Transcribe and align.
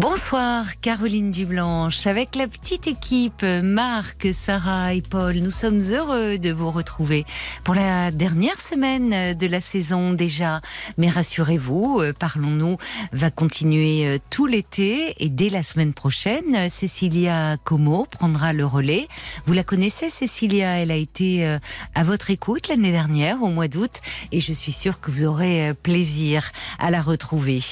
Bonsoir 0.00 0.80
Caroline 0.80 1.32
Dublanche. 1.32 2.06
Avec 2.06 2.36
la 2.36 2.46
petite 2.46 2.86
équipe 2.86 3.42
Marc, 3.42 4.28
Sarah 4.32 4.94
et 4.94 5.02
Paul, 5.02 5.34
nous 5.38 5.50
sommes 5.50 5.82
heureux 5.90 6.38
de 6.38 6.52
vous 6.52 6.70
retrouver 6.70 7.26
pour 7.64 7.74
la 7.74 8.12
dernière 8.12 8.60
semaine 8.60 9.36
de 9.36 9.46
la 9.48 9.60
saison 9.60 10.12
déjà. 10.12 10.60
Mais 10.98 11.08
rassurez-vous, 11.08 11.98
euh, 12.00 12.12
Parlons-nous 12.16 12.76
va 13.10 13.32
continuer 13.32 14.06
euh, 14.06 14.18
tout 14.30 14.46
l'été 14.46 15.14
et 15.18 15.30
dès 15.30 15.48
la 15.48 15.64
semaine 15.64 15.92
prochaine, 15.92 16.68
Cécilia 16.68 17.56
Como 17.64 18.06
prendra 18.08 18.52
le 18.52 18.66
relais. 18.66 19.08
Vous 19.46 19.52
la 19.52 19.64
connaissez 19.64 20.10
Cécilia, 20.10 20.78
elle 20.78 20.92
a 20.92 20.96
été 20.96 21.44
euh, 21.44 21.58
à 21.96 22.04
votre 22.04 22.30
écoute 22.30 22.68
l'année 22.68 22.92
dernière 22.92 23.42
au 23.42 23.48
mois 23.48 23.66
d'août 23.66 24.00
et 24.30 24.38
je 24.38 24.52
suis 24.52 24.72
sûre 24.72 25.00
que 25.00 25.10
vous 25.10 25.24
aurez 25.24 25.74
plaisir 25.82 26.52
à 26.78 26.92
la 26.92 27.02
retrouver. 27.02 27.64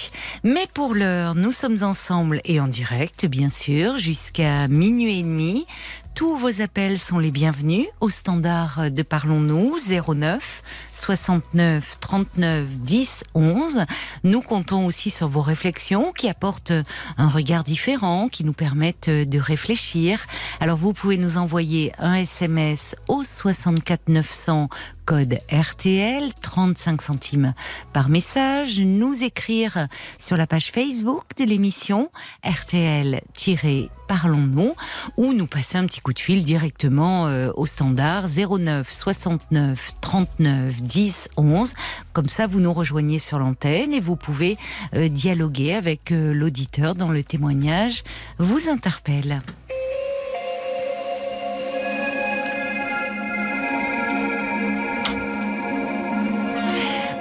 Mais 0.43 0.66
pour 0.74 0.93
l'heure, 0.93 1.37
nous 1.37 1.52
sommes 1.52 1.79
ensemble 1.82 2.16
et 2.45 2.61
en 2.61 2.69
direct, 2.69 3.27
bien 3.27 3.51
sûr, 3.51 3.98
jusqu'à 3.98 4.69
minuit 4.69 5.19
et 5.19 5.23
demi. 5.23 5.66
Tous 6.15 6.34
vos 6.38 6.62
appels 6.62 6.98
sont 6.98 7.19
les 7.19 7.30
bienvenus 7.30 7.87
au 8.01 8.09
standard 8.09 8.90
de 8.90 9.02
Parlons-nous 9.02 9.77
09 9.87 10.63
69 10.93 11.99
39 12.01 12.66
10 12.66 13.24
11. 13.35 13.85
Nous 14.24 14.40
comptons 14.40 14.87
aussi 14.87 15.10
sur 15.10 15.29
vos 15.29 15.43
réflexions 15.43 16.13
qui 16.13 16.30
apportent 16.30 16.73
un 17.18 17.29
regard 17.29 17.65
différent, 17.65 18.29
qui 18.29 18.45
nous 18.45 18.55
permettent 18.55 19.10
de 19.10 19.38
réfléchir. 19.38 20.24
Alors 20.60 20.79
vous 20.79 20.95
pouvez 20.95 21.18
nous 21.18 21.37
envoyer 21.37 21.93
un 21.99 22.15
SMS 22.15 22.96
au 23.09 23.23
64 23.23 24.09
900 24.09 24.71
code 25.07 25.38
RTL, 25.52 26.35
35 26.43 27.01
centimes 27.01 27.54
par 27.93 28.09
message, 28.09 28.80
nous 28.80 29.23
écrire 29.23 29.87
sur 30.18 30.37
la 30.37 30.49
page 30.49 30.73
Facebook 30.73 31.23
de 31.38 31.45
l'émission 31.45 32.10
RTL-Parlons-nous 32.45 34.74
ou 35.16 35.32
nous 35.32 35.46
passer 35.46 35.79
un 35.79 35.87
petit 35.87 36.01
coup 36.01 36.12
de 36.12 36.18
fil 36.18 36.43
directement 36.43 37.29
euh, 37.29 37.52
au 37.54 37.66
standard 37.66 38.24
09 38.27 38.93
69 38.93 39.93
39 40.01 40.82
10 40.82 41.29
11. 41.37 41.74
Comme 42.12 42.29
ça, 42.29 42.49
vous 42.49 42.59
nous 42.59 42.73
rejoignez 42.73 43.21
sur 43.21 43.38
l'antenne 43.38 43.95
et 43.95 44.01
vous 44.01 44.16
pouvez 44.16 44.59
euh, 44.95 45.07
dialoguer 45.09 45.74
avec 45.74 46.10
euh, 46.10 46.34
l'auditeur 46.34 46.96
dans 46.96 47.10
le 47.10 47.23
témoignage 47.23 48.02
vous 48.38 48.68
interpelle. 48.68 49.43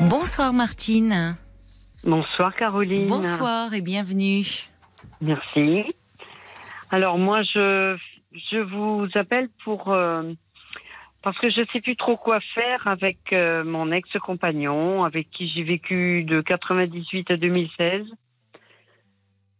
Bonsoir 0.01 0.53
Martine. 0.53 1.35
Bonsoir 2.03 2.53
Caroline. 2.55 3.07
Bonsoir 3.07 3.73
et 3.73 3.81
bienvenue. 3.81 4.45
Merci. 5.21 5.85
Alors 6.91 7.17
moi 7.17 7.41
je 7.43 7.97
je 8.51 8.57
vous 8.57 9.07
appelle 9.15 9.47
pour 9.63 9.93
euh, 9.93 10.33
parce 11.23 11.37
que 11.39 11.49
je 11.49 11.65
sais 11.71 11.79
plus 11.79 11.95
trop 11.95 12.17
quoi 12.17 12.39
faire 12.53 12.85
avec 12.87 13.31
euh, 13.31 13.63
mon 13.63 13.91
ex-compagnon 13.91 15.05
avec 15.05 15.31
qui 15.31 15.47
j'ai 15.47 15.63
vécu 15.63 16.23
de 16.23 16.41
98 16.41 17.31
à 17.31 17.37
2016 17.37 18.03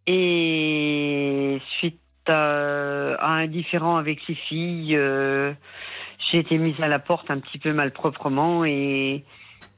et 0.07 1.61
suite 1.79 2.01
à, 2.27 3.25
un 3.25 3.47
différend 3.47 3.95
avec 3.95 4.19
ses 4.27 4.35
filles 4.35 4.97
euh, 4.97 5.53
j'ai 6.29 6.39
été 6.39 6.57
mise 6.57 6.79
à 6.81 6.87
la 6.87 6.99
porte 6.99 7.31
un 7.31 7.39
petit 7.39 7.57
peu 7.57 7.71
malproprement 7.71 8.65
et 8.65 9.23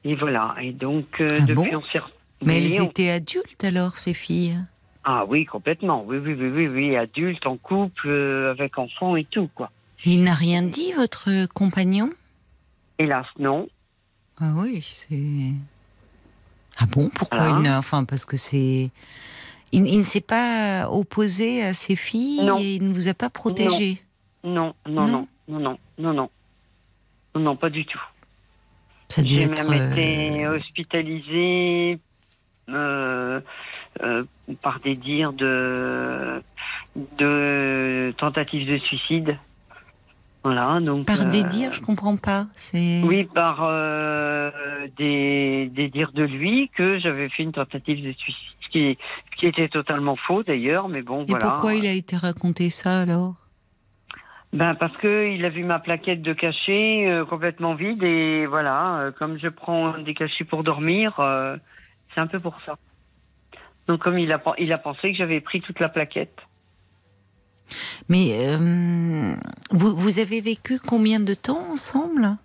et 0.04 0.14
voilà. 0.14 0.54
Et 0.60 0.72
donc, 0.72 1.06
euh, 1.20 1.28
ah 1.30 1.40
depuis, 1.40 1.76
on 1.76 1.82
s'est. 1.92 2.00
Mais 2.44 2.62
elles 2.62 2.82
étaient 2.82 3.10
adultes 3.10 3.64
alors, 3.64 3.98
ces 3.98 4.14
filles? 4.14 4.58
Ah 5.04 5.24
oui, 5.26 5.44
complètement. 5.44 6.04
Oui, 6.06 6.18
oui, 6.18 6.34
oui, 6.38 6.50
oui, 6.50 6.68
oui. 6.68 6.96
Adultes, 6.96 7.46
en 7.46 7.56
couple, 7.56 8.08
euh, 8.08 8.50
avec 8.50 8.78
enfants 8.78 9.16
et 9.16 9.24
tout, 9.24 9.48
quoi. 9.54 9.70
Il 10.04 10.22
n'a 10.22 10.34
rien 10.34 10.62
dit, 10.62 10.92
votre 10.92 11.46
compagnon? 11.46 12.10
Hélas, 12.98 13.26
non. 13.38 13.68
Ah 14.40 14.52
oui, 14.56 14.80
c'est. 14.82 15.52
Ah 16.78 16.86
bon 16.86 17.10
Pourquoi 17.12 17.48
il 17.48 17.62
n'a. 17.62 17.78
Enfin, 17.78 18.04
parce 18.04 18.24
que 18.24 18.36
c'est. 18.36 18.90
Il, 19.72 19.98
ne 19.98 20.04
s'est 20.04 20.22
pas 20.22 20.88
opposé 20.90 21.62
à 21.62 21.74
ses 21.74 21.94
filles 21.94 22.42
non. 22.42 22.58
et 22.58 22.74
il 22.74 22.88
ne 22.88 22.94
vous 22.94 23.08
a 23.08 23.14
pas 23.14 23.28
protégé? 23.28 24.00
Non. 24.42 24.74
Non, 24.88 25.06
non, 25.06 25.06
non, 25.06 25.28
non, 25.48 25.60
non, 25.60 25.78
non, 25.98 26.12
non, 26.12 26.30
non, 27.34 27.40
non, 27.40 27.56
pas 27.56 27.68
du 27.68 27.84
tout. 27.84 28.00
J'ai 29.16 29.46
même 29.46 29.72
été 29.72 30.44
euh, 30.44 30.56
hospitalisée 30.56 31.98
euh, 32.68 33.40
euh, 34.02 34.24
par 34.62 34.80
des 34.80 34.94
dires 34.94 35.32
de, 35.32 36.42
de 37.18 38.14
tentatives 38.18 38.68
de 38.68 38.78
suicide. 38.78 39.38
Voilà, 40.44 40.80
donc, 40.80 41.06
par 41.06 41.24
des 41.26 41.42
dires, 41.42 41.72
je 41.72 41.80
comprends 41.80 42.16
pas. 42.16 42.46
C'est 42.56 43.02
oui, 43.02 43.24
par 43.24 43.68
des, 44.96 45.68
des 45.74 45.88
dires 45.88 46.12
de 46.12 46.22
lui 46.22 46.70
que 46.76 46.98
j'avais 47.00 47.28
fait 47.28 47.42
une 47.42 47.52
tentative 47.52 48.06
de 48.06 48.12
suicide, 48.12 48.54
ce 48.60 48.68
qui, 48.68 48.98
qui 49.36 49.46
était 49.46 49.68
totalement 49.68 50.16
faux 50.16 50.44
d'ailleurs, 50.44 50.88
mais 50.88 51.02
bon, 51.02 51.24
Et 51.24 51.34
Pourquoi 51.34 51.74
il 51.74 51.86
a 51.86 51.92
été 51.92 52.16
raconté 52.16 52.70
ça 52.70 53.00
alors? 53.00 53.34
Ben 54.52 54.74
parce 54.74 54.96
que 54.96 55.28
il 55.30 55.44
a 55.44 55.50
vu 55.50 55.64
ma 55.64 55.78
plaquette 55.78 56.22
de 56.22 56.32
cachet 56.32 57.06
euh, 57.06 57.24
complètement 57.26 57.74
vide 57.74 58.02
et 58.02 58.46
voilà, 58.46 58.98
euh, 58.98 59.12
comme 59.12 59.38
je 59.38 59.48
prends 59.48 59.98
des 59.98 60.14
cachets 60.14 60.44
pour 60.44 60.64
dormir, 60.64 61.20
euh, 61.20 61.56
c'est 62.14 62.20
un 62.20 62.26
peu 62.26 62.40
pour 62.40 62.56
ça. 62.64 62.76
Donc 63.86 64.00
comme 64.00 64.18
il 64.18 64.32
a 64.32 64.42
il 64.58 64.72
a 64.72 64.78
pensé 64.78 65.12
que 65.12 65.18
j'avais 65.18 65.40
pris 65.40 65.60
toute 65.60 65.80
la 65.80 65.88
plaquette. 65.88 66.38
Mais 68.08 68.56
vous 69.70 69.94
vous 69.94 70.18
avez 70.18 70.40
vécu 70.40 70.78
combien 70.78 71.20
de 71.20 71.34
temps 71.34 71.70
ensemble? 71.70 72.36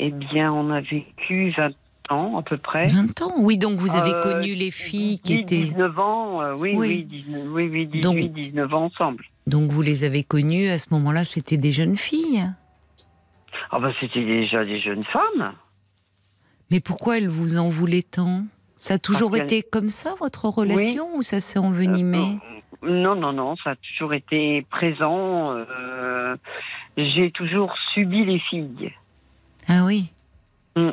Eh 0.00 0.10
bien, 0.10 0.52
on 0.52 0.70
a 0.70 0.80
vécu 0.80 1.50
20 1.50 1.70
ans 2.12 2.38
à 2.38 2.42
peu 2.42 2.56
près. 2.56 2.86
20 2.88 3.22
ans 3.22 3.34
Oui, 3.38 3.58
donc 3.58 3.78
vous 3.78 3.94
avez 3.96 4.12
connu 4.22 4.54
les 4.54 4.70
filles 4.70 5.18
qui 5.18 5.34
étaient 5.34 5.64
19 5.64 5.98
ans, 5.98 6.54
oui 6.56 6.74
oui, 6.76 7.04
19, 7.04 7.46
oui, 7.50 7.68
oui 7.70 7.86
18 7.86 8.28
19 8.28 8.74
ans 8.74 8.84
ensemble. 8.84 9.24
Donc 9.46 9.70
vous 9.70 9.82
les 9.82 10.04
avez 10.04 10.22
connues 10.22 10.68
à 10.68 10.78
ce 10.78 10.86
moment-là, 10.92 11.24
c'était 11.24 11.56
des 11.56 11.72
jeunes 11.72 11.96
filles 11.96 12.44
Ah 13.70 13.78
ben 13.80 13.92
c'était 14.00 14.24
déjà 14.24 14.64
des 14.64 14.80
jeunes 14.80 15.04
femmes. 15.04 15.52
Mais 16.70 16.80
pourquoi 16.80 17.18
elles 17.18 17.28
vous 17.28 17.58
en 17.58 17.68
voulaient 17.68 18.02
tant? 18.02 18.44
Ça 18.78 18.94
a 18.94 18.98
toujours 18.98 19.36
été 19.36 19.62
comme 19.62 19.90
ça 19.90 20.14
votre 20.20 20.46
relation 20.46 21.08
ou 21.16 21.22
ça 21.22 21.40
s'est 21.40 21.58
envenimé? 21.58 22.38
Euh, 22.82 22.88
Non, 22.90 23.14
non, 23.14 23.32
non, 23.32 23.56
ça 23.62 23.70
a 23.70 23.76
toujours 23.76 24.14
été 24.14 24.62
présent. 24.70 25.52
Euh, 25.52 26.36
j'ai 26.96 27.30
toujours 27.32 27.74
subi 27.92 28.24
les 28.24 28.38
filles. 28.38 28.92
Ah 29.68 29.84
oui. 29.84 30.06
Mm. 30.76 30.90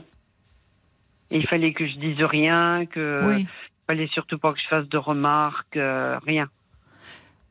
Il 1.32 1.48
fallait 1.48 1.74
que 1.74 1.86
je 1.86 1.98
dise 1.98 2.22
rien, 2.24 2.86
que 2.86 3.22
oui. 3.26 3.48
fallait 3.86 4.08
surtout 4.08 4.38
pas 4.38 4.54
que 4.54 4.60
je 4.60 4.68
fasse 4.68 4.88
de 4.88 4.98
remarques, 4.98 5.78
euh, 5.78 6.18
rien. 6.26 6.48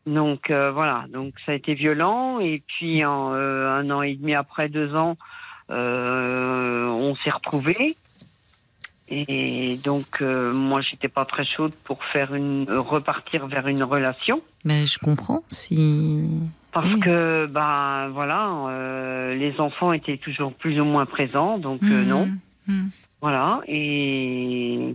Donc 0.07 0.51
euh, 0.51 0.71
voilà, 0.71 1.05
donc 1.13 1.35
ça 1.45 1.53
a 1.53 1.55
été 1.57 1.75
violent. 1.75 2.41
Et 2.41 2.63
puis 2.67 3.05
en, 3.05 3.33
euh, 3.35 3.69
un 3.79 3.91
an 3.91 4.03
et 4.03 4.15
demi 4.15 4.35
après, 4.35 4.69
deux 4.69 4.95
ans, 4.95 5.17
on 5.69 7.15
s'est 7.23 7.31
retrouvés. 7.31 7.97
Et 9.09 9.79
donc 9.85 10.21
moi, 10.21 10.81
j'étais 10.81 11.09
pas 11.09 11.25
très 11.25 11.45
chaude 11.45 11.73
pour 11.85 12.03
faire 12.05 12.35
une 12.35 12.71
repartir 12.71 13.47
vers 13.47 13.67
une 13.69 13.83
relation. 13.83 14.43
Mais 14.65 14.87
je 14.87 14.99
comprends 14.99 15.43
si. 15.49 16.25
Parce 16.73 16.93
que 17.01 17.47
bah 17.47 18.09
voilà, 18.13 19.33
les 19.35 19.61
enfants 19.61 19.93
étaient 19.93 20.19
toujours 20.19 20.53
plus 20.55 20.81
ou 20.81 20.85
moins 20.85 21.07
présents, 21.07 21.59
donc 21.59 21.83
Mmh. 21.83 22.03
non. 22.03 22.29
Mmh. 22.67 22.89
Voilà 23.21 23.61
et 23.67 24.95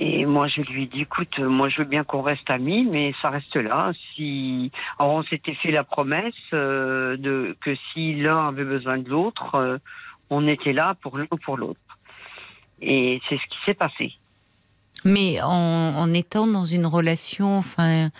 et 0.00 0.26
moi, 0.26 0.46
je 0.46 0.60
lui 0.60 0.84
ai 0.84 0.86
dit, 0.86 1.00
écoute, 1.00 1.40
moi, 1.40 1.68
je 1.68 1.78
veux 1.78 1.84
bien 1.84 2.04
qu'on 2.04 2.22
reste 2.22 2.48
amis, 2.50 2.86
mais 2.88 3.12
ça 3.20 3.30
reste 3.30 3.56
là. 3.56 3.90
Si, 4.14 4.70
alors, 4.98 5.14
on 5.14 5.22
s'était 5.24 5.54
fait 5.54 5.72
la 5.72 5.82
promesse 5.82 6.34
euh, 6.52 7.16
de 7.16 7.56
que 7.60 7.74
si 7.92 8.14
l'un 8.14 8.46
avait 8.46 8.64
besoin 8.64 8.98
de 8.98 9.08
l'autre, 9.08 9.56
euh, 9.56 9.78
on 10.30 10.46
était 10.46 10.72
là 10.72 10.94
pour 11.02 11.18
l'un 11.18 11.26
ou 11.32 11.36
pour 11.36 11.56
l'autre. 11.56 11.80
Et 12.80 13.20
c'est 13.28 13.38
ce 13.38 13.42
qui 13.48 13.58
s'est 13.66 13.74
passé. 13.74 14.12
Mais 15.04 15.40
en, 15.42 15.48
en, 15.48 16.12
étant 16.12 16.46
dans 16.46 16.64
une 16.64 16.86
relation, 16.86 17.58
enfin, 17.58 18.10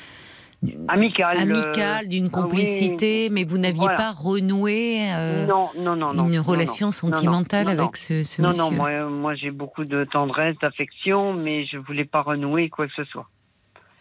Amical. 0.88 1.38
Amical, 1.38 2.08
d'une 2.08 2.30
complicité, 2.30 3.28
mais 3.30 3.44
vous 3.44 3.58
n'aviez 3.58 3.86
pas 3.86 4.10
renoué 4.12 4.98
non, 5.46 5.70
non, 5.78 5.96
non, 5.96 6.28
une 6.28 6.40
relation 6.40 6.90
sentimentale 6.90 7.68
avec 7.68 7.96
ce, 7.96 8.24
ce 8.24 8.42
non, 8.42 8.48
monsieur. 8.48 8.64
Non, 8.64 8.70
moi, 8.72 9.04
moi 9.08 9.34
j'ai 9.34 9.50
beaucoup 9.50 9.84
de 9.84 10.04
tendresse, 10.04 10.56
d'affection, 10.60 11.32
mais 11.32 11.64
je 11.66 11.78
voulais 11.78 12.04
pas 12.04 12.22
renouer 12.22 12.68
quoi 12.70 12.86
que 12.88 12.94
ce 12.96 13.04
soit. 13.04 13.28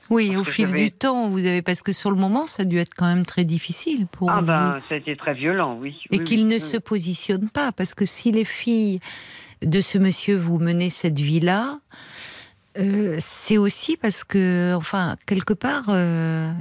Oui, 0.10 0.36
au 0.38 0.44
fil 0.44 0.72
du 0.72 0.92
temps, 0.92 1.30
vous 1.30 1.46
avez 1.46 1.62
parce 1.62 1.82
que 1.82 1.92
sur 1.92 2.12
le 2.12 2.18
moment, 2.18 2.46
ça 2.46 2.64
a 2.64 2.66
dû 2.66 2.78
être 2.78 2.94
quand 2.96 3.08
même 3.08 3.26
très 3.26 3.44
difficile 3.44 4.08
pour. 4.08 4.32
Ah 4.32 4.42
ben, 4.42 4.80
ça 4.88 4.96
a 4.96 4.98
été 4.98 5.16
très 5.16 5.34
violent, 5.34 5.78
oui. 5.80 6.02
Et 6.12 6.24
qu'il 6.24 6.48
ne 6.48 6.60
se 6.60 6.78
positionne 6.78 7.50
pas, 7.50 7.72
parce 7.72 7.94
que 7.94 8.06
si 8.06 8.32
les 8.32 8.46
filles 8.46 9.00
de 9.62 9.82
ce 9.82 9.98
monsieur 9.98 10.38
vous 10.38 10.60
menez 10.60 10.90
cette 10.90 11.20
vie-là, 11.20 11.80
euh, 12.80 13.16
c'est 13.20 13.58
aussi 13.58 13.98
parce 13.98 14.24
que, 14.24 14.74
enfin, 14.76 15.16
quelque 15.26 15.54
part, 15.54 15.86
euh, 15.90 16.52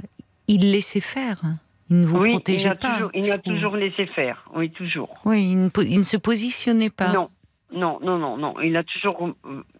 il 0.47 0.71
laissait 0.71 1.01
faire. 1.01 1.41
Il 1.89 2.01
ne 2.01 2.05
vous 2.05 2.21
protégeait 2.23 2.69
il 2.69 2.79
pas. 2.79 2.93
Toujours, 2.93 3.11
il 3.13 3.31
a 3.31 3.37
toujours 3.37 3.77
laissé 3.77 4.05
faire, 4.07 4.43
oui, 4.55 4.69
toujours. 4.71 5.17
Oui, 5.25 5.51
il 5.51 5.57
ne, 5.57 5.69
il 5.83 5.99
ne, 5.99 6.03
se 6.03 6.17
positionnait 6.17 6.89
pas. 6.89 7.13
Non, 7.13 7.29
non, 7.71 7.99
non, 8.01 8.17
non, 8.17 8.37
non. 8.37 8.59
Il 8.61 8.75
a 8.75 8.83
toujours, 8.83 9.29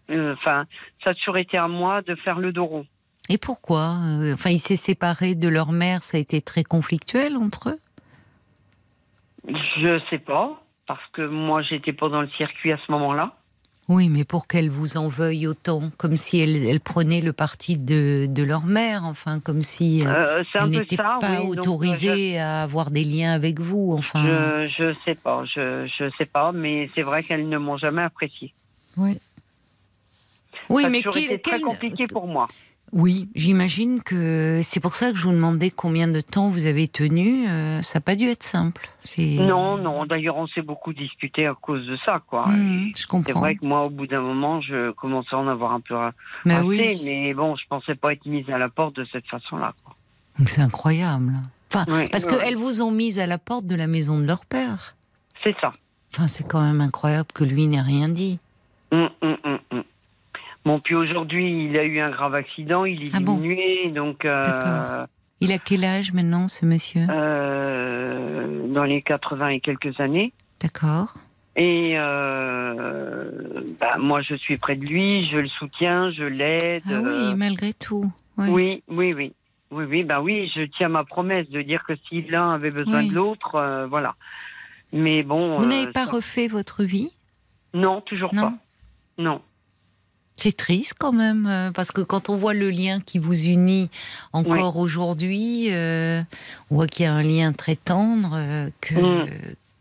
euh, 0.10 0.34
enfin, 0.34 0.66
ça 1.04 1.10
a 1.10 1.14
toujours 1.14 1.38
été 1.38 1.58
à 1.58 1.68
moi 1.68 2.02
de 2.02 2.16
faire 2.16 2.40
le 2.40 2.52
dos 2.52 2.66
rond. 2.66 2.86
Et 3.30 3.38
pourquoi 3.38 3.98
Enfin, 4.34 4.52
il 4.52 4.60
s'est 4.60 4.78
séparé 4.78 5.36
de 5.36 5.50
leur 5.50 5.74
mère, 5.74 6.02
ça 6.02 6.18
a 6.18 6.20
été 6.20 6.42
très 6.42 6.64
conflictuel 6.64 7.36
entre 7.36 7.70
eux? 7.70 7.80
Je 9.48 10.00
sais 10.10 10.20
pas, 10.20 10.62
parce 10.86 11.06
que 11.12 11.22
moi, 11.22 11.62
j'étais 11.62 11.94
pas 11.94 12.08
dans 12.08 12.22
le 12.22 12.30
circuit 12.38 12.72
à 12.72 12.78
ce 12.86 12.92
moment-là. 12.92 13.36
Oui, 13.90 14.10
mais 14.10 14.26
pour 14.26 14.48
qu'elle 14.48 14.70
vous 14.70 14.98
en 14.98 15.08
veuille 15.08 15.48
autant, 15.48 15.92
comme 15.98 16.18
si 16.18 16.40
elle, 16.40 16.66
elle 16.66 16.82
prenait 16.82 17.22
le 17.22 17.32
parti 17.32 17.78
de, 17.78 18.26
de, 18.30 18.44
leur 18.44 18.66
mère, 18.66 19.06
enfin, 19.06 19.40
comme 19.40 19.64
si 19.64 20.06
euh, 20.06 20.44
elle 20.56 20.70
n'était 20.70 20.98
pas 20.98 21.20
oui, 21.22 21.48
autorisée 21.48 22.34
je... 22.34 22.38
à 22.38 22.64
avoir 22.64 22.92
des 22.92 23.06
liens 23.06 23.32
avec 23.32 23.62
vous, 23.62 23.94
enfin. 23.98 24.26
Je, 24.26 24.68
je 24.68 24.96
sais 25.06 25.16
pas, 25.16 25.46
je, 25.46 25.88
je 25.88 26.10
sais 26.18 26.26
pas, 26.26 26.52
mais 26.52 26.90
c'est 26.96 27.02
vrai 27.02 27.24
qu'elles 27.24 27.48
ne 27.48 27.58
m'ont 27.58 27.78
jamais 27.78 28.02
apprécié. 28.02 28.54
Oui. 28.98 29.18
Oui, 30.70 30.84
Ça 30.84 30.90
mais 30.90 31.02
quel, 31.02 31.42
très 31.42 31.62
compliqué 31.62 32.08
pour 32.08 32.28
moi. 32.28 32.50
Oui, 32.94 33.28
j'imagine 33.36 34.02
que 34.02 34.62
c'est 34.64 34.80
pour 34.80 34.96
ça 34.96 35.12
que 35.12 35.18
je 35.18 35.24
vous 35.24 35.34
demandais 35.34 35.72
combien 35.72 36.08
de 36.08 36.22
temps 36.22 36.50
vous 36.50 36.66
avez 36.66 36.88
tenu. 36.88 37.48
Euh, 37.48 37.82
ça 37.82 38.00
n'a 38.00 38.02
pas 38.02 38.16
dû 38.16 38.30
être 38.30 38.44
simple. 38.44 38.90
Non, 39.18 39.78
non. 39.78 40.06
D'ailleurs, 40.06 40.38
on 40.38 40.48
s'est 40.48 40.62
beaucoup 40.62 40.94
discuté 40.94 41.46
à 41.48 41.54
cause 41.54 41.86
de 41.86 41.98
ça, 42.06 42.22
quoi. 42.26 42.48
Mmh, 42.48 42.94
je 42.96 43.08
comprends. 43.08 43.34
C'est 43.34 43.40
vrai 43.40 43.56
que 43.56 43.66
moi, 43.66 43.86
au 43.86 43.90
bout 43.90 44.08
d'un 44.08 44.22
moment, 44.22 44.62
je 44.62 44.92
commençais 44.92 45.36
à 45.36 45.40
en 45.40 45.48
avoir 45.48 45.74
un 45.74 45.82
peu 45.82 45.96
mais 46.46 46.56
assez, 46.56 46.66
oui. 46.66 47.02
mais 47.04 47.34
bon, 47.34 47.56
je 47.58 47.64
pensais 47.68 47.96
pas 47.96 48.14
être 48.14 48.26
mise 48.26 48.50
à 48.50 48.58
la 48.58 48.70
porte 48.70 48.96
de 48.96 49.06
cette 49.12 49.28
façon-là. 49.28 49.74
C'est 50.46 50.62
incroyable. 50.62 51.34
Enfin, 51.74 51.86
oui, 51.90 52.08
parce 52.10 52.24
oui. 52.24 52.38
qu'elles 52.38 52.56
vous 52.56 52.82
ont 52.82 52.92
mise 52.92 53.20
à 53.20 53.28
la 53.28 53.38
porte 53.38 53.66
de 53.66 53.76
la 53.76 53.88
maison 53.88 54.18
de 54.18 54.26
leur 54.26 54.46
père. 54.46 54.96
C'est 55.44 55.56
ça. 55.60 55.72
Enfin, 56.14 56.28
c'est 56.30 56.48
quand 56.48 56.62
même 56.62 56.80
incroyable 56.80 57.28
que 57.34 57.44
lui 57.44 57.68
n'ait 57.68 57.82
rien 57.82 58.08
dit. 58.08 58.40
Mmh, 58.94 59.08
mmh, 59.22 59.82
Bon, 60.68 60.82
puis 60.82 60.96
aujourd'hui, 60.96 61.70
il 61.70 61.78
a 61.78 61.86
eu 61.86 62.02
un 62.02 62.10
grave 62.10 62.36
accident, 62.36 62.84
il 62.84 63.02
est 63.04 63.12
ah 63.14 63.20
diminué, 63.20 63.84
bon 63.86 63.94
donc. 63.94 64.26
Euh, 64.26 65.06
il 65.40 65.54
a 65.54 65.60
quel 65.60 65.86
âge 65.86 66.12
maintenant, 66.12 66.50
ce 66.50 66.66
monsieur 66.66 67.08
euh, 67.10 68.68
Dans 68.68 68.84
les 68.84 69.02
80 69.02 69.48
et 69.48 69.60
quelques 69.62 69.98
années. 70.02 70.34
D'accord. 70.60 71.14
Et 71.56 71.94
euh, 71.96 73.32
bah, 73.80 73.96
moi, 73.98 74.22
je 74.22 74.36
suis 74.36 74.58
près 74.58 74.76
de 74.76 74.84
lui, 74.84 75.30
je 75.32 75.38
le 75.38 75.48
soutiens, 75.48 76.12
je 76.12 76.24
l'aide. 76.24 76.84
Ah 76.90 77.00
oui, 77.02 77.34
malgré 77.34 77.72
tout. 77.72 78.12
Oui, 78.38 78.50
oui, 78.50 78.84
oui. 78.90 79.14
oui. 79.14 79.34
Oui, 79.72 79.86
oui, 79.90 80.04
bah 80.04 80.22
oui, 80.22 80.52
je 80.54 80.64
tiens 80.64 80.90
ma 80.90 81.06
promesse 81.06 81.50
de 81.50 81.62
dire 81.62 81.86
que 81.86 81.94
si 82.10 82.24
l'un 82.24 82.52
avait 82.52 82.72
besoin 82.72 83.00
oui. 83.00 83.10
de 83.10 83.16
l'autre, 83.16 83.56
euh, 83.56 83.88
voilà. 83.88 84.16
Mais 84.92 85.24
bon. 85.24 85.60
Vous 85.60 85.66
n'avez 85.66 85.92
pas 85.94 86.06
ça... 86.06 86.12
refait 86.12 86.50
votre 86.50 86.84
vie? 86.84 87.12
Non, 87.74 88.02
toujours 88.02 88.34
non. 88.36 88.42
pas. 88.42 88.54
Non. 89.18 89.42
C'est 90.40 90.56
triste 90.56 90.94
quand 91.00 91.12
même, 91.14 91.48
euh, 91.50 91.72
parce 91.72 91.92
que 91.92 92.02
quand 92.02 92.30
on 92.30 92.36
voit 92.38 92.54
le 92.54 92.70
lien 92.70 93.00
qui 93.02 93.18
vous 93.18 93.46
unit 93.46 93.90
encore 94.34 94.76
oui. 94.78 94.82
aujourd'hui, 94.84 95.68
euh, 95.72 96.22
on 96.70 96.76
voit 96.76 96.88
qu'il 96.88 97.04
y 97.06 97.08
a 97.08 97.14
un 97.14 97.24
lien 97.24 97.54
très 97.54 97.76
tendre, 97.76 98.32
euh, 98.36 98.70
que, 98.80 98.94
Mm. 99.26 99.28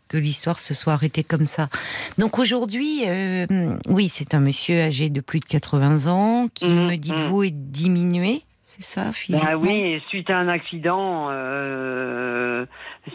que 0.07 0.17
l'histoire 0.17 0.59
se 0.59 0.73
soit 0.73 0.93
arrêtée 0.93 1.23
comme 1.23 1.45
ça. 1.47 1.69
Donc 2.17 2.39
aujourd'hui, 2.39 3.03
euh, 3.05 3.45
oui, 3.87 4.09
c'est 4.11 4.33
un 4.33 4.39
monsieur 4.39 4.81
âgé 4.81 5.09
de 5.09 5.21
plus 5.21 5.39
de 5.41 5.45
80 5.45 6.07
ans 6.07 6.47
qui, 6.53 6.65
Mm, 6.73 6.87
me 6.87 6.95
dites-vous, 6.95 7.43
est 7.43 7.51
diminué 7.51 8.41
c'est 8.79 8.83
ça, 8.83 9.11
physiquement 9.11 9.51
bah 9.51 9.57
oui, 9.57 10.01
suite 10.09 10.29
à 10.29 10.37
un 10.37 10.47
accident, 10.47 11.27
euh, 11.31 12.65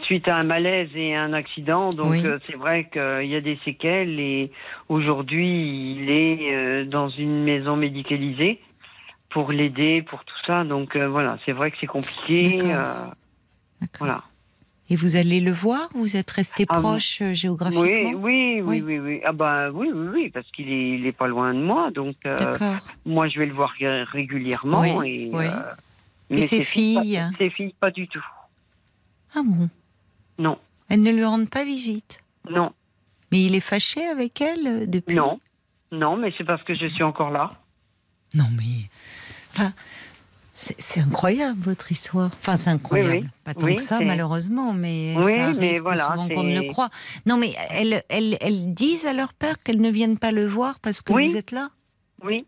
suite 0.03 0.27
à 0.27 0.35
un 0.35 0.43
malaise 0.43 0.89
et 0.95 1.15
un 1.15 1.33
accident, 1.33 1.89
donc 1.89 2.11
Oui. 2.11 2.25
euh, 2.25 2.39
c'est 2.47 2.55
vrai 2.55 2.89
qu'il 2.91 3.27
y 3.29 3.35
a 3.35 3.41
des 3.41 3.57
séquelles 3.63 4.19
et 4.19 4.51
aujourd'hui 4.89 5.95
il 5.97 6.09
est 6.09 6.53
euh, 6.53 6.85
dans 6.85 7.09
une 7.09 7.43
maison 7.43 7.75
médicalisée 7.75 8.59
pour 9.29 9.51
l'aider, 9.51 10.01
pour 10.03 10.23
tout 10.25 10.35
ça, 10.45 10.63
donc 10.63 10.95
euh, 10.95 11.07
voilà, 11.07 11.37
c'est 11.45 11.53
vrai 11.53 11.71
que 11.71 11.77
c'est 11.79 11.87
compliqué. 11.87 12.57
D'accord. 12.57 12.71
euh, 12.75 13.87
voilà. 13.99 14.23
Et 14.93 14.95
vous 14.95 15.15
allez 15.15 15.39
le 15.39 15.51
voir 15.51 15.89
Vous 15.95 16.15
êtes 16.17 16.29
resté 16.29 16.67
Ah, 16.69 16.79
proche 16.79 17.23
euh, 17.23 17.33
géographiquement 17.33 18.11
Oui, 18.13 18.61
oui, 18.61 18.81
oui, 18.83 18.99
Oui. 18.99 19.21
Ah 19.25 19.31
bah 19.31 19.71
oui, 19.71 19.89
oui, 19.91 20.07
oui, 20.13 20.29
parce 20.29 20.45
qu'il 20.51 20.69
est, 20.71 20.89
il 20.99 21.07
est 21.07 21.11
pas 21.11 21.25
loin 21.27 21.51
de 21.51 21.59
moi, 21.59 21.89
donc 21.89 22.15
euh, 22.27 22.37
D'accord. 22.37 22.87
moi 23.03 23.27
je 23.27 23.39
vais 23.39 23.47
le 23.47 23.53
voir 23.55 23.71
ré- 23.79 24.03
régulièrement. 24.03 25.01
Et, 25.01 25.31
euh, 25.33 25.49
Et 26.29 26.35
mais 26.35 26.41
ses 26.47 26.61
filles, 26.63 27.05
filles 27.05 27.17
pas, 27.17 27.37
ses 27.39 27.49
filles, 27.49 27.75
pas 27.79 27.89
du 27.89 28.07
tout. 28.07 28.23
Ah 29.33 29.41
bon? 29.43 29.67
Non, 30.37 30.59
Elles 30.89 31.01
ne 31.01 31.11
lui 31.11 31.25
rendent 31.25 31.49
pas 31.49 31.65
visite? 31.65 32.19
Non, 32.47 32.71
Mais 33.31 33.43
il 33.45 33.55
est 33.55 33.61
fâché 33.61 34.05
avec 34.05 34.41
elle 34.41 34.87
depuis? 34.87 35.15
Non, 35.15 35.39
non, 35.91 36.17
mais 36.17 36.31
c'est 36.37 36.43
parce 36.43 36.61
que 36.61 36.75
je 36.75 36.85
suis 36.85 37.01
encore 37.03 37.31
là. 37.31 37.49
Non, 38.35 38.45
mais. 38.55 38.89
Enfin, 39.53 39.73
c'est 40.53 40.99
incroyable 40.99 41.59
votre 41.61 41.91
histoire. 41.91 42.29
Enfin, 42.39 42.55
c'est 42.55 42.69
incroyable. 42.69 43.11
Oui, 43.11 43.19
oui. 43.23 43.29
Pas 43.43 43.53
tant 43.53 43.65
Oui, 43.65 43.75
que 43.75 43.81
ça, 43.81 43.99
malheureusement, 43.99 44.71
mais 44.73 45.15
Oui, 45.17 45.33
ça 45.33 45.45
arrive 45.45 45.59
mais 45.59 45.73
plus 45.73 45.79
voilà, 45.81 46.03
souvent 46.11 46.29
qu'on 46.29 46.43
ne 46.43 46.55
le 46.55 46.67
croit. 46.67 46.89
Non, 47.25 47.37
mais 47.37 47.53
elles, 47.71 48.03
elles, 48.09 48.37
elles 48.39 48.73
disent 48.73 49.05
à 49.07 49.13
leur 49.13 49.33
père 49.33 49.61
qu'elles 49.63 49.81
ne 49.81 49.89
viennent 49.89 50.19
pas 50.19 50.31
le 50.31 50.45
voir 50.45 50.79
parce 50.79 51.01
que 51.01 51.11
vous 51.11 51.35
êtes 51.37 51.51
là? 51.51 51.69
Oui. 52.23 52.45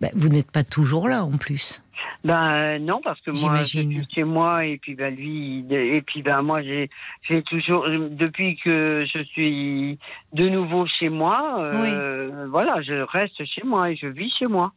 Ben, 0.00 0.10
Vous 0.14 0.28
n'êtes 0.28 0.50
pas 0.50 0.64
toujours 0.64 1.08
là, 1.08 1.24
en 1.24 1.36
plus. 1.36 1.82
Ben 2.24 2.52
euh, 2.54 2.78
non, 2.78 3.00
parce 3.02 3.20
que 3.20 3.30
moi, 3.30 3.62
je 3.62 3.80
chez 4.12 4.24
moi 4.24 4.64
et 4.64 4.78
puis 4.78 4.94
ben 4.94 5.14
lui, 5.14 5.64
et 5.70 6.02
puis 6.02 6.22
ben 6.22 6.42
moi, 6.42 6.62
j'ai, 6.62 6.90
j'ai 7.28 7.42
toujours, 7.42 7.86
depuis 7.88 8.56
que 8.56 9.06
je 9.14 9.22
suis 9.24 9.98
de 10.32 10.48
nouveau 10.48 10.86
chez 10.86 11.08
moi, 11.08 11.64
euh, 11.68 12.46
voilà, 12.50 12.82
je 12.82 12.94
reste 12.94 13.44
chez 13.44 13.62
moi 13.64 13.90
et 13.90 13.96
je 13.96 14.06
vis 14.08 14.32
chez 14.38 14.46
moi. 14.46 14.72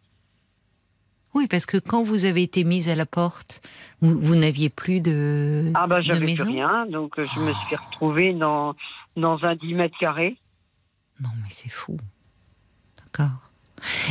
Oui, 1.36 1.48
parce 1.48 1.66
que 1.66 1.78
quand 1.78 2.04
vous 2.04 2.26
avez 2.26 2.42
été 2.42 2.64
mise 2.64 2.90
à 2.90 2.96
la 2.96 3.06
porte, 3.06 3.62
vous, 4.02 4.20
vous 4.20 4.36
n'aviez 4.36 4.70
plus 4.70 5.00
de, 5.00 5.72
Ah 5.76 5.86
ben 5.88 5.98
de 6.00 6.04
j'avais 6.04 6.34
plus 6.34 6.42
rien, 6.44 6.86
donc 6.88 7.20
euh, 7.20 7.26
je 7.36 7.40
me 7.40 7.54
suis 7.68 7.76
retrouvée 7.76 8.34
dans 8.34 8.76
dans 9.16 9.44
un 9.44 9.56
10 9.56 9.74
mètres 9.76 9.98
carrés. 10.00 10.38
Non, 11.22 11.30
mais 11.44 11.50
c'est 11.52 11.70
fou. 11.70 11.98
D'accord. 12.98 13.52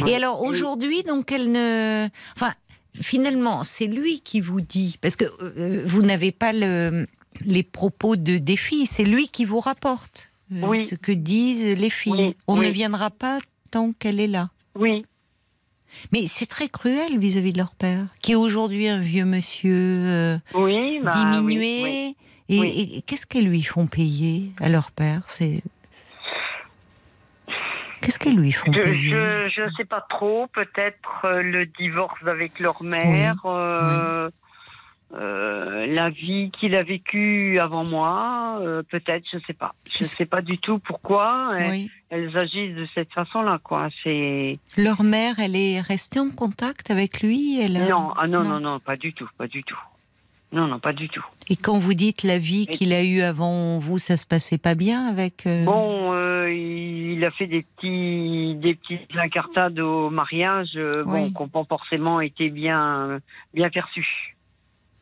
Ouais. 0.02 0.12
Et 0.12 0.14
alors 0.16 0.42
aujourd'hui, 0.42 1.02
donc 1.02 1.32
elle 1.32 1.50
ne, 1.50 2.08
enfin, 2.36 2.52
finalement, 3.00 3.64
c'est 3.64 3.86
lui 3.86 4.20
qui 4.20 4.40
vous 4.40 4.60
dit, 4.60 4.98
parce 5.00 5.16
que 5.16 5.24
euh, 5.42 5.82
vous 5.86 6.02
n'avez 6.02 6.30
pas 6.32 6.52
le, 6.52 7.06
les 7.40 7.62
propos 7.62 8.16
de 8.16 8.38
des 8.38 8.56
filles, 8.56 8.86
c'est 8.86 9.04
lui 9.04 9.28
qui 9.28 9.44
vous 9.44 9.60
rapporte 9.60 10.30
euh, 10.52 10.60
Oui. 10.64 10.86
ce 10.86 10.94
que 10.94 11.12
disent 11.12 11.78
les 11.78 11.90
filles. 11.90 12.12
Oui, 12.28 12.36
On 12.46 12.56
ne 12.56 12.68
viendra 12.68 13.10
pas 13.10 13.38
tant 13.70 13.92
qu'elle 13.92 14.20
est 14.20 14.26
là. 14.28 14.50
Oui. 14.74 15.04
Mais 16.12 16.26
c'est 16.26 16.46
très 16.46 16.68
cruel 16.68 17.18
vis-à-vis 17.18 17.52
de 17.52 17.58
leur 17.58 17.74
père, 17.74 18.06
qui 18.22 18.32
est 18.32 18.36
aujourd'hui 18.36 18.88
un 18.88 19.00
vieux 19.00 19.24
monsieur 19.24 19.74
euh, 19.74 20.38
Oui, 20.54 21.00
bah, 21.02 21.10
diminué. 21.14 21.80
oui, 21.82 21.82
oui. 21.82 22.16
Et, 22.50 22.58
Oui. 22.60 22.68
et- 22.68 22.98
et 22.98 23.02
qu'est-ce 23.02 23.26
qu'elles 23.26 23.46
lui 23.48 23.62
font 23.62 23.86
payer 23.86 24.52
à 24.60 24.68
leur 24.68 24.90
père 24.90 25.22
C'est 25.26 25.62
qu'est-ce 28.00 28.18
qu'elles 28.18 28.36
lui 28.36 28.52
font 28.52 28.70
payer? 28.72 29.10
je, 29.10 29.48
je 29.54 29.70
sais 29.76 29.84
pas 29.84 30.06
trop, 30.08 30.46
peut-être 30.48 31.24
euh, 31.24 31.42
le 31.42 31.66
divorce 31.66 32.18
avec 32.26 32.58
leur 32.58 32.82
mère, 32.82 33.36
euh, 33.44 34.30
euh, 35.14 35.86
la 35.86 36.10
vie 36.10 36.50
qu'il 36.50 36.74
a 36.74 36.82
vécue 36.82 37.58
avant 37.58 37.84
moi, 37.84 38.58
euh, 38.60 38.82
peut-être, 38.90 39.24
je 39.32 39.38
sais 39.46 39.54
pas. 39.54 39.74
Je 39.90 39.98
Qu'est-ce- 39.98 40.16
sais 40.16 40.26
pas 40.26 40.42
du 40.42 40.58
tout 40.58 40.78
pourquoi 40.78 41.52
elles, 41.58 41.70
Oui. 41.70 41.90
elles 42.10 42.36
agissent 42.36 42.74
de 42.76 42.86
cette 42.94 43.12
façon-là, 43.12 43.58
quoi. 43.62 43.88
C'est 44.04 44.58
Leur 44.76 45.02
mère, 45.02 45.36
elle 45.38 45.56
est 45.56 45.80
restée 45.80 46.20
en 46.20 46.30
contact 46.30 46.90
avec 46.90 47.22
lui 47.22 47.58
elle 47.60 47.76
a- 47.78 47.88
non, 47.88 48.12
ah 48.16 48.26
non, 48.26 48.42
non. 48.42 48.48
non, 48.50 48.60
non, 48.60 48.80
pas 48.80 48.96
du 48.96 49.12
tout, 49.14 49.28
pas 49.38 49.46
du 49.46 49.64
tout. 49.64 49.78
Non, 50.50 50.66
non, 50.66 50.78
pas 50.78 50.94
du 50.94 51.10
tout. 51.10 51.24
Et 51.50 51.56
quand 51.56 51.78
vous 51.78 51.92
dites 51.92 52.22
la 52.22 52.38
vie 52.38 52.66
qu'il 52.66 52.94
a 52.94 53.02
eue 53.04 53.20
avant 53.20 53.78
vous, 53.78 53.98
ça 53.98 54.16
se 54.16 54.24
passait 54.24 54.56
pas 54.56 54.74
bien 54.74 55.06
avec 55.06 55.46
euh, 55.46 55.64
Bon, 55.64 56.12
euh, 56.14 56.50
il 56.50 57.22
a 57.22 57.30
fait 57.30 57.46
des 57.46 57.62
petits, 57.62 58.54
des 58.56 58.74
petites 58.74 59.14
incartades 59.14 59.78
au 59.78 60.08
mariage, 60.08 60.70
euh, 60.76 61.04
bon, 61.04 61.28
qui 61.28 61.34
n'ont 61.34 61.48
pas 61.48 61.64
forcément 61.68 62.22
été 62.22 62.48
bien, 62.48 63.20
bien 63.52 63.68
perçues. 63.68 64.36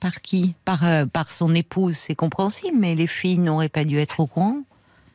Par 0.01 0.21
qui? 0.21 0.55
Par, 0.65 0.81
par 1.13 1.33
son 1.33 1.55
épouse, 1.55 1.97
c'est 1.97 2.15
compréhensible, 2.15 2.77
mais 2.79 2.95
les 2.95 3.07
filles 3.07 3.39
n'auraient 3.39 3.69
pas 3.69 3.85
dû 3.85 3.99
être 3.99 4.21
au 4.21 4.27
courant? 4.27 4.63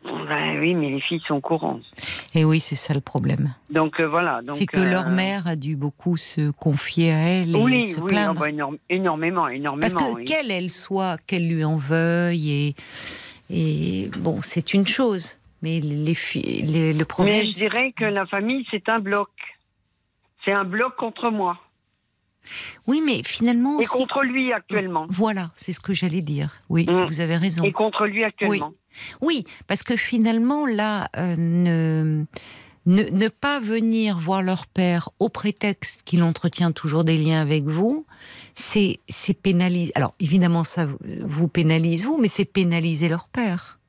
Ben 0.04 0.60
oui, 0.60 0.74
mais 0.74 0.90
les 0.90 1.02
filles 1.02 1.22
sont 1.28 1.42
courantes. 1.42 1.84
Et 2.34 2.44
oui, 2.44 2.60
c'est 2.60 2.76
ça 2.76 2.94
le 2.94 3.02
problème. 3.02 3.54
Donc 3.70 4.00
euh, 4.00 4.08
voilà. 4.08 4.42
C'est 4.50 4.66
que 4.66 4.80
leur 4.80 5.08
euh, 5.08 5.12
mère 5.12 5.46
a 5.46 5.56
dû 5.56 5.76
beaucoup 5.76 6.18
se 6.18 6.50
confier 6.50 7.12
à 7.12 7.18
elle 7.18 7.50
et 7.50 7.86
se 7.86 8.00
oui, 8.00 8.08
plaindre. 8.08 8.42
Oui, 8.42 8.80
énormément, 8.90 9.48
énormément. 9.48 9.82
Parce 9.82 9.94
que 9.94 10.24
qu'elle 10.24 10.50
elle 10.50 10.72
soit, 10.72 11.18
qu'elle 11.28 11.48
lui 11.48 11.64
en 11.64 11.78
veuille 11.78 12.52
et 12.52 12.76
et 13.54 14.10
bon, 14.18 14.42
c'est 14.42 14.74
une 14.74 14.88
chose, 14.88 15.38
mais 15.62 15.82
les 15.82 16.16
filles, 16.16 16.94
le 16.94 17.04
problème. 17.04 17.42
Mais 17.42 17.52
je 17.52 17.58
dirais 17.58 17.92
que 17.92 18.06
la 18.06 18.26
famille 18.26 18.66
c'est 18.72 18.90
un 18.90 19.00
bloc. 19.00 19.30
C'est 20.44 20.54
un 20.54 20.64
bloc 20.64 20.96
contre 20.96 21.30
moi. 21.30 21.58
Oui, 22.88 23.02
mais 23.06 23.24
finalement. 23.24 23.80
Et 23.80 23.86
contre 23.86 24.22
lui 24.24 24.52
actuellement. 24.54 25.06
Voilà, 25.10 25.52
c'est 25.56 25.72
ce 25.72 25.80
que 25.80 25.94
j'allais 25.94 26.22
dire. 26.22 26.62
Oui, 26.70 26.86
mm. 26.88 27.06
vous 27.06 27.20
avez 27.20 27.38
raison. 27.38 27.64
Et 27.64 27.72
contre 27.72 28.06
lui 28.06 28.24
actuellement. 28.24 28.74
Oui, 29.22 29.46
parce 29.68 29.84
que 29.84 29.96
finalement, 29.96 30.66
là, 30.66 31.08
euh, 31.18 31.36
ne, 31.38 32.26
ne, 32.86 33.28
pas 33.30 33.60
venir 33.60 34.18
voir 34.18 34.42
leur 34.42 34.68
père 34.68 35.10
au 35.20 35.30
prétexte 35.30 36.04
qu'il 36.04 36.24
entretient 36.24 36.72
toujours 36.72 37.04
des 37.04 37.18
liens 37.18 37.42
avec 37.42 37.64
vous, 37.64 38.06
c'est 38.56 39.00
pénaliser. 39.42 39.92
Alors, 39.96 40.14
évidemment, 40.20 40.64
ça 40.64 40.88
vous 41.22 41.48
pénalise 41.48 42.06
vous, 42.06 42.18
mais 42.18 42.28
c'est 42.28 42.46
pénaliser 42.46 43.08
leur 43.08 43.28
père. 43.30 43.80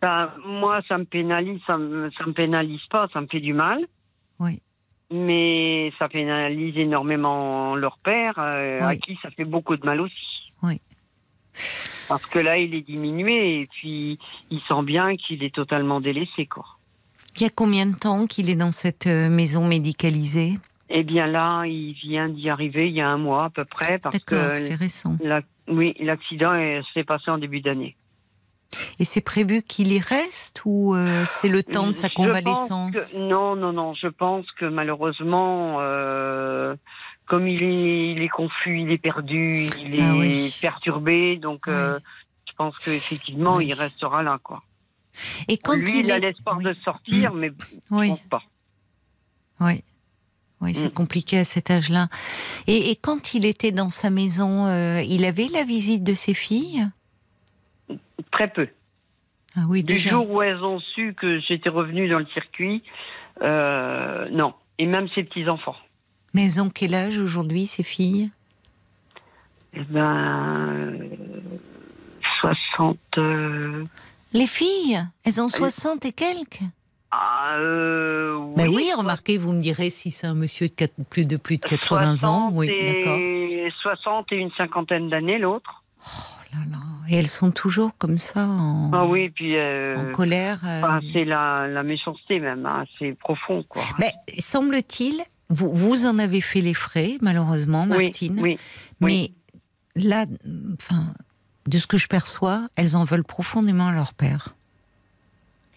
Ben, 0.00 0.30
moi, 0.46 0.80
ça 0.88 0.98
me 0.98 1.04
pénalise, 1.04 1.60
ça 1.66 1.78
me, 1.78 2.10
ça 2.18 2.26
me 2.26 2.32
pénalise 2.32 2.84
pas, 2.90 3.08
ça 3.12 3.20
me 3.20 3.26
fait 3.26 3.40
du 3.40 3.54
mal. 3.54 3.84
Oui 4.38 4.60
mais 5.14 5.92
ça 5.98 6.08
pénalise 6.08 6.76
énormément 6.76 7.76
leur 7.76 7.98
père, 7.98 8.34
euh, 8.38 8.80
à 8.80 8.96
qui 8.96 9.18
ça 9.22 9.30
fait 9.30 9.44
beaucoup 9.44 9.76
de 9.76 9.86
mal 9.86 10.00
aussi. 10.00 10.52
Oui. 10.62 10.80
Parce 12.08 12.26
que 12.26 12.38
là, 12.38 12.58
il 12.58 12.74
est 12.74 12.82
diminué 12.82 13.60
et 13.60 13.66
puis 13.66 14.18
il 14.50 14.60
sent 14.68 14.82
bien 14.82 15.16
qu'il 15.16 15.42
est 15.44 15.54
totalement 15.54 16.00
délaissé. 16.00 16.46
Quoi. 16.46 16.64
Il 17.36 17.42
y 17.42 17.46
a 17.46 17.50
combien 17.50 17.86
de 17.86 17.96
temps 17.96 18.26
qu'il 18.26 18.50
est 18.50 18.56
dans 18.56 18.72
cette 18.72 19.06
euh, 19.06 19.28
maison 19.28 19.66
médicalisée? 19.66 20.54
Eh 20.90 21.02
bien 21.02 21.26
là, 21.26 21.64
il 21.64 21.92
vient 21.92 22.28
d'y 22.28 22.50
arriver 22.50 22.88
il 22.88 22.94
y 22.94 23.00
a 23.00 23.08
un 23.08 23.16
mois 23.16 23.44
à 23.44 23.50
peu 23.50 23.64
près. 23.64 23.98
D'accord, 23.98 24.56
c'est 24.56 24.74
récent. 24.74 25.16
oui, 25.68 25.94
l'accident 26.00 26.52
s'est 26.92 27.04
passé 27.04 27.30
en 27.30 27.38
début 27.38 27.60
d'année. 27.60 27.96
Et 28.98 29.04
c'est 29.04 29.20
prévu 29.20 29.62
qu'il 29.62 29.92
y 29.92 29.98
reste 29.98 30.62
ou 30.64 30.94
euh, 30.94 31.24
c'est 31.26 31.48
le 31.48 31.62
temps 31.62 31.88
de 31.88 31.92
sa 31.92 32.08
convalescence? 32.08 33.14
Non, 33.18 33.56
non, 33.56 33.72
non. 33.72 33.94
Je 33.94 34.08
pense 34.08 34.46
que 34.52 34.66
malheureusement, 34.66 35.76
euh, 35.80 36.74
comme 37.26 37.48
il 37.48 37.62
est, 37.62 38.12
il 38.12 38.22
est 38.22 38.28
confus, 38.28 38.80
il 38.80 38.90
est 38.90 38.98
perdu, 38.98 39.66
il 39.80 40.00
ah 40.00 40.14
est 40.24 40.60
perturbé, 40.60 41.36
donc 41.36 41.68
euh, 41.68 41.98
je 42.48 42.52
pense 42.56 42.76
qu'effectivement, 42.78 43.60
il 43.60 43.72
restera 43.74 44.22
là, 44.22 44.38
quoi. 44.42 44.62
Et 45.48 45.58
quand 45.58 45.76
Lui, 45.76 46.00
il, 46.00 46.10
a 46.10 46.18
l'espoir 46.18 46.58
de 46.58 46.74
sortir, 46.84 47.34
mais 47.34 47.52
je 47.70 48.08
pense 48.08 48.20
pas. 48.28 48.42
Oui. 49.60 49.82
Oui, 50.60 50.74
c'est 50.74 50.88
mm. 50.88 50.94
compliqué 50.94 51.38
à 51.38 51.44
cet 51.44 51.70
âge-là. 51.70 52.08
Et, 52.66 52.90
et, 52.90 52.96
quand 52.96 53.34
il 53.34 53.44
était 53.44 53.70
dans 53.70 53.90
sa 53.90 54.08
maison, 54.08 54.66
il 55.02 55.24
avait 55.24 55.48
la 55.48 55.62
visite 55.62 56.02
de 56.02 56.14
ses 56.14 56.32
filles? 56.32 56.88
Très 58.30 58.48
peu. 58.48 58.68
Ah 59.56 59.62
oui, 59.68 59.82
du 59.82 59.98
jour 59.98 60.28
où 60.30 60.42
elles 60.42 60.62
ont 60.64 60.80
su 60.80 61.14
que 61.14 61.38
j'étais 61.40 61.68
revenue 61.68 62.08
dans 62.08 62.18
le 62.18 62.26
circuit, 62.26 62.82
euh, 63.42 64.28
non. 64.30 64.54
Et 64.78 64.86
même 64.86 65.08
ses 65.14 65.22
petits-enfants. 65.22 65.76
Mais 66.32 66.44
elles 66.44 66.60
ont 66.60 66.70
quel 66.70 66.94
âge 66.94 67.18
aujourd'hui, 67.18 67.66
ces 67.66 67.84
filles? 67.84 68.30
Eh 69.74 69.84
ben. 69.84 70.98
60. 72.40 72.98
Euh, 73.18 73.84
Les 74.32 74.48
filles? 74.48 75.04
Elles 75.24 75.40
ont 75.40 75.48
60 75.48 76.04
et 76.04 76.12
quelques? 76.12 76.60
Ah, 77.12 77.54
euh, 77.58 78.34
oui, 78.34 78.54
ben 78.56 78.68
oui, 78.68 78.90
remarquez, 78.96 79.38
vous 79.38 79.52
me 79.52 79.60
direz 79.60 79.90
si 79.90 80.10
c'est 80.10 80.26
un 80.26 80.34
monsieur 80.34 80.68
de 80.68 80.88
plus 81.08 81.26
de 81.26 81.36
plus 81.36 81.58
de 81.58 81.64
80 81.64 82.24
ans. 82.24 82.50
Oui, 82.52 82.66
d'accord. 82.66 83.20
60 83.82 84.32
et 84.32 84.36
une 84.36 84.50
cinquantaine 84.52 85.08
d'années, 85.08 85.38
l'autre. 85.38 85.84
Oh 86.04 86.10
là 86.52 86.58
là. 86.72 86.78
Et 87.08 87.16
elles 87.16 87.26
sont 87.26 87.50
toujours 87.50 87.96
comme 87.98 88.18
ça 88.18 88.46
en, 88.46 88.90
ah 88.92 89.04
oui, 89.04 89.30
puis, 89.30 89.56
euh, 89.56 89.96
en 89.96 90.12
colère. 90.12 90.58
Euh. 90.64 91.00
c'est 91.12 91.24
la, 91.24 91.66
la, 91.66 91.82
méchanceté 91.82 92.40
même, 92.40 92.66
hein, 92.66 92.84
c'est 92.98 93.12
profond. 93.18 93.64
Quoi. 93.68 93.82
Mais 93.98 94.12
semble-t-il, 94.38 95.22
vous, 95.50 95.72
vous 95.72 96.06
en 96.06 96.18
avez 96.18 96.40
fait 96.40 96.60
les 96.60 96.74
frais, 96.74 97.18
malheureusement, 97.20 97.86
Martine. 97.86 98.38
Oui, 98.40 98.58
mais 99.00 99.30
là, 99.96 100.26
enfin, 100.74 101.12
de 101.66 101.78
ce 101.78 101.86
que 101.86 101.98
je 101.98 102.08
perçois, 102.08 102.68
elles 102.76 102.96
en 102.96 103.04
veulent 103.04 103.24
profondément 103.24 103.88
à 103.88 103.92
leur 103.92 104.14
père. 104.14 104.54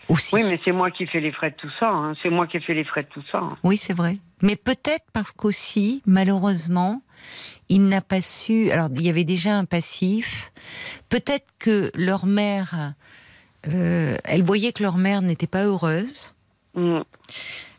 Aussi. 0.09 0.35
Oui, 0.35 0.43
mais 0.45 0.59
c'est 0.63 0.71
moi 0.71 0.89
qui 0.89 1.05
fais 1.05 1.19
les 1.19 1.33
frais 1.33 1.51
de 1.51 1.55
tout 1.55 1.71
ça. 1.79 1.89
Hein. 1.89 2.13
C'est 2.23 2.29
moi 2.29 2.47
qui 2.47 2.57
ai 2.57 2.59
fait 2.61 2.73
les 2.73 2.85
frais 2.85 3.03
de 3.03 3.09
tout 3.09 3.23
ça. 3.29 3.39
Hein. 3.39 3.49
Oui, 3.63 3.77
c'est 3.77 3.93
vrai. 3.93 4.17
Mais 4.41 4.55
peut-être 4.55 5.05
parce 5.11 5.33
qu'aussi, 5.33 6.01
malheureusement, 6.05 7.01
il 7.69 7.87
n'a 7.87 8.01
pas 8.01 8.21
su. 8.21 8.71
Alors, 8.71 8.89
il 8.95 9.01
y 9.01 9.09
avait 9.09 9.23
déjà 9.23 9.57
un 9.57 9.65
passif. 9.65 10.51
Peut-être 11.09 11.47
que 11.59 11.91
leur 11.95 12.25
mère, 12.25 12.93
euh, 13.67 14.17
elle 14.23 14.43
voyait 14.43 14.71
que 14.71 14.83
leur 14.83 14.97
mère 14.97 15.21
n'était 15.21 15.47
pas 15.47 15.65
heureuse. 15.65 16.33
Mm. 16.75 16.99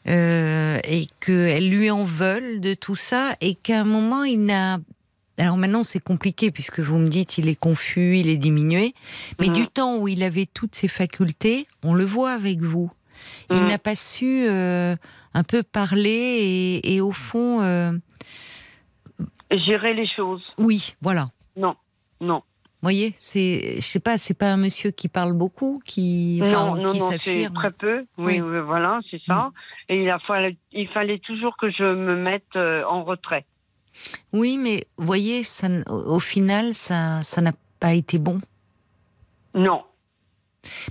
Euh, 0.09 0.79
et 0.85 1.07
qu'elle 1.21 1.69
lui 1.69 1.91
en 1.91 2.05
veulent 2.05 2.61
de 2.61 2.73
tout 2.75 2.97
ça, 2.97 3.35
et 3.41 3.55
qu'à 3.55 3.81
un 3.81 3.85
moment, 3.85 4.25
il 4.25 4.45
n'a. 4.45 4.79
Alors 5.37 5.57
maintenant, 5.57 5.83
c'est 5.83 6.01
compliqué 6.01 6.51
puisque 6.51 6.81
vous 6.81 6.97
me 6.99 7.09
dites 7.09 7.39
il 7.39 7.49
est 7.49 7.59
confus, 7.59 8.19
il 8.19 8.29
est 8.29 8.39
diminué. 8.39 8.95
Mais 9.39 9.49
mm. 9.49 9.53
du 9.53 9.67
temps 9.69 9.99
où 9.99 10.09
il 10.09 10.23
avait 10.23 10.47
toutes 10.53 10.75
ses 10.75 10.89
facultés, 10.89 11.67
on 11.85 11.95
le 11.95 12.05
voit 12.05 12.33
avec 12.33 12.61
vous. 12.61 12.91
Il 13.51 13.63
mm. 13.63 13.67
n'a 13.69 13.79
pas 13.79 13.97
su 13.97 14.47
euh, 14.49 14.97
un 15.35 15.43
peu 15.45 15.63
parler 15.63 16.81
et, 16.83 17.01
au 17.01 17.13
fond 17.13 17.61
gérer 19.51 19.95
les 19.95 20.07
choses. 20.07 20.43
Oui, 20.59 20.95
voilà. 21.01 21.31
Non, 21.57 21.77
non. 22.21 22.43
Vous 22.81 22.87
voyez, 22.87 23.13
c'est, 23.17 23.77
je 23.77 23.87
sais 23.87 23.99
pas, 23.99 24.19
c'est 24.19 24.39
pas 24.39 24.53
un 24.53 24.57
monsieur 24.57 24.93
qui 24.93 25.09
parle 25.09 25.33
beaucoup, 25.33 25.83
qui, 25.85 26.39
non, 26.41 26.77
non, 26.77 26.95
non, 26.95 27.11
c'est 27.19 27.51
très 27.53 27.73
peu. 27.73 28.05
Oui, 28.19 28.39
voilà, 28.39 29.01
c'est 29.11 29.21
ça. 29.27 29.35
Mm. 29.35 29.53
Et 29.89 30.03
il, 30.05 30.11
a 30.11 30.21
fallu, 30.21 30.57
il 30.71 30.87
fallait 30.89 31.19
toujours 31.19 31.57
que 31.57 31.71
je 31.71 31.83
me 31.83 32.15
mette 32.15 32.55
euh, 32.55 32.85
en 32.85 33.03
retrait. 33.03 33.45
Oui, 34.33 34.59
mais 34.59 34.87
vous 34.97 35.07
voyez, 35.07 35.43
ça, 35.43 35.67
au 35.89 36.21
final, 36.21 36.73
ça, 36.73 37.21
ça 37.25 37.41
n'a 37.41 37.53
pas 37.81 37.95
été 37.95 38.21
bon. 38.21 38.41
Non. 39.55 39.83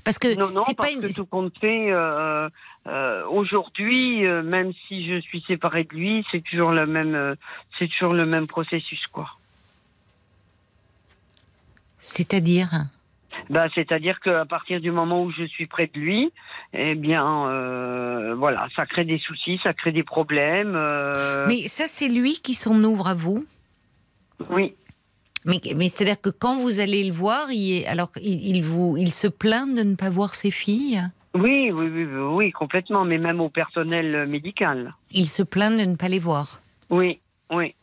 Parce 0.03 0.19
que 0.19 0.35
non, 0.37 0.49
non, 0.49 0.61
c'est 0.67 0.75
pas 0.75 0.87
que 0.87 1.13
tout 1.13 1.25
compte 1.25 1.57
fait, 1.59 1.91
euh, 1.91 2.49
euh, 2.87 3.25
aujourd'hui, 3.27 4.25
euh, 4.25 4.41
même 4.43 4.71
si 4.87 5.05
je 5.07 5.19
suis 5.19 5.43
séparée 5.47 5.83
de 5.83 5.93
lui, 5.93 6.25
c'est 6.31 6.41
toujours 6.41 6.71
le 6.71 6.85
même, 6.85 7.15
euh, 7.15 7.35
c'est 7.77 7.87
toujours 7.87 8.13
le 8.13 8.25
même 8.25 8.47
processus, 8.47 9.05
quoi. 9.07 9.29
C'est-à-dire 11.99 12.69
bah, 13.49 13.67
c'est-à-dire 13.75 14.19
qu'à 14.19 14.45
partir 14.45 14.81
du 14.81 14.91
moment 14.91 15.23
où 15.23 15.31
je 15.31 15.43
suis 15.43 15.67
près 15.67 15.87
de 15.87 15.99
lui, 15.99 16.31
eh 16.73 16.95
bien, 16.95 18.33
voilà, 18.35 18.67
ça 18.75 18.85
crée 18.85 19.05
des 19.05 19.19
soucis, 19.19 19.59
ça 19.61 19.73
crée 19.73 19.91
des 19.91 20.03
problèmes. 20.03 20.73
Mais 21.47 21.67
ça, 21.67 21.87
c'est 21.87 22.07
lui 22.07 22.39
qui 22.41 22.55
s'en 22.55 22.83
ouvre 22.83 23.07
à 23.07 23.13
vous? 23.13 23.45
Oui. 24.49 24.73
Mais, 25.45 25.61
mais 25.75 25.87
c'est-à-dire 25.87 26.19
que 26.19 26.29
quand 26.29 26.57
vous 26.57 26.79
allez 26.79 27.03
le 27.03 27.13
voir, 27.13 27.51
il, 27.51 27.85
alors 27.85 28.11
il, 28.21 28.61
vous, 28.63 28.97
il 28.97 29.13
se 29.13 29.27
plaint 29.27 29.73
de 29.73 29.83
ne 29.83 29.95
pas 29.95 30.09
voir 30.09 30.35
ses 30.35 30.51
filles? 30.51 31.01
Oui, 31.35 31.71
oui, 31.71 31.87
oui, 31.87 32.05
oui, 32.05 32.51
complètement, 32.51 33.05
mais 33.05 33.17
même 33.17 33.41
au 33.41 33.49
personnel 33.49 34.27
médical. 34.27 34.93
Ils 35.11 35.27
se 35.27 35.43
plaignent 35.43 35.77
de 35.77 35.85
ne 35.85 35.95
pas 35.95 36.07
les 36.07 36.19
voir. 36.19 36.61
Oui, 36.89 37.19
oui. 37.51 37.75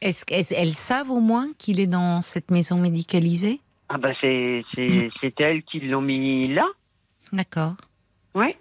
Est-ce 0.00 0.24
qu'elles 0.24 0.74
savent 0.74 1.10
au 1.10 1.20
moins 1.20 1.48
qu'il 1.58 1.80
est 1.80 1.86
dans 1.86 2.20
cette 2.20 2.50
maison 2.50 2.78
médicalisée? 2.78 3.60
Ah 3.88 3.98
bah 3.98 4.10
c'est 4.20 4.62
c'est 4.74 5.40
elles 5.40 5.62
qui 5.64 5.80
l'ont 5.80 6.00
mis 6.00 6.46
là. 6.48 6.64
D'accord. 7.32 7.74
Oui. 8.34 8.54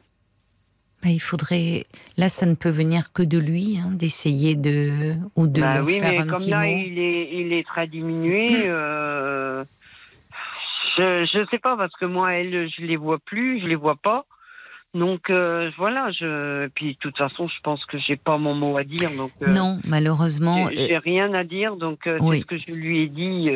Bah, 1.02 1.10
il 1.10 1.20
faudrait. 1.20 1.86
Là, 2.18 2.28
ça 2.28 2.46
ne 2.46 2.56
peut 2.56 2.72
venir 2.72 3.14
que 3.14 3.24
de 3.24 3.38
lui, 3.38 3.78
hein, 3.78 3.92
d'essayer 3.92 4.56
de 4.56 5.14
ou 5.36 5.48
de 5.48 5.62
bah, 5.62 5.82
oui, 5.84 6.00
faire 6.00 6.12
mais 6.12 6.20
un 6.20 6.26
comme 6.26 6.50
là, 6.50 6.68
il 6.68 7.00
est 7.00 7.30
il 7.32 7.54
est 7.54 7.66
très 7.66 7.88
diminué. 7.88 8.66
Euh, 8.68 9.64
je 11.00 11.40
ne 11.40 11.46
sais 11.46 11.60
pas 11.60 11.78
parce 11.78 11.94
que 11.94 12.06
moi, 12.06 12.34
elles, 12.34 12.70
je 12.70 12.82
les 12.84 12.98
vois 12.98 13.20
plus, 13.20 13.62
je 13.62 13.68
les 13.68 13.76
vois 13.76 13.96
pas. 13.96 14.26
Donc 14.96 15.30
euh, 15.30 15.70
voilà, 15.78 16.10
je 16.12 16.68
puis 16.70 16.94
de 16.94 17.00
toute 17.00 17.16
façon, 17.16 17.48
je 17.48 17.62
pense 17.62 17.86
que 17.86 18.00
j'ai 18.00 18.16
pas 18.16 18.40
mon 18.40 18.56
mot 18.56 18.76
à 18.76 18.84
dire. 18.84 19.12
Donc 19.16 19.32
euh, 19.44 19.48
non, 19.48 19.80
malheureusement, 19.86 20.68
j'ai 20.76 20.98
rien 20.98 21.32
à 21.36 21.44
dire. 21.44 21.76
Donc 21.76 22.00
c'est 22.06 22.40
ce 22.40 22.46
que 22.46 22.58
je 22.58 22.72
lui 22.72 23.04
ai 23.04 23.08
dit 23.08 23.52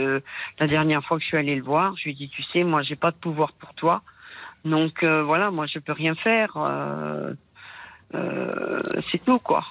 la 0.60 0.68
dernière 0.68 1.04
fois 1.04 1.18
que 1.18 1.24
je 1.24 1.30
suis 1.30 1.38
allée 1.38 1.56
le 1.56 1.64
voir. 1.64 1.96
Je 1.98 2.04
lui 2.04 2.12
ai 2.12 2.14
dit, 2.14 2.30
tu 2.30 2.44
sais, 2.44 2.64
moi 2.64 2.84
j'ai 2.84 2.96
pas 2.96 3.10
de 3.10 3.16
pouvoir 3.16 3.54
pour 3.54 3.74
toi. 3.74 4.04
Donc 4.64 5.04
voilà, 5.04 5.50
moi 5.50 5.66
je 5.66 5.80
peux 5.80 5.94
rien 5.94 6.14
faire. 6.14 6.56
c'est 9.12 9.24
tout 9.26 9.40
quoi 9.40 9.64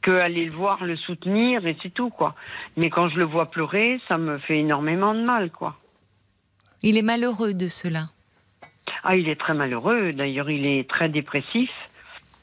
que 0.00 0.10
aller 0.10 0.46
le 0.46 0.52
voir, 0.52 0.84
le 0.84 0.96
soutenir 0.96 1.64
et 1.66 1.76
c'est 1.82 1.94
tout 1.94 2.10
quoi. 2.10 2.34
Mais 2.76 2.90
quand 2.90 3.08
je 3.08 3.18
le 3.18 3.24
vois 3.24 3.46
pleurer, 3.46 4.00
ça 4.08 4.18
me 4.18 4.38
fait 4.38 4.58
énormément 4.58 5.14
de 5.14 5.22
mal 5.22 5.50
quoi. 5.50 5.76
Il 6.82 6.96
est 6.96 7.02
malheureux 7.02 7.54
de 7.54 7.68
cela. 7.68 8.10
Ah, 9.04 9.16
il 9.16 9.28
est 9.28 9.38
très 9.38 9.54
malheureux. 9.54 10.12
D'ailleurs, 10.12 10.50
il 10.50 10.66
est 10.66 10.88
très 10.88 11.08
dépressif. 11.08 11.70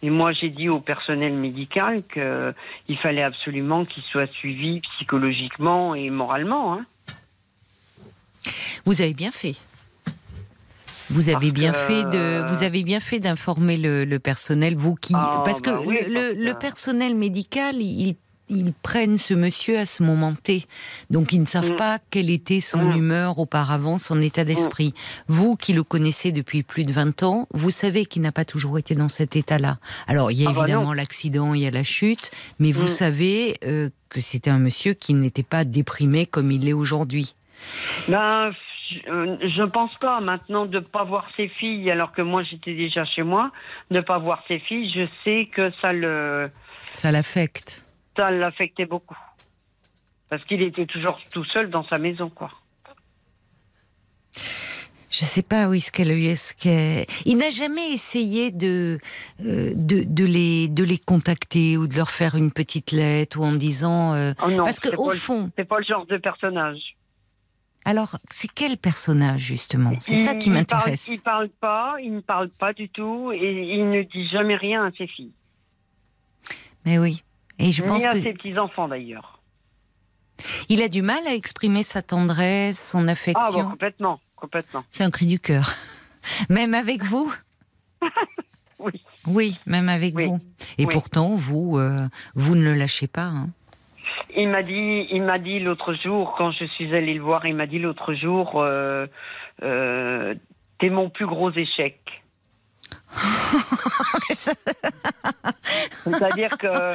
Et 0.01 0.09
moi, 0.09 0.31
j'ai 0.31 0.49
dit 0.49 0.69
au 0.69 0.79
personnel 0.79 1.33
médical 1.33 2.03
qu'il 2.13 2.97
fallait 2.97 3.23
absolument 3.23 3.85
qu'il 3.85 4.03
soit 4.03 4.31
suivi 4.31 4.79
psychologiquement 4.81 5.93
et 5.93 6.09
moralement. 6.09 6.73
Hein. 6.73 6.85
Vous 8.85 9.01
avez 9.01 9.13
bien 9.13 9.31
fait. 9.31 9.55
Vous 11.09 11.29
avez 11.29 11.51
bien 11.51 11.73
fait 11.73 12.03
de, 12.03 12.47
vous 12.47 12.63
avez 12.63 12.83
bien 12.83 12.99
fait 12.99 13.19
d'informer 13.19 13.77
le, 13.77 14.17
personnel, 14.19 14.75
vous 14.75 14.93
qui, 14.93 15.13
ah, 15.15 15.41
parce 15.43 15.59
que 15.59 15.71
bah 15.71 15.81
le, 15.83 16.53
personnel 16.53 17.15
médical, 17.15 17.77
il 17.77 18.15
ils 18.49 18.73
prennent 18.73 19.17
ce 19.17 19.33
monsieur 19.33 19.77
à 19.77 19.85
ce 19.85 20.03
moment 20.03 20.33
T. 20.33 20.65
Donc 21.09 21.33
ils 21.33 21.41
ne 21.41 21.45
savent 21.45 21.73
mm. 21.73 21.77
pas 21.77 21.99
quelle 22.09 22.29
était 22.29 22.59
son 22.59 22.83
mm. 22.83 22.97
humeur 22.97 23.39
auparavant, 23.39 23.97
son 23.97 24.21
état 24.21 24.43
d'esprit. 24.43 24.89
Mm. 24.89 25.33
Vous 25.33 25.55
qui 25.55 25.73
le 25.73 25.83
connaissez 25.83 26.31
depuis 26.31 26.63
plus 26.63 26.83
de 26.83 26.91
20 26.91 27.23
ans, 27.23 27.47
vous 27.53 27.71
savez 27.71 28.05
qu'il 28.05 28.21
n'a 28.21 28.31
pas 28.31 28.45
toujours 28.45 28.77
été 28.77 28.95
dans 28.95 29.07
cet 29.07 29.35
état-là. 29.35 29.77
Alors 30.07 30.31
il 30.31 30.41
y 30.41 30.45
a 30.45 30.49
ah 30.49 30.53
bah 30.53 30.61
évidemment 30.61 30.93
l'accident, 30.93 31.53
il 31.53 31.61
y 31.61 31.67
a 31.67 31.71
la 31.71 31.83
chute, 31.83 32.31
mais 32.59 32.71
vous 32.71 32.87
savez 32.87 33.57
euh, 33.63 33.89
que 34.09 34.21
c'était 34.21 34.49
un 34.49 34.59
monsieur 34.59 34.93
qui 34.93 35.13
n'était 35.13 35.43
pas 35.43 35.63
déprimé 35.63 36.25
comme 36.25 36.51
il 36.51 36.67
est 36.67 36.73
aujourd'hui. 36.73 37.35
Ben, 38.07 38.51
euh, 39.07 39.37
je 39.41 39.61
ne 39.61 39.67
pense 39.67 39.95
pas 39.99 40.19
maintenant 40.19 40.65
de 40.65 40.79
ne 40.79 40.83
pas 40.83 41.03
voir 41.03 41.27
ses 41.37 41.47
filles 41.47 41.91
alors 41.91 42.11
que 42.11 42.21
moi 42.21 42.43
j'étais 42.43 42.73
déjà 42.73 43.05
chez 43.05 43.23
moi, 43.23 43.51
de 43.91 43.97
ne 43.97 44.01
pas 44.01 44.17
voir 44.17 44.43
ses 44.47 44.59
filles, 44.59 44.91
je 44.93 45.07
sais 45.23 45.49
que 45.53 45.71
ça 45.81 45.93
le 45.93 46.49
ça 46.93 47.11
l'affecte. 47.11 47.85
Ça 48.17 48.31
l'affectait 48.31 48.85
beaucoup 48.85 49.17
parce 50.29 50.43
qu'il 50.45 50.61
était 50.61 50.85
toujours 50.85 51.19
tout 51.31 51.43
seul 51.43 51.69
dans 51.69 51.83
sa 51.83 51.97
maison 51.97 52.29
quoi. 52.29 52.51
Je 55.11 55.25
sais 55.25 55.41
pas 55.41 55.67
où 55.67 55.73
est-ce 55.73 55.91
qu'elle 55.91 56.11
est-ce 56.11 56.53
qu'elle... 56.53 57.05
Il 57.25 57.37
n'a 57.37 57.49
jamais 57.49 57.91
essayé 57.91 58.51
de, 58.51 58.99
euh, 59.43 59.73
de, 59.75 60.03
de, 60.03 60.23
les, 60.23 60.67
de 60.67 60.83
les 60.83 60.99
contacter 60.99 61.77
ou 61.77 61.87
de 61.87 61.95
leur 61.95 62.11
faire 62.11 62.35
une 62.35 62.51
petite 62.51 62.91
lettre 62.91 63.39
ou 63.39 63.43
en 63.43 63.53
disant. 63.53 64.13
Euh, 64.13 64.33
oh 64.45 64.51
non, 64.51 64.63
parce 64.63 64.79
que 64.79 64.95
au 64.95 65.09
fond. 65.11 65.51
C'est 65.57 65.67
pas 65.67 65.79
le 65.79 65.83
genre 65.83 66.05
de 66.05 66.17
personnage. 66.17 66.95
Alors, 67.85 68.17
c'est 68.29 68.49
quel 68.53 68.77
personnage 68.77 69.41
justement? 69.41 69.93
C'est 69.99 70.25
ça 70.25 70.35
qui 70.35 70.51
m'intéresse. 70.51 71.07
Il, 71.07 71.15
ne 71.15 71.21
parle 71.21 71.49
pas, 71.49 71.95
il 72.01 72.13
ne 72.13 72.21
parle 72.21 72.49
pas 72.49 72.73
du 72.73 72.87
tout 72.89 73.31
et 73.33 73.75
il 73.77 73.89
ne 73.89 74.03
dit 74.03 74.27
jamais 74.29 74.55
rien 74.55 74.85
à 74.85 74.91
ses 74.91 75.07
filles. 75.07 75.33
Mais 76.85 76.99
oui. 76.99 77.23
Et 77.59 77.71
je 77.71 77.83
pense 77.83 78.01
Ni 78.01 78.07
à 78.07 78.13
ses 78.13 78.33
petits 78.33 78.57
enfants 78.57 78.87
d'ailleurs. 78.87 79.39
Il 80.69 80.81
a 80.81 80.87
du 80.87 81.01
mal 81.01 81.27
à 81.27 81.33
exprimer 81.33 81.83
sa 81.83 82.01
tendresse, 82.01 82.91
son 82.91 83.07
affection. 83.07 83.61
Ah 83.67 83.71
complètement, 83.71 84.19
complètement. 84.35 84.83
C'est 84.91 85.03
un 85.03 85.11
cri 85.11 85.25
du 85.25 85.39
cœur. 85.39 85.73
Même 86.49 86.73
avec 86.73 87.03
vous 87.03 87.33
Oui. 88.79 89.03
Oui, 89.27 89.57
même 89.65 89.89
avec 89.89 90.13
vous. 90.13 90.37
Et 90.77 90.85
pourtant, 90.85 91.35
vous, 91.35 91.77
euh, 91.77 91.97
vous 92.35 92.55
ne 92.55 92.63
le 92.63 92.73
lâchez 92.73 93.07
pas. 93.07 93.25
Hein. 93.25 93.49
Il 94.35 94.47
m'a 94.49 94.63
dit, 94.63 95.07
il 95.11 95.21
m'a 95.21 95.37
dit 95.37 95.59
l'autre 95.59 95.93
jour 95.93 96.35
quand 96.37 96.51
je 96.51 96.65
suis 96.65 96.95
allée 96.95 97.13
le 97.13 97.21
voir, 97.21 97.45
il 97.45 97.55
m'a 97.55 97.67
dit 97.67 97.79
l'autre 97.79 98.13
jour, 98.13 98.53
euh, 98.61 99.07
euh, 99.63 100.33
t'es 100.79 100.89
mon 100.89 101.09
plus 101.09 101.25
gros 101.25 101.51
échec. 101.51 101.99
C'est-à-dire 106.03 106.57
que. 106.57 106.91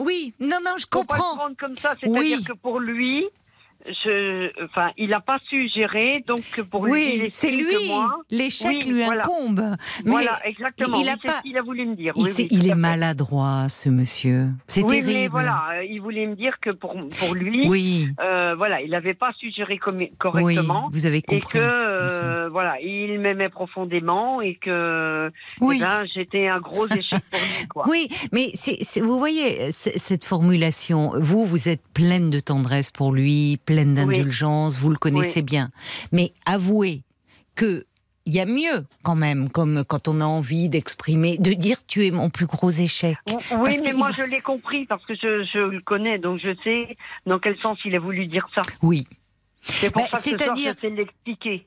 oui, 0.00 0.34
non, 0.40 0.58
non, 0.64 0.76
je 0.78 0.86
comprends. 0.86 1.16
Pas 1.16 1.30
le 1.30 1.36
prendre 1.36 1.56
comme 1.56 1.76
ça. 1.76 1.94
C'est-à-dire 2.00 2.44
que 2.44 2.52
pour 2.52 2.80
lui, 2.80 3.26
je, 3.88 4.64
enfin, 4.64 4.90
il 4.96 5.10
n'a 5.10 5.20
pas 5.20 5.38
su 5.48 5.68
gérer, 5.68 6.24
donc 6.26 6.60
pour 6.70 6.82
oui, 6.82 7.20
lui, 7.20 7.30
c'est 7.30 7.50
lui. 7.50 7.90
L'échec 8.30 8.84
lui 8.84 9.04
incombe. 9.04 9.62
voilà, 10.04 10.40
exactement. 10.44 10.98
Il 10.98 11.08
a 11.08 11.16
pas. 11.16 11.38
Ce 11.38 11.42
qu'il 11.42 11.56
a 11.56 11.62
voulu 11.62 11.86
me 11.86 11.94
dire. 11.94 12.12
il 12.16 12.68
est 12.68 12.74
maladroit, 12.74 13.68
ce 13.68 13.88
monsieur. 13.88 14.48
C'est 14.66 14.82
oui, 14.82 15.00
terrible. 15.00 15.06
Mais 15.06 15.28
voilà, 15.28 15.68
euh, 15.74 15.84
il 15.84 16.00
voulait 16.00 16.26
me 16.26 16.34
dire 16.34 16.58
que 16.60 16.70
pour 16.70 16.94
pour 17.18 17.34
lui, 17.34 17.68
oui. 17.68 18.08
Euh, 18.20 18.54
voilà, 18.56 18.80
il 18.80 18.90
n'avait 18.90 19.14
pas 19.14 19.32
su 19.38 19.50
gérer 19.50 19.78
correctement. 20.18 20.88
vous 20.92 21.06
avez 21.06 21.22
compris. 21.22 21.58
Et 21.58 21.60
que 21.60 21.64
euh, 21.64 22.48
voilà, 22.50 22.80
il 22.80 23.18
m'aimait 23.20 23.48
profondément 23.48 24.40
et 24.40 24.56
que 24.56 25.30
oui. 25.60 25.76
Eh 25.78 25.80
ben, 25.80 26.04
j'étais 26.12 26.48
un 26.48 26.58
gros 26.60 26.86
échec 26.88 27.20
pour 27.30 27.40
lui. 27.40 27.68
Quoi. 27.68 27.84
Oui, 27.96 28.08
mais 28.32 28.52
vous 29.00 29.18
voyez 29.18 29.70
cette 29.70 30.24
formulation. 30.24 31.12
Vous, 31.16 31.46
vous 31.46 31.68
êtes 31.68 31.82
pleine 31.94 32.30
de 32.30 32.40
tendresse 32.40 32.90
pour 32.90 33.12
lui, 33.12 33.58
pleine 33.64 33.75
d'indulgence, 33.84 34.78
vous 34.78 34.90
le 34.90 34.96
connaissez 34.96 35.42
bien. 35.42 35.70
Mais 36.12 36.32
avouez 36.46 37.02
que 37.54 37.84
il 38.26 38.34
y 38.34 38.40
a 38.40 38.46
mieux 38.46 38.84
quand 39.04 39.14
même, 39.14 39.48
comme 39.50 39.84
quand 39.84 40.08
on 40.08 40.20
a 40.20 40.24
envie 40.24 40.68
d'exprimer, 40.68 41.38
de 41.38 41.52
dire 41.52 41.78
tu 41.86 42.06
es 42.06 42.10
mon 42.10 42.28
plus 42.28 42.46
gros 42.46 42.70
échec. 42.70 43.16
Oui, 43.28 43.78
mais 43.84 43.92
moi 43.92 44.10
je 44.10 44.22
l'ai 44.22 44.40
compris 44.40 44.84
parce 44.84 45.04
que 45.06 45.14
je, 45.14 45.70
le 45.70 45.80
connais, 45.80 46.18
donc 46.18 46.40
je 46.40 46.54
sais 46.64 46.96
dans 47.24 47.38
quel 47.38 47.56
sens 47.58 47.78
il 47.84 47.94
a 47.94 48.00
voulu 48.00 48.26
dire 48.26 48.46
ça. 48.54 48.62
Oui. 48.82 49.06
C'est 49.60 49.90
pour 49.90 50.02
bah, 50.02 50.08
ça 50.12 50.18
que 50.18 50.24
c'est-à-dire... 50.24 50.74
je 50.82 50.88
l'expliquer. 50.88 51.66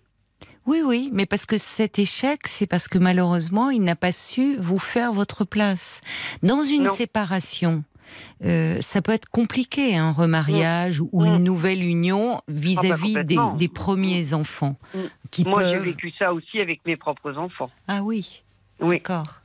Oui, 0.66 0.82
oui, 0.86 1.10
mais 1.14 1.26
parce 1.26 1.46
que 1.46 1.58
cet 1.58 1.98
échec, 1.98 2.42
c'est 2.48 2.68
parce 2.68 2.88
que 2.88 2.98
malheureusement, 2.98 3.70
il 3.70 3.82
n'a 3.82 3.96
pas 3.96 4.12
su 4.12 4.56
vous 4.58 4.78
faire 4.78 5.14
votre 5.14 5.44
place. 5.44 6.02
Dans 6.44 6.62
une 6.62 6.90
séparation, 6.90 7.84
euh, 8.44 8.78
ça 8.82 9.02
peut 9.02 9.12
être 9.12 9.30
compliqué, 9.30 9.98
un 9.98 10.12
remariage 10.12 11.02
ou 11.02 11.26
une 11.26 11.40
mm. 11.40 11.44
nouvelle 11.44 11.84
union 11.84 12.42
vis-à-vis 12.48 13.18
ah 13.18 13.24
bah, 13.24 13.54
des, 13.58 13.68
premiers 13.68 14.32
mm. 14.32 14.34
enfants. 14.34 14.76
Mm. 14.94 15.00
Qui 15.32 15.44
Moi, 15.46 15.64
j'ai 15.64 15.80
vécu 15.80 16.12
ça 16.18 16.34
aussi 16.34 16.60
avec 16.60 16.86
mes 16.86 16.96
propres 16.96 17.38
enfants. 17.38 17.72
Ah 17.88 18.02
oui, 18.02 18.44
oui. 18.80 18.96
D'accord. 18.96 19.42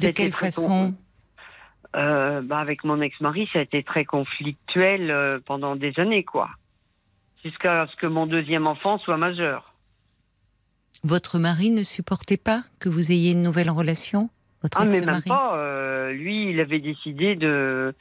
De 0.00 0.08
quelle 0.08 0.32
façon 0.32 0.94
euh, 1.94 2.42
bah 2.42 2.58
Avec 2.58 2.84
mon 2.84 3.00
ex-mari, 3.00 3.48
ça 3.52 3.60
a 3.60 3.62
été 3.62 3.82
très 3.82 4.04
conflictuel 4.04 5.10
euh, 5.10 5.38
pendant 5.44 5.76
des 5.76 5.98
années, 5.98 6.24
quoi. 6.24 6.50
Jusqu'à 7.44 7.86
ce 7.90 7.96
que 7.96 8.06
mon 8.06 8.26
deuxième 8.26 8.66
enfant 8.66 8.98
soit 8.98 9.16
majeur. 9.16 9.72
Votre 11.04 11.38
mari 11.38 11.70
ne 11.70 11.84
supportait 11.84 12.36
pas 12.36 12.64
que 12.80 12.88
vous 12.88 13.12
ayez 13.12 13.32
une 13.32 13.42
nouvelle 13.42 13.70
relation? 13.70 14.28
Ah, 14.74 14.84
mais 14.84 15.00
même 15.00 15.22
pas. 15.22 15.56
Euh, 15.56 16.12
lui, 16.12 16.50
il 16.50 16.60
avait 16.60 16.80
décidé 16.80 17.36
de 17.36 17.94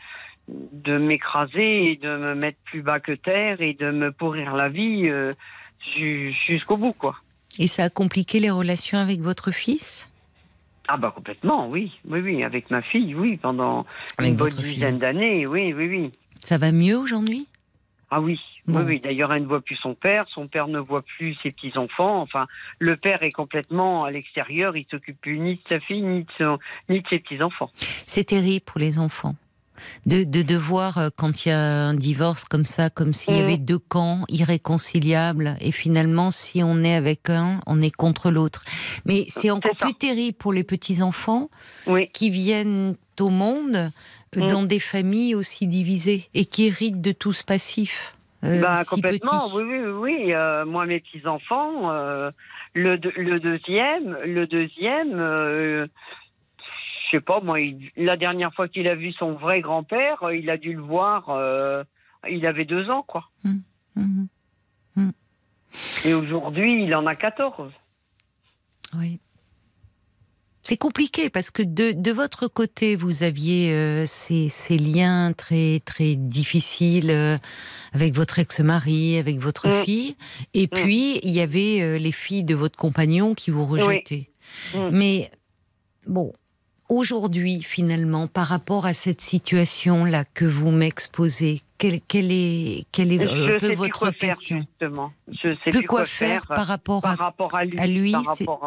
de 0.47 0.97
m'écraser 0.97 1.91
et 1.91 1.95
de 1.95 2.17
me 2.17 2.35
mettre 2.35 2.59
plus 2.65 2.81
bas 2.81 2.99
que 2.99 3.13
terre 3.13 3.61
et 3.61 3.73
de 3.73 3.89
me 3.89 4.11
pourrir 4.11 4.55
la 4.55 4.69
vie 4.69 5.07
euh, 5.07 5.33
jusqu'au 6.47 6.77
bout, 6.77 6.93
quoi. 6.93 7.15
Et 7.57 7.67
ça 7.67 7.85
a 7.85 7.89
compliqué 7.89 8.39
les 8.39 8.51
relations 8.51 8.99
avec 8.99 9.21
votre 9.21 9.51
fils? 9.51 10.07
Ah 10.87 10.97
bah 10.97 11.11
complètement, 11.15 11.67
oui, 11.67 11.91
oui, 12.07 12.19
oui, 12.19 12.43
avec 12.43 12.69
ma 12.69 12.83
fille, 12.83 13.15
oui, 13.15 13.37
pendant 13.37 13.87
une 14.19 14.35
bonne 14.35 14.49
dizaine 14.49 14.99
d'années, 14.99 15.47
oui, 15.47 15.73
oui, 15.73 15.87
oui. 15.87 16.11
Ça 16.41 16.59
va 16.59 16.71
mieux 16.71 16.95
aujourd'hui? 16.95 17.47
Ah 18.11 18.21
oui, 18.21 18.39
oui, 18.67 18.81
oui. 18.85 18.99
D'ailleurs, 18.99 19.33
elle 19.33 19.43
ne 19.43 19.47
voit 19.47 19.61
plus 19.61 19.75
son 19.75 19.93
père, 19.93 20.25
son 20.29 20.47
père 20.47 20.67
ne 20.67 20.79
voit 20.79 21.01
plus 21.01 21.35
ses 21.43 21.51
petits-enfants. 21.51 22.21
Enfin, 22.21 22.47
le 22.79 22.97
père 22.97 23.23
est 23.23 23.31
complètement 23.31 24.03
à 24.05 24.11
l'extérieur, 24.11 24.75
il 24.75 24.85
s'occupe 24.89 25.19
plus 25.21 25.39
ni 25.39 25.55
de 25.55 25.61
sa 25.69 25.79
fille, 25.79 26.01
ni 26.01 26.25
de, 26.39 26.57
ni 26.89 27.01
de 27.01 27.07
ses 27.09 27.19
petits-enfants. 27.19 27.69
C'est 28.05 28.25
terrible 28.25 28.65
pour 28.65 28.79
les 28.79 28.99
enfants. 28.99 29.35
De, 30.05 30.23
de 30.23 30.41
devoir, 30.41 30.97
euh, 30.97 31.09
quand 31.15 31.45
il 31.45 31.49
y 31.49 31.51
a 31.51 31.59
un 31.59 31.93
divorce 31.93 32.45
comme 32.45 32.63
ça, 32.63 32.89
comme 32.89 33.13
s'il 33.13 33.35
y 33.35 33.41
avait 33.41 33.57
mm. 33.57 33.65
deux 33.65 33.77
camps 33.77 34.23
irréconciliables, 34.29 35.57
et 35.59 35.73
finalement, 35.73 36.31
si 36.31 36.63
on 36.63 36.81
est 36.81 36.95
avec 36.95 37.29
un, 37.29 37.59
on 37.67 37.81
est 37.81 37.91
contre 37.91 38.31
l'autre. 38.31 38.63
Mais 39.05 39.25
c'est 39.27 39.51
encore 39.51 39.75
plus 39.75 39.93
terrible 39.93 40.37
pour 40.37 40.53
les 40.53 40.63
petits-enfants 40.63 41.49
qui 42.13 42.29
viennent 42.29 42.95
au 43.19 43.29
monde 43.29 43.91
Mm. 44.35 44.47
dans 44.47 44.63
des 44.63 44.79
familles 44.79 45.35
aussi 45.35 45.67
divisées 45.67 46.27
et 46.33 46.45
qui 46.45 46.65
héritent 46.65 47.01
de 47.01 47.11
tout 47.11 47.33
ce 47.33 47.43
passif. 47.43 48.14
Euh, 48.45 48.61
bah, 48.61 48.83
complètement, 48.87 49.47
oui, 49.55 49.63
oui, 49.63 49.79
oui. 49.79 50.33
Euh, 50.33 50.65
moi, 50.65 50.85
mes 50.85 50.99
petits 50.99 51.25
enfants, 51.25 51.91
euh, 51.91 52.31
le, 52.73 52.95
le, 52.95 53.39
deuxième, 53.39 54.17
le 54.23 54.45
deuxième, 54.45 55.17
je 55.17 55.87
sais 57.11 57.21
pas, 57.21 57.39
moi, 57.39 57.57
la 57.97 58.17
dernière 58.17 58.53
fois 58.53 58.67
qu'il 58.67 58.87
a 58.87 58.95
vu 58.95 59.11
son 59.13 59.33
vrai 59.33 59.61
grand-père, 59.61 60.31
il 60.31 60.49
a 60.49 60.57
dû 60.57 60.73
le 60.73 60.81
voir, 60.81 61.85
il 62.29 62.45
avait 62.45 62.65
deux 62.65 62.89
ans, 62.89 63.03
quoi. 63.03 63.29
Mm. 63.43 64.25
Mm. 64.95 65.09
Et 66.05 66.13
aujourd'hui, 66.13 66.83
il 66.83 66.95
en 66.95 67.05
a 67.05 67.15
14. 67.15 67.71
Oui. 68.97 69.19
C'est 70.65 70.77
compliqué 70.77 71.29
parce 71.29 71.51
que 71.51 71.61
de, 71.61 71.91
de, 71.91 72.11
votre 72.11 72.47
côté, 72.47 72.95
vous 72.95 73.21
aviez 73.21 73.71
euh, 73.71 74.05
ces, 74.07 74.49
ces, 74.49 74.77
liens 74.77 75.31
très 75.31 75.79
très 75.85 76.15
difficiles 76.15 77.11
euh, 77.11 77.37
avec 77.93 78.15
votre 78.15 78.39
ex-mari, 78.39 79.19
avec 79.19 79.37
votre 79.37 79.67
mm. 79.67 79.83
fille, 79.83 80.15
et 80.55 80.65
mm. 80.65 80.69
puis 80.69 81.19
il 81.21 81.31
y 81.31 81.41
avait 81.41 81.81
euh, 81.81 81.97
les 81.99 82.11
filles 82.11 82.43
de 82.43 82.55
votre 82.55 82.77
compagnon 82.77 83.35
qui 83.35 83.51
vous 83.51 83.67
rejetaient. 83.67 84.31
Mm. 84.73 84.89
Mais 84.91 85.31
bon, 86.07 86.33
aujourd'hui, 86.89 87.61
finalement, 87.61 88.27
par 88.27 88.47
rapport 88.47 88.85
à 88.85 88.93
cette 88.93 89.21
situation-là 89.21 90.23
que 90.25 90.45
vous 90.45 90.71
m'exposez, 90.71 91.61
quelle, 91.77 91.99
quelle, 92.07 92.31
est, 92.31 92.85
quelle 92.91 93.11
est 93.11 93.21
un 93.21 93.57
peu 93.57 93.73
votre 93.73 94.11
question 94.11 94.57
justement. 94.59 95.11
Je 95.27 95.55
sais 95.63 95.71
plus, 95.71 95.85
quoi, 95.85 96.05
faire, 96.05 96.45
par 96.47 96.67
rapport, 96.67 97.01
par 97.01 97.19
à, 97.19 97.25
rapport 97.25 97.55
à 97.55 97.65
lui. 97.65 97.79
À 97.79 97.87
lui 97.87 98.15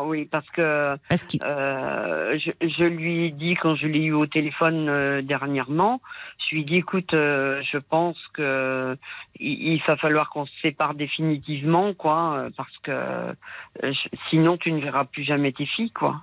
oui, 0.04 0.28
parce 0.30 0.48
que 0.50 0.96
parce 1.08 1.24
euh, 1.42 2.38
je, 2.38 2.50
je, 2.60 2.84
lui 2.84 3.26
ai 3.26 3.30
dit 3.30 3.54
quand 3.54 3.76
je 3.76 3.86
l'ai 3.86 4.00
eu 4.00 4.12
au 4.12 4.26
téléphone 4.26 4.88
euh, 4.88 5.22
dernièrement, 5.22 6.00
je 6.38 6.56
lui 6.56 6.62
ai 6.62 6.64
dit 6.64 6.76
écoute, 6.76 7.14
euh, 7.14 7.62
je 7.72 7.78
pense 7.78 8.18
que 8.34 8.96
il, 9.40 9.74
il 9.74 9.82
va 9.86 9.96
falloir 9.96 10.28
qu'on 10.28 10.44
se 10.44 10.52
sépare 10.60 10.94
définitivement, 10.94 11.94
quoi, 11.94 12.48
parce 12.56 12.76
que 12.82 12.90
euh, 12.90 13.92
sinon 14.28 14.58
tu 14.58 14.70
ne 14.70 14.80
verras 14.80 15.04
plus 15.04 15.24
jamais 15.24 15.52
tes 15.52 15.66
filles, 15.66 15.92
quoi. 15.92 16.20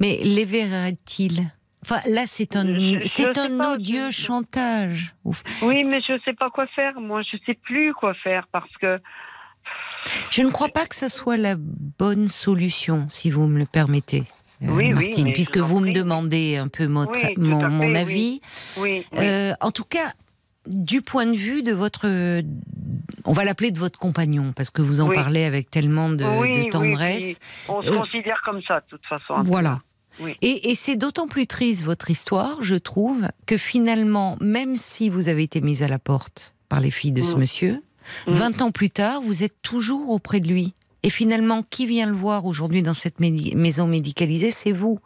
Mais 0.00 0.18
les 0.22 0.44
verra-t-il 0.44 1.50
Enfin, 1.88 2.00
là, 2.06 2.22
c'est 2.26 2.56
un, 2.56 2.66
c'est 3.04 3.38
un 3.38 3.60
odieux 3.60 4.10
chantage. 4.10 5.14
Oui, 5.62 5.84
mais 5.84 6.00
je 6.00 6.14
ne 6.14 6.18
sais 6.24 6.32
pas 6.32 6.50
quoi 6.50 6.66
faire. 6.66 7.00
Moi, 7.00 7.22
je 7.22 7.36
ne 7.36 7.42
sais 7.46 7.54
plus 7.54 7.94
quoi 7.94 8.12
faire 8.12 8.48
parce 8.50 8.72
que. 8.80 8.98
Je 10.32 10.42
ne 10.42 10.50
crois 10.50 10.68
pas 10.68 10.86
que 10.86 10.96
ça 10.96 11.08
soit 11.08 11.36
la 11.36 11.54
bonne 11.56 12.26
solution, 12.26 13.06
si 13.08 13.30
vous 13.30 13.46
me 13.46 13.60
le 13.60 13.66
permettez. 13.66 14.24
Euh, 14.62 14.68
oui, 14.70 14.88
Martine, 14.88 15.32
puisque 15.32 15.58
vous 15.58 15.78
me 15.78 15.92
demandez 15.92 16.56
un 16.56 16.66
peu 16.66 16.88
mon, 16.88 17.06
mon, 17.36 17.94
avis. 17.94 18.40
Oui. 18.78 19.06
Euh, 19.16 19.52
en 19.60 19.70
tout 19.70 19.84
cas, 19.84 20.12
du 20.66 21.02
point 21.02 21.26
de 21.26 21.36
vue 21.36 21.62
de 21.62 21.72
votre, 21.72 22.06
on 23.24 23.32
va 23.32 23.44
l'appeler 23.44 23.70
de 23.70 23.78
votre 23.78 23.98
compagnon, 23.98 24.52
parce 24.54 24.70
que 24.70 24.82
vous 24.82 25.00
en 25.00 25.10
parlez 25.10 25.44
avec 25.44 25.70
tellement 25.70 26.08
de, 26.08 26.16
de 26.16 26.70
tendresse. 26.70 27.38
On 27.68 27.82
se 27.82 27.90
euh, 27.90 27.98
considère 27.98 28.40
comme 28.44 28.62
ça, 28.62 28.80
de 28.80 28.86
toute 28.88 29.06
façon. 29.06 29.42
Voilà. 29.42 29.80
Et, 30.42 30.74
c'est 30.74 30.96
d'autant 30.96 31.28
plus 31.28 31.46
triste 31.46 31.82
votre 31.82 32.10
histoire, 32.10 32.62
je 32.62 32.74
trouve, 32.74 33.28
que 33.46 33.58
finalement, 33.58 34.36
même 34.40 34.76
si 34.76 35.08
vous 35.08 35.28
avez 35.28 35.42
été 35.42 35.60
mise 35.60 35.82
à 35.82 35.88
la 35.88 35.98
porte 35.98 36.54
par 36.68 36.80
les 36.80 36.90
filles 36.90 37.12
de 37.12 37.22
ce 37.22 37.34
mm. 37.34 37.38
monsieur, 37.38 37.82
20 38.26 38.60
mm. 38.60 38.62
ans 38.62 38.70
plus 38.70 38.90
tard, 38.90 39.20
vous 39.20 39.42
êtes 39.42 39.60
toujours 39.62 40.10
auprès 40.10 40.40
de 40.40 40.48
lui. 40.48 40.74
Et 41.02 41.10
finalement, 41.10 41.62
qui 41.62 41.86
vient 41.86 42.06
le 42.06 42.14
voir 42.16 42.46
aujourd'hui 42.46 42.82
dans 42.82 42.94
cette 42.94 43.20
maison 43.20 43.86
médicalisée 43.86 44.50
C'est 44.50 44.72
vous. 44.72 44.98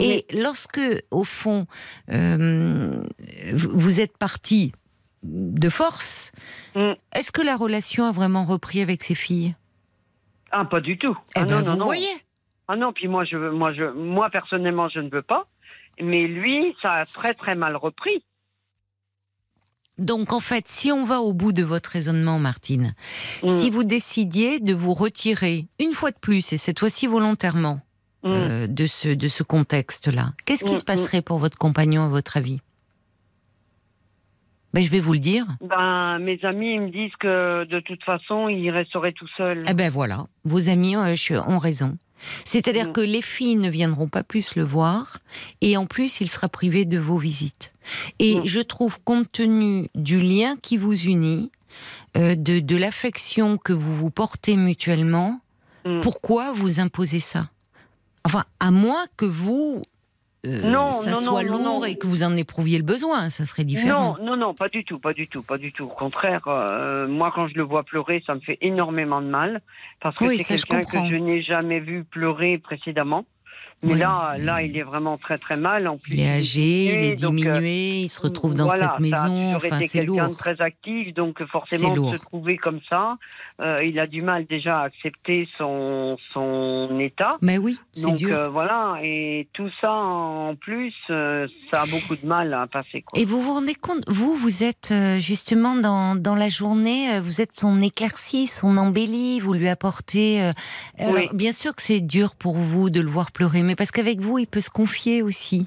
Et 0.00 0.24
lorsque, 0.32 0.80
au 1.10 1.24
fond, 1.24 1.66
euh, 2.10 3.02
vous 3.52 4.00
êtes 4.00 4.16
parti 4.16 4.72
de 5.22 5.68
force, 5.68 6.32
mm. 6.74 6.92
est-ce 7.14 7.32
que 7.32 7.42
la 7.42 7.56
relation 7.56 8.04
a 8.04 8.12
vraiment 8.12 8.44
repris 8.44 8.80
avec 8.80 9.02
ses 9.02 9.14
filles? 9.14 9.54
Ah, 10.50 10.64
pas 10.64 10.80
du 10.80 10.98
tout. 10.98 11.16
Eh 11.36 11.40
ah, 11.40 11.44
ben, 11.44 11.62
vous 11.62 11.84
voyez 11.84 12.22
ah 12.68 12.76
non, 12.76 12.92
puis 12.92 13.08
moi, 13.08 13.24
je, 13.24 13.36
moi, 13.36 13.72
je, 13.72 13.84
moi 13.84 14.30
personnellement, 14.30 14.88
je 14.88 15.00
ne 15.00 15.10
veux 15.10 15.22
pas. 15.22 15.46
Mais 16.00 16.26
lui, 16.26 16.74
ça 16.80 16.92
a 16.92 17.04
très 17.04 17.34
très 17.34 17.54
mal 17.54 17.76
repris. 17.76 18.24
Donc 19.98 20.32
en 20.32 20.40
fait, 20.40 20.68
si 20.68 20.90
on 20.90 21.04
va 21.04 21.20
au 21.20 21.32
bout 21.32 21.52
de 21.52 21.62
votre 21.62 21.90
raisonnement, 21.90 22.38
Martine, 22.38 22.94
mm. 23.42 23.48
si 23.48 23.70
vous 23.70 23.84
décidiez 23.84 24.58
de 24.58 24.72
vous 24.72 24.94
retirer 24.94 25.66
une 25.78 25.92
fois 25.92 26.10
de 26.10 26.18
plus, 26.18 26.52
et 26.52 26.58
cette 26.58 26.78
fois-ci 26.78 27.06
volontairement, 27.06 27.80
mm. 28.22 28.30
euh, 28.30 28.66
de 28.66 28.86
ce, 28.86 29.08
de 29.08 29.28
ce 29.28 29.42
contexte-là, 29.42 30.32
qu'est-ce 30.46 30.64
qui 30.64 30.72
mm, 30.72 30.78
se 30.78 30.84
passerait 30.84 31.22
pour 31.22 31.38
votre 31.38 31.58
compagnon 31.58 32.04
à 32.04 32.08
votre 32.08 32.36
avis? 32.38 32.60
Ben, 34.72 34.82
je 34.82 34.90
vais 34.90 35.00
vous 35.00 35.12
le 35.12 35.18
dire. 35.18 35.44
Ben, 35.60 36.18
mes 36.18 36.38
amis 36.44 36.78
me 36.78 36.88
disent 36.88 37.14
que 37.20 37.64
de 37.64 37.80
toute 37.80 38.02
façon, 38.04 38.48
il 38.48 38.70
resterait 38.70 39.12
tout 39.12 39.28
seul. 39.36 39.64
Eh 39.68 39.74
ben 39.74 39.90
voilà, 39.90 40.26
vos 40.44 40.68
amis 40.68 40.96
euh, 40.96 41.40
ont 41.46 41.58
raison. 41.58 41.98
C'est-à-dire 42.44 42.88
mm. 42.88 42.92
que 42.92 43.00
les 43.00 43.22
filles 43.22 43.56
ne 43.56 43.68
viendront 43.68 44.08
pas 44.08 44.22
plus 44.22 44.54
le 44.54 44.62
voir 44.62 45.18
et 45.60 45.76
en 45.76 45.86
plus 45.86 46.20
il 46.20 46.28
sera 46.28 46.48
privé 46.48 46.84
de 46.84 46.98
vos 46.98 47.18
visites. 47.18 47.72
Et 48.18 48.36
mm. 48.36 48.46
je 48.46 48.60
trouve 48.60 49.02
compte 49.02 49.30
tenu 49.30 49.88
du 49.94 50.20
lien 50.20 50.56
qui 50.56 50.76
vous 50.76 50.94
unit, 50.94 51.50
euh, 52.16 52.34
de, 52.34 52.60
de 52.60 52.76
l'affection 52.76 53.58
que 53.58 53.72
vous 53.72 53.94
vous 53.94 54.10
portez 54.10 54.56
mutuellement, 54.56 55.40
mm. 55.84 56.00
pourquoi 56.00 56.52
vous 56.52 56.80
imposez 56.80 57.20
ça? 57.20 57.48
Enfin, 58.24 58.44
à 58.60 58.70
moins 58.70 59.04
que 59.16 59.24
vous 59.24 59.82
euh, 60.44 60.60
non, 60.62 60.90
ça 60.90 61.14
soit 61.14 61.44
lourd 61.44 61.86
et 61.86 61.94
que 61.94 62.08
vous 62.08 62.24
en 62.24 62.36
éprouviez 62.36 62.76
le 62.76 62.84
besoin, 62.84 63.30
ça 63.30 63.44
serait 63.44 63.62
différent. 63.62 64.16
Non, 64.18 64.24
non, 64.24 64.36
non, 64.36 64.54
pas 64.54 64.68
du 64.68 64.84
tout, 64.84 64.98
pas 64.98 65.12
du 65.12 65.28
tout, 65.28 65.42
pas 65.42 65.56
du 65.56 65.72
tout. 65.72 65.84
Au 65.84 65.88
contraire, 65.88 66.42
euh, 66.48 67.06
moi 67.06 67.30
quand 67.32 67.46
je 67.46 67.54
le 67.54 67.62
vois 67.62 67.84
pleurer, 67.84 68.24
ça 68.26 68.34
me 68.34 68.40
fait 68.40 68.58
énormément 68.60 69.22
de 69.22 69.28
mal 69.28 69.62
parce 70.00 70.16
que 70.18 70.28
c'est 70.36 70.42
quelqu'un 70.42 70.82
que 70.82 70.98
je 71.08 71.14
n'ai 71.14 71.42
jamais 71.42 71.78
vu 71.78 72.02
pleurer 72.02 72.58
précédemment. 72.58 73.24
Mais 73.84 73.94
là, 73.94 74.36
là, 74.38 74.62
il 74.62 74.76
est 74.76 74.82
vraiment 74.82 75.18
très 75.18 75.38
très 75.38 75.56
mal. 75.56 75.88
En 75.88 75.98
plus, 75.98 76.14
il 76.14 76.20
est 76.20 76.30
âgé, 76.30 76.84
il 76.84 77.04
est 77.04 77.14
diminué, 77.14 77.50
euh, 77.50 78.02
il 78.04 78.08
se 78.08 78.20
retrouve 78.20 78.54
dans 78.54 78.68
cette 78.68 79.00
maison. 79.00 79.56
Enfin, 79.56 79.80
c'est 79.86 80.04
lourd. 80.04 80.18
quelqu'un 80.18 80.34
très 80.34 80.60
actif, 80.60 81.14
donc 81.14 81.44
forcément 81.46 82.12
se 82.12 82.16
trouver 82.16 82.56
comme 82.56 82.80
ça, 82.88 83.18
euh, 83.62 83.84
il 83.84 83.98
a 83.98 84.06
du 84.06 84.22
mal 84.22 84.46
déjà 84.46 84.80
à 84.80 84.84
accepter 84.84 85.48
son 85.58 86.16
son 86.32 86.98
état. 87.00 87.30
Mais 87.40 87.58
oui, 87.58 87.78
c'est 87.92 88.12
dur. 88.12 88.36
Euh, 88.36 88.48
voilà, 88.48 88.98
et 89.02 89.48
tout 89.52 89.70
ça 89.80 89.92
en 89.92 90.54
plus, 90.56 90.92
ça 91.08 91.82
a 91.82 91.86
beaucoup 91.86 92.16
de 92.16 92.26
mal 92.26 92.52
à 92.54 92.66
passer. 92.66 93.02
Quoi. 93.02 93.20
Et 93.20 93.24
vous 93.24 93.40
vous 93.40 93.54
rendez 93.54 93.74
compte, 93.74 94.04
vous, 94.08 94.34
vous 94.34 94.62
êtes 94.62 94.92
justement 95.18 95.74
dans 95.76 96.14
dans 96.16 96.34
la 96.34 96.48
journée, 96.48 97.20
vous 97.20 97.40
êtes 97.40 97.56
son 97.56 97.80
éclairci, 97.80 98.46
son 98.46 98.76
embelli, 98.76 99.40
vous 99.40 99.52
lui 99.54 99.68
apportez. 99.68 100.52
Alors, 100.98 101.34
bien 101.34 101.52
sûr 101.52 101.74
que 101.74 101.82
c'est 101.82 102.00
dur 102.00 102.34
pour 102.34 102.56
vous 102.56 102.90
de 102.90 103.00
le 103.00 103.08
voir 103.08 103.32
pleurer, 103.32 103.62
mais 103.62 103.76
parce 103.76 103.90
qu'avec 103.90 104.20
vous, 104.20 104.38
il 104.38 104.46
peut 104.46 104.60
se 104.60 104.70
confier 104.70 105.22
aussi. 105.22 105.66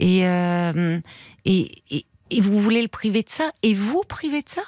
Euh, 0.00 1.00
et, 1.44 1.70
et, 1.90 2.06
et, 2.30 2.40
vous 2.40 2.58
voulez 2.58 2.82
le 2.82 2.88
priver 2.88 3.22
de 3.22 3.28
ça? 3.28 3.50
Et 3.62 3.74
vous 3.74 4.02
priver 4.08 4.42
de 4.42 4.48
ça? 4.48 4.62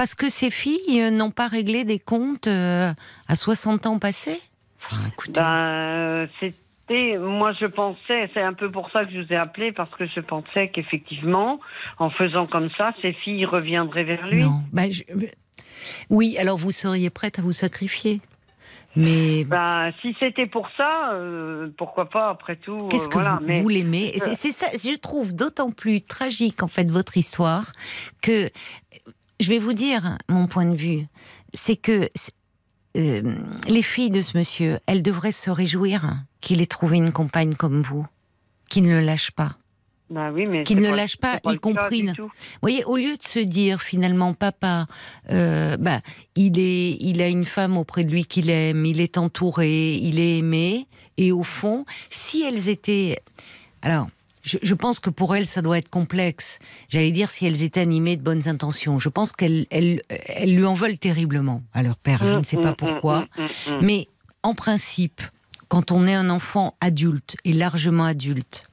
Parce 0.00 0.14
que 0.14 0.30
ces 0.30 0.48
filles 0.48 1.02
euh, 1.02 1.10
n'ont 1.10 1.30
pas 1.30 1.46
réglé 1.46 1.84
des 1.84 1.98
comptes 1.98 2.46
euh, 2.46 2.90
à 3.28 3.34
60 3.34 3.84
ans 3.84 3.98
passés? 3.98 4.40
Enfin, 4.78 4.96
écoutez. 5.06 5.32
Ben, 5.38 6.26
c'était, 6.40 7.18
moi 7.18 7.52
je 7.52 7.66
pensais, 7.66 8.30
c'est 8.32 8.40
un 8.40 8.54
peu 8.54 8.70
pour 8.70 8.90
ça 8.92 9.04
que 9.04 9.12
je 9.12 9.20
vous 9.20 9.30
ai 9.30 9.36
appelé, 9.36 9.72
parce 9.72 9.94
que 9.96 10.06
je 10.06 10.20
pensais 10.20 10.70
qu'effectivement, 10.70 11.60
en 11.98 12.08
faisant 12.08 12.46
comme 12.46 12.70
ça, 12.78 12.94
ces 13.02 13.12
filles 13.12 13.44
reviendraient 13.44 14.04
vers 14.04 14.26
lui. 14.26 14.42
Non, 14.42 14.62
ben, 14.72 14.90
Oui, 16.08 16.38
alors 16.38 16.56
vous 16.56 16.72
seriez 16.72 17.10
prête 17.10 17.38
à 17.38 17.42
vous 17.42 17.52
sacrifier 17.52 18.22
mais 18.96 19.44
bah, 19.44 19.90
si 20.02 20.16
c'était 20.18 20.46
pour 20.46 20.68
ça, 20.76 21.12
euh, 21.12 21.68
pourquoi 21.76 22.10
pas 22.10 22.28
après 22.28 22.56
tout. 22.56 22.88
Qu'est-ce 22.88 23.08
que 23.08 23.60
vous, 23.62 23.68
l'aimez? 23.68 24.14
C'est 24.16 24.50
ça, 24.50 24.66
je 24.72 24.96
trouve 24.96 25.32
d'autant 25.32 25.70
plus 25.70 26.02
tragique 26.02 26.62
en 26.62 26.66
fait 26.66 26.90
votre 26.90 27.16
histoire 27.16 27.72
que 28.20 28.50
je 29.40 29.48
vais 29.48 29.58
vous 29.58 29.72
dire 29.72 30.18
mon 30.28 30.46
point 30.46 30.66
de 30.66 30.76
vue, 30.76 31.06
c'est 31.54 31.76
que 31.76 32.08
euh, 32.96 33.34
les 33.68 33.82
filles 33.82 34.10
de 34.10 34.22
ce 34.22 34.36
monsieur, 34.36 34.78
elles 34.86 35.02
devraient 35.02 35.32
se 35.32 35.50
réjouir 35.50 36.14
qu'il 36.40 36.60
ait 36.60 36.66
trouvé 36.66 36.98
une 36.98 37.10
compagne 37.10 37.54
comme 37.54 37.82
vous, 37.82 38.06
qui 38.68 38.82
ne 38.82 38.90
le 38.90 39.00
lâche 39.00 39.30
pas. 39.30 39.56
Bah 40.10 40.32
oui, 40.32 40.46
mais 40.46 40.64
qui 40.64 40.74
ne 40.74 40.92
lâche 40.92 41.16
pas, 41.16 41.38
y 41.44 41.56
compris. 41.56 42.02
Vous 42.02 42.30
voyez, 42.60 42.84
au 42.84 42.96
lieu 42.96 43.16
de 43.16 43.22
se 43.22 43.38
dire 43.38 43.80
finalement, 43.80 44.34
papa, 44.34 44.86
euh, 45.30 45.76
bah, 45.76 46.00
il 46.34 46.58
est, 46.58 46.96
il 47.00 47.22
a 47.22 47.28
une 47.28 47.44
femme 47.44 47.76
auprès 47.76 48.02
de 48.02 48.10
lui 48.10 48.24
qu'il 48.24 48.50
aime, 48.50 48.84
il 48.84 49.00
est 49.00 49.18
entouré, 49.18 49.94
il 49.94 50.18
est 50.18 50.38
aimé, 50.38 50.88
et 51.16 51.30
au 51.30 51.44
fond, 51.44 51.84
si 52.10 52.42
elles 52.42 52.68
étaient, 52.68 53.20
alors. 53.82 54.08
Je, 54.42 54.74
pense 54.74 55.00
que 55.00 55.10
pour 55.10 55.36
elles, 55.36 55.46
ça 55.46 55.60
doit 55.60 55.78
être 55.78 55.90
complexe. 55.90 56.58
J'allais 56.88 57.10
dire 57.10 57.30
si 57.30 57.46
elles 57.46 57.62
étaient 57.62 57.80
animées 57.80 58.16
de 58.16 58.22
bonnes 58.22 58.48
intentions. 58.48 58.98
Je 58.98 59.08
pense 59.08 59.32
qu'elles 59.32 59.66
elles, 59.70 60.02
elles 60.08 60.54
lui 60.54 60.64
en 60.64 60.74
veulent 60.74 60.98
terriblement 60.98 61.62
à 61.74 61.82
leur 61.82 61.96
père. 61.96 62.24
Je 62.24 62.34
ne 62.34 62.42
sais 62.42 62.56
pas 62.56 62.72
pourquoi. 62.72 63.26
Mais 63.82 64.08
en 64.42 64.54
principe, 64.54 65.20
quand 65.68 65.92
on 65.92 66.06
est 66.06 66.14
un 66.14 66.30
enfant 66.30 66.74
adulte 66.80 67.36
et 67.44 67.52
largement 67.52 68.04
adulte, 68.04 68.66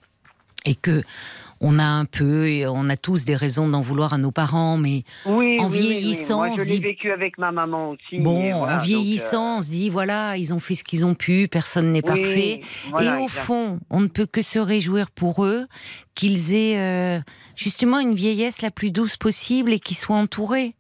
et 0.66 0.76
que 0.76 1.04
on 1.62 1.80
a 1.80 1.84
un 1.84 2.06
peu, 2.06 2.48
et 2.48 2.68
on 2.68 2.90
a 2.90 2.98
tous 2.98 3.26
des 3.26 3.36
raisons 3.36 3.68
d'en 3.68 3.82
vouloir 3.82 4.14
à 4.14 4.18
nos 4.18 4.32
parents, 4.32 4.78
mais 4.78 5.04
en 5.26 5.68
vieillissant, 5.68 6.38
Moi, 6.38 6.56
je 6.58 6.64
l'ai 6.64 6.80
vécu 6.80 7.12
avec 7.12 7.38
ma 7.38 7.52
maman 7.52 7.92
aussi. 7.92 8.20
Bon, 8.20 8.54
en 8.54 8.78
vieillissant, 8.78 9.56
euh, 9.56 9.58
on 9.58 9.62
se 9.62 9.70
dit 9.70 9.90
voilà, 9.90 10.38
ils 10.38 10.54
ont 10.54 10.60
fait 10.60 10.76
ce 10.76 10.84
qu'ils 10.84 11.06
ont 11.06 11.16
pu, 11.16 11.48
personne 11.50 11.92
n'est 11.92 12.02
parfait. 12.02 12.62
et 13.00 13.10
au 13.20 13.28
fond, 13.28 13.80
on 13.90 14.02
ne 14.02 14.08
peut 14.08 14.26
que 14.26 14.42
se 14.42 14.60
réjouir 14.60 15.12
pour 15.12 15.46
eux 15.46 15.66
qu'ils 16.16 16.54
aient 16.54 16.78
euh, 16.78 17.20
justement 17.56 18.00
une 18.00 18.16
vieillesse 18.16 18.62
la 18.62 18.72
plus 18.72 18.92
douce 18.92 19.18
possible 19.18 19.72
et 19.74 19.80
qu'ils 19.80 19.98
soient 19.98 20.16
entourés. 20.16 20.74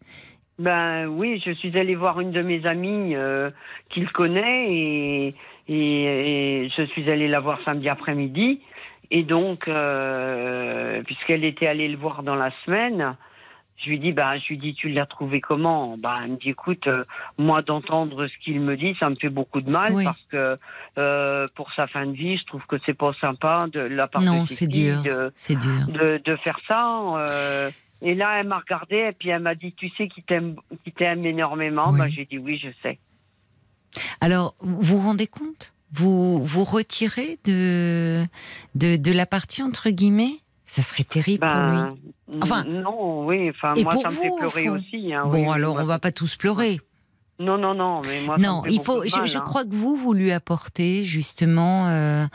Ben 0.60 1.06
oui, 1.06 1.42
je 1.46 1.52
suis 1.52 1.78
allée 1.78 1.96
voir 1.96 2.20
une 2.20 2.32
de 2.32 2.42
mes 2.42 2.66
amies 2.66 3.16
euh, 3.16 3.52
qu'il 3.90 4.10
connaît 4.10 4.66
et 4.70 5.36
et, 5.70 6.70
je 6.78 6.84
suis 6.84 7.10
allée 7.10 7.28
la 7.28 7.40
voir 7.40 7.60
samedi 7.66 7.90
après-midi. 7.90 8.62
Et 9.12 9.24
donc, 9.24 9.67
euh, 9.67 11.02
puisqu'elle 11.04 11.43
était 11.43 11.67
allée 11.67 11.88
le 11.88 11.98
voir 11.98 12.24
dans 12.24 12.36
la 12.36 12.52
semaine, 12.65 13.15
je 13.78 13.89
lui 13.89 14.00
dis, 14.00 14.12
bah, 14.12 14.38
je 14.38 14.48
lui 14.50 14.58
dis, 14.58 14.74
tu 14.74 14.89
l'as 14.89 15.06
trouvé 15.06 15.39
comment? 15.39 15.98
Bah, 15.98 16.20
elle 16.24 16.32
me 16.32 16.38
dit, 16.38 16.50
écoute, 16.50 16.88
euh, 16.88 17.06
moi 17.38 17.62
d'entendre 17.62 18.28
ce 18.28 18.34
qu'il 18.43 18.60
me 18.60 18.76
dit, 18.76 18.96
ça 19.00 19.10
me 19.10 19.15
fait 19.15 19.30
beaucoup 19.30 19.62
de 19.62 19.72
mal 19.72 19.93
parce 20.04 20.22
que 20.32 20.56
euh, 20.98 21.48
pour 21.56 21.72
sa 21.74 21.88
fin 21.88 22.06
de 22.06 22.13
vie, 22.13 22.38
je 22.38 22.46
trouve 22.46 22.65
que 22.65 22.78
c'est 22.86 22.96
pas 22.96 23.13
sympa 23.22 23.67
de 23.72 23.80
la 23.80 24.08
part 24.08 24.24
non, 24.24 24.43
de 24.43 24.48
c'est 24.48 24.67
dur, 24.67 25.04
c'est 25.36 25.58
dur 25.58 25.88
de, 25.88 26.20
de, 26.24 26.36
faire 26.38 26.60
ça. 26.67 27.00
Euh, 27.30 27.70
et 28.02 28.15
là, 28.15 28.39
elle 28.39 28.48
m'a 28.48 28.60
regardé 28.60 28.96
et 28.98 29.12
puis 29.13 29.30
elle 29.30 29.41
m'a 29.41 29.56
dit, 29.56 29.74
tu 29.74 29.89
sais 29.89 30.08
qui 30.08 30.24
t'aime, 30.24 30.56
qui 30.84 30.91
t'aime 30.91 31.26
énormément? 31.26 31.93
Bah, 31.93 32.10
j'ai 32.10 32.26
dit 32.26 32.39
oui, 32.39 32.60
je 32.62 32.70
sais. 32.82 33.00
Alors, 34.22 34.56
vous 34.60 34.98
vous 34.98 35.02
rendez 35.02 35.28
compte? 35.28 35.74
Vous 35.93 36.43
vous 36.43 36.63
retirez 36.63 37.39
de, 37.45 38.26
de, 38.76 38.97
de 38.97 39.12
la 39.12 39.26
partie 39.26 39.63
entre 39.63 39.89
guillemets? 39.89 40.41
Ça 40.65 40.82
serait 40.82 41.06
terrible 41.06 41.47
pour 41.47 41.58
lui. 41.58 41.78
Ben, 42.28 42.41
enfin, 42.41 42.63
non, 42.65 43.26
oui. 43.26 43.50
Enfin, 43.52 43.73
moi, 43.82 43.93
ça 44.02 44.10
me 44.10 44.13
fait 44.13 44.32
pleurer 44.38 44.69
aussi. 44.69 45.13
Hein, 45.13 45.26
bon, 45.28 45.50
alors, 45.50 45.78
on 45.78 45.86
va 45.86 45.97
pas 45.97 46.12
tous 46.12 46.36
pleurer. 46.36 46.82
Non, 47.39 47.58
non, 47.58 47.73
non, 47.76 48.02
mais 48.02 48.21
moi, 48.26 48.38
non, 48.38 48.63
il 48.65 48.82
faut. 48.82 49.04
je, 49.04 49.26
je, 49.26 49.38
hein. 49.38 49.41
crois 49.45 49.63
que 49.63 49.73
vous, 49.73 49.95
vous 49.95 50.13
lui 50.13 50.32
apportez 50.32 51.04
justement 51.04 51.88
euh, 51.88 52.26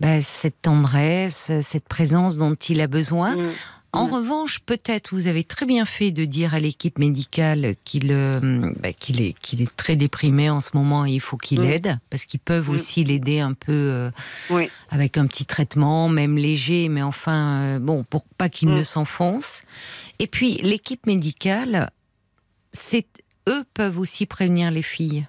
bah, 0.00 0.20
cette 0.22 0.62
tendresse, 0.62 1.50
cette 1.62 1.88
présence 1.88 2.38
dont 2.38 2.54
il 2.54 2.80
a 2.80 2.86
besoin. 2.86 3.36
Mm. 3.36 3.50
En 3.96 4.06
revanche, 4.06 4.60
peut-être 4.60 5.14
vous 5.14 5.26
avez 5.26 5.42
très 5.42 5.66
bien 5.66 5.84
fait 5.84 6.10
de 6.10 6.24
dire 6.24 6.54
à 6.54 6.60
l'équipe 6.60 6.98
médicale 6.98 7.74
qu'il 7.84 8.12
euh, 8.12 8.72
bah, 8.80 8.92
qu'il 8.92 9.22
est, 9.22 9.32
qu'il 9.40 9.62
est 9.62 9.74
très 9.76 9.96
déprimé 9.96 10.50
en 10.50 10.60
ce 10.60 10.70
moment 10.74 11.06
et 11.06 11.12
il 11.12 11.20
faut 11.20 11.36
qu'il 11.36 11.62
mm. 11.62 11.64
aide, 11.64 11.98
parce 12.10 12.24
qu'ils 12.24 12.40
peuvent 12.40 12.68
mm. 12.68 12.74
aussi 12.74 13.04
l'aider 13.04 13.40
un 13.40 13.54
peu 13.54 13.72
euh, 13.72 14.10
avec 14.90 15.16
un 15.16 15.26
petit 15.26 15.46
traitement, 15.46 16.08
même 16.08 16.36
léger, 16.36 16.88
mais 16.88 17.02
enfin, 17.02 17.62
euh, 17.62 17.78
bon, 17.78 18.04
pour 18.04 18.24
pas 18.38 18.48
qu'il 18.48 18.70
ne 18.70 18.80
mm. 18.80 18.84
s'enfonce. 18.84 19.62
Et 20.18 20.26
puis, 20.26 20.54
l'équipe 20.62 21.06
médicale, 21.06 21.90
c'est 22.72 23.06
eux 23.48 23.64
peuvent 23.74 23.98
aussi 23.98 24.26
prévenir 24.26 24.70
les 24.70 24.82
filles. 24.82 25.26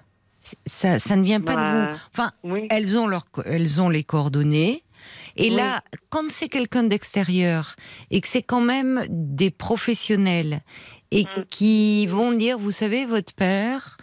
Ça, 0.66 0.98
ça 0.98 1.16
ne 1.16 1.22
vient 1.22 1.40
pas 1.40 1.52
de 1.52 1.56
bah, 1.56 1.92
vous. 1.92 1.98
Enfin, 2.14 2.66
elles, 2.70 2.96
ont 2.96 3.06
leur, 3.06 3.26
elles 3.44 3.80
ont 3.80 3.88
les 3.88 4.04
coordonnées. 4.04 4.82
Et 5.36 5.50
là, 5.50 5.82
quand 6.10 6.30
c'est 6.30 6.48
quelqu'un 6.48 6.82
d'extérieur 6.82 7.76
et 8.10 8.20
que 8.20 8.28
c'est 8.28 8.42
quand 8.42 8.60
même 8.60 9.04
des 9.08 9.50
professionnels 9.50 10.60
et 11.10 11.24
mm. 11.24 11.44
qui 11.50 12.06
vont 12.06 12.32
dire, 12.32 12.58
vous 12.58 12.70
savez, 12.70 13.06
votre 13.06 13.34
père, 13.34 13.96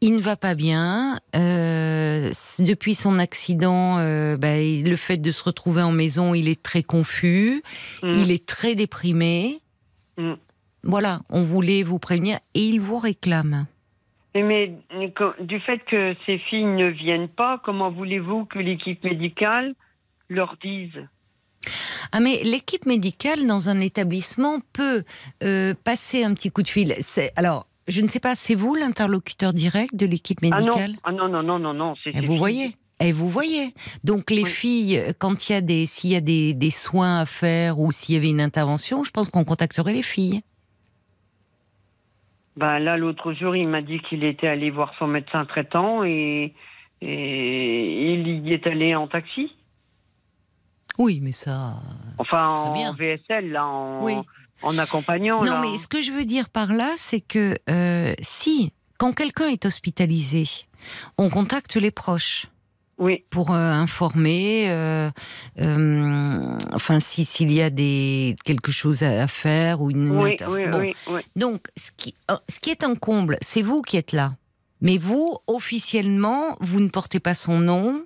il 0.00 0.16
ne 0.16 0.20
va 0.20 0.36
pas 0.36 0.54
bien. 0.54 1.18
Euh, 1.36 2.30
depuis 2.58 2.94
son 2.94 3.18
accident, 3.18 3.98
euh, 3.98 4.36
bah, 4.36 4.56
le 4.58 4.96
fait 4.96 5.16
de 5.16 5.30
se 5.30 5.44
retrouver 5.44 5.82
en 5.82 5.92
maison, 5.92 6.34
il 6.34 6.48
est 6.48 6.62
très 6.62 6.82
confus, 6.82 7.62
mm. 8.02 8.08
il 8.08 8.30
est 8.30 8.44
très 8.44 8.74
déprimé. 8.74 9.60
Mm. 10.18 10.34
Voilà, 10.84 11.20
on 11.30 11.44
voulait 11.44 11.84
vous 11.84 12.00
prévenir 12.00 12.38
et 12.54 12.60
il 12.60 12.80
vous 12.80 12.98
réclame. 12.98 13.66
Mais 14.34 14.72
du 15.40 15.60
fait 15.60 15.78
que 15.84 16.14
ces 16.26 16.38
filles 16.38 16.64
ne 16.64 16.88
viennent 16.88 17.28
pas, 17.28 17.60
comment 17.64 17.90
voulez-vous 17.90 18.46
que 18.46 18.58
l'équipe 18.58 19.04
médicale 19.04 19.74
leur 20.34 20.56
disent. 20.62 21.06
Ah 22.12 22.20
mais 22.20 22.42
l'équipe 22.44 22.84
médicale 22.86 23.46
dans 23.46 23.68
un 23.68 23.80
établissement 23.80 24.58
peut 24.72 25.04
euh, 25.42 25.74
passer 25.84 26.24
un 26.24 26.34
petit 26.34 26.50
coup 26.50 26.62
de 26.62 26.68
fil. 26.68 26.94
Alors, 27.36 27.66
je 27.88 28.00
ne 28.00 28.08
sais 28.08 28.20
pas, 28.20 28.36
c'est 28.36 28.54
vous 28.54 28.74
l'interlocuteur 28.74 29.52
direct 29.52 29.96
de 29.96 30.06
l'équipe 30.06 30.38
ah 30.42 30.56
médicale? 30.56 30.92
Ah 31.04 31.12
non. 31.12 31.28
non, 31.28 31.42
non, 31.42 31.58
non, 31.58 31.74
non, 31.74 31.94
Et 32.06 32.20
vous 32.20 32.36
voyez 32.36 32.76
et 33.00 33.10
vous 33.10 33.28
voyez. 33.28 33.74
Donc 34.04 34.30
les 34.30 34.44
filles, 34.44 35.02
quand 35.18 35.48
il 35.48 35.52
y 35.52 35.56
a 35.56 35.60
des, 35.60 35.86
s'il 35.86 36.10
y 36.12 36.16
a 36.16 36.20
des, 36.20 36.54
des, 36.54 36.70
soins 36.70 37.20
à 37.20 37.26
faire 37.26 37.80
ou 37.80 37.90
s'il 37.90 38.14
y 38.14 38.18
avait 38.18 38.30
une 38.30 38.40
intervention, 38.40 39.02
je 39.02 39.10
pense 39.10 39.28
qu'on 39.28 39.44
contacterait 39.44 39.92
les 39.92 40.02
filles. 40.02 40.42
Ben 42.56 42.78
là, 42.78 42.96
l'autre 42.96 43.32
jour, 43.32 43.56
il 43.56 43.66
m'a 43.66 43.82
dit 43.82 43.98
qu'il 44.00 44.24
était 44.24 44.46
allé 44.46 44.70
voir 44.70 44.94
son 44.98 45.08
médecin 45.08 45.44
traitant 45.46 46.04
et, 46.04 46.54
et 47.00 48.12
il 48.12 48.46
y 48.46 48.52
est 48.52 48.66
allé 48.68 48.94
en 48.94 49.08
taxi. 49.08 49.50
Oui, 50.98 51.20
mais 51.22 51.32
ça. 51.32 51.74
Enfin, 52.18 52.48
en 52.48 52.92
VSL, 52.92 53.50
là, 53.50 53.66
en, 53.66 54.24
en 54.62 54.78
accompagnant. 54.78 55.44
Non, 55.44 55.60
mais 55.60 55.76
ce 55.76 55.88
que 55.88 56.02
je 56.02 56.12
veux 56.12 56.24
dire 56.24 56.48
par 56.48 56.72
là, 56.72 56.92
c'est 56.96 57.20
que 57.20 57.56
euh, 57.70 58.14
si, 58.20 58.72
quand 58.98 59.12
quelqu'un 59.12 59.48
est 59.48 59.64
hospitalisé, 59.64 60.44
on 61.18 61.30
contacte 61.30 61.76
les 61.76 61.90
proches. 61.90 62.46
Oui. 62.98 63.24
Pour 63.30 63.52
euh, 63.52 63.72
informer, 63.72 64.70
euh, 64.70 65.10
enfin, 66.72 67.00
si 67.00 67.24
s'il 67.24 67.50
y 67.50 67.60
a 67.60 67.68
des 67.68 68.36
quelque 68.44 68.70
chose 68.70 69.02
à, 69.02 69.26
faire 69.26 69.80
ou 69.80 69.90
une. 69.90 70.10
Oui, 70.10 70.36
oui, 70.48 70.94
oui, 71.08 71.22
Donc, 71.34 71.66
ce 71.76 71.90
qui, 71.96 72.14
oh, 72.30 72.36
ce 72.48 72.60
qui 72.60 72.70
est 72.70 72.84
un 72.84 72.94
comble, 72.94 73.38
c'est 73.40 73.62
vous 73.62 73.82
qui 73.82 73.96
êtes 73.96 74.12
là. 74.12 74.34
Mais 74.82 74.98
vous, 74.98 75.38
officiellement, 75.48 76.56
vous 76.60 76.80
ne 76.80 76.88
portez 76.88 77.18
pas 77.18 77.34
son 77.34 77.58
nom, 77.58 78.04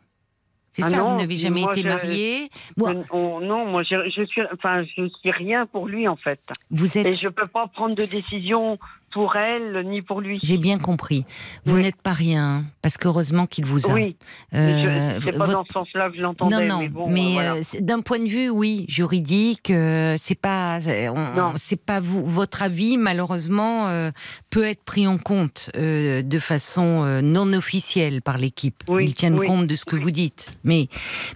c'est 0.77 0.83
ah 0.83 0.91
ça, 0.91 1.03
vous 1.03 1.17
n'avez 1.17 1.39
jamais 1.39 1.63
été 1.63 1.83
marié 1.85 2.51
Non, 2.77 3.67
moi 3.67 3.83
je, 3.83 4.11
je, 4.15 4.25
suis, 4.27 4.43
enfin, 4.53 4.85
je 4.85 5.09
suis 5.09 5.31
rien 5.31 5.65
pour 5.65 5.87
lui 5.87 6.07
en 6.07 6.17
fait. 6.17 6.39
Vous 6.71 6.99
êtes... 6.99 7.07
Et 7.07 7.13
je 7.13 7.29
peux 7.29 7.47
pas 7.47 7.67
prendre 7.67 7.95
de 7.95 8.05
décision 8.05 8.79
pour 9.17 9.37
elle 9.37 9.83
ni 9.89 10.03
pour 10.03 10.21
lui. 10.21 10.39
J'ai 10.43 10.59
bien 10.59 10.77
compris. 10.79 11.25
Vous 11.65 11.79
n'êtes 11.79 12.03
pas 12.03 12.13
rien, 12.13 12.67
parce 12.83 12.99
qu'heureusement 12.99 13.47
qu'il 13.47 13.65
vous 13.65 13.91
a. 13.91 13.95
Oui. 13.95 14.19
Euh, 14.53 15.19
c'est 15.25 15.33
pas 15.39 15.47
dans 15.47 15.65
ce 15.65 15.73
sens-là 15.73 16.11
que 16.11 16.19
je 16.19 16.21
l'entendais. 16.21 16.69
Non, 16.69 16.87
non. 16.87 17.09
Mais, 17.09 17.39
euh, 17.39 17.63
d'un 17.81 18.03
point 18.03 18.19
de 18.19 18.29
vue, 18.29 18.51
oui, 18.51 18.85
juridique, 18.89 19.71
euh, 19.71 20.17
c'est 20.19 20.35
pas, 20.35 20.81
c'est 20.81 21.81
pas 21.83 22.01
vous. 22.01 22.27
Votre 22.27 22.61
avis, 22.61 22.99
malheureusement, 22.99 23.87
euh, 23.87 24.11
peut 24.51 24.65
être 24.65 24.85
pris 24.85 25.07
en 25.07 25.17
compte 25.17 25.71
de 25.75 26.39
façon 26.39 27.23
non 27.23 27.55
officielle 27.55 28.21
par 28.21 28.37
l'équipe. 28.37 28.85
Ils 29.01 29.15
tiennent 29.15 29.43
compte 29.43 29.67
de 29.67 29.77
ce 29.77 29.87
que 29.87 29.97
vous 29.97 30.11
dites. 30.11 30.51
Mais, 30.63 30.89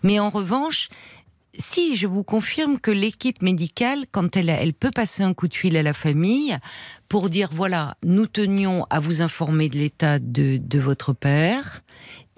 mais 0.02 0.20
en 0.20 0.28
revanche, 0.28 0.90
si, 1.60 1.96
je 1.96 2.06
vous 2.06 2.24
confirme 2.24 2.80
que 2.80 2.90
l'équipe 2.90 3.42
médicale, 3.42 4.04
quand 4.10 4.36
elle, 4.36 4.48
elle 4.48 4.72
peut 4.72 4.90
passer 4.90 5.22
un 5.22 5.34
coup 5.34 5.48
de 5.48 5.54
fil 5.54 5.76
à 5.76 5.82
la 5.82 5.94
famille 5.94 6.56
pour 7.08 7.30
dire 7.30 7.50
voilà, 7.52 7.96
nous 8.02 8.26
tenions 8.26 8.86
à 8.90 9.00
vous 9.00 9.22
informer 9.22 9.68
de 9.68 9.78
l'état 9.78 10.18
de, 10.18 10.78
votre 10.78 11.12
père, 11.12 11.82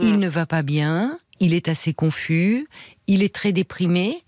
il 0.01 0.15
mm. 0.15 0.21
ne 0.21 0.29
va 0.29 0.47
pas 0.47 0.63
bien, 0.63 1.19
il 1.41 1.55
est 1.55 1.69
assez 1.69 1.95
confus, 1.95 2.67
il 3.07 3.23
est 3.23 3.35
très 3.35 3.53
déprimé, 3.53 4.23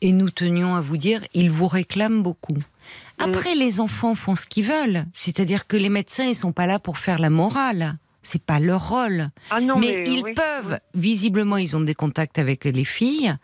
et 0.00 0.12
nous 0.12 0.30
tenions 0.30 0.74
à 0.74 0.80
vous 0.80 0.96
dire, 0.96 1.22
il 1.34 1.50
vous 1.50 1.68
réclame 1.68 2.22
beaucoup. 2.22 2.54
Mm. 2.54 3.22
Après, 3.22 3.54
les 3.54 3.80
enfants 3.80 4.14
font 4.14 4.36
ce 4.36 4.46
qu'ils 4.46 4.66
veulent, 4.66 5.04
c'est-à-dire 5.12 5.66
que 5.66 5.76
les 5.76 5.90
médecins, 5.90 6.24
ils 6.24 6.34
sont 6.34 6.52
pas 6.52 6.66
là 6.66 6.78
pour 6.78 6.98
faire 6.98 7.18
la 7.18 7.30
morale 7.30 7.98
c'est 8.22 8.42
pas 8.42 8.60
leur 8.60 8.90
rôle. 8.90 9.30
Ah 9.50 9.60
mais, 9.78 10.04
ils 10.06 10.34
peuvent, 10.34 10.78
visiblement, 10.94 11.56
ils 11.56 11.74
ont 11.76 11.80
des 11.80 11.94
contacts 11.94 12.38
avec 12.38 12.64
les 12.64 12.84
filles. 12.84 13.34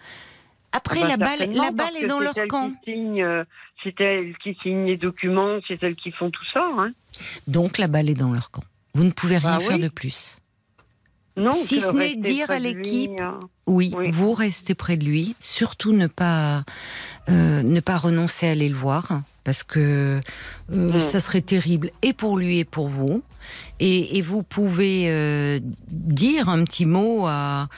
Après, 0.77 1.01
bah, 1.01 1.09
la 1.09 1.17
balle, 1.17 1.51
la 1.55 1.71
balle 1.71 1.97
est 1.97 2.07
dans 2.07 2.21
leur 2.21 2.35
camp. 2.49 2.71
Euh, 2.87 3.45
c'est 3.83 3.99
elles 4.01 4.37
qui 4.43 4.57
signent 4.63 4.85
les 4.85 4.99
documents, 4.99 5.59
c'est 5.67 5.83
elles 5.83 5.97
qui 5.97 6.11
font 6.11 6.31
tout 6.31 6.45
ça. 6.53 6.67
Hein. 6.79 6.93
Donc 7.47 7.79
la 7.79 7.89
balle 7.89 8.11
est 8.11 8.15
dans 8.15 8.33
leur 8.33 8.51
camp. 8.51 8.65
Vous 8.95 9.05
ne 9.05 9.11
pouvez 9.11 9.39
rien 9.39 9.57
bah 9.57 9.65
faire 9.65 9.79
de 9.79 9.89
plus. 9.89 10.39
Non, 11.39 11.53
si 11.53 11.81
ce 11.81 11.93
n'est 11.93 12.17
dire 12.17 12.51
à 12.51 12.59
l'équipe, 12.59 13.21
hein. 13.21 13.39
oui, 13.67 13.93
vous 14.13 14.33
restez 14.33 14.75
près 14.75 14.97
de 14.97 15.05
lui, 15.05 15.37
surtout 15.39 15.93
ne 15.93 16.07
pas 16.07 16.65
euh, 17.29 17.63
ne 17.63 17.81
pas 17.81 17.99
renoncer 17.99 18.49
à 18.49 18.53
aller 18.53 18.71
le 18.71 18.75
voir, 18.75 19.21
parce 19.45 19.63
que 19.63 20.21
euh, 20.73 20.93
mm. 20.95 20.99
ça 20.99 21.21
serait 21.21 21.43
terrible 21.43 21.91
et 22.01 22.15
pour 22.15 22.39
lui 22.39 22.59
et 22.59 22.65
pour 22.65 22.89
vous. 22.89 23.23
Et, 23.81 24.23
vous 24.23 24.43
pouvez 24.43 25.61
dire 25.89 26.49
un 26.49 26.65
petit 26.65 26.87
mot 26.87 27.27
à 27.27 27.69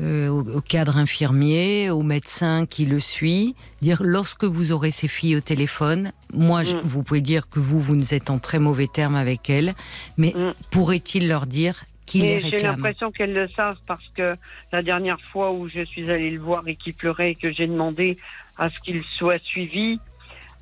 euh, 0.00 0.28
au, 0.28 0.60
cadre 0.60 0.96
infirmier, 0.96 1.88
au 1.90 2.02
médecin 2.02 2.66
qui 2.66 2.84
le 2.84 2.98
suit, 2.98 3.54
dire 3.80 4.02
lorsque 4.02 4.44
vous 4.44 4.72
aurez 4.72 4.90
ces 4.90 5.06
filles 5.06 5.36
au 5.36 5.40
téléphone, 5.40 6.12
moi, 6.32 6.62
mm. 6.62 6.80
vous 6.82 7.02
pouvez 7.04 7.20
dire 7.20 7.48
que 7.48 7.60
vous, 7.60 7.80
vous 7.80 8.12
êtes 8.12 8.28
en 8.30 8.38
très 8.38 8.58
mauvais 8.58 8.88
termes 8.88 9.14
avec 9.14 9.48
elles, 9.48 9.74
mais 10.16 10.32
mm. 10.34 10.54
pourrait-il 10.70 11.28
leur 11.28 11.46
dire 11.46 11.84
qu'il 12.06 12.22
les 12.22 12.38
réclame 12.38 12.58
J'ai 12.58 12.66
l'impression 12.66 13.12
qu'elles 13.12 13.34
le 13.34 13.46
savent 13.46 13.78
parce 13.86 14.08
que 14.16 14.36
la 14.72 14.82
dernière 14.82 15.20
fois 15.20 15.52
où 15.52 15.68
je 15.68 15.82
suis 15.82 16.10
allée 16.10 16.30
le 16.30 16.40
voir 16.40 16.66
et 16.66 16.74
qu'il 16.74 16.94
pleurait 16.94 17.32
et 17.32 17.34
que 17.36 17.52
j'ai 17.52 17.66
demandé 17.66 18.16
à 18.58 18.70
ce 18.70 18.80
qu'il 18.80 19.02
soit 19.04 19.42
suivi, 19.44 20.00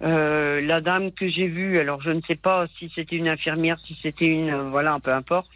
euh, 0.02 0.60
la 0.60 0.80
dame 0.80 1.12
que 1.12 1.28
j'ai 1.28 1.46
vue, 1.46 1.78
alors 1.78 2.02
je 2.02 2.10
ne 2.10 2.20
sais 2.22 2.34
pas 2.34 2.66
si 2.78 2.90
c'était 2.94 3.16
une 3.16 3.28
infirmière, 3.28 3.78
si 3.86 3.96
c'était 4.00 4.26
une, 4.26 4.50
euh, 4.50 4.62
voilà, 4.64 4.98
peu 5.02 5.12
importe, 5.12 5.50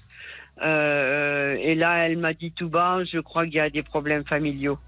euh, 0.63 1.57
et 1.61 1.75
là, 1.75 2.07
elle 2.07 2.19
m'a 2.19 2.33
dit 2.33 2.53
tout 2.53 2.69
bas, 2.69 2.99
je 3.05 3.19
crois 3.19 3.45
qu'il 3.45 3.55
y 3.55 3.61
a 3.61 3.71
des 3.71 3.83
problèmes 3.83 4.25
familiaux. 4.25 4.79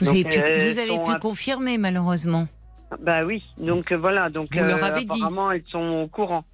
Vous 0.00 0.08
avez 0.08 0.24
pu, 0.24 0.38
vous 0.38 0.78
avez 0.78 0.98
pu 1.04 1.18
confirmer, 1.20 1.78
malheureusement. 1.78 2.48
Bah 3.00 3.24
oui, 3.24 3.42
donc 3.58 3.90
euh, 3.92 3.96
voilà, 3.96 4.28
donc 4.28 4.48
vous 4.52 4.62
leur 4.62 4.78
euh, 4.78 4.86
avez 4.86 5.02
apparemment, 5.02 5.50
elles 5.50 5.64
sont 5.70 6.02
au 6.04 6.06
courant. 6.08 6.44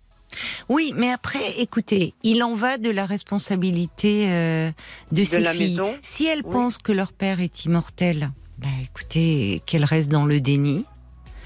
Oui, 0.68 0.92
mais 0.94 1.11
après, 1.11 1.59
écoutez, 1.59 2.14
il 2.22 2.42
en 2.42 2.55
va 2.55 2.77
de 2.77 2.90
la 2.90 3.07
responsabilité 3.07 4.27
euh, 4.29 4.70
de, 5.11 5.24
ses 5.24 5.42
filles. 5.42 5.81
Si 6.03 6.27
elles 6.27 6.44
pensent 6.44 6.79
que 6.79 6.92
leur 6.92 7.12
père 7.12 7.40
est 7.40 7.64
immortel, 7.64 8.31
bah, 8.59 8.68
écoutez, 8.83 9.62
qu'elles 9.66 9.85
restent 9.85 10.12
dans 10.12 10.27
le 10.27 10.40
déni. 10.40 10.85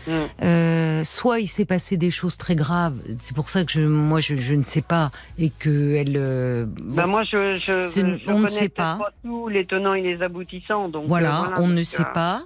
Euh, 0.08 1.04
soit 1.04 1.40
il 1.40 1.46
s'est 1.46 1.64
passé 1.64 1.96
des 1.96 2.10
choses 2.10 2.36
très 2.36 2.54
graves, 2.54 2.96
c'est 3.20 3.34
pour 3.34 3.48
ça 3.48 3.64
que 3.64 3.72
je, 3.72 3.80
moi 3.80 4.20
je, 4.20 4.54
ne 4.54 4.62
sais 4.62 4.82
pas 4.82 5.10
et 5.38 5.50
que 5.50 5.94
elle. 5.94 6.16
Euh, 6.16 6.66
bah, 6.82 7.06
moi 7.06 7.22
je, 7.24 7.56
je, 7.56 8.30
on 8.30 8.40
ne 8.40 8.46
sait 8.48 8.68
pas. 8.68 8.98
tous 9.24 9.48
les 9.48 9.64
tenants 9.66 9.94
et 9.94 10.02
les 10.02 10.22
aboutissants 10.22 10.88
donc. 10.88 11.06
Voilà, 11.06 11.52
on 11.58 11.68
ne 11.68 11.84
sait 11.84 12.06
pas, 12.14 12.42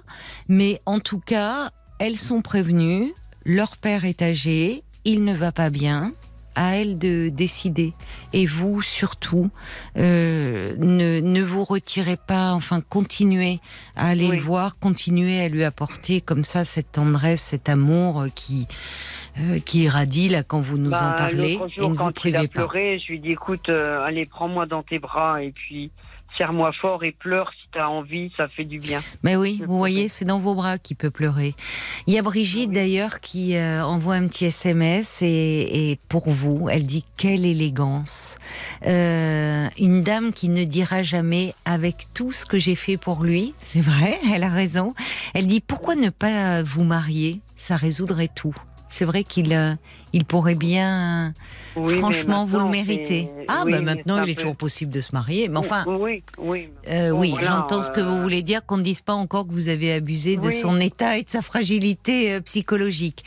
mais 0.47 0.81
en 0.85 0.99
tout 0.99 1.19
cas 1.19 1.71
elles 1.99 2.17
sont 2.17 2.41
prévenues. 2.41 3.13
Leur 3.45 3.77
père 3.77 4.03
est 4.05 4.21
âgé, 4.21 4.83
il 5.05 5.23
ne 5.23 5.33
va 5.33 5.51
pas 5.51 5.69
bien 5.69 6.11
à 6.57 6.75
elle 6.75 6.97
de 6.97 7.29
décider. 7.29 7.93
Et 8.33 8.47
vous, 8.47 8.81
surtout, 8.81 9.49
euh, 9.95 10.75
ne, 10.77 11.21
ne, 11.21 11.41
vous 11.41 11.63
retirez 11.63 12.17
pas, 12.17 12.51
enfin, 12.51 12.81
continuez 12.81 13.59
à 13.95 14.07
aller 14.09 14.27
le 14.27 14.41
voir, 14.41 14.79
continuez 14.79 15.39
à 15.39 15.49
lui 15.49 15.63
apporter 15.63 16.19
comme 16.19 16.43
ça 16.43 16.65
cette 16.65 16.91
tendresse, 16.91 17.41
cet 17.41 17.69
amour 17.69 18.25
qui, 18.33 18.67
euh, 19.39 19.59
qui 19.59 19.83
irradie 19.83 20.29
là 20.29 20.41
quand 20.41 20.59
vous 20.59 20.79
nous 20.79 20.89
en 20.89 20.91
bah, 20.91 21.15
parlez. 21.19 21.53
et 21.53 21.57
ne 21.89 21.95
quand 21.95 22.19
vous 22.19 22.27
il 22.27 22.35
a 22.35 22.47
pleuré, 22.47 22.97
je 22.97 23.11
lui 23.11 23.19
dis 23.19 23.31
écoute, 23.33 23.69
euh, 23.69 24.03
allez, 24.03 24.25
prends-moi 24.25 24.65
dans 24.65 24.81
tes 24.81 24.97
bras 24.97 25.43
et 25.43 25.51
puis 25.51 25.91
serre-moi 26.37 26.71
fort 26.71 27.03
et 27.03 27.11
pleure 27.11 27.51
si 27.51 27.67
tu 27.71 27.79
as 27.79 27.89
envie, 27.89 28.31
ça 28.37 28.47
fait 28.47 28.63
du 28.63 28.79
bien. 28.79 29.01
Mais 29.23 29.35
oui, 29.35 29.61
vous 29.67 29.77
voyez, 29.77 30.07
c'est 30.07 30.25
dans 30.25 30.39
vos 30.39 30.55
bras 30.55 30.77
qu'il 30.77 30.95
peut 30.95 31.09
pleurer. 31.09 31.55
Il 32.05 32.13
y 32.13 32.19
a 32.19 32.21
Brigitte 32.21 32.71
d'ailleurs 32.71 33.19
qui 33.19 33.55
euh, 33.55 33.83
envoie 33.83 34.15
un 34.15 34.27
petit 34.27 34.45
SMS 34.45 35.21
et, 35.21 35.99
pour 36.09 36.29
vous, 36.29 36.69
elle 36.69 36.85
dit 36.85 37.05
quelle 37.17 37.45
élégance. 37.45 38.37
Euh, 38.85 39.67
une 39.79 40.03
dame 40.03 40.33
qui 40.33 40.49
ne 40.49 40.63
dira 40.63 41.01
jamais 41.03 41.53
avec 41.65 42.07
tout 42.13 42.31
ce 42.31 42.45
que 42.45 42.57
j'ai 42.57 42.75
fait 42.75 42.97
pour 42.97 43.23
lui, 43.23 43.53
c'est 43.59 43.81
vrai, 43.81 44.17
elle 44.33 44.43
a 44.43 44.49
raison. 44.49 44.93
Elle 45.33 45.47
dit 45.47 45.61
pourquoi 45.61 45.95
ne 45.95 46.09
pas 46.09 46.61
vous 46.63 46.83
marier, 46.83 47.39
ça 47.55 47.75
résoudrait 47.75 48.29
tout. 48.33 48.53
C'est 48.89 49.05
vrai 49.05 49.23
qu'il 49.23 49.53
euh, 49.53 49.73
il 50.13 50.25
pourrait 50.25 50.55
bien. 50.55 51.33
franchement, 51.73 52.45
vous 52.45 52.59
le 52.59 52.69
méritez. 52.69 53.29
Ah, 53.47 53.63
ben 53.65 53.83
maintenant, 53.83 54.23
il 54.23 54.31
est 54.31 54.35
toujours 54.35 54.55
possible 54.55 54.91
de 54.91 55.01
se 55.01 55.11
marier. 55.13 55.47
Mais 55.49 55.57
enfin. 55.57 55.85
Oui, 55.87 56.23
oui. 56.37 56.69
Euh, 56.89 57.11
oui, 57.11 57.33
j'entends 57.41 57.81
ce 57.81 57.91
que 57.91 58.01
vous 58.01 58.15
euh, 58.15 58.21
voulez 58.21 58.41
dire, 58.41 58.65
qu'on 58.65 58.77
ne 58.77 58.83
dise 58.83 59.01
pas 59.01 59.13
encore 59.13 59.47
que 59.47 59.53
vous 59.53 59.67
avez 59.67 59.93
abusé 59.93 60.37
de 60.37 60.51
son 60.51 60.79
état 60.79 61.17
et 61.17 61.23
de 61.23 61.29
sa 61.29 61.41
fragilité 61.41 62.39
psychologique. 62.41 63.23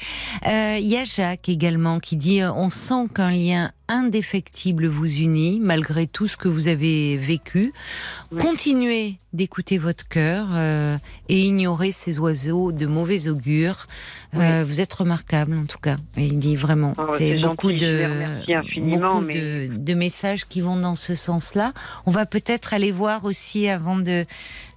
Il 0.47 0.87
y 0.87 0.97
a 0.97 1.05
Jacques 1.05 1.49
également 1.49 2.01
qui 2.01 2.17
dit 2.17 2.43
On 2.45 2.71
sent 2.71 3.07
qu'un 3.15 3.31
lien 3.31 3.73
indéfectible 3.91 4.87
vous 4.87 5.19
unit, 5.19 5.61
malgré 5.61 6.07
tout 6.07 6.29
ce 6.29 6.37
que 6.37 6.49
vous 6.49 6.69
avez 6.69 7.19
vécu. 7.19 7.73
Continuez 8.39 9.17
d'écouter 9.33 9.79
votre 9.79 10.09
cœur 10.09 10.49
et 11.29 11.39
ignorez 11.39 11.93
ces 11.93 12.19
oiseaux 12.19 12.73
de 12.73 12.87
mauvais 12.87 13.29
augure. 13.29 13.87
vous 14.33 14.81
êtes 14.81 14.95
remarquable, 14.95 15.57
en 15.57 15.67
tout 15.67 15.79
cas. 15.79 15.97
il 16.17 16.39
dit 16.39 16.57
vraiment 16.57 16.95
Oh, 16.99 17.13
c'est 17.17 17.39
beaucoup, 17.41 17.73
de, 17.73 19.69
de, 19.77 19.95
messages 19.95 20.47
qui 20.47 20.61
vont 20.61 20.77
dans 20.77 20.95
ce 20.95 21.15
sens-là. 21.15 21.73
On 22.07 22.11
va 22.11 22.27
peut-être 22.27 22.73
aller 22.75 22.93
voir 22.93 23.25
aussi 23.25 23.69
avant 23.69 23.97
de, 23.97 24.25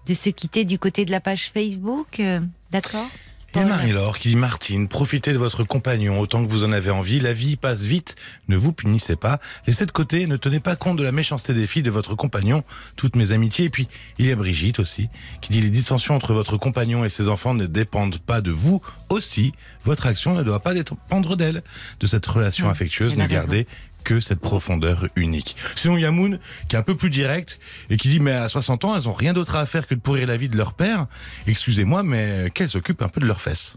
de 0.07 0.13
se 0.13 0.29
quitter 0.29 0.65
du 0.65 0.79
côté 0.79 1.05
de 1.05 1.11
la 1.11 1.19
page 1.19 1.51
Facebook. 1.53 2.19
Euh, 2.19 2.39
d'accord? 2.71 3.07
Il 3.55 3.59
y 3.59 3.61
a 3.61 3.67
Marie-Laure 3.67 4.17
qui 4.17 4.29
dit 4.29 4.35
Martine, 4.35 4.87
profitez 4.87 5.31
de 5.31 5.37
votre 5.37 5.63
compagnon 5.63 6.19
autant 6.19 6.43
que 6.43 6.49
vous 6.49 6.63
en 6.63 6.71
avez 6.71 6.89
envie. 6.89 7.19
La 7.19 7.33
vie 7.33 7.55
passe 7.55 7.83
vite, 7.83 8.15
ne 8.47 8.57
vous 8.57 8.73
punissez 8.73 9.15
pas. 9.15 9.39
Laissez 9.67 9.85
de 9.85 9.91
côté, 9.91 10.25
ne 10.25 10.37
tenez 10.37 10.59
pas 10.59 10.75
compte 10.75 10.97
de 10.97 11.03
la 11.03 11.11
méchanceté 11.11 11.53
des 11.53 11.67
filles 11.67 11.83
de 11.83 11.91
votre 11.91 12.15
compagnon. 12.15 12.63
Toutes 12.95 13.15
mes 13.15 13.31
amitiés. 13.31 13.65
Et 13.65 13.69
puis, 13.69 13.87
il 14.17 14.25
y 14.25 14.31
a 14.31 14.35
Brigitte 14.35 14.79
aussi, 14.79 15.07
qui 15.41 15.51
dit 15.51 15.61
les 15.61 15.69
dissensions 15.69 16.15
entre 16.15 16.33
votre 16.33 16.57
compagnon 16.57 17.05
et 17.05 17.09
ses 17.09 17.29
enfants 17.29 17.53
ne 17.53 17.67
dépendent 17.67 18.17
pas 18.17 18.41
de 18.41 18.49
vous 18.49 18.81
aussi. 19.09 19.53
Votre 19.85 20.07
action 20.07 20.33
ne 20.33 20.41
doit 20.41 20.59
pas 20.59 20.73
dépendre 20.73 21.37
d'elle. 21.37 21.61
De 21.99 22.07
cette 22.07 22.25
relation 22.25 22.69
affectueuse, 22.69 23.15
ne 23.15 23.27
gardez 23.27 23.67
que 24.03 24.19
cette 24.19 24.39
profondeur 24.39 25.07
unique. 25.15 25.55
Sinon, 25.75 25.97
Yamoun, 25.97 26.39
qui 26.69 26.75
est 26.75 26.79
un 26.79 26.83
peu 26.83 26.95
plus 26.95 27.09
direct 27.09 27.59
et 27.89 27.97
qui 27.97 28.09
dit 28.09 28.19
mais 28.19 28.31
à 28.33 28.49
60 28.49 28.85
ans, 28.85 28.95
elles 28.95 29.09
ont 29.09 29.13
rien 29.13 29.33
d'autre 29.33 29.55
à 29.55 29.65
faire 29.65 29.87
que 29.87 29.95
de 29.95 29.99
pourrir 29.99 30.27
la 30.27 30.37
vie 30.37 30.49
de 30.49 30.57
leur 30.57 30.73
père. 30.73 31.07
Excusez-moi, 31.47 32.03
mais 32.03 32.49
qu'elles 32.53 32.69
s'occupent 32.69 33.01
un 33.01 33.09
peu 33.09 33.21
de 33.21 33.25
leurs 33.25 33.41
fesses 33.41 33.75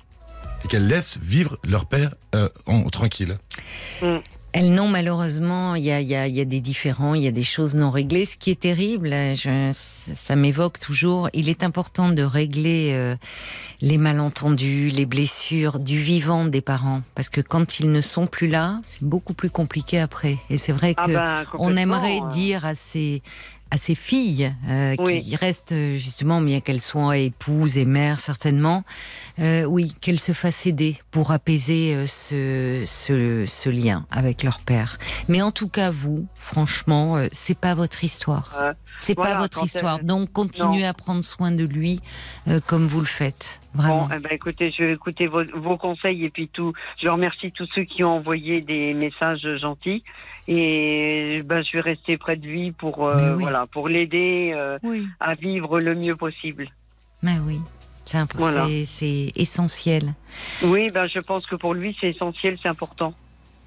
et 0.65 0.69
qu'elles 0.69 0.87
laissent 0.87 1.19
vivre 1.23 1.59
leur 1.65 1.87
père 1.87 2.11
euh, 2.35 2.49
en, 2.67 2.85
tranquille. 2.85 3.39
Mm. 4.03 4.17
Elles 4.59 4.73
n'ont 4.73 4.89
malheureusement, 4.89 5.75
il 5.75 5.85
y 5.85 5.93
a, 5.93 6.45
des 6.47 6.61
différends, 6.63 7.13
il 7.13 7.21
y 7.21 7.27
a 7.27 7.31
des 7.31 7.43
choses 7.43 7.75
non 7.75 7.91
réglées. 7.91 8.25
Ce 8.25 8.39
qui 8.39 8.51
est 8.51 8.59
terrible, 8.59 9.15
ça 9.75 10.35
m'évoque 10.35 10.81
toujours, 10.81 11.29
il 11.35 11.51
est 11.51 11.63
important 11.63 12.09
de 12.09 12.23
régler 12.23 12.93
euh, 12.95 13.17
les 13.83 13.99
malentendus, 13.99 14.89
les 14.89 15.05
blessures 15.05 15.79
du 15.79 15.99
vivant 15.99 16.47
des 16.47 16.63
parents. 16.63 17.03
Parce 17.15 17.29
que 17.29 17.43
quand 17.43 17.81
ils 17.81 17.93
ne 17.93 18.01
sont 18.01 18.27
plus 18.27 18.49
là, 18.49 18.81
c'est 18.83 19.03
beaucoup 19.03 19.35
plus 19.35 19.51
compliqué 19.51 20.01
après. 20.01 20.39
Et 20.49 20.57
c'est 20.57 20.73
vrai 20.73 20.95
ah 20.97 21.05
qu'on 21.05 21.13
bah, 21.13 21.45
on 21.59 21.77
aimerait 21.77 22.21
hein. 22.21 22.29
dire 22.29 22.65
à 22.65 22.75
ces, 22.75 23.21
à 23.71 23.77
ses 23.79 23.95
filles, 23.95 24.55
euh, 24.69 24.95
qui 24.97 25.35
restent 25.37 25.75
justement, 25.75 26.41
bien 26.41 26.61
qu'elles 26.61 26.81
soient 26.81 27.17
épouses 27.17 27.79
et 27.79 27.85
mères 27.85 28.21
certainement, 28.21 28.85
euh, 29.41 29.65
oui, 29.65 29.93
qu'elles 30.01 30.21
se 30.21 30.33
fassent 30.33 30.67
aider 30.67 30.99
pour 31.11 31.33
apaiser 31.33 31.95
euh, 31.95 32.07
ce, 32.07 32.85
ce, 32.87 33.45
ce, 33.47 33.69
lien 33.69 34.07
avec 34.11 34.45
leur 34.45 34.61
père. 34.61 34.99
Mais 35.29 35.43
en 35.43 35.51
tout 35.51 35.69
cas, 35.69 35.91
vous, 35.91 36.27
franchement, 36.35 37.17
c'est 37.33 37.59
pas 37.59 37.75
votre 37.75 38.05
histoire. 38.05 38.55
c'est 38.99 39.15
pas 39.15 39.35
votre 39.35 39.65
histoire. 39.65 39.99
Donc, 39.99 40.33
continuez 40.33 40.87
à 40.87 40.95
prendre 40.95 41.23
soin 41.23 41.51
de 41.51 41.65
lui 41.65 42.01
comme 42.67 42.87
vous 42.87 43.01
le 43.01 43.07
faites. 43.07 43.61
Vraiment. 43.75 44.07
Bon, 44.07 44.15
eh 44.17 44.21
ben, 44.21 44.31
écoutez, 44.33 44.71
je 44.71 44.85
vais 44.85 44.93
écouter 44.95 45.27
vos, 45.27 45.45
vos, 45.55 45.77
conseils 45.77 46.25
et 46.25 46.31
puis 46.31 46.49
tout. 46.49 46.73
Je 47.03 47.09
remercie 47.09 47.53
tous 47.53 47.69
ceux 47.75 47.85
qui 47.85 48.05
ont 48.05 48.17
envoyé 48.17 48.63
des 48.63 48.95
messages 48.95 49.47
gentils 49.61 50.03
et 50.49 51.43
ben, 51.45 51.63
je 51.63 51.77
vais 51.77 51.81
rester 51.81 52.17
près 52.17 52.37
de 52.37 52.47
lui 52.47 52.73
pour 52.73 53.07
euh, 53.07 53.35
voilà 53.35 53.67
pour 53.67 53.89
l'aider 53.89 54.53
euh, 54.55 54.79
à 55.21 55.35
vivre 55.35 55.81
le 55.81 55.95
mieux 55.95 56.17
possible. 56.17 56.69
Mais 57.23 57.39
oui, 57.47 57.61
c'est 58.05 58.85
c'est 58.85 59.33
essentiel. 59.35 60.15
Oui, 60.63 60.91
ben 60.91 61.09
je 61.09 61.19
pense 61.19 61.47
que 61.47 61.57
pour 61.57 61.75
lui 61.75 61.97
c'est 62.01 62.11
essentiel, 62.11 62.59
c'est 62.63 62.69
important. 62.69 63.15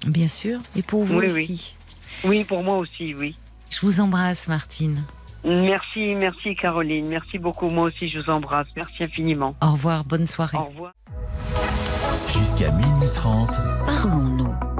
Bien 0.06 0.28
sûr, 0.28 0.60
et 0.76 0.82
pour 0.82 1.04
vous 1.04 1.18
aussi. 1.18 1.76
Oui. 2.24 2.44
pour 2.44 2.62
moi 2.62 2.78
aussi, 2.78 3.14
oui. 3.14 3.36
Je 3.70 3.80
vous 3.82 4.00
embrasse, 4.00 4.48
Martine. 4.48 5.04
Merci, 5.44 6.14
merci 6.14 6.54
Caroline, 6.54 7.08
merci 7.08 7.38
beaucoup. 7.38 7.68
Moi 7.68 7.84
aussi, 7.84 8.08
je 8.08 8.18
vous 8.18 8.30
embrasse. 8.30 8.66
Merci 8.76 9.04
infiniment. 9.04 9.54
Au 9.62 9.72
revoir, 9.72 10.04
bonne 10.04 10.26
soirée. 10.26 10.58
Au 10.58 10.64
revoir. 10.64 10.92
Jusqu'à 12.32 12.70
minuit 12.72 13.08
30, 13.14 13.48
parlons-nous. 13.86 14.79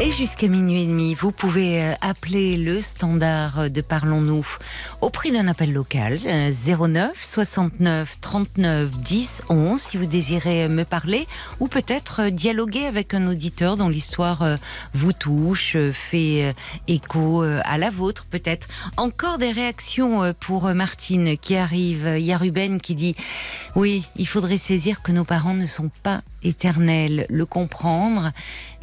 Et 0.00 0.10
jusqu'à 0.10 0.48
minuit 0.48 0.82
et 0.82 0.86
demi, 0.86 1.14
vous 1.14 1.30
pouvez 1.30 1.80
euh, 1.80 1.94
appeler 2.00 2.56
le 2.56 2.82
standard 2.82 3.70
de 3.70 3.80
Parlons-nous 3.80 4.44
au 5.00 5.08
prix 5.08 5.30
d'un 5.30 5.46
appel 5.46 5.72
local 5.72 6.18
09 6.18 7.12
69 7.22 8.18
39 8.20 8.90
10 8.90 9.42
11 9.48 9.80
si 9.80 9.96
vous 9.96 10.06
désirez 10.06 10.68
me 10.68 10.84
parler 10.84 11.28
ou 11.60 11.68
peut-être 11.68 12.22
euh, 12.22 12.30
dialoguer 12.30 12.86
avec 12.86 13.14
un 13.14 13.28
auditeur 13.28 13.76
dont 13.76 13.88
l'histoire 13.88 14.42
euh, 14.42 14.56
vous 14.94 15.12
touche, 15.12 15.76
fait 15.92 16.56
écho 16.88 17.42
à 17.42 17.78
la 17.78 17.90
vôtre 17.90 18.26
peut-être. 18.28 18.66
Encore 18.96 19.38
des 19.38 19.52
réactions 19.52 20.34
pour 20.40 20.74
Martine 20.74 21.38
qui 21.38 21.54
arrive. 21.54 22.14
Il 22.16 22.24
y 22.24 22.32
a 22.32 22.38
Ruben 22.38 22.80
qui 22.80 22.96
dit 22.96 23.14
oui, 23.76 24.04
il 24.16 24.26
faudrait 24.26 24.58
saisir 24.58 25.02
que 25.02 25.12
nos 25.12 25.24
parents 25.24 25.54
ne 25.54 25.66
sont 25.66 25.90
pas 26.02 26.22
éternels, 26.42 27.26
le 27.28 27.46
comprendre 27.46 28.32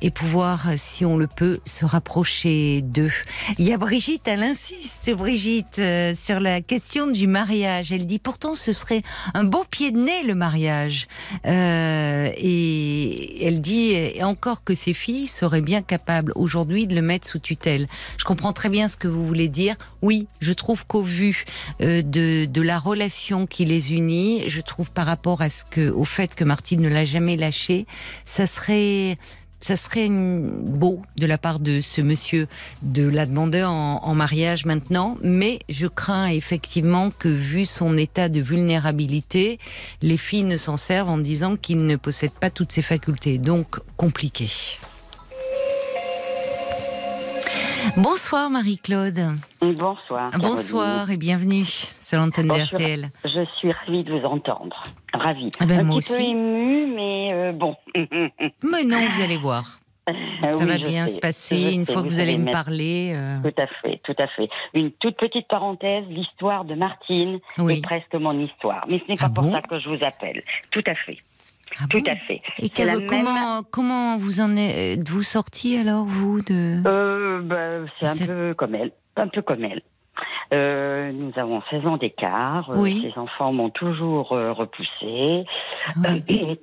et 0.02 0.12
pouvoir, 0.12 0.68
si 0.76 1.06
on 1.06 1.18
le 1.18 1.28
peut, 1.28 1.60
se 1.66 1.86
rapprocher 1.86 2.82
d'eux. 2.82 3.12
Il 3.58 3.66
y 3.66 3.74
a 3.74 3.78
Brigitte, 3.78 4.28
elle 4.28 4.44
insiste, 4.44 5.12
Brigitte, 5.12 5.80
euh, 5.80 6.16
sur 6.16 6.40
la 6.40 6.62
question 6.62 7.08
du 7.08 7.28
mariage. 7.28 7.92
Elle 7.92 8.06
dit 8.06 8.20
pourtant 8.20 8.56
ce 8.56 8.74
serait 8.74 9.04
un 9.34 9.44
beau 9.44 9.64
pied 9.70 9.92
de 9.92 10.00
nez 10.00 10.24
le 10.24 10.36
mariage. 10.36 11.08
Euh, 11.46 12.32
et 12.36 13.46
elle 13.46 13.62
dit 13.62 13.96
encore 14.24 14.64
que 14.64 14.76
ses 14.76 14.94
filles 14.94 15.28
seraient 15.28 15.62
bien 15.62 15.82
capables 15.82 16.32
aujourd'hui 16.36 16.88
de 16.88 16.96
le 16.96 17.02
mettre 17.02 17.28
sous 17.28 17.40
tutelle. 17.40 17.88
Je 18.18 18.24
comprends 18.24 18.54
très 18.54 18.70
bien 18.70 18.88
ce 18.88 18.98
que 18.98 19.08
vous 19.08 19.26
voulez 19.26 19.48
dire. 19.48 19.76
Oui, 20.02 20.28
je 20.40 20.54
trouve 20.54 20.86
qu'au 20.86 21.04
vu 21.04 21.46
euh, 21.82 22.02
de, 22.02 22.46
de 22.46 22.62
la 22.62 22.80
relation 22.80 23.46
qui 23.46 23.66
les 23.66 23.94
unit, 23.94 24.44
je 24.48 24.62
trouve 24.62 24.92
par 24.92 25.06
rapport 25.06 25.42
à 25.42 25.50
ce 25.50 25.64
que, 25.64 25.90
au 25.90 26.06
fait 26.06 26.36
que 26.36 26.44
Martine 26.44 26.82
ne 26.82 26.90
l'a 26.90 27.06
jamais 27.06 27.38
lâché, 27.38 27.86
ça 28.26 28.48
serait 28.48 29.18
ça 29.62 29.76
serait 29.76 30.10
beau 30.10 31.02
de 31.18 31.26
la 31.26 31.38
part 31.38 31.60
de 31.60 31.82
ce 31.82 32.02
monsieur 32.02 32.48
de 32.82 33.08
la 33.08 33.26
demander 33.26 33.64
en, 33.64 34.14
mariage 34.16 34.66
maintenant, 34.66 35.18
mais 35.24 35.60
je 35.70 35.88
crains 35.88 36.28
effectivement 36.28 37.12
que 37.12 37.30
vu 37.30 37.66
son 37.66 37.98
état 37.98 38.28
de 38.30 38.42
vulnérabilité, 38.42 39.60
les 40.02 40.18
filles 40.18 40.44
ne 40.44 40.58
s'en 40.58 40.78
servent 40.78 41.10
en 41.10 41.18
disant 41.18 41.56
qu'il 41.56 41.86
ne 41.86 41.96
possède 41.96 42.32
pas 42.32 42.50
toutes 42.50 42.72
ses 42.72 42.82
facultés. 42.82 43.38
Donc 43.38 43.80
compliqué. 43.98 44.50
Bonsoir 47.98 48.50
Marie-Claude. 48.50 49.38
Bonsoir. 49.62 50.32
Bonsoir 50.40 51.10
et 51.10 51.18
bienvenue 51.18 51.66
sur 51.66 52.20
l'antenne 52.20 52.48
d'RTL. 52.48 53.10
Je 53.26 53.44
suis 53.58 53.72
ravie 53.72 54.04
de 54.04 54.14
vous 54.14 54.26
entendre. 54.26 54.84
Ravie. 55.14 55.52
Ah 55.60 55.66
ben, 55.66 55.80
Un 55.80 55.84
moi 55.84 56.00
petit 56.00 56.14
aussi. 56.14 56.24
peu 56.24 56.30
émue, 56.30 56.94
mais 56.94 57.34
euh, 57.34 57.52
bon. 57.54 57.76
mais 57.96 58.84
non, 58.86 59.08
vous 59.10 59.22
allez 59.22 59.38
voir. 59.38 59.80
Ça 60.08 60.66
va 60.66 60.78
bien 60.78 61.08
se 61.08 61.20
passer 61.20 61.74
une 61.74 61.86
fois 61.86 62.02
que 62.02 62.08
vous, 62.08 62.20
allez 62.20 62.38
me 62.38 62.52
parler. 62.52 63.14
Euh. 63.16 63.38
Tout 63.44 63.62
à 63.62 63.68
fait, 63.68 64.02
tout 64.04 64.16
à 64.18 64.28
fait. 64.28 64.50
Une 64.74 64.92
toute 64.92 65.18
petite 65.18 65.48
parenthèse, 65.48 66.06
l'histoire 66.10 66.66
de 66.66 66.76
Martine 66.76 67.40
est 67.58 67.84
presque 67.84 68.14
mon 68.16 68.38
histoire. 68.40 68.86
Mais 68.90 69.00
ce 69.00 69.12
n'est 69.12 69.18
pas 69.18 69.28
ah 69.28 69.34
pour 69.34 69.52
ça 69.52 69.62
que 69.62 69.80
je 69.80 69.90
vous 69.90 70.04
appelle. 70.04 70.44
Tout 70.72 70.84
à 70.88 70.96
fait. 70.96 71.18
Ah 71.80 71.86
Tout 71.90 72.04
à 72.06 72.16
fait. 72.16 72.42
Et 72.60 72.70
comment, 73.08 73.62
comment 73.72 74.18
vous 74.18 74.42
en 74.42 74.56
êtes-vous 74.56 75.24
sorti 75.24 75.78
alors, 75.78 76.06
vous 76.06 76.42
de... 76.42 76.82
Euh, 76.88 77.42
bah, 77.42 77.90
c'est 78.00 78.24
un 78.24 78.26
peu 78.26 78.54
comme 78.54 78.76
elle. 78.76 78.92
Un 79.16 79.28
peu 79.28 79.42
comme 79.42 79.64
elle. 79.64 79.82
Euh, 80.54 81.12
nous 81.12 81.32
avons 81.38 81.62
16 81.70 81.86
ans 81.88 81.98
d'écart. 81.98 82.70
Euh, 82.72 82.76
oui. 82.78 83.02
Ces 83.02 83.18
enfants 83.20 83.54
m'ont 83.54 83.70
toujours 83.70 84.34
euh, 84.34 84.52
repoussé. 84.52 85.46
Ah 86.04 86.10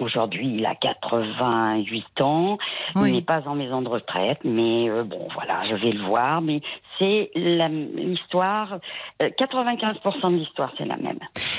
Aujourd'hui, 0.00 0.56
il 0.56 0.66
a 0.66 0.74
88 0.74 2.20
ans. 2.20 2.58
Il 2.96 3.12
n'est 3.12 3.22
pas 3.22 3.42
en 3.46 3.54
maison 3.54 3.80
de 3.80 3.88
retraite, 3.88 4.40
mais 4.42 4.90
euh, 4.90 5.04
bon, 5.04 5.28
voilà, 5.34 5.62
je 5.70 5.76
vais 5.76 5.92
le 5.92 6.04
voir. 6.04 6.42
Mais 6.42 6.60
c'est 6.98 7.30
l'histoire. 7.34 8.78
95% 9.20 10.26
euh, 10.26 10.30
de 10.30 10.36
l'histoire, 10.36 10.72
c'est 10.78 10.84
la 10.84 10.96
même. 10.96 11.18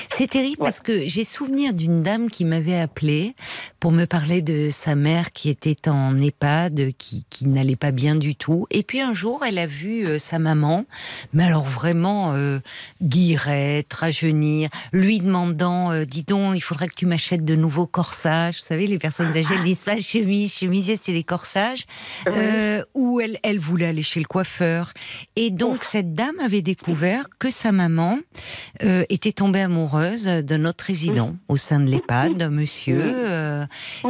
C'est 0.09 0.27
terrible 0.27 0.57
parce 0.59 0.79
que 0.79 1.05
j'ai 1.05 1.25
souvenir 1.25 1.73
d'une 1.73 2.01
dame 2.01 2.29
qui 2.29 2.45
m'avait 2.45 2.79
appelée 2.79 3.35
pour 3.81 3.91
me 3.91 4.05
parler 4.05 4.41
de 4.41 4.69
sa 4.71 4.95
mère 4.95 5.33
qui 5.33 5.49
était 5.49 5.89
en 5.89 6.19
EHPAD, 6.19 6.93
qui, 6.97 7.25
qui 7.29 7.45
n'allait 7.47 7.75
pas 7.75 7.91
bien 7.91 8.15
du 8.15 8.33
tout. 8.35 8.65
Et 8.71 8.83
puis 8.83 9.01
un 9.01 9.13
jour, 9.13 9.43
elle 9.45 9.57
a 9.57 9.67
vu 9.67 10.05
euh, 10.05 10.17
sa 10.17 10.39
maman, 10.39 10.85
mais 11.33 11.43
alors 11.43 11.65
vraiment 11.65 12.33
euh, 12.33 12.59
guirette, 13.01 13.91
rajeunir, 13.93 14.69
lui 14.93 15.19
demandant, 15.19 15.91
euh, 15.91 16.05
dis 16.05 16.23
donc, 16.23 16.55
il 16.55 16.61
faudrait 16.61 16.87
que 16.87 16.95
tu 16.95 17.05
m'achètes 17.05 17.43
de 17.43 17.55
nouveaux 17.55 17.87
corsages. 17.87 18.57
Vous 18.59 18.65
savez, 18.65 18.87
les 18.87 18.97
personnes 18.97 19.35
âgées, 19.35 19.55
elles 19.57 19.63
disent 19.63 19.83
pas 19.83 19.97
chemise, 19.97 20.53
chemisier, 20.57 20.97
c'est 20.97 21.13
des 21.13 21.23
corsages. 21.23 21.85
Ou 22.93 23.19
elle, 23.19 23.37
elle 23.43 23.59
voulait 23.59 23.87
aller 23.87 24.01
chez 24.01 24.19
le 24.19 24.25
coiffeur. 24.25 24.91
Et 25.37 25.49
donc, 25.51 25.83
cette 25.83 26.13
dame 26.13 26.39
avait 26.39 26.61
découvert 26.61 27.25
que 27.39 27.49
sa 27.49 27.73
maman 27.73 28.19
euh, 28.83 29.03
était 29.09 29.33
tombée 29.33 29.61
amoureuse 29.61 30.25
d'un 30.25 30.63
autre 30.63 30.85
résident 30.85 31.35
au 31.49 31.57
sein 31.57 31.81
de 31.81 31.91
l'EHPAD, 31.91 32.37
d'un 32.37 32.49
monsieur. 32.49 33.01
Euh, 33.03 33.65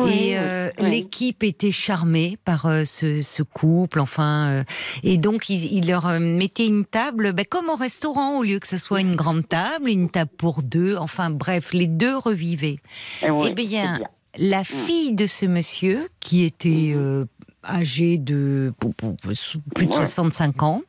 et 0.07 0.37
euh, 0.37 0.69
l'équipe 0.77 1.43
était 1.43 1.71
charmée 1.71 2.37
par 2.45 2.67
ce, 2.85 3.21
ce, 3.21 3.41
couple, 3.41 4.01
enfin. 4.01 4.63
et 5.03 5.17
donc, 5.17 5.49
il, 5.49 5.73
il 5.73 5.87
leur 5.87 6.07
mettait 6.19 6.67
une 6.67 6.85
table, 6.85 7.33
ben, 7.33 7.45
comme 7.49 7.69
au 7.69 7.75
restaurant, 7.75 8.37
au 8.37 8.43
lieu 8.43 8.59
que 8.59 8.67
ce 8.67 8.77
soit 8.77 9.01
une 9.01 9.15
grande 9.15 9.47
table, 9.47 9.89
une 9.89 10.11
table 10.11 10.31
pour 10.37 10.61
deux. 10.61 10.95
Enfin, 10.95 11.31
bref, 11.31 11.73
les 11.73 11.87
deux 11.87 12.15
revivaient. 12.15 12.77
Eh 13.23 13.29
eh 13.47 13.51
bien, 13.51 13.99
la 14.37 14.61
mm. 14.61 14.65
fille 14.65 15.13
de 15.13 15.25
ce 15.25 15.47
monsieur, 15.47 16.07
qui 16.19 16.43
était 16.43 16.93
mm-hmm 16.93 17.25
âgé 17.67 18.17
de 18.17 18.73
plus 19.73 19.87
de 19.87 19.93
65 19.93 20.63
ans, 20.63 20.81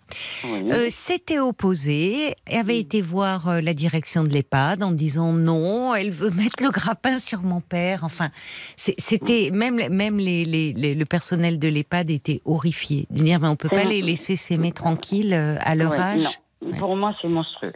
euh, 0.45 0.87
s'était 0.91 1.39
opposé 1.39 2.35
et 2.49 2.57
avait 2.57 2.79
été 2.79 3.03
voir 3.03 3.49
euh, 3.49 3.61
la 3.61 3.75
direction 3.75 4.23
de 4.23 4.31
l'EHPAD 4.31 4.83
en 4.83 4.93
disant 4.93 5.33
non, 5.33 5.95
elle 5.95 6.11
veut 6.11 6.31
mettre 6.31 6.63
le 6.63 6.71
grappin 6.71 7.19
sur 7.19 7.43
mon 7.43 7.61
père. 7.61 8.05
Enfin, 8.05 8.31
c'était 8.77 9.51
même 9.53 9.89
même 9.89 10.19
les, 10.19 10.45
les, 10.45 10.95
le 10.95 11.05
personnel 11.05 11.59
de 11.59 11.69
l'EHPAD 11.69 12.11
était 12.11 12.41
horrifié. 12.45 13.07
De 13.11 13.23
dire 13.23 13.41
mais 13.41 13.49
on 13.49 13.57
peut 13.57 13.69
pas 13.69 13.85
les 13.85 14.03
laisser 14.03 14.37
s'aimer 14.37 14.73
tranquilles 14.73 15.35
euh, 15.35 15.57
à 15.61 15.75
leur 15.75 15.93
âge? 15.93 16.41
Pour 16.79 16.97
moi, 16.97 17.13
c'est 17.21 17.29
monstrueux. 17.29 17.73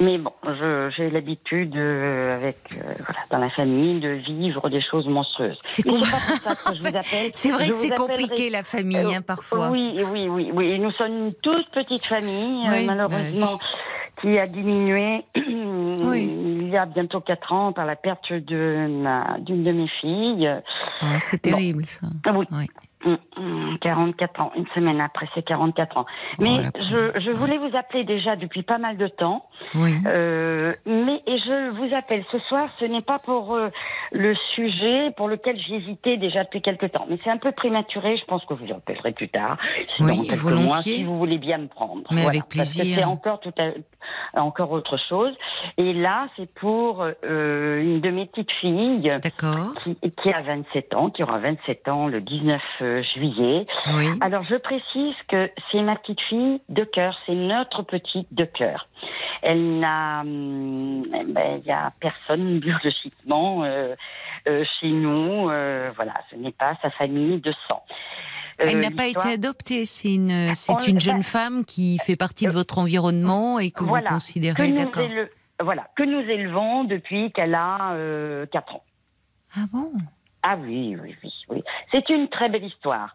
Mais 0.00 0.18
bon, 0.18 0.32
j'ai 0.96 1.10
l'habitude, 1.10 1.76
euh, 1.76 2.36
avec 2.36 2.56
euh, 2.72 2.94
voilà, 2.98 3.20
dans 3.30 3.38
la 3.38 3.50
famille, 3.50 4.00
de 4.00 4.08
vivre 4.08 4.68
des 4.68 4.80
choses 4.80 5.06
monstrueuses. 5.06 5.60
C'est 5.64 5.82
vrai 7.50 7.68
que 7.68 7.74
c'est 7.74 7.94
compliqué 7.94 8.50
la 8.50 8.62
famille, 8.62 9.14
hein, 9.14 9.22
parfois. 9.22 9.68
Oui, 9.68 10.00
oui, 10.10 10.28
oui, 10.28 10.50
oui. 10.52 10.78
nous 10.78 10.90
sommes 10.90 11.26
une 11.26 11.34
toute 11.34 11.70
petite 11.70 12.06
famille, 12.06 12.66
euh, 12.68 12.86
malheureusement. 12.86 13.58
qui 14.20 14.38
a 14.38 14.46
diminué 14.46 15.24
il 15.34 16.68
y 16.68 16.76
a 16.76 16.86
bientôt 16.86 17.20
4 17.20 17.52
ans 17.52 17.72
par 17.72 17.84
la 17.84 17.96
perte 17.96 18.32
d'une 18.32 19.02
de 19.04 19.72
mes 19.72 19.88
filles. 20.00 20.50
Ah, 21.00 21.18
c'est 21.20 21.42
terrible 21.42 21.84
ça. 21.84 22.06
Oui. 22.52 22.66
44 23.80 24.40
ans, 24.40 24.52
une 24.56 24.66
semaine 24.74 25.00
après, 25.00 25.28
c'est 25.34 25.42
44 25.42 25.98
ans. 25.98 26.06
Mais 26.38 26.62
je, 26.78 27.20
je, 27.20 27.30
voulais 27.30 27.58
vous 27.58 27.76
appeler 27.76 28.04
déjà 28.04 28.36
depuis 28.36 28.62
pas 28.62 28.78
mal 28.78 28.96
de 28.96 29.08
temps. 29.08 29.46
Oui. 29.74 29.92
Euh, 30.06 30.72
mais 30.86 31.22
et 31.26 31.36
je 31.38 31.70
vous 31.70 31.94
appelle 31.94 32.24
ce 32.32 32.38
soir, 32.40 32.68
ce 32.78 32.84
n'est 32.84 33.02
pas 33.02 33.18
pour 33.18 33.54
euh, 33.54 33.68
le 34.12 34.34
sujet 34.54 35.10
pour 35.16 35.28
lequel 35.28 35.58
j'hésitais 35.60 36.16
déjà 36.16 36.44
depuis 36.44 36.62
quelque 36.62 36.86
temps. 36.86 37.06
Mais 37.08 37.16
c'est 37.18 37.30
un 37.30 37.36
peu 37.36 37.52
prématuré, 37.52 38.16
je 38.16 38.24
pense 38.24 38.44
que 38.44 38.54
vous 38.54 38.72
appellerez 38.72 39.12
plus 39.12 39.28
tard. 39.28 39.58
Oui, 40.00 40.28
volontiers. 40.34 40.96
si 40.96 41.04
vous 41.04 41.16
voulez 41.16 41.38
bien 41.38 41.58
me 41.58 41.68
prendre. 41.68 42.02
Mais 42.10 42.26
avec 42.26 42.48
plaisir. 42.48 42.84
c'est 42.96 43.04
encore, 43.04 43.40
tout 43.40 43.52
encore 44.34 44.72
autre 44.72 44.96
chose. 45.08 45.34
Et 45.78 45.92
là, 45.92 46.28
c'est 46.36 46.52
pour 46.54 47.04
euh, 47.24 47.80
une 47.80 48.00
de 48.00 48.10
mes 48.10 48.26
petites 48.26 48.52
filles. 48.60 49.12
Qui, 49.82 49.96
qui 50.10 50.32
a 50.32 50.42
27 50.42 50.94
ans, 50.94 51.10
qui 51.10 51.22
aura 51.22 51.38
27 51.38 51.88
ans 51.88 52.06
le 52.06 52.20
19 52.20 52.62
juillet. 53.02 53.66
Alors 54.20 54.44
je 54.44 54.56
précise 54.56 55.14
que 55.28 55.50
c'est 55.70 55.82
ma 55.82 55.96
petite 55.96 56.20
fille 56.22 56.60
de 56.68 56.84
cœur, 56.84 57.18
c'est 57.26 57.34
notre 57.34 57.82
petite 57.82 58.28
de 58.32 58.44
cœur. 58.44 58.88
Elle 59.42 59.78
n'a, 59.78 60.20
hum, 60.20 61.06
ben, 61.28 61.60
il 61.60 61.66
y 61.66 61.72
a 61.72 61.92
personne 62.00 62.58
biologiquement 62.60 63.64
euh, 63.64 63.94
euh, 64.48 64.64
chez 64.80 64.88
nous. 64.88 65.50
Euh, 65.50 65.90
voilà, 65.96 66.14
ce 66.30 66.36
n'est 66.36 66.52
pas 66.52 66.76
sa 66.82 66.90
famille 66.90 67.40
de 67.40 67.52
sang. 67.68 67.82
Elle 68.58 68.78
n'a 68.78 68.92
pas 68.92 69.06
été 69.06 69.32
adoptée, 69.32 69.84
c'est 69.84 70.14
une, 70.14 70.54
c'est 70.54 70.86
une 70.86 71.00
jeune 71.00 71.24
femme 71.24 71.64
qui 71.64 71.98
fait 71.98 72.14
partie 72.14 72.46
de 72.46 72.52
votre 72.52 72.78
environnement 72.78 73.58
et 73.58 73.72
que 73.72 73.82
vous 73.82 73.96
considérez, 74.08 74.70
d'accord. 74.70 75.08
Voilà, 75.60 75.88
que 75.96 76.02
nous 76.04 76.20
élevons 76.20 76.84
depuis 76.84 77.32
qu'elle 77.32 77.54
a 77.54 77.96
4 78.52 78.74
ans. 78.74 78.84
Ah 79.56 79.64
bon? 79.72 79.92
Ah 80.46 80.56
oui, 80.60 80.94
oui, 81.02 81.16
oui, 81.24 81.32
oui. 81.48 81.64
C'est 81.90 82.06
une 82.10 82.28
très 82.28 82.50
belle 82.50 82.64
histoire. 82.64 83.14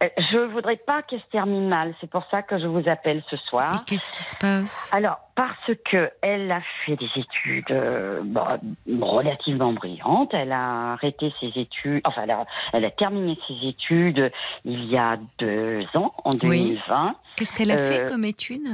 Euh, 0.00 0.08
je 0.30 0.38
voudrais 0.38 0.76
pas 0.76 1.02
qu'elle 1.02 1.18
se 1.18 1.26
termine 1.32 1.68
mal. 1.68 1.92
C'est 2.00 2.08
pour 2.08 2.24
ça 2.30 2.42
que 2.42 2.56
je 2.56 2.68
vous 2.68 2.88
appelle 2.88 3.20
ce 3.28 3.36
soir. 3.36 3.84
Qu'est-ce 3.84 4.08
qui 4.10 4.22
se 4.22 4.36
passe? 4.36 4.88
Alors, 4.94 5.18
parce 5.34 5.72
que 5.90 6.08
elle 6.22 6.52
a 6.52 6.60
fait 6.86 6.94
des 6.94 7.10
études 7.16 7.72
euh, 7.72 8.22
relativement 9.00 9.72
brillantes. 9.72 10.32
Elle 10.34 10.52
a 10.52 10.92
arrêté 10.92 11.34
ses 11.40 11.50
études. 11.56 12.02
Enfin, 12.04 12.22
elle 12.72 12.84
a, 12.84 12.90
terminé 12.92 13.36
ses 13.48 13.66
études 13.66 14.30
il 14.64 14.84
y 14.84 14.96
a 14.96 15.16
deux 15.40 15.84
ans, 15.96 16.14
en 16.24 16.30
2020. 16.30 17.16
Qu'est-ce 17.34 17.52
qu'elle 17.54 17.72
a 17.72 17.78
fait 17.78 18.04
euh, 18.04 18.08
comme 18.08 18.24
études 18.24 18.68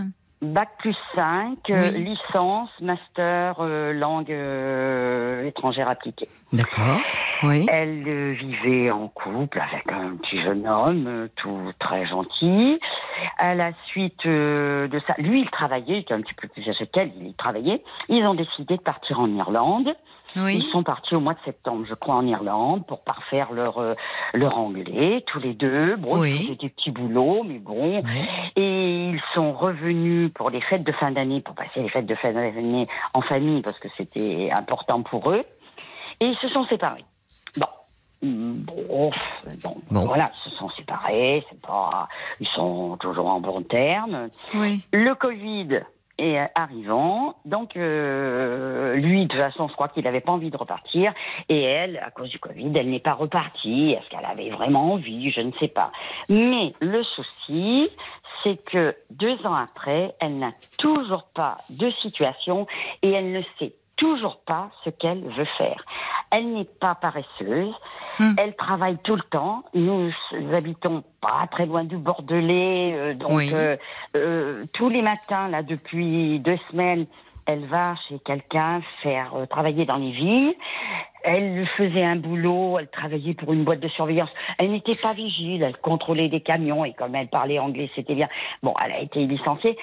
Bac 0.45 0.69
plus 0.79 0.97
5, 1.15 1.59
euh, 1.71 1.91
licence, 1.91 2.71
master, 2.81 3.57
euh, 3.61 3.93
langue 3.93 4.31
euh, 4.31 5.47
étrangère 5.47 5.89
appliquée. 5.89 6.29
D'accord. 6.53 7.01
Oui. 7.47 7.67
Elle 7.71 8.33
vivait 8.33 8.91
en 8.91 9.09
couple 9.09 9.61
avec 9.61 9.91
un 9.93 10.17
petit 10.17 10.43
jeune 10.43 10.67
homme, 10.67 11.29
tout 11.37 11.73
très 11.79 12.07
gentil. 12.07 12.79
À 13.39 13.55
la 13.55 13.73
suite 13.87 14.27
de 14.27 15.01
ça, 15.07 15.15
lui, 15.19 15.43
il 15.43 15.51
travaillait, 15.51 15.97
il 15.97 16.01
était 16.01 16.15
un 16.15 16.21
petit 16.21 16.35
peu 16.35 16.49
plus 16.49 16.69
âgé 16.69 16.87
qu'elle, 16.87 17.13
il 17.21 17.35
travaillait. 17.35 17.83
Ils 18.09 18.25
ont 18.27 18.35
décidé 18.35 18.77
de 18.77 18.83
partir 18.83 19.21
en 19.21 19.29
Irlande. 19.29 19.95
Ils 20.37 20.63
sont 20.63 20.83
partis 20.83 21.15
au 21.15 21.21
mois 21.21 21.35
de 21.35 21.39
septembre, 21.45 21.85
je 21.89 21.95
crois, 21.95 22.17
en 22.17 22.27
Irlande 22.27 22.85
pour 22.87 23.05
parfaire 23.05 23.53
leur 23.53 23.79
euh, 23.79 23.95
leur 24.33 24.59
anglais, 24.59 25.23
tous 25.27 25.39
les 25.39 25.55
deux. 25.55 25.95
Bon, 25.97 26.23
c'était 26.25 26.57
des 26.57 26.69
petits 26.71 26.91
boulots, 26.91 27.45
mais 27.47 27.59
bon. 27.59 28.03
Et 28.57 29.11
ils 29.11 29.23
sont 29.35 29.53
revenus 29.53 30.33
pour 30.35 30.51
les 30.51 30.61
fêtes 30.61 30.83
de 30.83 30.93
fin 30.93 31.13
d'année, 31.13 31.41
pour 31.41 31.55
passer 31.55 31.83
les 31.83 31.89
fêtes 31.89 32.07
de 32.07 32.15
fin 32.17 32.33
d'année 32.33 32.89
en 33.13 33.21
famille, 33.21 33.63
parce 33.63 33.79
que 33.79 33.89
c'était 33.97 34.49
important 34.53 35.03
pour 35.03 35.31
eux. 35.31 35.43
Et 36.21 36.27
ils 36.27 36.37
se 36.37 36.49
sont 36.49 36.65
séparés. 36.67 37.05
Bon. 38.25 39.11
Bon, 39.63 39.77
bon, 39.91 40.07
voilà, 40.07 40.31
ils 40.35 40.51
se 40.51 40.57
sont 40.57 40.71
séparés, 40.71 41.45
c'est 41.51 41.61
pas, 41.61 42.09
ils 42.41 42.49
sont 42.49 42.97
toujours 42.99 43.27
en 43.27 43.41
bon 43.41 43.63
terme. 43.63 44.29
Oui. 44.55 44.83
Le 44.93 45.15
Covid 45.15 45.81
euh, 46.21 46.47
arrivant, 46.55 47.35
donc 47.45 47.77
euh, 47.77 48.95
lui, 48.95 49.27
de 49.27 49.29
toute 49.29 49.41
façon, 49.41 49.69
je 49.69 49.75
crois 49.75 49.89
qu'il 49.89 50.05
n'avait 50.05 50.21
pas 50.21 50.33
envie 50.33 50.51
de 50.51 50.57
repartir. 50.57 51.13
Et 51.49 51.61
elle, 51.61 51.99
à 51.99 52.11
cause 52.11 52.31
du 52.31 52.39
Covid, 52.39 52.73
elle 52.75 52.89
n'est 52.89 53.01
pas 53.01 53.15
repartie. 53.15 53.91
Est-ce 53.91 54.09
qu'elle 54.09 54.25
avait 54.25 54.51
vraiment 54.51 54.93
envie? 54.93 55.31
Je 55.31 55.41
ne 55.41 55.53
sais 55.61 55.69
pas. 55.69 55.91
Mais 56.29 56.73
le 56.81 57.03
souci, 57.03 57.91
c'est 58.43 58.57
que 58.65 58.95
deux 59.11 59.45
ans 59.45 59.55
après, 59.55 60.15
elle 60.21 60.39
n'a 60.39 60.53
toujours 60.79 61.25
pas 61.35 61.59
de 61.69 61.91
situation 61.91 62.67
et 63.03 63.11
elle 63.11 63.33
ne 63.33 63.43
sait 63.59 63.75
toujours 63.97 64.41
pas 64.47 64.71
ce 64.85 64.91
qu'elle 64.91 65.23
veut 65.23 65.47
faire. 65.59 65.85
Elle 66.31 66.53
n'est 66.53 66.65
pas 66.65 66.95
paresseuse, 66.95 67.75
hmm. 68.19 68.35
elle 68.39 68.55
travaille 68.57 68.99
tout 69.05 69.17
le 69.17 69.23
temps. 69.23 69.65
Nous, 69.75 70.13
habitons 70.53 71.05
pas 71.21 71.47
très 71.51 71.67
loin 71.67 71.85
du 71.85 71.97
Bordelais, 71.97 72.95
euh, 72.95 73.15
donc 73.15 73.43
euh, 73.53 73.77
euh, 74.17 74.65
tous 74.73 74.89
les 74.89 75.03
matins, 75.03 75.49
là, 75.49 75.63
depuis 75.63 76.41
deux 76.41 76.59
semaines, 76.71 77.07
elle 77.47 77.65
va 77.67 77.95
chez 78.09 78.19
quelqu'un 78.25 78.81
faire 79.03 79.35
travailler 79.51 79.85
dans 79.85 79.97
les 79.97 80.13
villes. 80.13 80.55
Elle 81.23 81.67
faisait 81.79 82.05
un 82.05 82.17
boulot, 82.17 82.79
elle 82.79 82.89
travaillait 82.89 83.35
pour 83.35 83.53
une 83.53 83.65
boîte 83.65 83.81
de 83.81 83.89
surveillance. 83.89 84.29
Elle 84.59 84.73
n'était 84.73 84.97
pas 85.01 85.15
vigile, 85.15 85.63
elle 85.63 85.77
contrôlait 85.79 86.29
des 86.29 86.41
camions 86.41 86.85
et 86.85 86.93
comme 86.93 87.15
elle 87.15 87.29
parlait 87.29 87.59
anglais, 87.59 87.91
c'était 87.95 88.15
bien. 88.15 88.29
Bon, 88.63 88.75
elle 88.85 88.93
a 88.93 89.01
été 89.01 89.25
licenciée. 89.27 89.77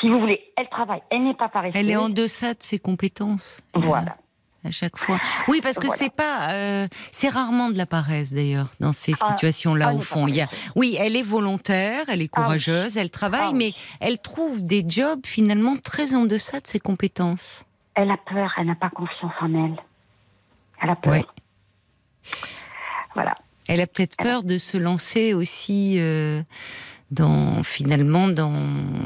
Si 0.00 0.08
vous 0.08 0.18
voulez, 0.18 0.40
elle 0.56 0.68
travaille, 0.68 1.02
elle 1.10 1.22
n'est 1.22 1.34
pas 1.34 1.48
paresseuse. 1.48 1.80
Elle 1.80 1.90
est 1.90 1.96
en 1.96 2.08
deçà 2.08 2.54
de 2.54 2.62
ses 2.62 2.78
compétences. 2.78 3.62
Voilà. 3.74 4.16
À 4.62 4.70
chaque 4.70 4.98
fois. 4.98 5.18
Oui, 5.48 5.60
parce 5.62 5.78
que 5.78 5.88
c'est 5.96 6.12
pas, 6.12 6.50
euh, 6.52 6.86
c'est 7.12 7.30
rarement 7.30 7.70
de 7.70 7.78
la 7.78 7.86
paresse 7.86 8.34
d'ailleurs 8.34 8.68
dans 8.78 8.92
ces 8.92 9.14
ah, 9.18 9.28
situations-là 9.28 9.94
au 9.94 10.02
fond. 10.02 10.28
Il 10.28 10.36
y 10.36 10.42
a, 10.42 10.48
oui, 10.76 10.96
elle 10.98 11.16
est 11.16 11.22
volontaire, 11.22 12.04
elle 12.08 12.20
est 12.20 12.28
ah 12.34 12.42
courageuse, 12.42 12.98
elle 12.98 13.10
travaille, 13.10 13.50
ah 13.50 13.54
mais 13.54 13.72
elle 14.00 14.18
trouve 14.18 14.62
des 14.62 14.84
jobs 14.86 15.24
finalement 15.24 15.76
très 15.76 16.14
en 16.14 16.26
deçà 16.26 16.60
de 16.60 16.66
ses 16.66 16.78
compétences. 16.78 17.64
Elle 17.94 18.10
a 18.10 18.18
peur, 18.18 18.52
elle 18.58 18.66
n'a 18.66 18.74
pas 18.74 18.90
confiance 18.90 19.32
en 19.40 19.54
elle. 19.54 19.76
Elle 20.82 20.90
a 20.90 20.96
peur. 20.96 21.34
Voilà. 23.14 23.34
Elle 23.66 23.80
a 23.80 23.86
peut-être 23.86 24.16
peur 24.16 24.42
de 24.42 24.58
se 24.58 24.76
lancer 24.76 25.32
aussi 25.32 25.96
euh, 25.98 26.42
dans 27.10 27.62
finalement 27.62 28.28
dans, 28.28 28.52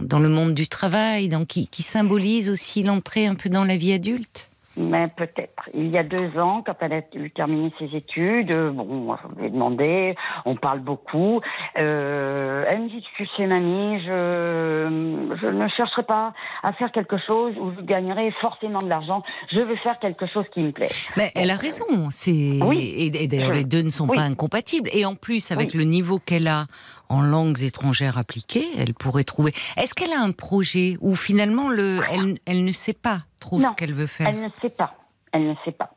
dans 0.02 0.18
le 0.18 0.28
monde 0.28 0.54
du 0.54 0.66
travail, 0.66 1.28
dans, 1.28 1.44
qui, 1.44 1.68
qui 1.68 1.82
symbolise 1.82 2.50
aussi 2.50 2.82
l'entrée 2.82 3.26
un 3.26 3.34
peu 3.36 3.48
dans 3.48 3.64
la 3.64 3.76
vie 3.76 3.92
adulte. 3.92 4.50
Mais 4.76 5.08
peut-être. 5.16 5.68
Il 5.72 5.88
y 5.88 5.98
a 5.98 6.02
deux 6.02 6.36
ans, 6.38 6.62
quand 6.66 6.74
elle 6.80 6.92
a 6.92 7.00
eu 7.14 7.30
terminé 7.30 7.72
ses 7.78 7.94
études, 7.96 8.54
bon, 8.56 9.16
je 9.16 9.40
lui 9.40 9.46
ai 9.46 9.50
demandé, 9.50 10.16
on 10.44 10.56
parle 10.56 10.80
beaucoup. 10.80 11.40
Euh, 11.78 12.64
elle 12.68 12.82
me 12.82 12.88
dit, 12.88 13.04
tu 13.16 13.26
sais, 13.36 13.46
mamie, 13.46 14.00
je, 14.00 15.36
je 15.40 15.46
ne 15.46 15.68
chercherai 15.68 16.02
pas 16.02 16.32
à 16.62 16.72
faire 16.72 16.90
quelque 16.90 17.18
chose 17.18 17.54
où 17.60 17.72
je 17.76 17.82
gagnerai 17.82 18.32
forcément 18.40 18.82
de 18.82 18.88
l'argent. 18.88 19.22
Je 19.52 19.60
veux 19.60 19.76
faire 19.76 19.98
quelque 20.00 20.26
chose 20.26 20.44
qui 20.52 20.60
me 20.60 20.72
plaît. 20.72 20.90
Mais 21.16 21.30
elle 21.34 21.50
a 21.50 21.56
raison. 21.56 21.84
C'est 22.10 22.58
oui. 22.62 23.10
et, 23.14 23.28
d'ailleurs 23.28 23.52
les 23.52 23.64
deux 23.64 23.82
ne 23.82 23.90
sont 23.90 24.06
pas 24.06 24.22
incompatibles. 24.22 24.90
Et 24.92 25.04
en 25.04 25.14
plus, 25.14 25.50
avec 25.52 25.74
le 25.74 25.84
niveau 25.84 26.18
qu'elle 26.18 26.48
a 26.48 26.66
en 27.08 27.20
langues 27.20 27.62
étrangères 27.62 28.18
appliquées, 28.18 28.66
elle 28.78 28.94
pourrait 28.94 29.24
trouver. 29.24 29.52
Est-ce 29.76 29.94
qu'elle 29.94 30.12
a 30.12 30.20
un 30.20 30.32
projet 30.32 30.96
où 31.00 31.16
finalement 31.16 31.68
le, 31.68 32.00
elle, 32.12 32.38
elle 32.46 32.64
ne 32.64 32.72
sait 32.72 32.94
pas 32.94 33.20
trop 33.40 33.60
ce 33.60 33.72
qu'elle 33.74 33.94
veut 33.94 34.06
faire? 34.06 34.28
Elle 34.28 34.40
ne 34.40 34.48
sait 34.60 34.70
pas. 34.70 34.94
Elle 35.32 35.48
ne 35.48 35.54
sait 35.64 35.72
pas. 35.72 35.90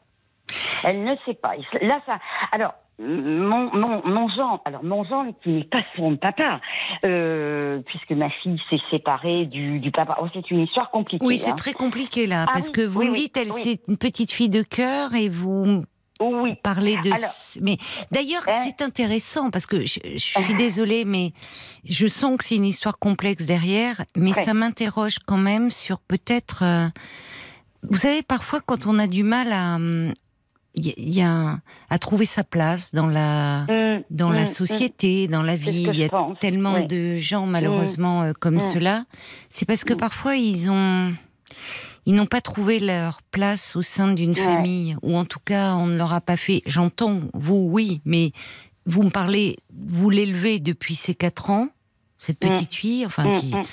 Elle 0.83 1.03
ne 1.03 1.15
sait 1.25 1.33
pas. 1.33 1.53
Là, 1.81 1.99
ça. 2.05 2.19
Alors, 2.51 2.73
mon, 2.99 3.71
mon, 3.75 4.01
mon 4.07 4.27
genre, 4.29 4.61
alors 4.65 4.83
mon 4.83 5.03
genre 5.03 5.25
qui 5.43 5.49
n'est 5.49 5.63
pas 5.65 5.83
son 5.95 6.17
papa, 6.17 6.59
euh, 7.05 7.79
puisque 7.85 8.11
ma 8.11 8.29
fille 8.29 8.59
s'est 8.69 8.81
séparée 8.89 9.45
du, 9.45 9.79
du 9.79 9.91
papa. 9.91 10.17
Oh, 10.19 10.27
c'est 10.33 10.49
une 10.49 10.61
histoire 10.61 10.89
compliquée. 10.89 11.23
Oui, 11.25 11.37
c'est 11.37 11.51
hein. 11.51 11.55
très 11.55 11.73
compliqué 11.73 12.25
là, 12.25 12.45
ah 12.47 12.51
parce 12.53 12.69
que 12.71 12.81
vous 12.81 13.03
me 13.03 13.13
dites, 13.13 13.37
elle 13.37 13.51
c'est 13.51 13.81
une 13.87 13.97
petite 13.97 14.31
fille 14.31 14.49
de 14.49 14.63
cœur 14.63 15.13
et 15.13 15.29
vous 15.29 15.83
oui. 16.19 16.55
Parler 16.63 16.97
de. 17.03 17.11
mais 17.61 17.77
d'ailleurs, 18.11 18.43
hein? 18.47 18.63
c'est 18.65 18.83
intéressant 18.83 19.51
parce 19.51 19.65
que 19.65 19.85
je, 19.85 19.99
suis 20.17 20.33
ah. 20.35 20.53
désolée, 20.57 21.05
mais 21.05 21.33
je 21.85 22.07
sens 22.07 22.37
que 22.37 22.45
c'est 22.45 22.55
une 22.55 22.65
histoire 22.65 22.99
complexe 22.99 23.45
derrière, 23.45 24.03
mais 24.15 24.33
ça 24.33 24.53
m'interroge 24.53 25.17
quand 25.25 25.37
même 25.37 25.71
sur 25.71 25.99
peut-être. 25.99 26.63
Euh, 26.63 26.87
vous 27.83 27.97
savez, 27.97 28.23
parfois, 28.23 28.59
quand 28.65 28.87
on 28.87 28.99
a 28.99 29.07
du 29.07 29.23
mal 29.23 29.51
à, 29.51 29.77
il 30.77 31.15
y 31.15 31.21
a 31.21 31.59
à 31.89 31.99
trouver 31.99 32.25
sa 32.25 32.43
place 32.43 32.93
dans 32.93 33.07
la 33.07 33.61
mmh, 33.63 34.03
dans 34.09 34.29
la 34.29 34.41
mmh, 34.41 34.43
mmh. 34.43 34.47
société, 34.47 35.27
dans 35.27 35.41
la 35.41 35.55
vie. 35.55 35.87
Il 35.91 35.95
y 35.95 36.03
a 36.03 36.09
tellement 36.39 36.85
de 36.85 37.15
gens 37.17 37.45
malheureusement 37.45 38.23
euh, 38.23 38.33
comme 38.39 38.59
cela. 38.59 39.05
C'est 39.49 39.65
parce 39.65 39.83
que 39.83 39.93
parfois 39.93 40.35
ils 40.35 40.69
ont 40.69 41.13
ils 42.07 42.13
n'ont 42.13 42.25
pas 42.25 42.39
trouvé 42.39 42.79
leur 42.79 43.21
place 43.21 43.75
au 43.75 43.81
sein 43.81 44.13
d'une 44.13 44.33
famille, 44.33 44.95
ou 45.01 45.17
en 45.17 45.25
tout 45.25 45.41
cas, 45.43 45.73
on 45.73 45.87
ne 45.87 45.97
leur 45.97 46.13
a 46.13 46.21
pas 46.21 46.37
fait. 46.37 46.63
J'entends, 46.65 47.19
vous, 47.33 47.67
oui, 47.69 47.99
mais 48.05 48.31
vous 48.85 49.03
me 49.03 49.09
parlez, 49.09 49.57
vous 49.73 50.09
l'élevez 50.09 50.59
depuis 50.59 50.95
ces 50.95 51.13
quatre 51.13 51.49
ans, 51.49 51.67
cette 52.15 52.41
mm. 52.41 52.47
petite 52.47 52.73
fille, 52.73 53.05
enfin, 53.05 53.25
mm, 53.27 53.39
qui, 53.41 53.53
mm, 53.53 53.63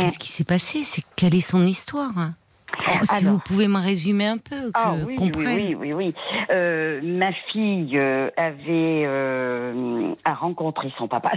qu'est-ce 0.00 0.18
qui 0.18 0.26
s'est 0.26 0.42
passé? 0.42 0.82
C'est 0.84 1.04
quelle 1.14 1.36
est 1.36 1.40
son 1.40 1.64
histoire 1.64 2.18
hein? 2.18 2.34
Oh, 2.88 3.04
si 3.04 3.24
vous 3.24 3.38
pouvez 3.38 3.68
me 3.68 3.80
résumer 3.80 4.26
un 4.26 4.38
peu, 4.38 4.70
que 4.70 4.72
ah, 4.74 4.94
oui, 5.06 5.16
oui, 5.18 5.74
oui, 5.78 5.92
oui, 5.92 6.14
euh, 6.50 7.00
ma 7.02 7.32
fille 7.52 7.98
euh, 7.98 8.30
avait 8.36 9.04
euh, 9.06 10.12
a 10.24 10.34
rencontré 10.34 10.92
son 10.98 11.08
papa. 11.08 11.32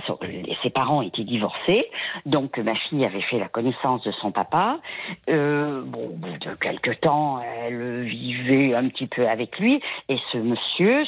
Ses 0.64 0.70
parents 0.70 1.02
étaient 1.02 1.24
divorcés, 1.24 1.86
donc 2.26 2.58
ma 2.58 2.76
fille 2.76 3.06
avait 3.06 3.22
fait 3.22 3.40
la 3.40 3.48
connaissance 3.48 4.04
de 4.04 4.12
son 4.12 4.32
papa. 4.32 4.80
bon, 5.28 6.06
au 6.06 6.16
bout 6.16 6.38
de 6.40 6.56
quelques 6.62 7.00
temps, 7.02 7.42
elle 7.42 8.04
vivait 8.04 8.76
un 8.76 8.88
petit 8.90 9.08
peu 9.08 9.28
avec 9.28 9.58
lui, 9.60 9.82
et 10.10 10.18
ce 10.32 10.38
monsieur 10.38 11.06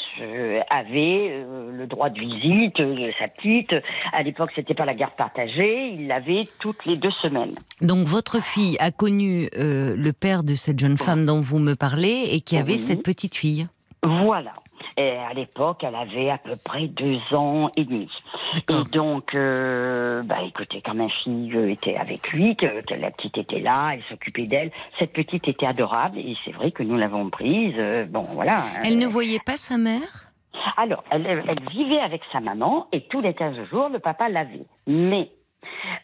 avait 0.70 1.44
le 1.74 1.86
droit 1.88 2.10
de 2.10 2.20
visite 2.20 2.78
de 2.78 3.12
sa 3.20 3.28
petite. 3.28 3.74
À 4.14 4.24
l'époque, 4.24 4.52
c'était 4.56 4.74
pas 4.74 4.86
la 4.86 4.94
garde 4.94 5.14
partagée. 5.14 5.94
Il 5.94 6.08
l'avait 6.08 6.44
toutes 6.60 6.86
les 6.86 6.98
deux 6.98 7.12
semaines. 7.22 7.54
Donc 7.82 8.06
votre 8.06 8.42
fille 8.42 8.78
a 8.80 8.92
connu 8.92 9.50
le 9.54 10.12
père 10.22 10.44
de 10.44 10.56
cette 10.56 10.80
jeune 10.80 10.98
femme 10.98 11.26
dont 11.26 11.42
vous 11.42 11.60
me 11.60 11.76
parlez 11.76 12.30
et 12.32 12.42
qui 12.42 12.56
avait 12.56 12.78
cette 12.78 13.04
petite 13.04 13.36
fille. 13.36 13.68
Voilà. 14.04 14.54
Et 14.98 15.18
à 15.18 15.34
l'époque, 15.34 15.84
elle 15.84 15.96
avait 15.96 16.30
à 16.30 16.38
peu 16.38 16.54
près 16.64 16.88
deux 16.88 17.20
ans 17.34 17.70
et 17.76 17.86
demi. 17.86 18.10
Et 18.56 18.92
donc, 18.92 19.34
euh, 19.34 20.22
bah 20.24 20.44
écoutez, 20.46 20.82
quand 20.86 20.94
ma 20.94 21.08
fille 21.24 21.56
était 21.70 21.96
avec 21.96 22.32
lui, 22.34 22.56
que, 22.56 22.66
la 22.94 23.12
petite 23.12 23.38
était 23.38 23.60
là, 23.60 23.92
elle 23.94 24.04
s'occupait 24.10 24.48
d'elle, 24.48 24.72
cette 25.00 25.14
petite 25.14 25.48
était 25.48 25.66
adorable 25.66 26.20
et 26.20 26.36
c'est 26.46 26.52
vrai 26.52 26.72
que 26.72 26.84
nous 26.84 26.98
l'avons 26.98 27.30
prise. 27.30 27.76
Euh, 27.80 28.06
bon, 28.06 28.24
voilà. 28.34 28.64
Elle 28.84 28.98
ne 28.98 29.08
voyait 29.08 29.42
pas 29.46 29.58
sa 29.58 29.78
mère? 29.78 30.32
Alors, 30.78 31.04
elle, 31.10 31.26
elle, 31.26 31.70
vivait 31.72 32.00
avec 32.00 32.22
sa 32.32 32.40
maman 32.40 32.88
et 32.92 33.02
tous 33.08 33.22
les 33.22 33.34
15 33.34 33.56
jours, 33.70 33.90
le 33.90 34.00
papa 34.00 34.30
l'avait. 34.30 34.66
Mais 34.88 35.32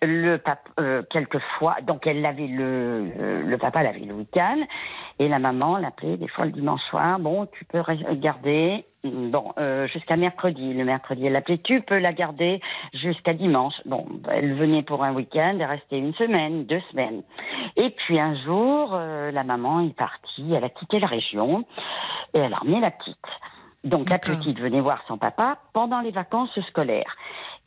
le 0.01 0.37
papa, 0.37 0.69
euh, 0.79 1.03
quelquefois, 1.09 1.77
donc 1.83 2.07
elle 2.07 2.21
l'avait 2.21 2.47
le, 2.47 3.43
le, 3.45 3.57
papa 3.57 3.83
l'avait 3.83 3.99
le 3.99 4.13
week-end 4.13 4.57
et 5.19 5.27
la 5.27 5.39
maman 5.39 5.77
l'appelait 5.77 6.17
des 6.17 6.27
fois 6.27 6.45
le 6.45 6.51
dimanche 6.51 6.81
soir. 6.89 7.19
Bon, 7.19 7.47
tu 7.47 7.65
peux 7.65 7.81
garder 8.13 8.85
bon 9.03 9.53
euh, 9.59 9.87
jusqu'à 9.87 10.15
mercredi. 10.15 10.73
Le 10.73 10.85
mercredi, 10.85 11.25
elle 11.25 11.33
l'appelait. 11.33 11.59
Tu 11.59 11.81
peux 11.81 11.97
la 11.97 12.13
garder 12.13 12.61
jusqu'à 12.93 13.33
dimanche. 13.33 13.75
Bon, 13.85 14.05
elle 14.31 14.53
venait 14.55 14.83
pour 14.83 15.03
un 15.03 15.13
week-end, 15.13 15.57
elle 15.59 15.63
restait 15.63 15.97
une 15.97 16.13
semaine, 16.13 16.65
deux 16.65 16.81
semaines. 16.91 17.23
Et 17.75 17.89
puis 17.91 18.19
un 18.19 18.35
jour, 18.43 18.91
euh, 18.93 19.31
la 19.31 19.43
maman 19.43 19.81
est 19.81 19.95
partie. 19.95 20.53
Elle 20.53 20.63
a 20.63 20.69
quitté 20.69 20.99
la 20.99 21.07
région 21.07 21.65
et 22.33 22.39
elle 22.39 22.53
a 22.53 22.61
emmené 22.61 22.79
la 22.79 22.91
petite. 22.91 23.17
Donc 23.83 24.09
la 24.09 24.17
petite 24.17 24.59
venait 24.59 24.81
voir 24.81 25.01
son 25.07 25.17
papa 25.17 25.57
pendant 25.73 26.01
les 26.01 26.11
vacances 26.11 26.59
scolaires. 26.69 27.15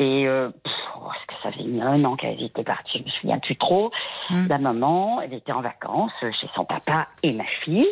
Et 0.01 0.27
euh, 0.27 0.49
oh, 0.97 1.11
que 1.29 1.35
ça 1.43 1.53
fait 1.53 1.63
un 1.81 2.05
an 2.05 2.17
qu'elle 2.17 2.43
était 2.43 2.65
partie, 2.65 2.99
je 2.99 3.05
me 3.05 3.11
souviens 3.11 3.39
plus 3.39 3.57
trop. 3.57 3.93
Hmm. 4.31 4.47
La 4.49 4.59
maman, 4.59 5.21
elle 5.21 5.35
était 5.35 5.53
en 5.53 5.61
vacances 5.61 6.11
chez 6.21 6.49
son 6.55 6.65
papa 6.65 7.09
et 7.23 7.33
ma 7.33 7.45
fille. 7.65 7.87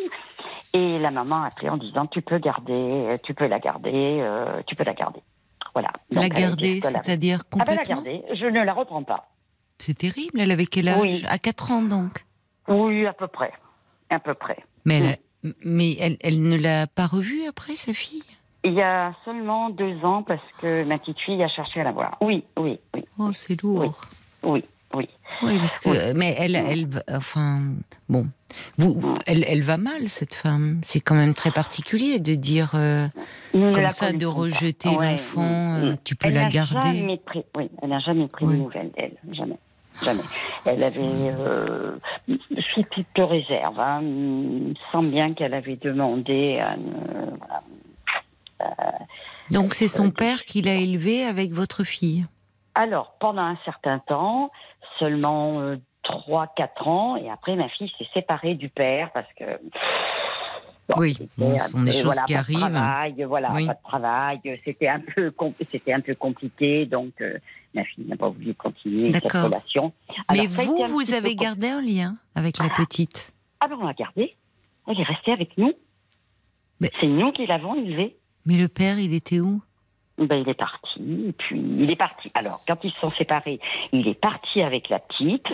Et 0.72 0.98
la 0.98 1.10
maman 1.10 1.42
a 1.42 1.48
appelé 1.48 1.68
en 1.68 1.76
disant 1.76 2.06
tu 2.06 2.22
peux 2.22 2.38
garder, 2.38 3.18
tu 3.24 3.34
peux 3.34 3.46
la 3.46 3.58
garder, 3.58 4.18
euh, 4.22 4.62
tu 4.66 4.74
peux 4.74 4.84
la 4.84 4.94
garder. 4.94 5.20
Voilà. 5.74 5.90
la 6.10 6.28
garder, 6.30 6.80
c'est-à-dire 6.80 7.46
complètement. 7.50 7.82
Ah 7.82 7.94
ben 7.94 8.04
la 8.04 8.18
garder, 8.18 8.24
je 8.34 8.46
ne 8.46 8.64
la 8.64 8.72
reprends 8.72 9.02
pas. 9.02 9.28
C'est 9.78 9.98
terrible. 9.98 10.40
Elle 10.40 10.50
avait 10.50 10.66
quel 10.66 10.88
âge? 10.88 11.24
À 11.28 11.38
4 11.38 11.70
ans 11.70 11.82
donc. 11.82 12.24
Oui, 12.68 13.06
à 13.06 13.12
peu 13.12 13.28
près, 13.28 13.52
à 14.08 14.18
peu 14.18 14.34
près. 14.34 14.58
Mais 14.86 15.18
elle, 15.42 15.54
mais 15.62 15.94
elle, 16.00 16.16
elle 16.20 16.42
ne 16.42 16.56
l'a 16.56 16.86
pas 16.86 17.06
revue 17.06 17.46
après 17.46 17.76
sa 17.76 17.92
fille? 17.92 18.24
Il 18.64 18.74
y 18.74 18.82
a 18.82 19.14
seulement 19.24 19.70
deux 19.70 20.04
ans, 20.04 20.22
parce 20.22 20.44
que 20.60 20.84
ma 20.84 20.98
petite 20.98 21.18
fille 21.20 21.42
a 21.42 21.48
cherché 21.48 21.80
à 21.80 21.84
la 21.84 21.92
voir. 21.92 22.16
Oui, 22.20 22.44
oui, 22.58 22.78
oui. 22.94 23.04
Oh, 23.18 23.30
c'est 23.34 23.60
lourd. 23.62 24.00
Oui, 24.42 24.64
oui. 24.94 25.08
Oui, 25.42 25.58
parce 25.58 25.78
que, 25.78 26.12
mais 26.14 26.34
elle, 26.38 26.56
elle, 26.56 26.88
enfin, 27.12 27.60
bon, 28.08 28.26
vous, 28.76 28.98
elle, 29.26 29.44
elle 29.46 29.62
va 29.62 29.76
mal 29.76 30.08
cette 30.08 30.34
femme. 30.34 30.80
C'est 30.82 31.00
quand 31.00 31.14
même 31.14 31.34
très 31.34 31.50
particulier 31.50 32.18
de 32.18 32.34
dire 32.34 32.72
euh, 32.74 33.06
comme 33.52 33.90
ça, 33.90 34.12
de 34.12 34.26
rejeter 34.26 34.90
l'enfant. 34.90 35.42
Mm, 35.42 35.80
mm. 35.80 35.84
Euh, 35.84 35.96
tu 36.02 36.16
peux 36.16 36.30
la 36.30 36.48
garder. 36.48 36.98
Jamais 36.98 37.18
pris, 37.18 37.44
oui, 37.56 37.70
elle 37.82 37.90
n'a 37.90 38.00
jamais 38.00 38.26
pris 38.26 38.46
de 38.46 38.52
nouvelles 38.52 38.90
d'elle, 38.96 39.16
jamais. 39.32 39.58
jamais. 40.02 40.22
Elle 40.64 40.82
avait, 40.82 41.00
euh, 41.02 41.96
sous 42.74 42.82
toute 42.90 43.06
réserve, 43.16 43.78
hein, 43.78 44.02
sans 44.90 45.02
bien 45.02 45.34
qu'elle 45.34 45.54
avait 45.54 45.76
demandé 45.76 46.58
à. 46.58 46.72
Euh, 46.72 47.30
Donc 49.50 49.74
c'est 49.74 49.88
son 49.88 50.10
père 50.10 50.44
qui 50.44 50.62
l'a 50.62 50.74
élevée 50.74 51.24
avec 51.24 51.52
votre 51.52 51.84
fille 51.84 52.26
Alors, 52.74 53.14
pendant 53.18 53.42
un 53.42 53.58
certain 53.64 53.98
temps, 54.00 54.50
seulement 54.98 55.52
3-4 56.04 56.88
ans, 56.88 57.16
et 57.16 57.30
après 57.30 57.56
ma 57.56 57.68
fille 57.68 57.92
s'est 57.98 58.08
séparée 58.12 58.54
du 58.54 58.68
père 58.68 59.10
parce 59.12 59.32
que 59.38 59.44
oui, 60.96 61.16
ce 61.58 61.68
sont 61.68 61.82
des 61.82 61.92
choses 61.92 62.16
qui 62.26 62.34
arrivent. 62.34 62.58
Travail, 62.58 63.22
voilà, 63.24 63.48
pas 63.50 63.60
de 63.60 63.82
travail. 63.84 64.40
C'était 64.64 64.88
un 64.88 65.00
peu, 65.00 65.32
c'était 65.70 65.92
un 65.92 66.00
peu 66.00 66.14
compliqué, 66.14 66.86
donc 66.86 67.12
euh, 67.20 67.38
ma 67.74 67.84
fille 67.84 68.06
n'a 68.06 68.16
pas 68.16 68.30
voulu 68.30 68.54
continuer 68.54 69.12
cette 69.12 69.30
relation. 69.30 69.92
Mais 70.32 70.46
vous, 70.46 70.86
vous 70.88 71.12
avez 71.12 71.34
gardé 71.34 71.68
un 71.68 71.82
lien 71.82 72.16
avec 72.34 72.58
la 72.58 72.70
petite? 72.70 73.32
Ah 73.60 73.68
ben 73.68 73.76
on 73.80 73.86
l'a 73.86 73.92
gardé. 73.92 74.34
Elle 74.86 75.00
est 75.00 75.04
restée 75.04 75.32
avec 75.32 75.58
nous. 75.58 75.72
C'est 76.80 77.06
nous 77.06 77.32
qui 77.32 77.46
l'avons 77.46 77.74
élevée. 77.74 78.16
Mais 78.48 78.56
le 78.56 78.68
père, 78.68 78.98
il 78.98 79.12
était 79.12 79.40
où? 79.40 79.60
Ben, 80.16 80.36
il 80.36 80.48
est 80.48 80.54
parti. 80.54 81.28
Et 81.28 81.32
puis, 81.32 81.60
il 81.60 81.90
est 81.90 81.96
parti. 81.96 82.32
Alors, 82.34 82.60
quand 82.66 82.82
ils 82.82 82.90
se 82.90 82.98
sont 82.98 83.12
séparés, 83.12 83.60
il 83.92 84.08
est 84.08 84.18
parti 84.18 84.62
avec 84.62 84.88
la 84.88 84.98
petite. 84.98 85.46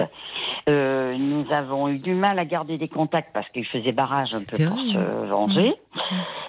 Euh, 0.68 1.18
nous 1.18 1.52
avons 1.52 1.88
eu 1.88 1.98
du 1.98 2.14
mal 2.14 2.38
à 2.38 2.44
garder 2.44 2.78
des 2.78 2.88
contacts 2.88 3.30
parce 3.34 3.48
qu'il 3.50 3.66
faisait 3.66 3.92
barrage 3.92 4.32
un 4.32 4.44
peu 4.44 4.64
pour 4.64 4.78
se 4.78 5.26
venger. 5.26 5.74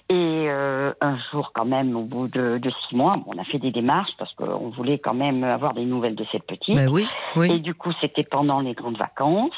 Et 0.10 0.46
euh, 0.48 0.94
un 1.02 1.18
jour, 1.32 1.52
quand 1.54 1.66
même, 1.66 1.96
au 1.98 2.04
bout 2.04 2.28
de, 2.28 2.60
de 2.60 2.72
six 2.88 2.96
mois, 2.96 3.18
on 3.26 3.38
a 3.40 3.44
fait 3.44 3.60
des 3.60 3.72
démarches 3.72 4.14
parce 4.20 4.34
qu'on 4.36 4.70
voulait 4.70 5.00
quand 5.00 5.16
même 5.16 5.44
avoir 5.44 5.74
des 5.74 5.84
nouvelles 5.84 6.16
de 6.16 6.26
cette 6.32 6.46
petite. 6.46 6.76
Ben 6.76 6.88
oui, 6.90 7.06
oui. 7.36 7.52
Et 7.52 7.60
du 7.60 7.74
coup, 7.74 7.92
c'était 8.00 8.24
pendant 8.30 8.60
les 8.60 8.76
grandes 8.76 8.98
vacances. 8.98 9.52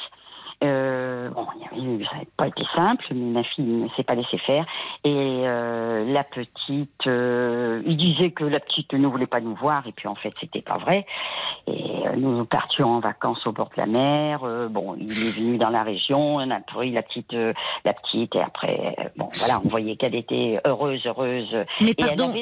Euh, 0.63 1.29
bon, 1.29 1.45
ça 1.45 2.17
n'a 2.17 2.23
pas 2.35 2.47
été 2.47 2.63
simple, 2.75 3.05
mais 3.13 3.31
ma 3.31 3.43
fille 3.43 3.65
ne 3.65 3.89
s'est 3.89 4.03
pas 4.03 4.15
laissée 4.15 4.39
faire. 4.39 4.65
Et 5.03 5.43
euh, 5.45 6.03
la 6.11 6.23
petite, 6.23 7.05
euh, 7.05 7.83
il 7.85 7.95
disait 7.97 8.31
que 8.31 8.43
la 8.43 8.59
petite 8.59 8.93
ne 8.93 9.07
voulait 9.07 9.27
pas 9.27 9.39
nous 9.39 9.55
voir, 9.55 9.85
et 9.85 9.91
puis 9.91 10.07
en 10.07 10.15
fait, 10.15 10.33
c'était 10.39 10.61
pas 10.61 10.77
vrai. 10.77 11.05
Et 11.67 12.07
euh, 12.07 12.15
nous 12.15 12.45
partions 12.45 12.95
en 12.95 12.99
vacances 12.99 13.45
au 13.45 13.51
bord 13.51 13.69
de 13.69 13.81
la 13.81 13.85
mer. 13.85 14.43
Euh, 14.43 14.67
bon, 14.67 14.95
il 14.99 15.11
est 15.11 15.37
venu 15.37 15.57
dans 15.57 15.69
la 15.69 15.83
région, 15.83 16.37
on 16.37 16.49
a 16.49 16.59
pris 16.59 16.91
la 16.91 17.03
petite, 17.03 17.33
la 17.33 17.93
petite, 17.93 18.35
et 18.35 18.41
après, 18.41 18.95
bon, 19.15 19.29
voilà, 19.35 19.59
on 19.63 19.69
voyait 19.69 19.95
qu'elle 19.95 20.15
était 20.15 20.59
heureuse, 20.65 21.05
heureuse. 21.05 21.55
Mais 21.81 21.93
pardon. 21.93 22.33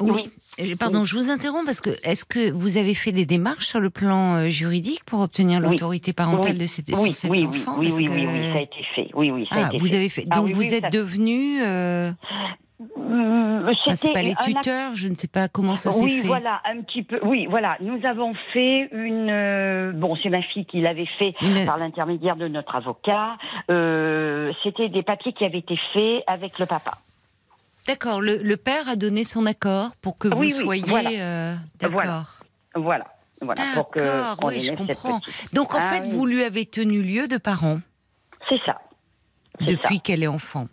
Oui. 0.00 0.30
Pardon, 0.78 1.04
je 1.04 1.16
vous 1.16 1.30
interromps 1.30 1.66
parce 1.66 1.80
que 1.80 1.90
est-ce 2.02 2.24
que 2.24 2.50
vous 2.50 2.76
avez 2.76 2.94
fait 2.94 3.12
des 3.12 3.26
démarches 3.26 3.66
sur 3.66 3.80
le 3.80 3.90
plan 3.90 4.36
euh, 4.36 4.48
juridique 4.48 5.04
pour 5.04 5.20
obtenir 5.20 5.60
l'autorité 5.60 6.12
parentale 6.12 6.58
de 6.58 6.66
cet, 6.66 6.88
oui, 6.88 7.10
enfant? 7.10 7.76
oui, 7.78 7.90
oui, 7.92 8.08
oui, 8.10 8.26
ça 8.52 8.58
a 8.58 8.60
été 8.60 8.82
fait. 8.94 9.08
Oui, 9.14 9.30
oui, 9.30 9.46
ça 9.50 9.58
ah, 9.58 9.64
a 9.64 9.68
été 9.68 9.78
vous 9.78 9.86
fait. 9.86 9.96
avez 9.96 10.08
fait. 10.08 10.24
Donc 10.26 10.50
vous 10.50 10.74
êtes 10.74 10.92
devenu. 10.92 11.62
Euh... 11.62 12.10
Hum, 12.96 13.72
c'est 13.94 14.12
pas 14.12 14.22
les 14.22 14.34
tuteurs, 14.34 14.94
je 14.94 15.08
ne 15.08 15.14
sais 15.14 15.28
pas 15.28 15.48
comment 15.48 15.76
ça 15.76 15.92
s'est 15.92 16.02
oui, 16.02 16.10
fait. 16.10 16.20
Oui, 16.20 16.26
voilà, 16.26 16.60
un 16.66 16.82
petit 16.82 17.02
peu. 17.02 17.18
Oui, 17.22 17.46
voilà, 17.48 17.78
nous 17.80 18.04
avons 18.04 18.34
fait 18.52 18.88
une. 18.92 19.30
Euh, 19.30 19.92
bon, 19.92 20.14
c'est 20.22 20.28
ma 20.28 20.42
fille 20.42 20.66
qui 20.66 20.80
l'avait 20.82 21.08
fait 21.18 21.34
par 21.64 21.78
l'intermédiaire 21.78 22.36
de 22.36 22.48
notre 22.48 22.76
avocat. 22.76 23.36
Euh, 23.70 24.52
C'était 24.62 24.90
des 24.90 25.02
papiers 25.02 25.32
qui 25.32 25.44
avaient 25.44 25.58
été 25.58 25.78
faits 25.94 26.22
avec 26.26 26.58
le 26.58 26.66
papa. 26.66 26.98
D'accord, 27.86 28.20
le, 28.20 28.54
père 28.56 28.88
a 28.88 28.96
donné 28.96 29.24
son 29.24 29.46
accord 29.46 29.96
pour 29.96 30.18
que 30.18 30.28
vous 30.28 30.48
soyez. 30.50 31.20
Euh, 31.20 31.54
d'accord. 31.78 32.40
Voilà. 32.74 33.04
Voilà. 33.40 33.62
D'accord, 33.74 34.38
oui, 34.44 34.62
je 34.62 34.74
comprends. 34.74 35.20
Donc 35.52 35.74
en 35.74 35.78
ah 35.80 35.92
fait, 35.92 36.08
vous 36.08 36.26
lui 36.26 36.42
avez 36.42 36.64
tenu 36.64 37.02
lieu 37.02 37.28
de 37.28 37.36
parents. 37.36 37.80
C'est 38.48 38.60
ça. 38.64 38.78
Depuis 39.60 40.00
qu'elle 40.00 40.22
est 40.22 40.28
enfant. 40.28 40.68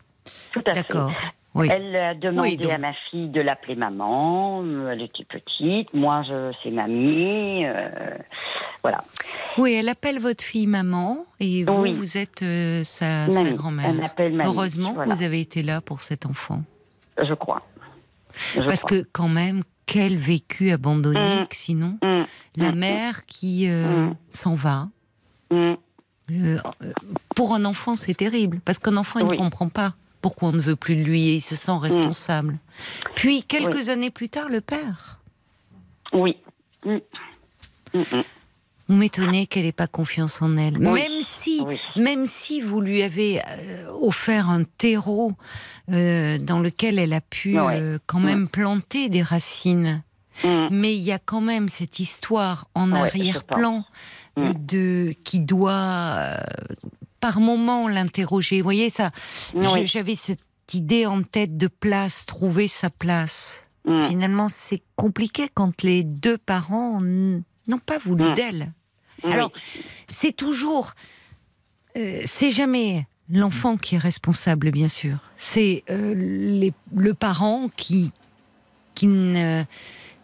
Tout 0.51 0.61
à 0.65 0.73
fait. 0.73 0.81
D'accord. 0.81 1.11
Oui. 1.55 1.67
Elle 1.71 1.95
a 1.95 2.15
demandé 2.15 2.71
à 2.71 2.79
ma 2.79 2.93
fille 3.11 3.29
de 3.29 3.39
l'appeler 3.39 3.75
maman. 3.75 4.63
Elle 4.89 5.03
était 5.03 5.25
petite. 5.25 5.93
Moi, 5.93 6.23
je, 6.27 6.51
c'est 6.63 6.73
mamie. 6.73 7.65
Euh, 7.65 8.17
voilà. 8.81 9.03
Oui, 9.57 9.73
elle 9.73 9.87
appelle 9.87 10.19
votre 10.19 10.43
fille 10.43 10.65
maman 10.65 11.25
et 11.39 11.63
vous, 11.63 11.93
vous 11.93 12.17
êtes 12.17 12.41
euh, 12.41 12.83
sa, 12.83 13.27
grand-mère. 13.27 13.89
Elle 13.89 13.97
m'appelle 13.97 14.33
mamie. 14.33 14.49
Heureusement 14.49 14.95
que 14.95 15.07
vous 15.07 15.21
avez 15.21 15.41
été 15.41 15.61
là 15.61 15.79
pour 15.79 16.01
cet 16.01 16.25
enfant. 16.25 16.63
Je 17.21 17.33
crois. 17.33 17.61
Parce 18.67 18.83
que 18.83 19.05
quand 19.11 19.29
même, 19.29 19.63
quel 19.85 20.17
vécu 20.17 20.71
abandonné, 20.71 21.41
mm. 21.41 21.45
sinon 21.51 21.97
mm. 22.01 22.23
la 22.57 22.71
mm. 22.71 22.75
mère 22.75 23.25
qui 23.25 23.69
euh, 23.69 24.09
s'en 24.31 24.55
va. 24.55 24.89
Euh, 26.31 26.57
pour 27.35 27.53
un 27.53 27.65
enfant, 27.65 27.95
c'est 27.95 28.15
terrible, 28.15 28.59
parce 28.63 28.79
qu'un 28.79 28.97
enfant, 28.97 29.19
il 29.19 29.25
ne 29.25 29.37
comprend 29.37 29.69
pas 29.69 29.93
pourquoi 30.21 30.49
on 30.49 30.53
ne 30.53 30.61
veut 30.61 30.77
plus 30.77 30.95
de 30.95 31.03
lui 31.03 31.29
et 31.29 31.35
il 31.35 31.41
se 31.41 31.55
sent 31.55 31.77
responsable. 31.79 32.57
Puis, 33.15 33.43
quelques 33.43 33.89
années 33.89 34.09
plus 34.09 34.29
tard, 34.29 34.49
le 34.49 34.61
père. 34.61 35.19
Oui. 36.13 36.37
Vous 38.89 38.95
m'étonnez 38.95 39.47
qu'elle 39.47 39.63
n'ait 39.63 39.71
pas 39.71 39.87
confiance 39.87 40.41
en 40.41 40.57
elle. 40.57 40.77
Même 40.77 41.21
si, 41.21 41.61
même 41.95 42.25
si 42.25 42.61
vous 42.61 42.81
lui 42.81 43.01
avez 43.01 43.41
euh, 43.41 43.89
offert 44.01 44.49
un 44.49 44.63
terreau 44.63 45.33
euh, 45.91 46.37
dans 46.37 46.59
lequel 46.59 46.99
elle 46.99 47.13
a 47.13 47.21
pu 47.21 47.57
euh, 47.57 47.97
quand 48.05 48.19
même 48.19 48.49
planter 48.49 49.07
des 49.07 49.21
racines. 49.21 50.03
Mm. 50.43 50.67
Mais 50.71 50.95
il 50.95 51.01
y 51.01 51.13
a 51.13 51.19
quand 51.19 51.41
même 51.41 51.69
cette 51.69 51.99
histoire 51.99 52.67
en 52.75 52.91
arrière-plan 52.91 53.85
mm. 54.35 54.51
de 54.59 55.13
qui 55.23 55.39
doit 55.39 56.37
par 57.21 57.39
moment 57.39 57.87
l'interroger. 57.87 58.57
Vous 58.57 58.65
voyez 58.65 58.89
ça 58.89 59.11
J'avais 59.85 60.15
cette 60.15 60.39
idée 60.73 61.05
en 61.05 61.23
tête 61.23 61.57
de 61.57 61.67
place, 61.67 62.25
trouver 62.25 62.67
sa 62.67 62.89
place. 62.89 63.63
Mm. 63.85 64.07
Finalement, 64.07 64.49
c'est 64.49 64.81
compliqué 64.97 65.47
quand 65.53 65.83
les 65.83 66.03
deux 66.03 66.37
parents 66.37 66.99
n'ont 67.67 67.79
pas 67.79 67.97
voulu 67.97 68.23
mmh. 68.23 68.33
d'elle. 68.33 68.73
Alors, 69.23 69.51
c'est 70.09 70.35
toujours, 70.35 70.93
euh, 71.95 72.21
c'est 72.25 72.51
jamais 72.51 73.07
l'enfant 73.29 73.77
qui 73.77 73.95
est 73.95 73.99
responsable, 73.99 74.71
bien 74.71 74.89
sûr. 74.89 75.17
C'est 75.37 75.83
euh, 75.89 76.13
le 76.93 77.13
parent 77.13 77.69
qui 77.77 78.11
qui 78.95 79.07
ne 79.07 79.63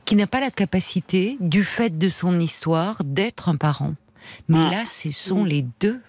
qui 0.05 0.15
n'a 0.15 0.25
pas 0.25 0.39
la 0.39 0.49
capacité, 0.49 1.37
du 1.39 1.63
fait 1.63 1.95
de 1.99 2.09
son 2.09 2.39
histoire, 2.39 3.03
d'être 3.03 3.47
un 3.47 3.57
parent. 3.57 3.93
Mais 4.47 4.57
mmh. 4.57 4.71
là, 4.71 4.85
ce 4.87 5.11
sont 5.11 5.43
les 5.43 5.63
deux. 5.79 6.01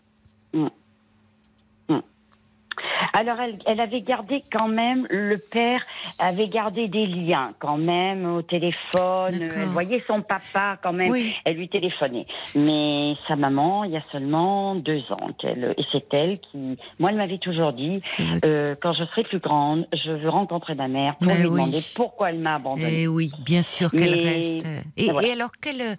Alors, 3.12 3.36
elle, 3.66 3.80
avait 3.80 4.02
gardé 4.02 4.44
quand 4.52 4.68
même, 4.68 5.06
le 5.10 5.36
père 5.36 5.82
avait 6.18 6.48
gardé 6.48 6.88
des 6.88 7.06
liens 7.06 7.52
quand 7.58 7.78
même 7.78 8.26
au 8.26 8.42
téléphone. 8.42 9.34
Elle 9.40 9.68
voyait 9.68 10.02
son 10.06 10.22
papa 10.22 10.78
quand 10.82 10.92
même. 10.92 11.12
Elle 11.44 11.56
lui 11.56 11.68
téléphonait. 11.68 12.26
Mais 12.54 13.14
sa 13.26 13.36
maman, 13.36 13.84
il 13.84 13.92
y 13.92 13.96
a 13.96 14.04
seulement 14.12 14.74
deux 14.74 15.02
ans. 15.10 15.30
et 15.44 15.84
c'est 15.92 16.14
elle 16.14 16.38
qui, 16.40 16.76
moi, 16.98 17.10
elle 17.10 17.16
m'avait 17.16 17.38
toujours 17.38 17.72
dit, 17.72 18.00
euh, 18.44 18.74
quand 18.80 18.92
je 18.92 19.04
serai 19.04 19.24
plus 19.24 19.40
grande, 19.40 19.86
je 19.92 20.12
veux 20.12 20.28
rencontrer 20.28 20.74
ma 20.74 20.88
mère 20.88 21.16
pour 21.16 21.32
lui 21.32 21.44
demander 21.44 21.80
pourquoi 21.94 22.30
elle 22.30 22.38
m'a 22.38 22.56
abandonnée. 22.56 22.90
Et 22.90 23.02
eh 23.02 23.08
oui, 23.08 23.30
bien 23.44 23.62
sûr 23.62 23.90
qu'elle 23.90 24.14
reste. 24.14 24.66
Et, 24.96 25.06
et 25.06 25.32
alors, 25.32 25.50
quelle, 25.60 25.96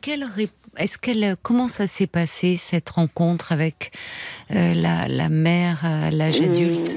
quelle 0.00 0.24
réponse 0.24 0.63
est-ce 0.78 0.98
qu'elle, 0.98 1.36
comment 1.42 1.68
ça 1.68 1.86
s'est 1.86 2.06
passé 2.06 2.56
cette 2.56 2.88
rencontre 2.90 3.52
avec 3.52 3.92
euh, 4.50 4.74
la, 4.74 5.08
la, 5.08 5.28
mère 5.28 5.84
à 5.84 6.10
l'âge 6.10 6.40
adulte? 6.40 6.94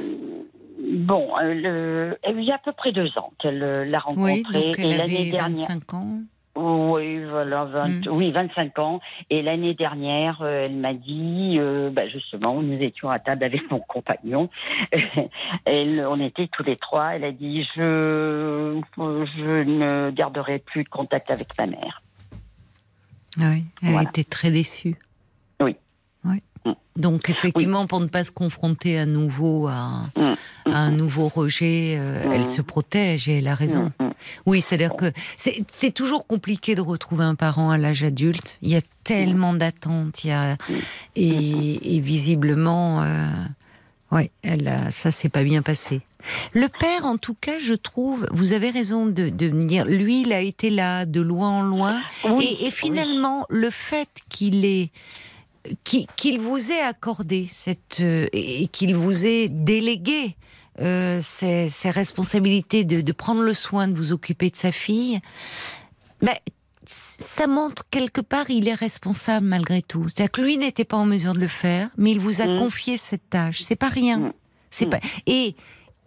Bon, 0.79 1.29
euh, 1.41 2.13
elle 2.23 2.43
y 2.43 2.51
a 2.51 2.55
à 2.55 2.59
peu 2.59 2.71
près 2.71 2.91
deux 2.91 3.17
ans 3.17 3.31
qu'elle 3.39 3.61
euh, 3.61 3.85
l'a 3.85 3.99
rencontrée. 3.99 4.43
Oui, 4.45 4.53
donc 4.53 4.75
elle 4.79 5.01
avait 5.01 5.31
25 5.31 5.93
ans. 5.93 6.19
Oui, 6.55 7.23
voilà, 7.23 7.65
20, 7.65 7.87
mmh. 7.87 8.01
oui, 8.09 8.31
25 8.31 8.79
ans. 8.79 8.99
Et 9.29 9.43
l'année 9.43 9.75
dernière, 9.75 10.43
elle 10.43 10.75
m'a 10.75 10.95
dit, 10.95 11.59
bah 11.91 12.07
justement, 12.07 12.63
nous 12.63 12.81
étions 12.81 13.11
à 13.11 13.19
table 13.19 13.43
avec 13.43 13.69
mon 13.69 13.79
compagnon. 13.79 14.49
elle, 15.65 16.03
on 16.09 16.19
était 16.19 16.47
tous 16.47 16.63
les 16.63 16.77
trois. 16.77 17.15
Elle 17.15 17.25
a 17.25 17.31
dit, 17.31 17.63
je, 17.75 18.81
je 18.97 19.63
ne 19.63 20.09
garderai 20.09 20.57
plus 20.57 20.83
de 20.83 20.89
contact 20.89 21.29
avec 21.29 21.49
ma 21.59 21.67
mère. 21.67 22.01
Oui, 23.37 23.65
elle 23.81 24.01
était 24.03 24.23
très 24.23 24.51
déçue. 24.51 24.95
Oui. 25.61 25.75
oui. 26.25 26.41
Mm. 26.65 26.73
Donc 26.95 27.29
effectivement, 27.29 27.87
pour 27.87 27.99
ne 27.99 28.07
pas 28.07 28.23
se 28.23 28.31
confronter 28.31 28.97
à 28.97 29.05
nouveau 29.05 29.67
à, 29.67 30.09
mm. 30.15 30.33
un 30.65 30.91
nouveau 30.91 31.27
rejet, 31.27 31.95
euh, 31.97 32.27
elle 32.31 32.41
mm. 32.41 32.47
se 32.47 32.61
protège 32.61 33.29
et 33.29 33.37
elle 33.39 33.47
a 33.47 33.55
raison. 33.55 33.91
Oui, 34.45 34.61
c'est-à-dire 34.61 34.95
que 34.95 35.11
c'est 35.37 35.93
toujours 35.93 36.25
compliqué 36.25 36.75
de 36.75 36.81
retrouver 36.81 37.23
un 37.23 37.35
parent 37.35 37.69
à 37.69 37.77
l'âge 37.77 38.03
adulte. 38.03 38.57
Il 38.61 38.69
y 38.69 38.75
a 38.75 38.81
tellement 39.03 39.53
d'attentes, 39.53 40.23
il 40.23 40.29
y 40.29 40.33
a 40.33 40.57
et, 41.15 41.99
visiblement, 41.99 43.03
euh, 43.03 43.29
ouais, 44.11 44.31
elle 44.41 44.67
a, 44.67 44.91
ça 44.91 45.11
s'est 45.11 45.29
pas 45.29 45.43
bien 45.43 45.61
passé. 45.61 46.01
Le 46.53 46.67
père, 46.67 47.05
en 47.05 47.17
tout 47.17 47.35
cas, 47.35 47.59
je 47.59 47.73
trouve, 47.73 48.27
vous 48.31 48.53
avez 48.53 48.69
raison 48.69 49.05
de, 49.05 49.29
de 49.29 49.49
me 49.49 49.65
dire, 49.65 49.85
lui, 49.85 50.21
il 50.21 50.33
a 50.33 50.41
été 50.41 50.69
là, 50.69 51.05
de 51.05 51.21
loin 51.21 51.49
en 51.49 51.61
loin, 51.61 52.01
et, 52.25 52.71
finalement, 52.71 53.45
le 53.49 53.69
fait 53.69 54.09
qu'il 54.29 54.65
ait 54.65 54.91
qu'il 55.83 56.39
vous 56.39 56.71
ait 56.71 56.79
accordé 56.79 57.45
cette 57.51 57.99
euh, 57.99 58.27
et 58.31 58.67
qu'il 58.67 58.95
vous 58.95 59.25
ait 59.25 59.49
délégué 59.49 60.37
euh, 60.79 61.19
ces, 61.21 61.69
responsabilités 61.89 62.85
de, 62.85 63.01
de, 63.01 63.11
prendre 63.11 63.41
le 63.41 63.53
soin 63.53 63.89
de 63.89 63.93
vous 63.93 64.13
occuper 64.13 64.49
de 64.49 64.55
sa 64.55 64.71
fille, 64.71 65.19
ben, 66.21 66.35
ça 66.85 67.47
montre 67.47 67.83
quelque 67.91 68.21
part 68.21 68.49
il 68.49 68.67
est 68.67 68.73
responsable 68.73 69.45
malgré 69.45 69.81
tout. 69.81 70.07
C'est-à-dire 70.07 70.31
que 70.31 70.41
lui 70.41 70.57
n'était 70.57 70.85
pas 70.85 70.97
en 70.97 71.05
mesure 71.05 71.33
de 71.33 71.39
le 71.39 71.47
faire, 71.47 71.89
mais 71.97 72.11
il 72.11 72.19
vous 72.19 72.41
a 72.41 72.47
mm. 72.47 72.59
confié 72.59 72.97
cette 72.97 73.29
tâche. 73.29 73.61
C'est 73.61 73.75
pas 73.75 73.89
rien. 73.89 74.19
Mm. 74.19 74.33
C'est 74.69 74.85
mm. 74.85 74.89
pas 74.89 74.99
et 75.25 75.55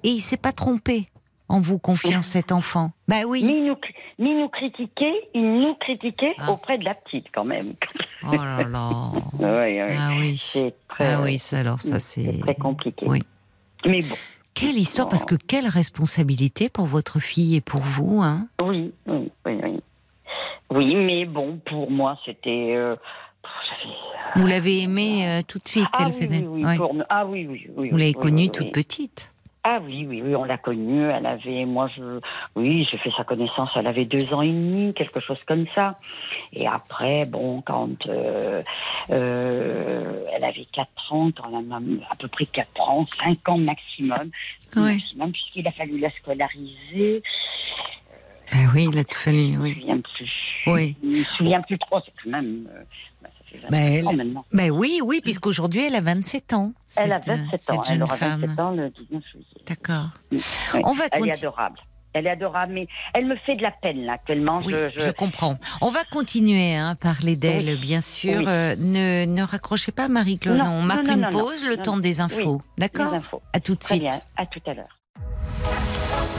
et 0.02 0.08
il 0.08 0.20
s'est 0.20 0.36
pas 0.36 0.52
trompé 0.52 1.08
en 1.48 1.60
vous 1.60 1.78
confiant 1.78 2.22
cet 2.22 2.52
enfant. 2.52 2.92
Bah 3.08 3.22
oui. 3.26 3.42
Ni 3.42 3.60
nous, 3.62 3.76
ni 4.18 4.34
nous 4.34 4.48
critiquer, 4.48 5.12
il 5.34 5.60
nous 5.60 5.74
critiquait 5.74 6.34
ah. 6.38 6.52
auprès 6.52 6.78
de 6.78 6.84
la 6.84 6.94
petite 6.94 7.26
quand 7.34 7.44
même. 7.44 7.74
Oh 8.24 8.34
là 8.34 8.62
là. 8.62 9.12
Ah 9.98 10.10
oui. 10.18 10.36
C'est 10.36 10.74
très, 10.88 11.14
ah 11.14 11.20
oui, 11.22 11.38
ça 11.38 11.58
alors 11.58 11.80
ça 11.80 11.98
c'est 11.98 12.38
très 12.40 12.54
compliqué. 12.54 13.04
Oui. 13.08 13.22
Mais 13.84 14.02
bon. 14.02 14.14
Quelle 14.54 14.76
histoire, 14.76 15.08
parce 15.08 15.24
que 15.24 15.36
quelle 15.36 15.66
responsabilité 15.68 16.68
pour 16.68 16.86
votre 16.86 17.18
fille 17.18 17.56
et 17.56 17.60
pour 17.62 17.80
vous, 17.80 18.20
hein? 18.20 18.46
Oui, 18.62 18.92
oui, 19.06 19.30
oui, 19.46 19.60
oui. 19.62 19.80
Oui, 20.70 20.94
mais 20.94 21.24
bon, 21.24 21.58
pour 21.64 21.90
moi, 21.90 22.18
c'était. 22.26 22.74
Euh, 22.76 22.94
vous 24.36 24.46
l'avez 24.46 24.82
aimée 24.82 25.26
euh, 25.26 25.42
tout 25.46 25.58
de 25.58 25.66
suite, 25.66 25.86
ah, 25.92 26.00
elle 26.02 26.06
oui, 26.08 26.12
faisait. 26.12 26.46
Oui, 26.46 26.62
oui, 26.64 27.02
ah 27.08 27.26
oui, 27.26 27.46
oui, 27.48 27.70
oui. 27.74 27.90
Vous 27.90 27.96
l'avez 27.96 28.12
connue 28.12 28.50
toute 28.50 28.70
petite. 28.72 29.29
Ah 29.62 29.78
oui, 29.84 30.06
oui, 30.08 30.22
oui, 30.22 30.34
on 30.34 30.44
l'a 30.44 30.56
connue. 30.56 31.10
Elle 31.10 31.26
avait, 31.26 31.66
moi, 31.66 31.88
je, 31.94 32.20
oui, 32.56 32.88
j'ai 32.90 32.96
fait 32.96 33.10
sa 33.14 33.24
connaissance. 33.24 33.68
Elle 33.76 33.86
avait 33.86 34.06
deux 34.06 34.32
ans 34.32 34.40
et 34.40 34.48
demi, 34.48 34.94
quelque 34.94 35.20
chose 35.20 35.38
comme 35.46 35.66
ça. 35.74 35.98
Et 36.54 36.66
après, 36.66 37.26
bon, 37.26 37.60
quand 37.60 38.06
euh, 38.06 38.62
euh, 39.10 40.24
elle 40.32 40.44
avait 40.44 40.66
quatre 40.72 41.12
ans, 41.12 41.30
quand 41.30 41.50
elle 41.50 41.72
a 41.72 41.76
à 42.10 42.16
peu 42.16 42.28
près 42.28 42.46
quatre 42.46 42.80
ans, 42.80 43.06
cinq 43.22 43.46
ans 43.50 43.58
maximum, 43.58 44.30
maximum 44.74 45.32
puisqu'il 45.32 45.68
a 45.68 45.72
fallu 45.72 45.98
la 45.98 46.10
scolariser. 46.10 47.22
Ah 48.52 48.70
oui, 48.74 48.88
il 48.90 48.98
a 48.98 49.04
tout 49.04 49.18
fallu. 49.18 49.58
Oui. 49.58 49.74
Je 49.74 49.80
me 49.80 49.80
souviens 49.80 50.00
plus. 50.00 50.62
Oui. 50.66 50.96
Je 51.02 51.06
me 51.06 51.22
souviens 51.22 51.60
plus 51.60 51.78
trop. 51.78 52.00
C'est 52.04 52.12
quand 52.24 52.30
même. 52.30 52.66
Euh, 52.74 53.28
mais 53.70 54.02
ben 54.52 54.70
oui, 54.70 55.00
oui, 55.04 55.20
puisqu'aujourd'hui 55.22 55.84
elle 55.84 55.94
a 55.94 56.00
27 56.00 56.52
ans. 56.52 56.72
Elle 56.96 57.12
a 57.12 57.18
27 57.18 57.70
ans, 57.70 57.82
elle 57.90 58.02
aura 58.02 58.16
27 58.16 58.58
ans 58.60 58.70
le 58.70 58.90
19 58.90 59.22
juillet. 59.30 59.44
D'accord. 59.66 60.08
On 60.84 60.92
va 60.92 61.04
Elle 61.12 61.28
est 61.28 61.36
adorable. 61.36 61.78
Elle 62.12 62.26
est 62.26 62.30
adorable, 62.30 62.72
mais 62.72 62.88
elle 63.14 63.26
me 63.26 63.36
fait 63.36 63.54
de 63.54 63.62
la 63.62 63.70
peine 63.70 64.04
là 64.04 64.14
actuellement. 64.14 64.62
Oui, 64.64 64.74
je, 64.96 65.10
comprends. 65.12 65.58
On 65.80 65.90
va 65.90 66.02
continuer 66.10 66.74
à 66.74 66.88
hein, 66.88 66.94
parler 66.96 67.36
d'elle, 67.36 67.78
bien 67.78 68.00
sûr. 68.00 68.42
Euh, 68.46 68.74
ne, 68.78 69.26
ne, 69.26 69.42
raccrochez 69.42 69.92
pas, 69.92 70.08
Marie-Claude. 70.08 70.60
On 70.60 70.82
marque 70.82 71.06
une 71.06 71.28
pause, 71.30 71.64
le 71.64 71.76
temps 71.76 71.98
des 71.98 72.20
infos. 72.20 72.62
D'accord 72.78 73.14
À 73.52 73.60
tout 73.60 73.76
de 73.76 73.84
suite. 73.84 74.00
Bien. 74.00 74.20
À 74.36 74.46
tout 74.46 74.60
à 74.66 74.74
l'heure. 74.74 75.00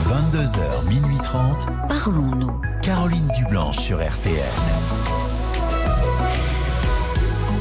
22h, 0.04 0.88
minuit 0.88 1.18
30. 1.24 1.68
Parlons-nous. 1.88 2.60
Caroline 2.82 3.28
Dublanche 3.38 3.78
sur 3.78 3.98
RTN. 3.98 5.21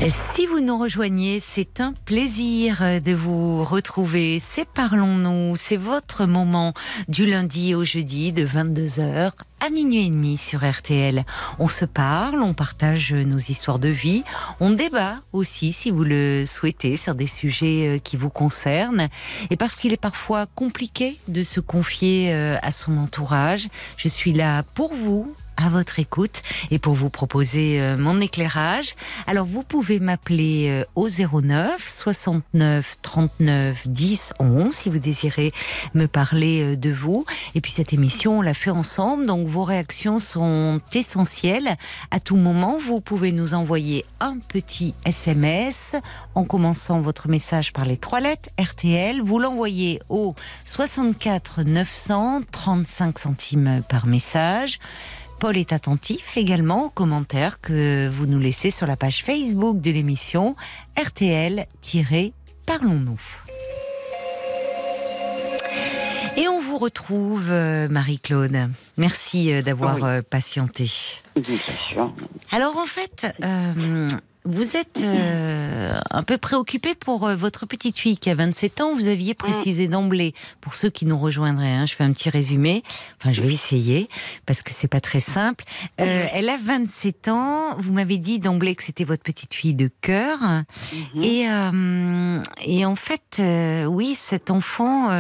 Si 0.09 0.47
vous 0.47 0.61
nous 0.61 0.79
rejoignez, 0.79 1.39
c'est 1.39 1.79
un 1.79 1.93
plaisir 1.93 2.81
de 3.05 3.13
vous 3.13 3.63
retrouver. 3.63 4.39
C'est 4.39 4.65
Parlons-nous, 4.65 5.55
c'est 5.57 5.77
votre 5.77 6.25
moment 6.25 6.73
du 7.07 7.27
lundi 7.27 7.75
au 7.75 7.83
jeudi 7.83 8.31
de 8.31 8.43
22h 8.43 9.31
à 9.59 9.69
minuit 9.69 10.07
et 10.07 10.09
demi 10.09 10.39
sur 10.39 10.67
RTL. 10.67 11.23
On 11.59 11.67
se 11.67 11.85
parle, 11.85 12.41
on 12.41 12.55
partage 12.55 13.13
nos 13.13 13.37
histoires 13.37 13.77
de 13.77 13.89
vie, 13.89 14.23
on 14.59 14.71
débat 14.71 15.17
aussi 15.33 15.71
si 15.71 15.91
vous 15.91 16.03
le 16.03 16.45
souhaitez 16.47 16.97
sur 16.97 17.13
des 17.13 17.27
sujets 17.27 17.87
euh, 17.87 17.97
qui 17.99 18.17
vous 18.17 18.31
concernent. 18.31 19.07
Et 19.51 19.55
parce 19.55 19.75
qu'il 19.75 19.93
est 19.93 20.01
parfois 20.01 20.47
compliqué 20.47 21.19
de 21.27 21.43
se 21.43 21.59
confier 21.59 22.33
euh, 22.33 22.57
à 22.63 22.71
son 22.71 22.97
entourage, 22.97 23.69
je 23.97 24.07
suis 24.07 24.33
là 24.33 24.63
pour 24.73 24.95
vous 24.95 25.31
à 25.57 25.69
votre 25.69 25.99
écoute 25.99 26.41
et 26.71 26.79
pour 26.79 26.93
vous 26.93 27.09
proposer 27.09 27.81
euh, 27.81 27.97
mon 27.97 28.19
éclairage. 28.19 28.95
Alors 29.27 29.45
vous 29.45 29.63
pouvez 29.63 29.99
m'appeler 29.99 30.67
euh, 30.69 30.85
au 30.95 31.07
09 31.07 31.87
69 31.87 32.97
39 33.01 33.87
10 33.87 34.33
11 34.39 34.73
si 34.73 34.89
vous 34.89 34.99
désirez 34.99 35.51
me 35.93 36.07
parler 36.07 36.73
euh, 36.73 36.75
de 36.75 36.91
vous. 36.91 37.25
Et 37.55 37.61
puis 37.61 37.71
cette 37.71 37.93
émission, 37.93 38.39
on 38.39 38.41
l'a 38.41 38.53
fait 38.53 38.71
ensemble, 38.71 39.25
donc 39.25 39.47
vos 39.47 39.63
réactions 39.63 40.19
sont 40.19 40.81
essentielles. 40.93 41.75
À 42.11 42.19
tout 42.19 42.35
moment, 42.37 42.77
vous 42.79 43.01
pouvez 43.01 43.31
nous 43.31 43.53
envoyer 43.53 44.05
un 44.19 44.37
petit 44.39 44.93
SMS 45.05 45.95
en 46.35 46.43
commençant 46.43 46.99
votre 46.99 47.27
message 47.27 47.73
par 47.73 47.85
les 47.85 47.97
trois 47.97 48.19
lettres 48.19 48.49
RTL. 48.59 49.21
Vous 49.21 49.39
l'envoyez 49.39 50.01
au 50.09 50.35
64 50.65 51.63
900 51.63 52.41
35 52.51 53.19
centimes 53.19 53.83
par 53.87 54.07
message. 54.07 54.79
Paul 55.41 55.57
est 55.57 55.73
attentif 55.73 56.37
également 56.37 56.85
aux 56.85 56.89
commentaires 56.91 57.59
que 57.59 58.07
vous 58.07 58.27
nous 58.27 58.37
laissez 58.37 58.69
sur 58.69 58.85
la 58.85 58.95
page 58.95 59.23
Facebook 59.23 59.81
de 59.81 59.89
l'émission 59.89 60.55
RTL-Parlons-nous. 61.03 63.19
Et 66.37 66.47
on 66.47 66.61
vous 66.61 66.77
retrouve, 66.77 67.47
euh, 67.49 67.89
Marie-Claude. 67.89 68.69
Merci 68.97 69.51
euh, 69.51 69.63
d'avoir 69.63 70.03
euh, 70.03 70.21
patienté. 70.21 70.91
Alors 72.51 72.77
en 72.77 72.85
fait, 72.85 73.25
vous 74.43 74.75
êtes 74.75 75.01
euh, 75.03 75.99
un 76.09 76.23
peu 76.23 76.37
préoccupé 76.37 76.95
pour 76.95 77.27
euh, 77.27 77.35
votre 77.35 77.67
petite 77.67 77.99
fille 77.99 78.17
qui 78.17 78.29
a 78.29 78.35
27 78.35 78.81
ans. 78.81 78.95
Vous 78.95 79.05
aviez 79.05 79.35
précisé 79.35 79.87
d'emblée, 79.87 80.33
pour 80.61 80.73
ceux 80.73 80.89
qui 80.89 81.05
nous 81.05 81.17
rejoindraient, 81.17 81.73
hein, 81.73 81.85
je 81.85 81.93
fais 81.93 82.03
un 82.03 82.11
petit 82.11 82.31
résumé. 82.31 82.81
Enfin, 83.19 83.31
je 83.31 83.41
vais 83.41 83.53
essayer 83.53 84.09
parce 84.47 84.63
que 84.63 84.71
c'est 84.71 84.87
pas 84.87 84.99
très 84.99 85.19
simple. 85.19 85.63
Euh, 85.99 86.25
elle 86.33 86.49
a 86.49 86.57
27 86.57 87.27
ans. 87.27 87.75
Vous 87.77 87.93
m'avez 87.93 88.17
dit 88.17 88.39
d'emblée 88.39 88.73
que 88.73 88.83
c'était 88.83 89.03
votre 89.03 89.21
petite 89.21 89.53
fille 89.53 89.75
de 89.75 89.89
cœur. 90.01 90.39
Mhm. 90.41 91.23
Et, 91.23 91.47
et 92.65 92.85
en 92.85 92.95
fait, 92.95 93.41
oui, 93.87 94.15
cet 94.15 94.49
enfant, 94.49 95.11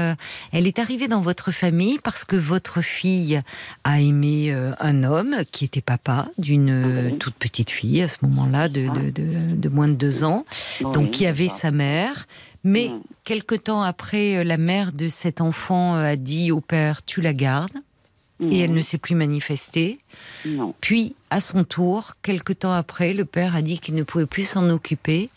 elle 0.51 0.67
est 0.67 0.79
arrivée 0.79 1.07
dans 1.07 1.21
votre 1.21 1.51
famille 1.51 1.99
parce 1.99 2.25
que 2.25 2.35
votre 2.35 2.81
fille 2.81 3.41
a 3.83 4.01
aimé 4.01 4.55
un 4.79 5.03
homme 5.03 5.35
qui 5.51 5.65
était 5.65 5.81
papa 5.81 6.27
d'une 6.37 7.17
toute 7.19 7.35
petite 7.35 7.69
fille 7.69 8.01
à 8.01 8.07
ce 8.07 8.17
moment-là 8.23 8.67
de, 8.67 8.87
de 8.87 9.10
de, 9.11 9.69
moins 9.69 9.87
de 9.87 9.93
deux 9.93 10.23
ans, 10.23 10.45
donc 10.81 11.11
qui 11.11 11.25
avait 11.25 11.49
sa 11.49 11.71
mère. 11.71 12.27
Mais 12.63 12.89
mm. 12.89 13.01
quelque 13.23 13.55
temps 13.55 13.81
après, 13.81 14.37
euh, 14.37 14.43
la 14.43 14.57
mère 14.57 14.91
de 14.91 15.09
cet 15.09 15.41
enfant 15.41 15.95
euh, 15.95 16.03
a 16.03 16.15
dit 16.15 16.51
au 16.51 16.61
père 16.61 17.03
Tu 17.03 17.21
la 17.21 17.33
gardes. 17.33 17.77
Et 18.49 18.57
elle 18.61 18.73
ne 18.73 18.81
s'est 18.81 18.97
plus 18.97 19.13
manifestée. 19.13 19.99
Puis, 20.81 21.15
à 21.29 21.39
son 21.39 21.63
tour, 21.63 22.13
quelque 22.23 22.53
temps 22.53 22.73
après, 22.73 23.13
le 23.13 23.23
père 23.23 23.55
a 23.55 23.61
dit 23.61 23.77
qu'il 23.77 23.93
ne 23.93 24.01
pouvait 24.01 24.25
plus 24.25 24.45
s'en 24.45 24.67
occuper. 24.71 25.29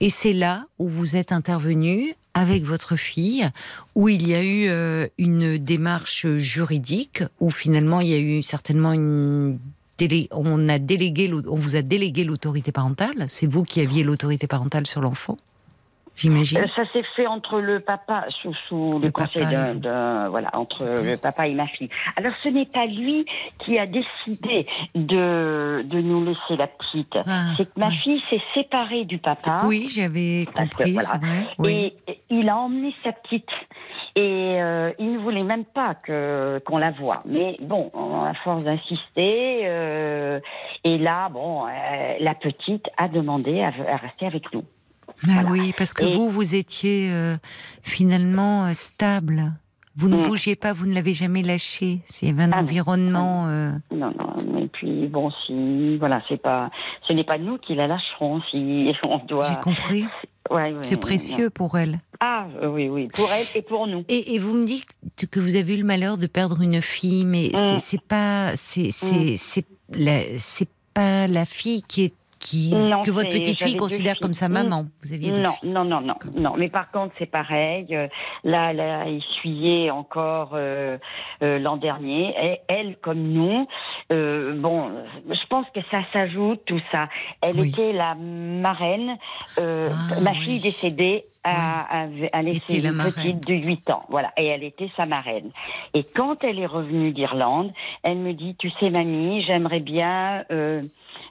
Et 0.00 0.08
c'est 0.08 0.32
là 0.32 0.64
où 0.78 0.88
vous 0.88 1.16
êtes 1.16 1.32
intervenu 1.32 2.14
avec 2.32 2.64
votre 2.64 2.96
fille, 2.96 3.48
où 3.94 4.08
il 4.08 4.26
y 4.26 4.34
a 4.34 4.42
eu 4.42 4.68
euh, 4.68 5.06
une 5.18 5.58
démarche 5.58 6.26
juridique, 6.36 7.22
où 7.40 7.50
finalement 7.50 8.00
il 8.00 8.08
y 8.08 8.14
a 8.14 8.18
eu 8.18 8.42
certainement 8.42 8.94
une 8.94 9.58
on, 10.32 10.68
a 10.68 10.78
délégué, 10.78 11.30
on 11.32 11.56
vous 11.56 11.76
a 11.76 11.82
délégué 11.82 12.24
l'autorité 12.24 12.72
parentale. 12.72 13.24
C'est 13.28 13.46
vous 13.46 13.64
qui 13.64 13.80
aviez 13.80 14.04
l'autorité 14.04 14.46
parentale 14.46 14.86
sur 14.86 15.00
l'enfant 15.00 15.36
J'imagine. 16.16 16.58
Euh, 16.58 16.66
ça 16.74 16.90
s'est 16.92 17.04
fait 17.14 17.26
entre 17.26 17.60
le 17.60 17.80
papa, 17.80 18.24
sous, 18.40 18.54
sous 18.68 18.98
le, 18.98 19.10
conseil 19.10 19.44
d'un, 19.46 20.28
voilà, 20.30 20.48
entre 20.54 20.84
le 21.02 21.16
papa 21.16 21.46
et 21.46 21.52
ma 21.52 21.66
fille. 21.66 21.90
Alors 22.16 22.32
ce 22.42 22.48
n'est 22.48 22.64
pas 22.64 22.86
lui 22.86 23.26
qui 23.58 23.78
a 23.78 23.86
décidé 23.86 24.66
de, 24.94 25.82
de 25.84 26.00
nous 26.00 26.24
laisser 26.24 26.56
la 26.56 26.68
petite. 26.68 27.18
Ah, 27.26 27.52
c'est 27.56 27.66
que 27.66 27.78
ma 27.78 27.90
fille 27.90 28.22
s'est 28.30 28.40
séparée 28.54 29.04
du 29.04 29.18
papa. 29.18 29.60
Oui, 29.64 29.88
j'avais 29.94 30.46
compris. 30.54 30.94
vrai. 30.94 31.70
Et 31.70 31.94
il 32.30 32.48
a 32.48 32.56
emmené 32.56 32.94
sa 33.04 33.12
petite. 33.12 33.50
Et 34.16 34.62
euh, 34.62 34.92
il 34.98 35.12
ne 35.12 35.18
voulait 35.18 35.42
même 35.42 35.66
pas 35.66 35.94
que 35.94 36.58
qu'on 36.64 36.78
la 36.78 36.90
voie. 36.90 37.22
Mais 37.26 37.58
bon, 37.60 37.90
à 37.94 38.32
force 38.44 38.64
d'insister, 38.64 39.60
euh, 39.64 40.40
et 40.84 40.96
là, 40.96 41.28
bon, 41.28 41.66
euh, 41.66 41.68
la 42.18 42.34
petite 42.34 42.86
a 42.96 43.08
demandé 43.08 43.60
à, 43.60 43.96
rester 43.98 44.26
avec 44.26 44.50
nous. 44.54 44.64
Bah 45.22 45.42
oui, 45.50 45.74
parce 45.76 45.92
que 45.92 46.04
vous, 46.04 46.30
vous 46.30 46.54
étiez 46.54 47.10
finalement 47.82 48.72
stable. 48.72 49.52
Vous 49.96 50.08
ne 50.08 50.16
mm. 50.16 50.22
bougiez 50.22 50.56
pas, 50.56 50.72
vous 50.72 50.86
ne 50.86 50.94
l'avez 50.94 51.12
jamais 51.14 51.42
lâché. 51.42 52.00
C'est 52.06 52.30
un 52.30 52.52
ah 52.52 52.60
environnement. 52.60 53.46
Non, 53.90 54.12
non, 54.18 54.36
mais 54.50 54.66
puis 54.68 55.08
bon, 55.08 55.30
si 55.46 55.98
voilà, 55.98 56.22
c'est 56.28 56.40
pas, 56.40 56.70
ce 57.06 57.12
n'est 57.12 57.24
pas 57.24 57.38
nous 57.38 57.58
qui 57.58 57.74
la 57.74 57.86
lâcherons 57.86 58.40
si 58.50 58.92
on 59.02 59.18
doit. 59.18 59.42
J'ai 59.42 59.60
compris. 59.60 60.06
c'est 60.82 61.00
précieux 61.00 61.50
pour 61.50 61.78
elle. 61.78 61.98
Ah 62.62 62.70
oui, 62.70 62.88
oui, 62.88 63.08
pour 63.08 63.30
elle 63.32 63.46
et 63.54 63.62
pour 63.62 63.86
nous. 63.86 64.04
Et, 64.08 64.38
vous 64.38 64.54
me 64.54 64.64
dites 64.64 64.86
que 65.30 65.40
vous 65.40 65.56
avez 65.56 65.74
eu 65.74 65.78
le 65.78 65.84
malheur 65.84 66.18
de 66.18 66.26
perdre 66.26 66.60
une 66.60 66.82
fille, 66.82 67.24
mais 67.24 67.50
mm. 67.52 67.78
c'est 67.80 68.00
pas, 68.00 68.56
c'est 68.56 68.88
mm. 68.88 69.36
c'est 70.38 70.68
pas 70.94 71.26
la 71.26 71.44
fille 71.44 71.82
qui 71.82 72.04
est 72.04 72.14
qui, 72.38 72.70
que 73.04 73.10
votre 73.10 73.30
petite 73.30 73.62
fille 73.62 73.76
considère 73.76 74.18
comme 74.20 74.34
sa 74.34 74.48
maman. 74.48 74.86
Vous 75.02 75.12
aviez 75.12 75.32
non, 75.32 75.54
non, 75.62 75.84
non, 75.84 76.00
non, 76.00 76.16
non. 76.36 76.54
Mais 76.56 76.68
par 76.68 76.90
contre, 76.90 77.14
c'est 77.18 77.30
pareil. 77.30 77.86
Euh, 77.92 78.08
là, 78.44 78.70
elle 78.70 78.80
a 78.80 79.08
essuyé 79.08 79.90
encore 79.90 80.50
euh, 80.54 80.98
euh, 81.42 81.58
l'an 81.58 81.76
dernier. 81.76 82.34
Et 82.42 82.60
elle, 82.68 82.96
comme 82.96 83.22
nous, 83.22 83.66
bon, 84.10 84.90
je 85.28 85.46
pense 85.48 85.66
que 85.74 85.80
ça 85.90 86.00
s'ajoute 86.12 86.60
tout 86.66 86.80
ça. 86.92 87.08
Elle 87.40 87.58
était 87.58 87.92
la 87.92 88.14
marraine. 88.14 89.16
Ah, 89.58 90.20
ma 90.20 90.34
fille 90.34 90.60
décédée 90.60 91.24
a, 91.42 92.04
a, 92.32 92.42
laissé 92.42 92.84
une 92.84 92.98
petite 92.98 93.46
de 93.46 93.54
8 93.54 93.90
ans. 93.90 94.04
Voilà. 94.08 94.32
Et 94.36 94.46
elle 94.46 94.64
était 94.64 94.90
sa 94.96 95.06
marraine. 95.06 95.50
Et 95.94 96.04
quand 96.04 96.44
elle 96.44 96.58
est 96.58 96.66
revenue 96.66 97.12
d'Irlande, 97.12 97.72
elle 98.02 98.18
me 98.18 98.32
dit, 98.32 98.56
tu 98.58 98.70
sais, 98.78 98.90
mamie, 98.90 99.42
j'aimerais 99.46 99.80
bien 99.80 100.44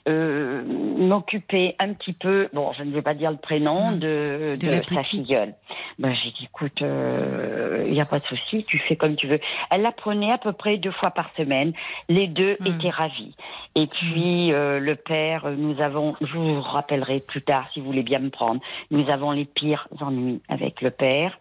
euh, 0.08 0.62
m'occuper 0.64 1.74
un 1.80 1.92
petit 1.92 2.12
peu, 2.12 2.48
bon, 2.52 2.72
je 2.78 2.84
ne 2.84 2.92
vais 2.92 3.02
pas 3.02 3.14
dire 3.14 3.30
le 3.30 3.36
prénom, 3.36 3.90
de, 3.92 4.56
de, 4.56 4.94
sa 4.94 5.02
filleule. 5.02 5.54
Ben, 5.98 6.14
j'ai 6.14 6.30
dit, 6.30 6.44
écoute, 6.44 6.78
il 6.80 6.86
euh, 6.86 7.84
n'y 7.88 8.00
a 8.00 8.04
pas 8.04 8.20
de 8.20 8.24
souci, 8.24 8.64
tu 8.64 8.78
fais 8.78 8.94
comme 8.94 9.16
tu 9.16 9.26
veux. 9.26 9.40
Elle 9.70 9.82
la 9.82 9.90
prenait 9.90 10.30
à 10.30 10.38
peu 10.38 10.52
près 10.52 10.76
deux 10.76 10.92
fois 10.92 11.10
par 11.10 11.30
semaine. 11.36 11.72
Les 12.08 12.28
deux 12.28 12.56
hmm. 12.60 12.66
étaient 12.66 12.90
ravis. 12.90 13.34
Et 13.74 13.88
puis, 13.88 14.52
euh, 14.52 14.78
le 14.78 14.94
père, 14.94 15.50
nous 15.50 15.80
avons, 15.80 16.14
je 16.20 16.32
vous 16.32 16.60
rappellerai 16.60 17.20
plus 17.20 17.42
tard 17.42 17.68
si 17.74 17.80
vous 17.80 17.86
voulez 17.86 18.04
bien 18.04 18.20
me 18.20 18.30
prendre, 18.30 18.60
nous 18.90 19.08
avons 19.10 19.32
les 19.32 19.44
pires 19.44 19.88
ennuis 20.00 20.40
avec 20.48 20.82
le 20.82 20.90
père. 20.90 21.38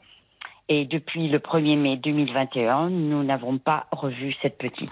Et 0.69 0.85
depuis 0.85 1.27
le 1.27 1.37
1er 1.37 1.77
mai 1.77 1.97
2021, 1.97 2.89
nous 2.89 3.23
n'avons 3.23 3.59
pas 3.59 3.85
revu 3.91 4.35
cette 4.41 4.57
petite. 4.57 4.89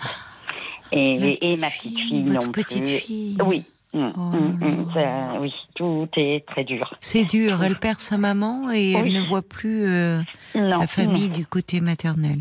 Et, 0.95 1.57
ma 1.57 1.67
petite 1.67 1.97
fille 1.97 2.23
non 2.23 2.51
petite 2.51 2.87
Fille. 2.87 3.37
Oui. 3.43 3.65
Mm, 3.93 4.11
oh 4.17 4.19
mm, 4.19 4.57
mm, 4.59 5.37
oui, 5.39 5.53
tout 5.75 6.07
est 6.17 6.45
très 6.47 6.63
dur. 6.63 6.95
C'est 6.99 7.25
dur. 7.25 7.63
Elle 7.63 7.77
perd 7.77 7.99
sa 7.99 8.17
maman 8.17 8.71
et 8.71 8.93
elle 8.93 9.11
ne 9.11 9.21
voit 9.21 9.43
plus 9.43 9.85
euh, 9.85 10.21
sa 10.53 10.87
famille 10.87 11.29
du 11.29 11.45
côté 11.45 11.79
maternel. 11.79 12.39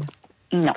Non, 0.52 0.72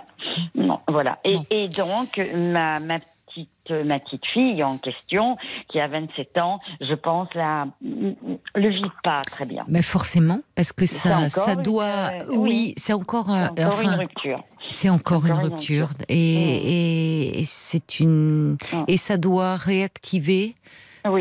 non, 0.53 0.79
voilà. 0.87 1.19
Et, 1.23 1.69
donc, 1.69 2.21
ma, 2.35 2.79
ma 2.79 2.99
petite, 2.99 3.85
ma 3.85 3.99
petite 3.99 4.25
fille 4.25 4.63
en 4.63 4.77
question, 4.77 5.37
qui 5.69 5.79
a 5.79 5.87
27 5.87 6.37
ans, 6.39 6.59
je 6.81 6.93
pense, 6.93 7.29
la, 7.35 7.67
le 7.81 8.69
vit 8.69 8.91
pas 9.03 9.21
très 9.21 9.45
bien. 9.45 9.63
Mais 9.69 9.81
forcément, 9.81 10.39
parce 10.55 10.73
que 10.73 10.85
ça, 10.85 11.29
ça 11.29 11.55
doit. 11.55 12.11
Euh, 12.11 12.25
oui, 12.31 12.73
c'est 12.75 12.93
encore, 12.93 13.29
encore 13.29 13.81
une 13.81 13.89
rupture. 13.91 14.43
C'est 14.69 14.89
encore 14.89 15.25
une 15.25 15.33
rupture. 15.33 15.89
mm. 15.89 16.03
et, 16.09 17.43
c'est 17.45 17.99
une 17.99 18.57
et 18.87 18.97
ça 18.97 19.17
doit 19.17 19.57
réactiver 19.57 20.55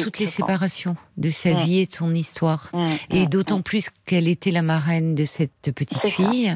toutes 0.01 0.19
les 0.19 0.27
séparations 0.27 0.97
de 1.17 1.31
sa 1.31 1.53
vie 1.53 1.81
et 1.81 1.87
de 1.87 1.93
son 1.93 2.15
histoire. 2.15 2.71
Et 3.11 3.27
d'autant 3.27 3.63
plus 3.63 3.89
qu'elle 4.05 4.29
était 4.29 4.51
la 4.51 4.63
marraine 4.63 5.15
de 5.15 5.25
cette 5.25 5.73
petite 5.75 6.07
fille 6.07 6.55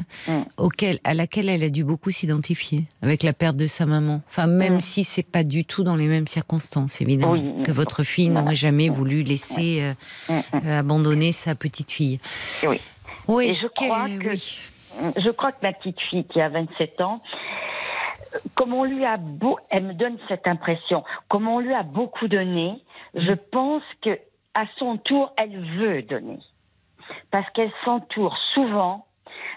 auquel, 0.57 0.99
à 1.03 1.13
laquelle 1.13 1.49
elle 1.49 1.63
a 1.63 1.69
dû 1.69 1.83
beaucoup 1.83 2.11
s'identifier 2.11 2.85
avec 3.01 3.23
la 3.23 3.33
perte 3.33 3.55
de 3.55 3.67
sa 3.67 3.85
maman. 3.85 4.21
Enfin, 4.29 4.47
même 4.47 4.81
si 4.81 5.03
c'est 5.03 5.23
pas 5.23 5.43
du 5.43 5.65
tout 5.65 5.83
dans 5.83 5.95
les 5.95 6.07
mêmes 6.07 6.27
circonstances, 6.27 7.01
évidemment, 7.01 7.63
que 7.63 7.71
votre 7.71 8.03
fille 8.03 8.29
n'aurait 8.29 8.55
jamais 8.55 8.89
voulu 8.89 9.23
laisser 9.23 9.81
euh, 9.81 9.93
euh, 10.65 10.79
abandonner 10.79 11.31
sa 11.31 11.55
petite 11.55 11.91
fille. 11.91 12.19
Oui. 12.67 12.79
Oui, 13.27 13.53
je 13.53 13.67
crois 13.67 14.07
que 14.09 14.35
je 15.17 15.29
crois 15.29 15.51
que 15.51 15.61
ma 15.63 15.73
petite 15.73 15.99
fille 16.09 16.25
qui 16.25 16.41
a 16.41 16.49
27 16.49 17.01
ans, 17.01 17.21
comme 18.55 18.73
on 18.73 18.83
lui 18.83 19.05
a 19.05 19.17
beau, 19.17 19.57
elle 19.69 19.83
me 19.83 19.93
donne 19.93 20.17
cette 20.27 20.47
impression, 20.47 21.03
comme 21.29 21.47
on 21.47 21.59
lui 21.59 21.73
a 21.73 21.83
beaucoup 21.83 22.27
donné, 22.27 22.81
je 23.15 23.33
pense 23.33 23.83
que 24.01 24.19
à 24.53 24.65
son 24.77 24.97
tour, 24.97 25.33
elle 25.37 25.59
veut 25.77 26.01
donner. 26.03 26.39
Parce 27.31 27.49
qu'elle 27.51 27.71
s'entoure 27.85 28.37
souvent 28.53 29.05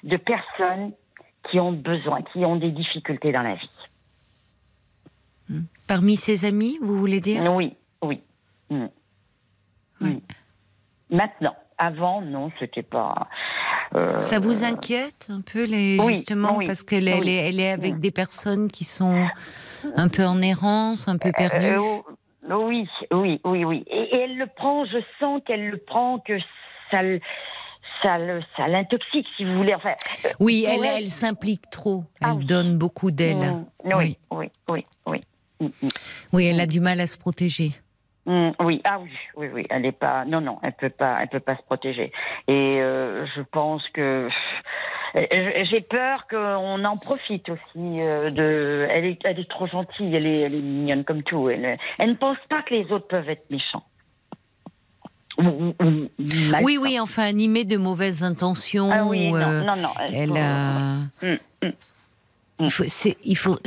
de 0.04 0.16
personnes 0.16 0.92
qui 1.50 1.58
ont 1.58 1.72
besoin, 1.72 2.22
qui 2.22 2.44
ont 2.44 2.56
des 2.56 2.70
difficultés 2.70 3.32
dans 3.32 3.42
la 3.42 3.54
vie. 3.54 3.70
Hmm. 5.48 5.62
Parmi 5.86 6.16
ses 6.16 6.44
amis, 6.44 6.78
vous 6.80 6.98
voulez 6.98 7.20
dire? 7.20 7.42
Oui, 7.52 7.76
oui. 8.02 8.22
Hmm. 8.70 8.86
Hmm. 10.00 10.18
Maintenant, 11.10 11.54
avant, 11.82 12.22
non, 12.22 12.50
c'était 12.60 12.82
pas. 12.82 13.28
Euh, 13.94 14.20
ça 14.20 14.38
vous 14.38 14.62
inquiète 14.64 15.28
un 15.30 15.40
peu, 15.40 15.64
les, 15.64 15.98
justement, 16.08 16.60
parce 16.64 16.82
qu'elle 16.82 17.08
elle 17.08 17.28
est, 17.28 17.48
elle 17.48 17.60
est 17.60 17.70
avec 17.70 17.98
des 17.98 18.12
personnes 18.12 18.70
qui 18.70 18.84
sont 18.84 19.26
un 19.96 20.08
peu 20.08 20.24
en 20.24 20.40
errance, 20.40 21.08
un 21.08 21.18
peu 21.18 21.28
euh, 21.28 21.32
perdues? 21.36 21.66
euh, 21.66 22.56
Oui, 22.56 22.88
oui, 23.10 23.40
oui, 23.44 23.64
oui. 23.64 23.84
Et, 23.88 24.14
elle 24.14 24.38
le 24.38 24.46
prend, 24.46 24.84
je 24.84 24.98
sens 25.18 25.42
qu'elle 25.44 25.70
le 25.70 25.78
prend, 25.78 26.20
que 26.20 26.38
ça 26.90 27.00
ça, 28.02 28.18
ça 28.56 28.68
l'intoxique, 28.68 29.26
si 29.36 29.44
vous 29.44 29.56
voulez. 29.56 29.74
Enfin, 29.74 29.94
oui, 30.40 30.64
elle, 30.68 30.84
elle, 30.84 31.10
s'implique 31.10 31.68
trop. 31.70 32.04
Ah 32.20 32.34
elle 32.36 32.46
donne 32.46 32.78
beaucoup 32.78 33.10
d'elle. 33.10 33.36
Mm. 33.36 33.66
oui, 33.94 34.16
oui, 34.30 34.50
oui, 34.68 34.84
oui. 35.06 35.20
Mm, 35.60 35.66
mm. 35.66 35.88
Oui, 36.32 36.46
elle 36.46 36.60
a 36.60 36.66
du 36.66 36.80
mal 36.80 37.00
à 37.00 37.06
se 37.06 37.16
protéger. 37.16 37.72
Mm, 38.24 38.50
oui, 38.60 38.80
ah 38.84 39.00
oui, 39.00 39.10
oui, 39.34 39.48
oui, 39.52 39.66
elle 39.68 39.84
est 39.84 39.90
pas, 39.90 40.24
non, 40.24 40.40
non, 40.40 40.58
elle 40.62 40.74
peut 40.74 40.90
pas, 40.90 41.18
elle 41.20 41.28
peut 41.28 41.40
pas 41.40 41.56
se 41.56 41.62
protéger. 41.62 42.12
Et 42.46 42.80
euh, 42.80 43.26
je 43.34 43.42
pense 43.42 43.82
que 43.88 44.28
j'ai 45.14 45.80
peur 45.80 46.26
qu'on 46.28 46.84
en 46.84 46.96
profite 46.96 47.48
aussi 47.48 47.96
euh, 47.98 48.30
de. 48.30 48.86
Elle 48.90 49.06
est, 49.06 49.18
elle 49.24 49.40
est 49.40 49.50
trop 49.50 49.66
gentille, 49.66 50.14
elle 50.14 50.26
est, 50.26 50.40
elle 50.40 50.54
est 50.54 50.60
mignonne 50.60 51.04
comme 51.04 51.24
tout. 51.24 51.48
Elle, 51.50 51.78
elle 51.98 52.10
ne 52.10 52.14
pense 52.14 52.38
pas 52.48 52.62
que 52.62 52.74
les 52.74 52.92
autres 52.92 53.08
peuvent 53.08 53.28
être 53.28 53.50
méchants. 53.50 53.84
oui, 56.62 56.78
oui, 56.80 57.00
enfin 57.00 57.24
animée 57.24 57.64
de 57.64 57.76
mauvaises 57.76 58.22
intentions. 58.22 58.90
Ah 58.92 59.04
oui, 59.04 59.32
non, 59.32 59.36
euh, 59.36 59.62
non, 59.64 59.76
non, 59.76 59.90
Elle, 60.12 60.36
a. 60.36 60.98
Mm, 61.22 61.38
mm. 61.62 61.72
Il 62.60 62.70
faut, 62.70 62.84
il 63.24 63.36
faut 63.36 63.58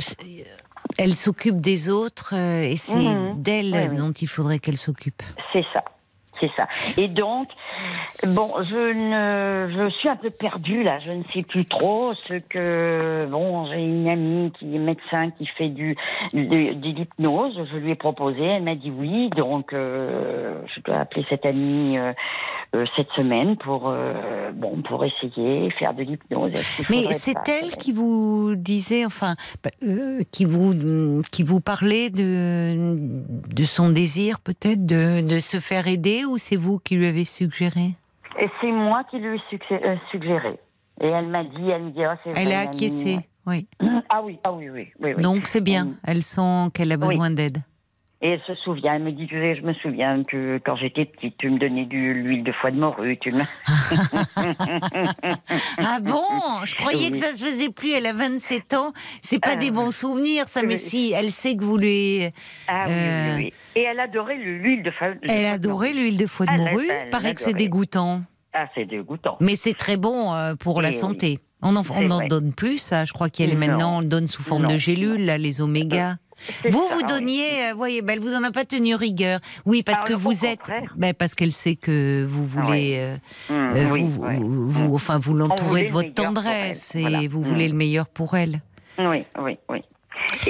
elle 0.98 1.14
s'occupe 1.14 1.60
des 1.60 1.88
autres 1.88 2.34
euh, 2.34 2.62
et 2.62 2.76
c'est 2.76 2.96
mhm. 2.96 3.42
d'elle 3.42 3.96
dont 3.96 4.12
il 4.12 4.28
faudrait 4.28 4.58
qu'elle 4.58 4.76
s'occupe. 4.76 5.22
C'est 5.52 5.64
ça. 5.72 5.84
C'est 6.40 6.50
ça. 6.56 6.66
Et 6.96 7.08
donc, 7.08 7.48
bon, 8.26 8.52
je 8.62 8.92
ne, 8.92 9.72
je 9.72 9.90
suis 9.94 10.08
un 10.08 10.16
peu 10.16 10.30
perdue 10.30 10.82
là. 10.82 10.98
Je 10.98 11.12
ne 11.12 11.22
sais 11.32 11.42
plus 11.42 11.64
trop 11.64 12.12
ce 12.28 12.34
que. 12.34 13.26
Bon, 13.30 13.66
j'ai 13.66 13.80
une 13.80 14.08
amie 14.08 14.52
qui 14.58 14.74
est 14.74 14.78
médecin 14.78 15.30
qui 15.30 15.46
fait 15.46 15.68
du 15.68 15.96
de, 16.32 16.40
l'hypnose. 16.40 17.58
Je 17.72 17.76
lui 17.78 17.92
ai 17.92 17.94
proposé. 17.94 18.42
Elle 18.42 18.64
m'a 18.64 18.74
dit 18.74 18.90
oui. 18.90 19.30
Donc, 19.36 19.72
euh, 19.72 20.60
je 20.74 20.80
dois 20.82 21.00
appeler 21.00 21.24
cette 21.28 21.46
amie 21.46 21.98
euh, 21.98 22.12
euh, 22.74 22.84
cette 22.96 23.10
semaine 23.16 23.56
pour 23.56 23.92
bon 24.54 24.82
pour 24.82 25.04
essayer 25.04 25.70
faire 25.72 25.94
de 25.94 26.02
l'hypnose. 26.02 26.52
Mais 26.90 27.12
c'est 27.12 27.36
elle 27.48 27.70
qui 27.70 27.92
vous 27.92 28.54
disait, 28.56 29.04
enfin, 29.04 29.34
bah, 29.62 29.70
qui 30.32 30.44
vous 30.44 31.22
qui 31.32 31.42
vous 31.42 31.60
parlait 31.60 32.10
de 32.10 32.96
de 33.54 33.64
son 33.64 33.90
désir 33.90 34.40
peut-être 34.40 34.84
de 34.84 35.20
de 35.20 35.38
se 35.38 35.60
faire 35.60 35.86
aider 35.86 36.24
ou 36.26 36.38
c'est 36.38 36.56
vous 36.56 36.78
qui 36.78 36.96
lui 36.96 37.06
avez 37.06 37.24
suggéré? 37.24 37.94
C'est 38.60 38.72
moi 38.72 39.04
qui 39.10 39.18
lui 39.18 39.38
ai 39.38 39.72
euh, 39.72 39.96
suggéré. 40.10 40.58
Et 41.00 41.06
elle 41.06 41.28
m'a 41.28 41.44
dit, 41.44 41.68
elle 41.68 41.82
me 41.84 41.90
dit, 41.90 42.00
oh, 42.00 42.14
c'est 42.24 42.32
Elle 42.36 42.52
a 42.52 42.60
acquiescé, 42.60 43.18
oui. 43.46 43.66
Ah 44.08 44.22
oui, 44.22 44.38
ah 44.44 44.52
oui, 44.52 44.70
oui. 44.70 44.92
oui, 45.00 45.14
Donc 45.20 45.46
c'est 45.46 45.60
bien, 45.60 45.94
elle 46.04 46.22
sent 46.22 46.68
qu'elle 46.74 46.92
a 46.92 46.96
besoin 46.96 47.30
d'aide. 47.30 47.58
Et 48.22 48.30
elle 48.30 48.40
se 48.46 48.54
souvient, 48.54 48.94
elle 48.94 49.02
me 49.02 49.12
dit, 49.12 49.26
tu 49.26 49.34
sais, 49.34 49.56
je 49.56 49.62
me 49.62 49.74
souviens 49.74 50.24
que 50.24 50.58
quand 50.64 50.74
j'étais 50.76 51.04
petite, 51.04 51.36
tu 51.36 51.50
me 51.50 51.58
donnais 51.58 51.84
de 51.84 51.94
l'huile 51.94 52.44
de 52.44 52.52
foie 52.52 52.70
de 52.70 52.78
morue. 52.78 53.18
Tu 53.18 53.30
me... 53.30 53.42
ah 55.78 55.98
bon? 56.00 56.24
Je 56.64 56.74
croyais 56.76 57.10
que 57.10 57.18
ça 57.18 57.34
se 57.34 57.44
faisait 57.44 57.68
plus. 57.68 57.92
Elle 57.92 58.06
a 58.06 58.14
27 58.14 58.72
ans. 58.72 58.94
C'est 59.20 59.38
pas 59.38 59.56
des 59.56 59.70
bons 59.70 59.90
souvenirs, 59.90 60.48
ça, 60.48 60.62
mais 60.62 60.78
si, 60.78 61.12
elle 61.14 61.30
sait 61.30 61.56
que 61.56 61.64
vous 61.64 61.76
lui. 61.76 62.24
Ah 62.68 62.84
oui, 62.86 62.92
oui, 62.92 62.96
euh, 62.96 63.36
oui. 63.36 63.52
Et 63.74 63.82
elle 63.82 64.00
adorait 64.00 64.36
l'huile 64.36 64.82
de 64.82 64.90
foie 64.90 65.08
de 65.08 65.14
morue. 65.14 65.26
Elle 65.28 65.46
adorait 65.46 65.92
l'huile 65.92 66.16
de 66.16 66.26
foie 66.26 66.46
de 66.46 66.52
morue. 66.52 66.88
Il 67.04 67.10
paraît 67.10 67.34
que 67.34 67.40
c'est 67.40 67.52
dégoûtant. 67.52 68.22
Ah, 68.54 68.66
c'est 68.74 68.86
dégoûtant. 68.86 69.36
Mais 69.40 69.56
c'est 69.56 69.74
très 69.74 69.98
bon 69.98 70.32
euh, 70.32 70.54
pour 70.54 70.80
la 70.80 70.92
santé. 70.92 71.40
On 71.62 71.76
en, 71.76 71.82
on 71.90 72.10
en 72.10 72.26
donne 72.26 72.54
plus, 72.54 72.92
je 72.92 73.12
crois 73.12 73.28
qu'il 73.28 73.48
y 73.48 73.52
a 73.52 73.54
maintenant, 73.54 73.98
on 73.98 74.00
le 74.00 74.06
donne 74.06 74.26
sous 74.26 74.42
forme 74.42 74.66
de 74.66 74.78
gélules, 74.78 75.26
là, 75.26 75.36
les 75.36 75.60
oméga. 75.60 76.16
Vous, 76.68 76.88
vous 76.92 77.02
donniez, 77.02 77.72
vous 77.72 77.78
voyez, 77.78 78.02
ben, 78.02 78.14
elle 78.14 78.20
vous 78.20 78.34
en 78.34 78.42
a 78.42 78.50
pas 78.50 78.64
tenu 78.64 78.94
rigueur. 78.94 79.40
Oui, 79.64 79.82
parce 79.82 80.02
que 80.02 80.12
vous 80.12 80.44
êtes, 80.44 80.60
ben, 80.96 81.14
parce 81.14 81.34
qu'elle 81.34 81.52
sait 81.52 81.76
que 81.76 82.26
vous 82.28 82.44
voulez, 82.44 82.96
euh, 82.98 83.16
mmh, 83.50 83.76
euh, 83.76 83.88
vous, 83.88 84.70
vous, 84.70 84.94
enfin, 84.94 85.18
vous 85.18 85.34
l'entourez 85.34 85.84
de 85.84 85.92
votre 85.92 86.12
tendresse 86.12 86.94
et 86.94 87.28
vous 87.28 87.40
mmh. 87.40 87.44
voulez 87.44 87.68
le 87.68 87.74
meilleur 87.74 88.06
pour 88.06 88.36
elle. 88.36 88.62
Oui, 88.98 89.24
oui, 89.38 89.58
oui. 89.68 89.82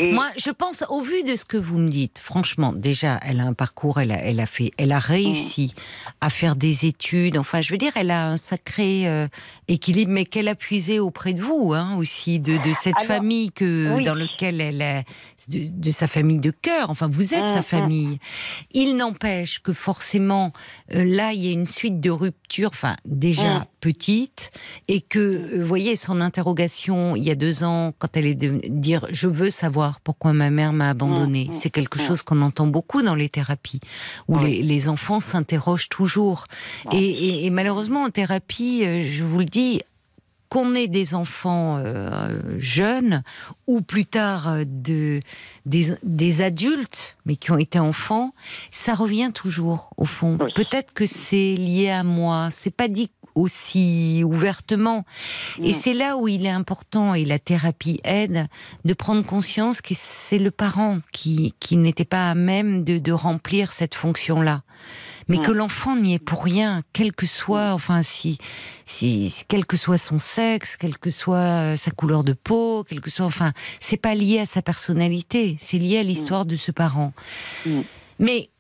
Moi, 0.02 0.28
je 0.36 0.50
pense, 0.50 0.84
au 0.88 1.00
vu 1.00 1.22
de 1.22 1.36
ce 1.36 1.44
que 1.44 1.56
vous 1.56 1.78
me 1.78 1.88
dites, 1.88 2.18
franchement, 2.22 2.72
déjà, 2.72 3.18
elle 3.22 3.40
a 3.40 3.44
un 3.44 3.52
parcours, 3.52 4.00
elle 4.00 4.12
a, 4.12 4.22
elle 4.22 4.40
a 4.40 4.46
fait, 4.46 4.72
elle 4.76 4.92
a 4.92 4.98
réussi 4.98 5.74
à 6.20 6.30
faire 6.30 6.56
des 6.56 6.86
études. 6.86 7.38
Enfin, 7.38 7.60
je 7.60 7.70
veux 7.70 7.78
dire, 7.78 7.92
elle 7.96 8.10
a 8.10 8.28
un 8.28 8.36
sacré 8.36 9.08
euh, 9.08 9.28
équilibre, 9.68 10.12
mais 10.12 10.24
qu'elle 10.24 10.48
a 10.48 10.54
puisé 10.54 10.98
auprès 10.98 11.32
de 11.32 11.40
vous, 11.40 11.72
hein, 11.72 11.96
aussi, 11.96 12.38
de, 12.40 12.56
de 12.58 12.74
cette 12.74 13.00
famille 13.02 13.50
que 13.52 14.02
dans 14.04 14.14
lequel 14.14 14.60
elle 14.60 14.82
est, 14.82 15.04
de, 15.48 15.90
sa 15.90 16.06
famille 16.06 16.38
de 16.38 16.50
cœur. 16.50 16.90
Enfin, 16.90 17.08
vous 17.10 17.34
êtes 17.34 17.48
sa 17.48 17.56
mm, 17.56 17.60
mm. 17.60 17.62
famille. 17.62 18.18
Il 18.72 18.96
n'empêche 18.96 19.60
que 19.60 19.72
forcément, 19.72 20.52
euh, 20.94 21.04
là, 21.04 21.32
il 21.32 21.44
y 21.44 21.48
a 21.48 21.52
une 21.52 21.68
suite 21.68 22.00
de 22.00 22.10
ruptures. 22.10 22.70
Enfin, 22.72 22.96
déjà. 23.04 23.60
Mm 23.60 23.66
petite 23.87 24.51
et 24.89 25.01
que, 25.01 25.20
euh, 25.20 25.61
vous 25.61 25.66
voyez, 25.66 25.95
son 25.95 26.20
interrogation 26.20 27.14
il 27.14 27.22
y 27.22 27.30
a 27.30 27.37
deux 27.37 27.62
ans, 27.62 27.95
quand 27.97 28.16
elle 28.16 28.26
est 28.26 28.34
de 28.34 28.61
dire 28.68 29.07
je 29.12 29.28
veux 29.28 29.51
savoir 29.51 30.01
pourquoi 30.01 30.32
ma 30.32 30.51
mère 30.51 30.72
m'a 30.72 30.91
abandonnée, 30.91 31.45
mmh, 31.45 31.51
mmh, 31.51 31.57
c'est 31.57 31.70
quelque 31.70 31.99
mmh. 31.99 32.03
chose 32.03 32.22
qu'on 32.22 32.43
entend 32.43 32.66
beaucoup 32.66 33.03
dans 33.03 33.14
les 33.14 33.28
thérapies, 33.28 33.78
où 34.26 34.41
les, 34.41 34.89
enfants 34.89 35.20
s'interrogent 35.20 35.89
toujours. 35.89 36.47
Et, 36.93 37.49
malheureusement, 37.51 38.03
en 38.03 38.11
thérapie, 38.11 38.82
euh, 38.84 39.09
je 39.09 39.22
vous 39.22 39.39
le 39.39 39.45
dis, 39.45 39.82
qu'on 40.49 40.74
ait 40.74 40.87
des 40.87 41.14
enfants 41.14 41.78
euh, 41.78 42.41
jeunes 42.59 43.24
ou 43.66 43.82
plus 43.82 44.05
tard 44.05 44.49
de, 44.64 45.20
des, 45.64 45.97
des, 46.05 46.41
adultes, 46.41 47.16
mais 47.24 47.34
qui 47.34 47.51
ont 47.51 47.59
été 47.59 47.80
enfants, 47.80 48.32
ça 48.70 48.95
revient 48.95 49.32
toujours 49.34 49.91
au 49.97 50.05
fond. 50.05 50.39
Peut-être 50.55 50.93
que 50.93 51.07
c'est 51.07 51.55
lié 51.57 51.91
à 51.91 52.05
moi. 52.05 52.49
C'est 52.53 52.70
pas 52.70 52.87
dit 52.87 53.11
aussi 53.37 54.22
ouvertement. 54.24 55.05
Et 55.62 55.72
c'est 55.72 55.95
là 55.95 56.16
où 56.16 56.26
il 56.26 56.45
est 56.45 56.51
important, 56.51 57.14
et 57.14 57.24
la 57.24 57.39
thérapie 57.39 58.01
aide, 58.03 58.49
de 58.84 58.95
prendre 58.95 59.24
conscience 59.24 59.80
que 59.80 59.95
c'est 59.95 60.39
le 60.39 60.51
parent 60.51 60.99
qui, 61.12 61.55
qui 61.61 61.76
n'était 61.76 62.05
pas 62.05 62.30
à 62.30 62.34
même 62.34 62.82
de, 62.82 62.99
de 62.99 63.12
remplir 63.12 63.72
cette 63.72 63.95
fonction-là. 63.95 64.62
Mais 65.28 65.39
que 65.39 65.51
l'enfant 65.51 65.97
n'y 65.97 66.14
est 66.14 66.18
pour 66.20 66.45
rien, 66.45 66.82
quel 66.93 67.12
que 67.12 67.26
soit, 67.26 67.72
enfin, 67.72 68.05
si, 68.05 68.39
si, 68.84 69.34
quel 69.49 69.66
que 69.66 69.76
soit 69.76 69.99
son 69.99 70.20
sexe, 70.20 70.76
quelle 70.76 70.99
que 70.99 71.11
soit 71.11 71.76
sa 71.76 71.91
couleur 71.91 72.22
de 72.22 72.32
peau, 72.32 72.84
quel 72.89 73.01
que 73.01 73.11
soit, 73.11 73.26
enfin, 73.26 73.53
c'est 73.80 73.97
pas 73.97 74.14
lié 74.14 74.39
à 74.39 74.47
sa 74.47 74.62
personnalité, 74.62 75.57
c'est 75.59 75.78
lié 75.78 75.99
à 75.99 76.05
l'histoire 76.05 76.47
de 76.47 76.55
ce 76.55 76.70
parent. 76.70 77.12
Mais 78.20 78.51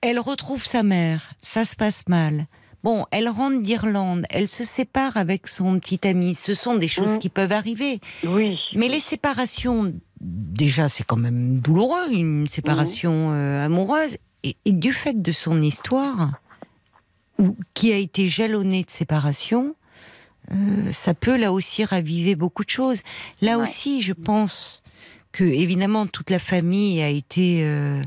elle 0.00 0.18
retrouve 0.18 0.66
sa 0.66 0.82
mère, 0.82 1.30
ça 1.42 1.64
se 1.64 1.76
passe 1.76 2.08
mal. 2.08 2.48
Bon, 2.84 3.06
elle 3.10 3.30
rentre 3.30 3.62
d'Irlande, 3.62 4.26
elle 4.28 4.46
se 4.46 4.62
sépare 4.62 5.16
avec 5.16 5.46
son 5.46 5.80
petit 5.80 6.06
ami. 6.06 6.34
Ce 6.34 6.52
sont 6.52 6.74
des 6.74 6.86
choses 6.86 7.14
mm. 7.14 7.18
qui 7.18 7.30
peuvent 7.30 7.52
arriver. 7.52 7.98
Oui. 8.24 8.58
Mais 8.74 8.88
les 8.88 9.00
séparations, 9.00 9.94
déjà, 10.20 10.90
c'est 10.90 11.02
quand 11.02 11.16
même 11.16 11.60
douloureux, 11.60 12.12
une 12.12 12.46
séparation 12.46 13.30
mm. 13.30 13.32
euh, 13.32 13.64
amoureuse. 13.64 14.18
Et, 14.42 14.56
du 14.66 14.92
fait 14.92 15.22
de 15.22 15.32
son 15.32 15.62
histoire, 15.62 16.32
ou, 17.38 17.56
qui 17.72 17.90
a 17.90 17.96
été 17.96 18.28
jalonnée 18.28 18.84
de 18.84 18.90
séparation, 18.90 19.74
euh, 20.52 20.92
ça 20.92 21.14
peut 21.14 21.38
là 21.38 21.54
aussi 21.54 21.86
raviver 21.86 22.34
beaucoup 22.34 22.64
de 22.64 22.70
choses. 22.70 23.00
Là 23.40 23.56
aussi, 23.56 24.02
je 24.02 24.12
pense 24.12 24.82
que 25.32 25.44
évidemment 25.44 26.06
toute 26.06 26.28
la 26.28 26.38
famille 26.38 27.00
a 27.00 27.08
été 27.08 27.60
euh, 27.62 28.02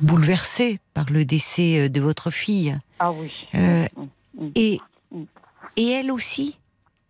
bouleversée 0.00 0.78
par 0.92 1.06
le 1.10 1.24
décès 1.24 1.78
euh, 1.78 1.88
de 1.88 2.00
votre 2.00 2.30
fille. 2.30 2.76
Ah 2.98 3.12
oui. 3.12 3.32
Euh, 3.54 3.86
mm, 3.96 4.44
mm. 4.44 4.50
et, 4.54 4.78
et 5.76 5.90
elle 5.90 6.10
aussi, 6.10 6.58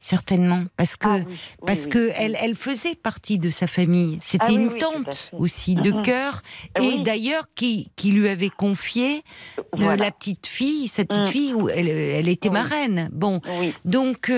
certainement, 0.05 0.65
parce 0.77 0.97
que 0.97 1.09
ah 1.09 1.21
parce 1.67 1.87
que 1.87 2.13
Elle, 2.17 2.37
elle 2.41 2.55
faisait 2.55 2.95
partie 2.95 3.39
de 3.39 3.49
sa 3.49 3.67
famille. 3.67 4.19
C'était 4.23 4.45
ah 4.49 4.53
une 4.53 4.77
tante 4.77 5.31
aussi 5.33 5.75
de 5.75 5.93
cœur, 6.03 6.43
ah 6.75 6.83
et 6.83 6.99
d'ailleurs 6.99 7.47
qui, 7.55 7.91
qui 7.97 8.13
lui 8.13 8.29
avait 8.29 8.51
confié 8.51 9.23
euh, 9.59 9.97
la 9.97 10.11
petite 10.11 10.47
fille, 10.47 10.89
sa 10.89 11.07
petite 11.07 11.29
fille 11.29 11.55
où 11.55 11.71
elle, 11.71 11.89
elle 11.89 12.29
était 12.29 12.51
marraine. 12.51 13.09
Bon, 13.13 13.41
donc 13.87 14.31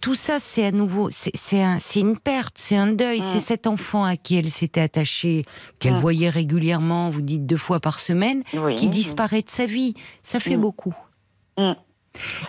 tout 0.00 0.14
ça, 0.16 0.40
c'est 0.40 0.64
à 0.64 0.72
nouveau, 0.72 1.10
c'est 1.10 1.62
un, 1.62 1.78
une 1.96 2.18
perte, 2.18 2.56
c'est 2.58 2.76
un 2.76 2.88
deuil. 2.88 3.20
C'est 3.20 3.38
mm. 3.38 3.40
cet 3.40 3.66
enfant 3.66 4.04
à 4.04 4.16
qui 4.16 4.36
elle 4.36 4.50
s'était 4.50 4.80
attachée, 4.80 5.44
qu'elle 5.78 5.94
mm. 5.94 5.98
voyait 5.98 6.30
régulièrement, 6.30 7.10
vous 7.10 7.22
dites 7.22 7.46
deux 7.46 7.56
fois 7.56 7.78
par 7.78 8.00
semaine, 8.00 8.42
qui 8.76 8.88
disparaît 8.88 9.42
de 9.42 9.50
sa 9.50 9.66
vie. 9.66 9.94
Ça 10.22 10.40
fait 10.40 10.56
mm. 10.56 10.60
beaucoup. 10.60 10.94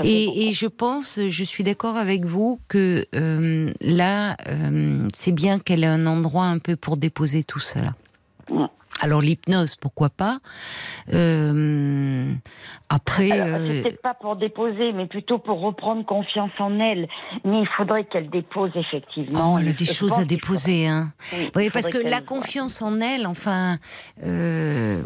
Et, 0.03 0.51
je 0.53 0.67
pense, 0.67 1.19
je 1.29 1.43
suis 1.43 1.63
d'accord 1.63 1.97
avec 1.97 2.25
vous 2.25 2.59
que 2.67 3.05
euh, 3.15 3.71
là, 3.81 4.35
euh, 4.47 5.07
c'est 5.13 5.31
bien 5.31 5.59
qu'elle 5.59 5.83
ait 5.83 5.87
un 5.87 6.07
endroit 6.07 6.45
un 6.45 6.59
peu 6.59 6.75
pour 6.75 6.97
déposer 6.97 7.43
tout 7.43 7.59
cela. 7.59 7.93
Alors 9.01 9.21
l'hypnose, 9.21 9.75
pourquoi 9.75 10.09
pas? 10.09 10.39
Euh, 11.13 12.33
Après, 12.89 13.29
euh... 13.31 13.81
peut-être 13.81 14.01
pas 14.01 14.13
pour 14.13 14.35
déposer, 14.35 14.91
mais 14.91 15.05
plutôt 15.05 15.39
pour 15.39 15.61
reprendre 15.61 16.05
confiance 16.05 16.51
en 16.59 16.79
elle. 16.79 17.07
Mais 17.45 17.61
il 17.61 17.67
faudrait 17.77 18.03
qu'elle 18.05 18.29
dépose 18.29 18.71
effectivement. 18.75 19.53
Oh, 19.53 19.57
elle 19.57 19.69
a 19.69 19.73
des 19.73 19.85
choses 19.85 20.19
à 20.19 20.25
déposer, 20.25 20.87
hein. 20.87 21.13
Oui, 21.55 21.69
parce 21.71 21.87
que 21.87 21.97
la 21.97 22.19
confiance 22.19 22.81
en 22.81 22.99
elle, 22.99 23.25
enfin. 23.25 23.77
Euh 24.23 25.01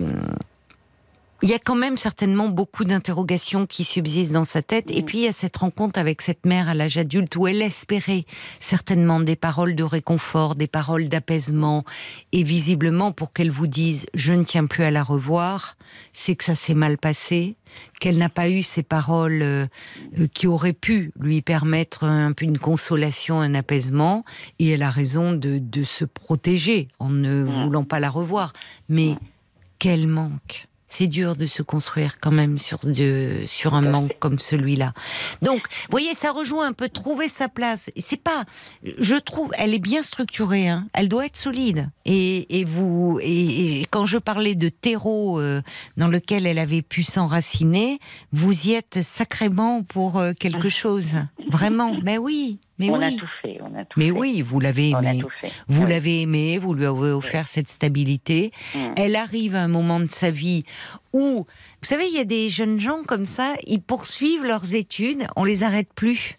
il 1.43 1.49
y 1.49 1.53
a 1.53 1.59
quand 1.59 1.75
même 1.75 1.97
certainement 1.97 2.47
beaucoup 2.47 2.85
d'interrogations 2.85 3.65
qui 3.65 3.83
subsistent 3.83 4.31
dans 4.31 4.45
sa 4.45 4.61
tête. 4.61 4.89
Et 4.89 5.01
mm. 5.01 5.05
puis 5.05 5.17
il 5.17 5.23
y 5.25 5.27
a 5.27 5.33
cette 5.33 5.57
rencontre 5.57 5.99
avec 5.99 6.21
cette 6.21 6.45
mère 6.45 6.69
à 6.69 6.73
l'âge 6.73 6.97
adulte 6.97 7.35
où 7.35 7.47
elle 7.47 7.61
espérait 7.61 8.23
certainement 8.59 9.19
des 9.19 9.35
paroles 9.35 9.75
de 9.75 9.83
réconfort, 9.83 10.55
des 10.55 10.67
paroles 10.67 11.09
d'apaisement. 11.09 11.83
Et 12.31 12.43
visiblement, 12.43 13.11
pour 13.11 13.33
qu'elle 13.33 13.51
vous 13.51 13.67
dise 13.67 14.05
je 14.13 14.33
ne 14.33 14.45
tiens 14.45 14.65
plus 14.67 14.85
à 14.85 14.91
la 14.91 15.03
revoir, 15.03 15.75
c'est 16.13 16.37
que 16.37 16.45
ça 16.45 16.55
s'est 16.55 16.75
mal 16.75 16.97
passé, 16.97 17.57
qu'elle 17.99 18.17
n'a 18.17 18.29
pas 18.29 18.49
eu 18.49 18.63
ces 18.63 18.83
paroles 18.83 19.41
euh, 19.41 19.65
euh, 20.19 20.27
qui 20.33 20.47
auraient 20.47 20.71
pu 20.71 21.11
lui 21.19 21.41
permettre 21.41 22.05
un 22.05 22.31
une 22.39 22.57
consolation, 22.57 23.41
un 23.41 23.53
apaisement. 23.53 24.23
Et 24.59 24.69
elle 24.69 24.83
a 24.83 24.91
raison 24.91 25.33
de, 25.33 25.57
de 25.57 25.83
se 25.83 26.05
protéger 26.05 26.87
en 26.99 27.09
ne 27.09 27.43
mm. 27.43 27.65
voulant 27.65 27.83
pas 27.83 27.99
la 27.99 28.09
revoir. 28.09 28.53
Mais 28.87 29.15
quel 29.77 30.07
manque 30.07 30.69
c'est 30.93 31.07
dur 31.07 31.35
de 31.35 31.47
se 31.47 31.63
construire 31.63 32.19
quand 32.19 32.31
même 32.31 32.59
sur, 32.59 32.77
de, 32.83 33.45
sur 33.47 33.73
un 33.73 33.81
manque 33.81 34.15
comme 34.19 34.37
celui-là. 34.37 34.93
Donc, 35.41 35.63
vous 35.67 35.87
voyez, 35.89 36.13
ça 36.13 36.31
rejoint 36.31 36.67
un 36.67 36.73
peu 36.73 36.87
trouver 36.87 37.29
sa 37.29 37.49
place. 37.49 37.89
C'est 37.97 38.21
pas, 38.21 38.45
je 38.83 39.15
trouve, 39.15 39.49
elle 39.57 39.73
est 39.73 39.79
bien 39.79 40.03
structurée. 40.03 40.69
Hein. 40.69 40.87
Elle 40.93 41.09
doit 41.09 41.25
être 41.25 41.37
solide. 41.37 41.89
Et, 42.05 42.59
et 42.59 42.63
vous, 42.63 43.19
et, 43.23 43.87
quand 43.89 44.05
je 44.05 44.19
parlais 44.19 44.53
de 44.53 44.69
terreau 44.69 45.39
euh, 45.39 45.63
dans 45.97 46.07
lequel 46.07 46.45
elle 46.45 46.59
avait 46.59 46.83
pu 46.83 47.01
s'enraciner, 47.01 47.97
vous 48.31 48.67
y 48.67 48.73
êtes 48.73 49.01
sacrément 49.01 49.81
pour 49.81 50.19
euh, 50.19 50.33
quelque 50.39 50.69
chose. 50.69 51.15
Vraiment. 51.49 51.97
Mais 52.03 52.19
oui. 52.19 52.59
Mais 52.79 52.89
on 52.89 52.97
oui. 52.97 53.03
a 53.03 53.11
tout 53.11 53.29
fait, 53.41 53.59
on 53.61 53.75
a 53.77 53.85
tout 53.85 53.99
Mais 53.99 54.07
fait. 54.07 54.11
oui, 54.11 54.41
vous 54.41 54.59
l'avez 54.59 54.89
aimé. 54.89 55.23
Vous 55.67 55.85
l'avez 55.85 56.21
aimé, 56.21 56.57
vous 56.57 56.73
lui 56.73 56.85
avez 56.85 57.11
offert 57.11 57.45
cette 57.45 57.69
stabilité. 57.69 58.51
Mm. 58.73 58.79
Elle 58.97 59.15
arrive 59.15 59.55
à 59.55 59.61
un 59.61 59.67
moment 59.67 59.99
de 59.99 60.09
sa 60.09 60.31
vie 60.31 60.63
où, 61.13 61.45
vous 61.45 61.87
savez, 61.87 62.07
il 62.07 62.15
y 62.15 62.19
a 62.19 62.25
des 62.25 62.49
jeunes 62.49 62.79
gens 62.79 63.03
comme 63.03 63.25
ça, 63.25 63.53
ils 63.67 63.81
poursuivent 63.81 64.43
leurs 64.43 64.73
études, 64.73 65.27
on 65.35 65.43
les 65.43 65.63
arrête 65.63 65.93
plus. 65.93 66.35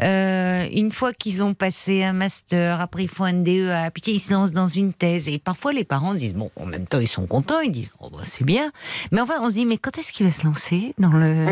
Euh, 0.00 0.64
une 0.72 0.92
fois 0.92 1.12
qu'ils 1.12 1.42
ont 1.42 1.54
passé 1.54 2.04
un 2.04 2.12
master, 2.12 2.80
après 2.80 3.02
ils 3.02 3.08
font 3.08 3.24
un 3.24 3.32
DEA, 3.32 3.90
puis 3.92 4.02
ils 4.06 4.20
se 4.20 4.32
lancent 4.32 4.52
dans 4.52 4.68
une 4.68 4.94
thèse. 4.94 5.26
Et 5.26 5.40
parfois 5.40 5.72
les 5.72 5.84
parents 5.84 6.14
disent, 6.14 6.34
bon, 6.34 6.52
en 6.54 6.66
même 6.66 6.86
temps 6.86 7.00
ils 7.00 7.08
sont 7.08 7.26
contents, 7.26 7.60
ils 7.60 7.72
disent, 7.72 7.92
oh, 7.98 8.10
bah, 8.10 8.20
c'est 8.22 8.44
bien. 8.44 8.70
Mais 9.10 9.20
enfin, 9.20 9.34
on 9.40 9.46
se 9.46 9.54
dit, 9.54 9.66
mais 9.66 9.78
quand 9.78 9.98
est-ce 9.98 10.12
qu'il 10.12 10.26
va 10.26 10.32
se 10.32 10.44
lancer 10.44 10.94
dans 10.98 11.12
le... 11.12 11.46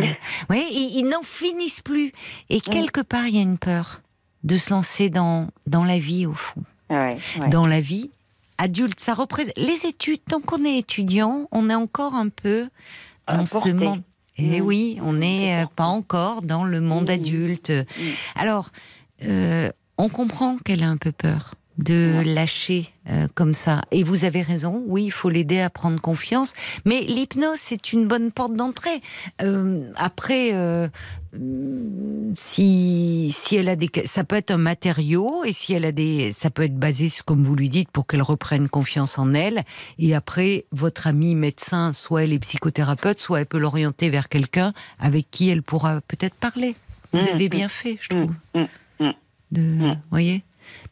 Oui, 0.48 0.64
ils, 0.70 0.98
ils 0.98 1.08
n'en 1.08 1.22
finissent 1.22 1.80
plus. 1.80 2.12
Et 2.48 2.60
quelque 2.60 3.00
part, 3.00 3.26
il 3.26 3.34
y 3.34 3.38
a 3.38 3.42
une 3.42 3.58
peur 3.58 4.00
de 4.44 4.56
se 4.56 4.70
lancer 4.70 5.08
dans, 5.10 5.48
dans 5.66 5.84
la 5.84 5.98
vie, 5.98 6.26
au 6.26 6.34
fond. 6.34 6.62
Dans 7.50 7.66
la 7.66 7.80
vie 7.80 8.10
adulte, 8.58 9.00
ça 9.00 9.14
représente. 9.14 9.56
Les 9.56 9.86
études, 9.86 10.20
tant 10.28 10.40
qu'on 10.40 10.64
est 10.64 10.78
étudiant, 10.78 11.48
on 11.50 11.70
est 11.70 11.74
encore 11.74 12.14
un 12.14 12.28
peu 12.28 12.68
dans 13.28 13.46
ce 13.46 13.70
monde. 13.70 14.02
Eh 14.36 14.60
mmh. 14.60 14.64
oui, 14.64 14.98
on 15.02 15.14
n'est 15.14 15.62
euh, 15.62 15.66
pas 15.74 15.84
encore 15.84 16.42
dans 16.42 16.64
le 16.64 16.80
monde 16.80 17.08
mmh. 17.08 17.12
adulte. 17.12 17.70
Mmh. 17.70 18.04
Alors, 18.36 18.70
euh, 19.24 19.70
on 19.98 20.08
comprend 20.08 20.56
qu'elle 20.58 20.82
a 20.82 20.88
un 20.88 20.96
peu 20.96 21.12
peur 21.12 21.54
de 21.84 22.22
lâcher 22.24 22.90
euh, 23.08 23.26
comme 23.34 23.54
ça. 23.54 23.82
Et 23.90 24.02
vous 24.02 24.24
avez 24.24 24.42
raison, 24.42 24.82
oui, 24.86 25.04
il 25.04 25.10
faut 25.10 25.30
l'aider 25.30 25.60
à 25.60 25.70
prendre 25.70 26.00
confiance. 26.00 26.52
Mais 26.84 27.00
l'hypnose, 27.00 27.58
c'est 27.58 27.92
une 27.92 28.06
bonne 28.06 28.30
porte 28.30 28.54
d'entrée. 28.54 29.00
Euh, 29.42 29.90
après, 29.96 30.52
euh, 30.52 30.88
si, 32.34 33.34
si 33.34 33.56
elle 33.56 33.68
a 33.68 33.76
des, 33.76 33.90
ça 34.04 34.24
peut 34.24 34.36
être 34.36 34.50
un 34.50 34.58
matériau 34.58 35.44
et 35.44 35.52
si 35.52 35.72
elle 35.72 35.86
a 35.86 35.92
des, 35.92 36.32
ça 36.32 36.50
peut 36.50 36.62
être 36.62 36.76
basé, 36.76 37.08
comme 37.24 37.42
vous 37.42 37.56
lui 37.56 37.70
dites, 37.70 37.90
pour 37.90 38.06
qu'elle 38.06 38.22
reprenne 38.22 38.68
confiance 38.68 39.18
en 39.18 39.32
elle. 39.32 39.62
Et 39.98 40.14
après, 40.14 40.66
votre 40.72 41.06
ami 41.06 41.34
médecin, 41.34 41.92
soit 41.92 42.24
elle 42.24 42.32
est 42.32 42.38
psychothérapeute, 42.38 43.20
soit 43.20 43.40
elle 43.40 43.46
peut 43.46 43.58
l'orienter 43.58 44.10
vers 44.10 44.28
quelqu'un 44.28 44.74
avec 44.98 45.30
qui 45.30 45.48
elle 45.48 45.62
pourra 45.62 46.00
peut-être 46.02 46.34
parler. 46.34 46.76
Vous 47.12 47.20
mmh, 47.20 47.34
avez 47.34 47.46
mmh. 47.46 47.50
bien 47.50 47.68
fait, 47.68 47.98
je 48.00 48.08
trouve. 48.08 48.32
Mmh, 48.54 48.64
de, 49.50 49.96
voyez? 50.10 50.44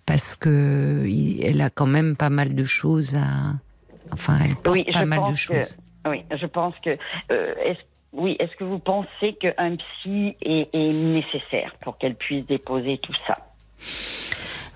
Parce 0.09 0.37
que 0.37 1.07
elle 1.43 1.61
a 1.61 1.69
quand 1.69 1.87
même 1.87 2.17
pas 2.17 2.31
mal 2.31 2.55
de 2.55 2.65
choses 2.65 3.15
à. 3.15 3.53
Enfin, 4.11 4.39
elle 4.43 4.57
porte 4.57 4.91
pas 4.91 5.05
mal 5.05 5.31
de 5.31 5.37
choses. 5.37 5.77
oui, 6.09 6.25
je 6.35 6.47
pense 6.47 6.75
que. 6.83 6.91
Euh, 7.31 7.55
est 7.63 7.77
oui, 8.15 8.37
est-ce 8.39 8.57
que 8.57 8.65
vous 8.65 8.79
pensez 8.79 9.35
qu'un 9.35 9.77
psy 9.77 10.35
est, 10.41 10.71
est 10.73 10.93
nécessaire 10.93 11.77
pour 11.83 11.99
qu'elle 11.99 12.15
puisse 12.15 12.47
déposer 12.47 12.97
tout 12.97 13.13
ça? 13.27 13.37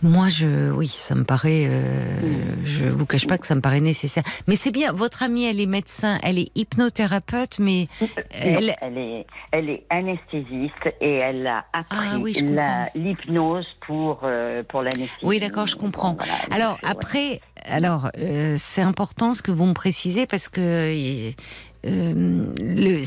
Moi, 0.03 0.29
je, 0.29 0.71
oui, 0.71 0.89
ça 0.89 1.15
me 1.15 1.25
paraît. 1.25 1.67
Euh, 1.67 2.21
mm. 2.21 2.65
Je 2.65 2.85
vous 2.87 3.07
cache 3.07 3.27
pas 3.27 3.39
que 3.39 3.47
ça 3.47 3.55
me 3.55 3.61
paraît 3.61 3.81
nécessaire. 3.81 4.25
Mais 4.47 4.57
c'est 4.57 4.71
bien. 4.73 4.93
Votre 4.93 5.23
amie, 5.23 5.45
elle 5.45 5.61
est 5.61 5.67
médecin, 5.67 6.19
elle 6.23 6.39
est 6.39 6.51
hypnothérapeute, 6.57 7.59
mais 7.59 7.87
elle, 8.33 8.75
elle 8.81 8.99
est, 8.99 9.27
elle 9.53 9.71
est 9.71 9.85
anesthésiste 9.91 10.95
et 11.01 11.15
elle 11.15 11.47
a 11.47 11.65
appris 11.73 12.37
ah 12.59 12.87
l'hypnose 12.95 13.67
pour 13.87 14.21
euh, 14.25 14.63
pour 14.69 14.83
l'anesthésie. 14.83 15.25
Oui, 15.25 15.41
d'accord, 15.41 15.67
je 15.67 15.77
comprends. 15.77 16.17
alors 16.51 16.79
après, 16.83 17.41
alors 17.65 18.11
euh, 18.19 18.57
c'est 18.59 18.83
important 18.83 19.35
ce 19.35 19.43
que 19.43 19.51
vous 19.51 19.67
me 19.67 19.75
précisez 19.75 20.27
parce 20.27 20.49
que 20.49 20.61
euh, 20.61 22.45
le, 22.59 23.03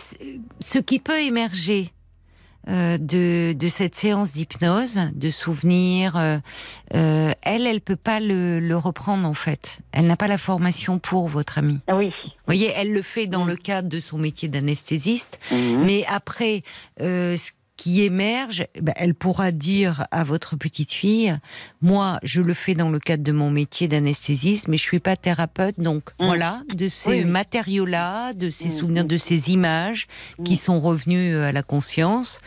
ce 0.60 0.80
qui 0.80 1.00
peut 1.00 1.20
émerger 1.20 1.92
euh, 2.68 2.98
de, 2.98 3.54
de, 3.54 3.68
cette 3.68 3.96
séance 3.96 4.34
d'hypnose, 4.34 5.00
de 5.14 5.30
souvenirs, 5.30 6.18
euh, 6.18 6.38
euh, 6.96 7.32
elle, 7.44 7.68
elle 7.68 7.82
peut 7.82 7.96
pas 7.96 8.20
le, 8.20 8.60
le, 8.60 8.78
reprendre 8.78 9.28
en 9.28 9.34
fait. 9.34 9.80
Elle 9.92 10.08
n'a 10.08 10.18
pas 10.18 10.28
la 10.28 10.38
formation 10.38 10.98
pour 10.98 11.28
votre 11.28 11.58
amie. 11.60 11.80
Oui. 11.92 12.12
Vous 12.26 12.32
voyez, 12.48 12.72
elle 12.76 12.92
le 12.92 13.02
fait 13.02 13.28
dans 13.28 13.46
le 13.46 13.56
cadre 13.56 13.90
de 13.90 14.00
son 14.00 14.18
métier 14.18 14.48
d'anesthésiste, 14.48 15.40
mhm. 15.52 15.84
mais 15.84 16.06
après, 16.08 16.64
euh, 17.02 17.36
qui 17.78 18.04
émerge, 18.04 18.66
ben, 18.82 18.94
elle 18.96 19.14
pourra 19.14 19.52
dire 19.52 20.06
à 20.12 20.24
votre 20.24 20.56
petite 20.56 20.94
fille, 20.94 21.38
moi, 21.82 22.20
je 22.24 22.42
le 22.42 22.54
fais 22.54 22.74
dans 22.74 22.90
le 22.90 23.00
cadre 23.00 23.24
de 23.24 23.32
mon 23.32 23.52
métier 23.52 23.88
d'anesthésiste, 23.88 24.68
mais 24.68 24.78
je 24.78 24.84
suis 24.84 25.00
pas 25.00 25.16
thérapeute, 25.16 25.80
donc 25.80 26.12
mm. 26.20 26.26
voilà, 26.26 26.62
de 26.74 26.88
ces 26.88 27.26
matériaux-là, 27.26 28.34
de 28.34 28.50
ces 28.50 28.70
mm. 28.70 28.72
souvenirs, 28.72 29.06
de 29.06 29.18
ces 29.18 29.52
images 29.52 30.08
qui 30.44 30.54
mm. 30.54 30.58
sont 30.58 30.80
revenus 30.80 31.36
euh, 31.36 31.50
à 31.50 31.52
la 31.52 31.64
conscience. 31.64 32.40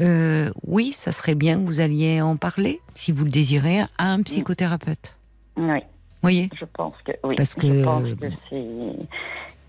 Euh, 0.00 0.50
oui, 0.64 0.92
ça 0.92 1.12
serait 1.12 1.34
bien 1.34 1.56
que 1.56 1.66
vous 1.66 1.80
alliez 1.80 2.20
en 2.20 2.36
parler, 2.36 2.80
si 2.94 3.12
vous 3.12 3.24
le 3.24 3.30
désirez, 3.30 3.80
à 3.98 4.12
un 4.12 4.22
psychothérapeute. 4.22 5.18
Oui. 5.56 5.80
Vous 5.80 6.30
voyez 6.30 6.48
Je 6.58 6.64
pense 6.64 6.94
que 7.04 7.12
oui. 7.24 7.34
Parce 7.36 7.54
que, 7.54 7.66
je 7.66 7.84
pense 7.84 8.14
que 8.14 8.26
c'est 8.50 9.06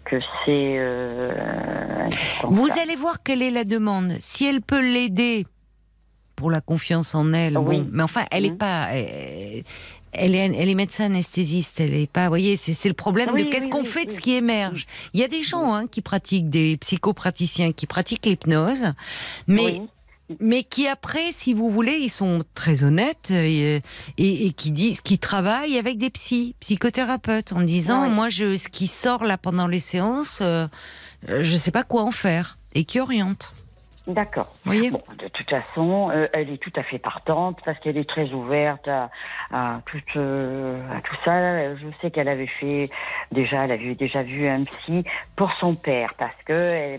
que 0.09 0.19
c'est. 0.45 0.77
Euh, 0.79 2.09
Vous 2.43 2.69
allez 2.81 2.95
voir 2.95 3.23
quelle 3.23 3.41
est 3.41 3.51
la 3.51 3.63
demande. 3.63 4.13
Si 4.21 4.45
elle 4.45 4.61
peut 4.61 4.81
l'aider 4.81 5.45
pour 6.35 6.51
la 6.51 6.61
confiance 6.61 7.15
en 7.15 7.33
elle, 7.33 7.55
bon, 7.55 7.87
mais 7.91 8.03
enfin, 8.03 8.25
elle 8.31 8.43
n'est 8.43 8.51
mmh. 8.51 8.57
pas. 8.57 8.89
Elle, 10.13 10.35
est, 10.35 10.45
elle 10.45 10.69
est 10.69 10.75
médecin 10.75 11.05
anesthésiste, 11.05 11.79
elle 11.79 11.93
est 11.93 12.11
pas. 12.11 12.23
Vous 12.23 12.29
voyez, 12.29 12.55
c'est 12.57 12.87
le 12.87 12.93
problème 12.93 13.35
de 13.35 13.43
qu'est-ce 13.43 13.69
qu'on 13.69 13.83
fait 13.83 14.05
de 14.05 14.11
ce 14.11 14.19
qui 14.19 14.33
émerge. 14.33 14.85
Il 15.13 15.19
y 15.19 15.23
a 15.23 15.27
des 15.27 15.43
gens 15.43 15.73
hein, 15.73 15.87
qui 15.87 16.01
pratiquent, 16.01 16.49
des 16.49 16.77
psychopraticiens 16.77 17.71
qui 17.71 17.85
pratiquent 17.85 18.25
l'hypnose, 18.25 18.93
mais 19.47 19.81
mais 20.39 20.63
qui 20.63 20.87
après, 20.87 21.31
si 21.31 21.53
vous 21.53 21.69
voulez, 21.69 21.93
ils 21.93 22.09
sont 22.09 22.43
très 22.53 22.83
honnêtes 22.83 23.31
et, 23.31 23.81
et, 24.17 24.51
qui 24.51 24.71
disent, 24.71 25.01
qui 25.01 25.19
travaillent 25.19 25.77
avec 25.77 25.97
des 25.97 26.09
psys, 26.09 26.55
psychothérapeutes, 26.59 27.53
en 27.53 27.61
disant, 27.61 28.09
moi, 28.09 28.29
je, 28.29 28.57
ce 28.57 28.67
qui 28.67 28.87
sort 28.87 29.23
là 29.23 29.37
pendant 29.37 29.67
les 29.67 29.79
séances, 29.79 30.39
euh, 30.41 30.67
je 31.27 31.55
sais 31.55 31.71
pas 31.71 31.83
quoi 31.83 32.03
en 32.03 32.11
faire, 32.11 32.57
et 32.75 32.83
qui 32.83 32.99
oriente. 32.99 33.53
D'accord. 34.07 34.47
Voyez 34.63 34.89
bon, 34.89 35.01
de 35.19 35.27
toute 35.27 35.49
façon, 35.49 36.09
euh, 36.11 36.27
elle 36.31 36.49
est 36.49 36.57
tout 36.57 36.71
à 36.77 36.83
fait 36.83 36.97
partante 36.97 37.59
parce 37.65 37.77
qu'elle 37.79 37.97
est 37.97 38.07
très 38.09 38.31
ouverte 38.31 38.87
à, 38.87 39.09
à, 39.51 39.81
tout, 39.85 39.99
euh, 40.15 40.79
à 40.89 41.01
tout 41.01 41.15
ça. 41.25 41.75
Je 41.75 41.87
sais 42.01 42.09
qu'elle 42.09 42.29
avait 42.29 42.47
fait 42.47 42.89
déjà, 43.33 43.65
elle 43.65 43.71
avait 43.71 43.95
déjà 43.95 44.23
vu 44.23 44.47
un 44.47 44.63
psy 44.63 45.03
pour 45.35 45.51
son 45.53 45.75
père 45.75 46.13
parce 46.17 46.41
que 46.45 46.53
euh, 46.53 46.97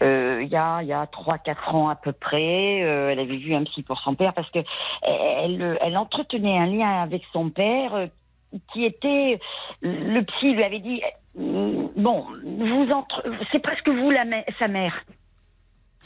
il 0.00 0.48
y 0.48 0.56
a 0.56 0.82
il 0.82 0.88
y 0.88 0.92
a 0.92 1.06
trois 1.06 1.38
quatre 1.38 1.74
ans 1.74 1.88
à 1.88 1.96
peu 1.96 2.12
près, 2.12 2.82
euh, 2.82 3.10
elle 3.10 3.20
avait 3.20 3.36
vu 3.36 3.54
un 3.54 3.64
psy 3.64 3.82
pour 3.82 4.00
son 4.00 4.14
père 4.14 4.34
parce 4.34 4.50
que 4.50 4.60
elle, 5.02 5.78
elle 5.80 5.96
entretenait 5.96 6.58
un 6.58 6.66
lien 6.66 7.02
avec 7.02 7.22
son 7.32 7.50
père 7.50 7.94
euh, 7.94 8.06
qui 8.72 8.84
était 8.84 9.38
le 9.80 10.20
psy 10.22 10.52
lui 10.54 10.62
avait 10.62 10.80
dit 10.80 11.02
bon 11.34 12.26
vous 12.44 12.90
entre 12.92 13.24
c'est 13.50 13.58
presque 13.58 13.88
vous 13.88 14.10
la 14.10 14.24
sa 14.58 14.68
mère 14.68 14.94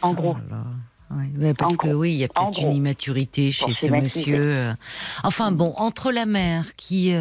en 0.02 0.12
gros. 0.12 0.36
Oui, 1.10 1.54
parce 1.56 1.76
que 1.76 1.88
oui, 1.88 2.12
il 2.12 2.18
y 2.18 2.24
a 2.24 2.28
peut-être 2.28 2.60
une 2.60 2.72
immaturité 2.72 3.52
chez 3.52 3.72
ce 3.74 3.86
monsieur. 3.86 4.74
Enfin 5.24 5.52
bon, 5.52 5.72
entre 5.76 6.12
la 6.12 6.26
mère 6.26 6.76
qui 6.76 7.14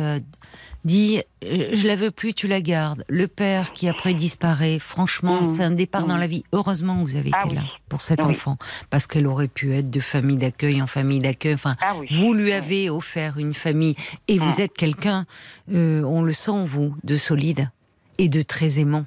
dit 0.88 1.22
euh, 1.44 1.70
je 1.74 1.88
la 1.88 1.96
veux 1.96 2.10
plus, 2.10 2.34
tu 2.34 2.48
la 2.48 2.62
gardes. 2.62 3.04
Le 3.08 3.28
père 3.28 3.74
qui 3.74 3.88
après 3.88 4.16
disparaît, 4.16 4.80
franchement, 4.80 5.42
mmh. 5.42 5.46
c'est 5.46 5.64
un 5.64 5.72
départ 5.72 6.08
dans 6.08 6.18
mmh. 6.18 6.20
la 6.20 6.28
vie. 6.28 6.44
Heureusement 6.52 7.04
vous 7.04 7.16
avez 7.16 7.30
ah 7.34 7.46
été 7.46 7.56
là 7.56 7.64
pour 7.90 8.02
cet 8.02 8.24
enfant, 8.24 8.58
parce 8.90 9.06
qu'elle 9.06 9.28
aurait 9.28 9.48
pu 9.48 9.76
être 9.76 9.92
de 9.92 10.00
famille 10.00 10.38
d'accueil 10.38 10.82
en 10.82 10.88
famille 10.88 11.20
d'accueil. 11.20 11.54
Enfin, 11.54 11.76
ah 11.82 11.94
vous 12.12 12.34
lui 12.34 12.54
avez 12.54 12.90
offert 12.90 13.38
une 13.38 13.54
famille 13.54 13.96
et 14.28 14.40
vous 14.40 14.58
mmh. 14.58 14.62
êtes 14.62 14.74
quelqu'un, 14.74 15.26
euh, 15.74 16.02
on 16.04 16.24
le 16.24 16.34
sent 16.34 16.66
vous, 16.66 16.96
de 17.04 17.18
solide 17.18 17.70
et 18.18 18.30
de 18.30 18.42
très 18.42 18.80
aimant. 18.80 19.06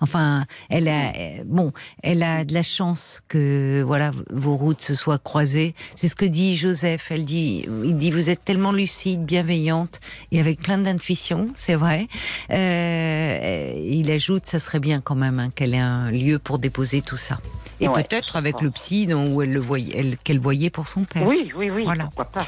Enfin, 0.00 0.46
elle 0.68 0.88
a, 0.88 1.12
bon, 1.44 1.72
elle 2.02 2.22
a 2.22 2.44
de 2.44 2.54
la 2.54 2.62
chance 2.62 3.22
que 3.28 3.82
voilà 3.86 4.12
vos 4.30 4.56
routes 4.56 4.80
se 4.80 4.94
soient 4.94 5.18
croisées. 5.18 5.74
C'est 5.94 6.08
ce 6.08 6.16
que 6.16 6.24
dit 6.24 6.56
Joseph. 6.56 7.10
Elle 7.10 7.24
dit, 7.24 7.66
il 7.84 7.96
dit, 7.96 8.10
vous 8.10 8.30
êtes 8.30 8.44
tellement 8.44 8.72
lucide, 8.72 9.24
bienveillante 9.24 10.00
et 10.32 10.40
avec 10.40 10.60
plein 10.60 10.78
d'intuition, 10.78 11.48
c'est 11.56 11.74
vrai. 11.74 12.08
Euh, 12.50 13.72
il 13.76 14.10
ajoute, 14.10 14.46
ça 14.46 14.58
serait 14.58 14.80
bien 14.80 15.00
quand 15.00 15.14
même 15.14 15.38
hein, 15.38 15.50
qu'elle 15.54 15.74
ait 15.74 15.78
un 15.78 16.10
lieu 16.10 16.38
pour 16.38 16.58
déposer 16.58 17.02
tout 17.02 17.16
ça. 17.16 17.38
Et 17.80 17.88
peut-être 17.88 18.36
avec 18.36 18.60
le 18.60 18.70
psy 18.70 19.06
dont, 19.06 19.32
où 19.32 19.42
elle 19.42 19.52
le 19.52 19.60
voyait, 19.60 20.18
qu'elle 20.22 20.38
voyait 20.38 20.70
pour 20.70 20.86
son 20.86 21.04
père. 21.04 21.26
Oui, 21.26 21.50
oui, 21.56 21.70
oui. 21.70 21.84
Voilà. 21.84 22.04
Pourquoi 22.04 22.26
pas. 22.26 22.46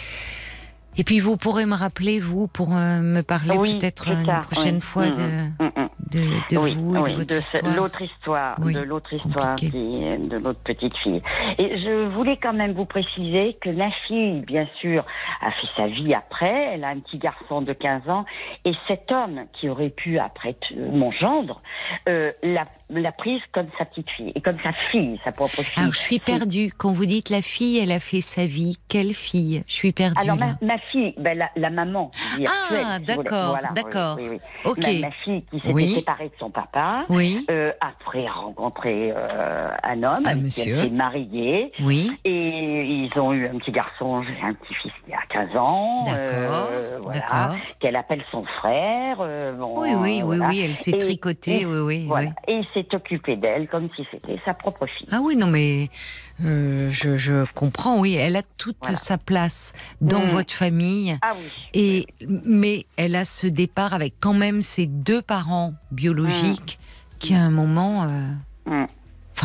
Et 0.99 1.05
puis 1.05 1.20
vous 1.20 1.36
pourrez 1.36 1.64
me 1.64 1.74
rappeler, 1.74 2.20
vous, 2.20 2.47
pour 2.47 2.74
euh, 2.74 3.01
me 3.01 3.22
parler 3.22 3.57
peut-être 3.57 4.09
une 4.09 4.26
prochaine 4.43 4.80
fois 4.80 5.09
de, 5.09 5.22
mm, 5.22 5.55
mm, 5.59 5.64
mm, 5.64 5.88
de, 6.11 6.55
de 6.55 6.74
vous 6.74 6.97
et 6.97 7.03
de 7.03 7.16
votre 7.16 7.32
histoire. 7.34 7.76
L'autre 7.76 8.03
histoire, 8.03 8.61
de 8.61 8.80
l'autre 8.80 9.12
histoire, 9.14 9.57
de 9.57 10.36
l'autre 10.36 10.61
petite 10.62 10.97
fille. 10.99 11.22
Et 11.59 11.80
je 11.80 12.09
voulais 12.14 12.36
quand 12.36 12.53
même 12.53 12.72
vous 12.72 12.84
préciser 12.84 13.57
que 13.61 13.70
ma 13.70 13.90
fille, 14.07 14.40
bien 14.40 14.66
sûr, 14.80 15.05
a 15.40 15.51
fait 15.51 15.68
sa 15.76 15.86
vie 15.86 16.12
après. 16.12 16.74
Elle 16.74 16.84
a 16.84 16.88
un 16.88 17.01
petit 17.01 17.18
garçon 17.18 17.62
de 17.62 17.72
15 17.72 18.11
ans. 18.11 18.26
Et 18.66 18.72
cet 18.86 19.11
homme 19.11 19.47
qui 19.55 19.70
aurait 19.70 19.90
pu, 19.90 20.18
après 20.18 20.55
mon 20.76 21.11
gendre, 21.11 21.62
euh, 22.09 22.32
l'a 22.43 22.66
l'a 23.01 23.12
prise 23.12 23.40
comme 23.53 23.66
sa 23.78 23.84
petite 23.84 24.11
fille 24.11 24.32
et 24.34 24.40
comme 24.40 24.59
sa 24.62 24.72
fille, 24.90 25.18
sa 25.24 25.32
propre 25.32 25.62
fille. 25.62 25.72
Alors 25.76 25.93
je 25.93 25.99
suis 25.99 26.18
perdue. 26.18 26.72
Quand 26.76 26.93
vous 26.93 27.07
dites 27.07 27.30
la 27.30 27.43
fille, 27.43 27.78
elle 27.78 27.93
a 27.93 28.01
fait 28.01 28.20
sa 28.20 28.47
vie. 28.47 28.76
Quelle 28.88 29.14
fille? 29.14 29.62
Je 29.66 29.72
suis 29.72 29.93
perdue. 29.93 30.20
Alors 30.20 30.36
ma, 30.61 30.78
fille, 30.90 31.14
ben, 31.18 31.36
la, 31.38 31.51
la, 31.57 31.70
maman. 31.70 32.11
Ah 32.47 32.99
d'accord, 32.99 33.59
d'accord. 33.74 34.18
ok. 34.64 34.86
Ma, 35.01 35.11
fille 35.24 35.45
qui 35.51 35.61
s'était 35.61 35.88
séparée 35.88 36.28
de 36.28 36.34
son 36.38 36.51
papa. 36.51 37.05
Oui. 37.09 37.45
Euh, 37.51 37.72
après 37.80 38.26
a 38.26 38.32
rencontré 38.32 39.12
euh, 39.14 39.68
un 39.82 40.03
homme, 40.03 40.24
un 40.24 40.43
qui 40.43 40.51
s'est 40.51 40.90
marié. 40.90 41.72
Oui. 41.80 42.11
Et 42.24 42.82
ils 42.84 43.18
ont 43.18 43.32
eu 43.32 43.47
un 43.47 43.59
petit 43.59 43.72
garçon, 43.72 44.22
un 44.43 44.55
petit 44.55 44.74
fils 44.74 44.93
il 45.07 45.12
y 45.12 45.14
a 45.14 45.47
15 45.47 45.57
ans. 45.57 46.05
D'accord. 46.05 46.68
Euh, 46.70 46.99
voilà. 47.03 47.51
Qu'elle 47.80 47.97
appelle 47.97 48.22
son 48.30 48.45
frère. 48.45 49.18
Euh, 49.20 49.55
oui, 49.59 49.90
oui, 49.97 50.22
oui, 50.24 50.38
oui. 50.40 50.62
Elle 50.64 50.76
s'est 50.76 50.93
tricotée. 50.93 51.64
oui, 51.66 51.78
oui. 51.78 52.05
Voilà. 52.07 52.30
Et 52.47 52.62
s'occuper 52.91 53.37
d'elle 53.37 53.68
comme 53.68 53.89
si 53.97 54.07
c'était 54.11 54.39
sa 54.45 54.55
propre 54.55 54.87
fille. 54.87 55.09
Ah 55.11 55.20
oui, 55.22 55.37
non 55.37 55.47
mais 55.47 55.91
euh, 56.45 56.91
je, 56.91 57.45
comprends, 57.55 58.01
oui, 58.01 58.14
elle 58.14 58.37
a 58.37 58.43
toute 58.57 58.85
sa 58.97 59.18
place 59.18 59.72
dans 60.01 60.20
mm. 60.20 60.28
votre 60.28 60.55
famille. 60.55 61.18
Ah 61.22 61.35
oui. 61.37 61.51
Et, 61.74 62.07
mais 62.45 62.87
elle 62.97 63.16
a 63.16 63.24
ce 63.24 63.47
départ 63.47 63.95
avec 63.95 64.14
quand 64.20 64.35
même 64.35 64.62
ses 64.62 64.87
deux 64.87 65.22
parents 65.22 65.74
biologiques 65.91 66.78
mm. 66.78 67.18
qui 67.18 67.35
à 67.35 67.41
un 67.41 67.51
moment... 67.51 68.05
Euh, 68.05 68.83
mm. 68.83 68.87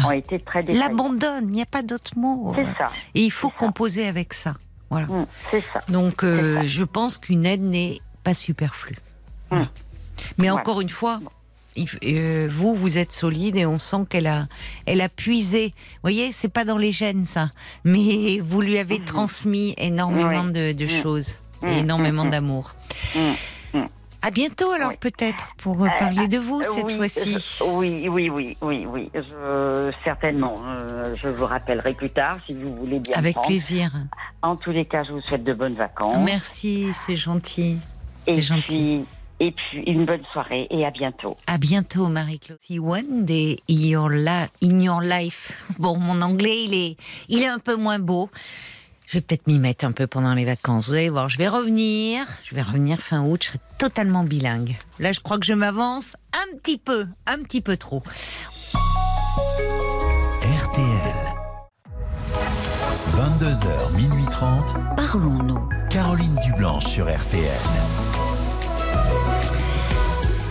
ont 0.05 0.11
été 0.11 0.39
très 0.39 0.61
L'abandonne, 0.63 1.45
il 1.49 1.51
n'y 1.51 1.61
a 1.61 1.67
pas 1.67 1.81
d'autre 1.81 2.17
mot. 2.17 2.53
C'est 2.55 2.65
ça. 2.77 2.91
Et 3.13 3.21
il 3.21 3.31
faut 3.31 3.49
composer 3.49 4.07
avec 4.07 4.33
ça. 4.33 4.55
Voilà. 4.89 5.07
c'est 5.51 5.61
ça. 5.61 5.81
Donc 5.89 6.23
euh, 6.23 6.61
je 6.65 6.85
pense 6.85 7.17
qu'une 7.17 7.45
aide 7.45 7.61
n'est 7.61 7.99
pas 8.23 8.33
superflue. 8.33 8.95
Mais 10.37 10.49
encore 10.49 10.81
une 10.81 10.89
fois, 10.89 11.19
euh, 11.21 11.29
vous, 12.49 12.75
vous 12.75 12.97
êtes 12.97 13.11
solide 13.11 13.55
et 13.55 13.65
on 13.65 13.77
sent 13.77 14.05
qu'elle 14.09 14.27
a, 14.27 14.47
elle 14.85 15.01
a 15.01 15.09
puisé. 15.09 15.67
Vous 15.67 16.01
voyez, 16.03 16.31
c'est 16.31 16.49
pas 16.49 16.65
dans 16.65 16.77
les 16.77 16.91
gènes 16.91 17.25
ça, 17.25 17.51
mais 17.83 18.39
vous 18.39 18.61
lui 18.61 18.77
avez 18.77 18.99
transmis 19.03 19.73
énormément 19.77 20.43
de, 20.43 20.73
mm. 20.73 21.01
choses 21.01 21.35
et 21.63 21.67
mm. 21.67 21.79
énormément 21.79 22.25
d'amour. 22.25 22.75
À 24.23 24.31
bientôt 24.31 24.71
alors 24.71 24.97
peut-être 24.97 25.49
pour 25.57 25.81
euh, 25.83 25.87
parler 25.99 26.27
de 26.27 26.39
vous 26.39 26.63
cette 26.63 26.91
fois-ci. 26.91 27.37
oui, 27.65 28.09
oui, 28.09 28.29
oui, 28.29 28.57
oui, 28.61 28.85
oui. 28.85 29.11
certainement. 30.03 30.55
je 31.15 31.27
vous 31.29 31.45
rappellerai 31.45 31.93
plus 31.93 32.09
tard 32.09 32.35
si 32.45 32.53
vous 32.53 32.75
voulez 32.75 32.99
bien. 32.99 33.15
Avec 33.15 33.37
plaisir. 33.43 33.91
En 34.41 34.55
tous 34.55 34.71
les 34.71 34.85
cas, 34.85 35.03
je 35.03 35.13
vous 35.13 35.21
souhaite 35.21 35.43
de 35.43 35.53
bonnes 35.53 35.73
vacances. 35.73 36.17
Merci, 36.25 36.87
c'est 36.93 37.15
gentil. 37.15 37.77
C'est 38.27 38.41
gentil. 38.41 39.05
Et 39.39 39.51
puis 39.51 39.83
une 39.85 40.05
bonne 40.05 40.23
soirée 40.33 40.67
et 40.71 40.85
à 40.85 40.91
bientôt. 40.91 41.37
À 41.45 41.57
bientôt, 41.57 42.07
Marie-Claude. 42.07 42.59
One 42.79 43.25
day 43.25 43.59
in 43.69 43.75
your, 43.75 44.09
in 44.09 44.79
your 44.79 45.01
life. 45.01 45.51
Bon, 45.77 45.97
mon 45.97 46.21
anglais, 46.21 46.63
il 46.63 46.73
est, 46.73 46.97
il 47.29 47.43
est 47.43 47.47
un 47.47 47.59
peu 47.59 47.75
moins 47.75 47.99
beau. 47.99 48.29
Je 49.05 49.13
vais 49.13 49.21
peut-être 49.21 49.47
m'y 49.47 49.57
mettre 49.57 49.85
un 49.85 49.93
peu 49.93 50.05
pendant 50.05 50.33
les 50.33 50.43
vacances. 50.43 50.89
Vous 50.89 50.95
allez 50.95 51.09
voir, 51.09 51.29
je 51.29 51.37
vais 51.37 51.47
revenir. 51.47 52.25
Je 52.43 52.55
vais 52.55 52.61
revenir 52.61 52.99
fin 52.99 53.23
août. 53.23 53.41
Je 53.41 53.47
serai 53.49 53.59
totalement 53.77 54.23
bilingue. 54.23 54.75
Là, 54.99 55.13
je 55.13 55.21
crois 55.21 55.37
que 55.37 55.45
je 55.45 55.53
m'avance 55.53 56.17
un 56.33 56.57
petit 56.57 56.77
peu, 56.77 57.05
un 57.25 57.37
petit 57.37 57.61
peu 57.61 57.77
trop. 57.77 58.03
RTL. 60.41 61.37
22h, 63.15 63.95
minuit 63.95 64.25
30. 64.29 64.75
Parlons-nous. 64.97 65.69
Caroline 65.89 66.35
Dublanche 66.45 66.85
sur 66.85 67.05
RTL. 67.05 68.06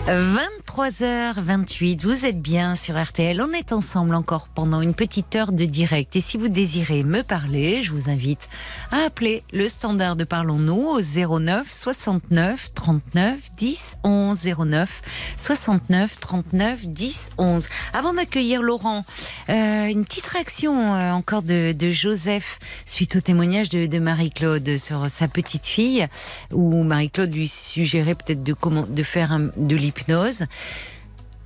20 0.07 0.66
23h28, 0.77 2.03
vous 2.03 2.27
êtes 2.27 2.39
bien 2.39 2.75
sur 2.75 3.01
RTL. 3.01 3.41
On 3.41 3.51
est 3.51 3.71
ensemble 3.71 4.13
encore 4.13 4.47
pendant 4.47 4.81
une 4.81 4.93
petite 4.93 5.35
heure 5.35 5.51
de 5.51 5.65
direct. 5.65 6.15
Et 6.15 6.21
si 6.21 6.37
vous 6.37 6.49
désirez 6.49 7.01
me 7.01 7.23
parler, 7.23 7.81
je 7.81 7.91
vous 7.91 8.11
invite 8.11 8.47
à 8.91 8.97
appeler 8.97 9.41
le 9.51 9.69
standard 9.69 10.15
de 10.15 10.23
Parlons-nous 10.23 10.99
au 10.99 11.01
09 11.01 11.73
69 11.73 12.75
39 12.75 13.39
10 13.57 13.97
11 14.03 14.39
09 14.59 15.01
69 15.37 16.19
39 16.19 16.85
10 16.85 17.29
11. 17.39 17.67
Avant 17.93 18.13
d'accueillir 18.13 18.61
Laurent, 18.61 19.03
euh, 19.49 19.87
une 19.87 20.05
petite 20.05 20.27
réaction 20.27 20.93
euh, 20.93 21.11
encore 21.11 21.41
de, 21.41 21.73
Joseph 21.89 22.59
suite 22.85 23.15
au 23.15 23.21
témoignage 23.21 23.69
de, 23.69 23.97
Marie-Claude 23.97 24.77
sur 24.77 25.09
sa 25.09 25.27
petite 25.27 25.65
fille, 25.65 26.05
où 26.51 26.83
Marie-Claude 26.83 27.33
lui 27.33 27.47
suggérait 27.47 28.13
peut-être 28.13 28.43
de, 28.43 29.03
faire 29.03 29.39
de 29.57 29.75
l'hypnose. 29.75 30.45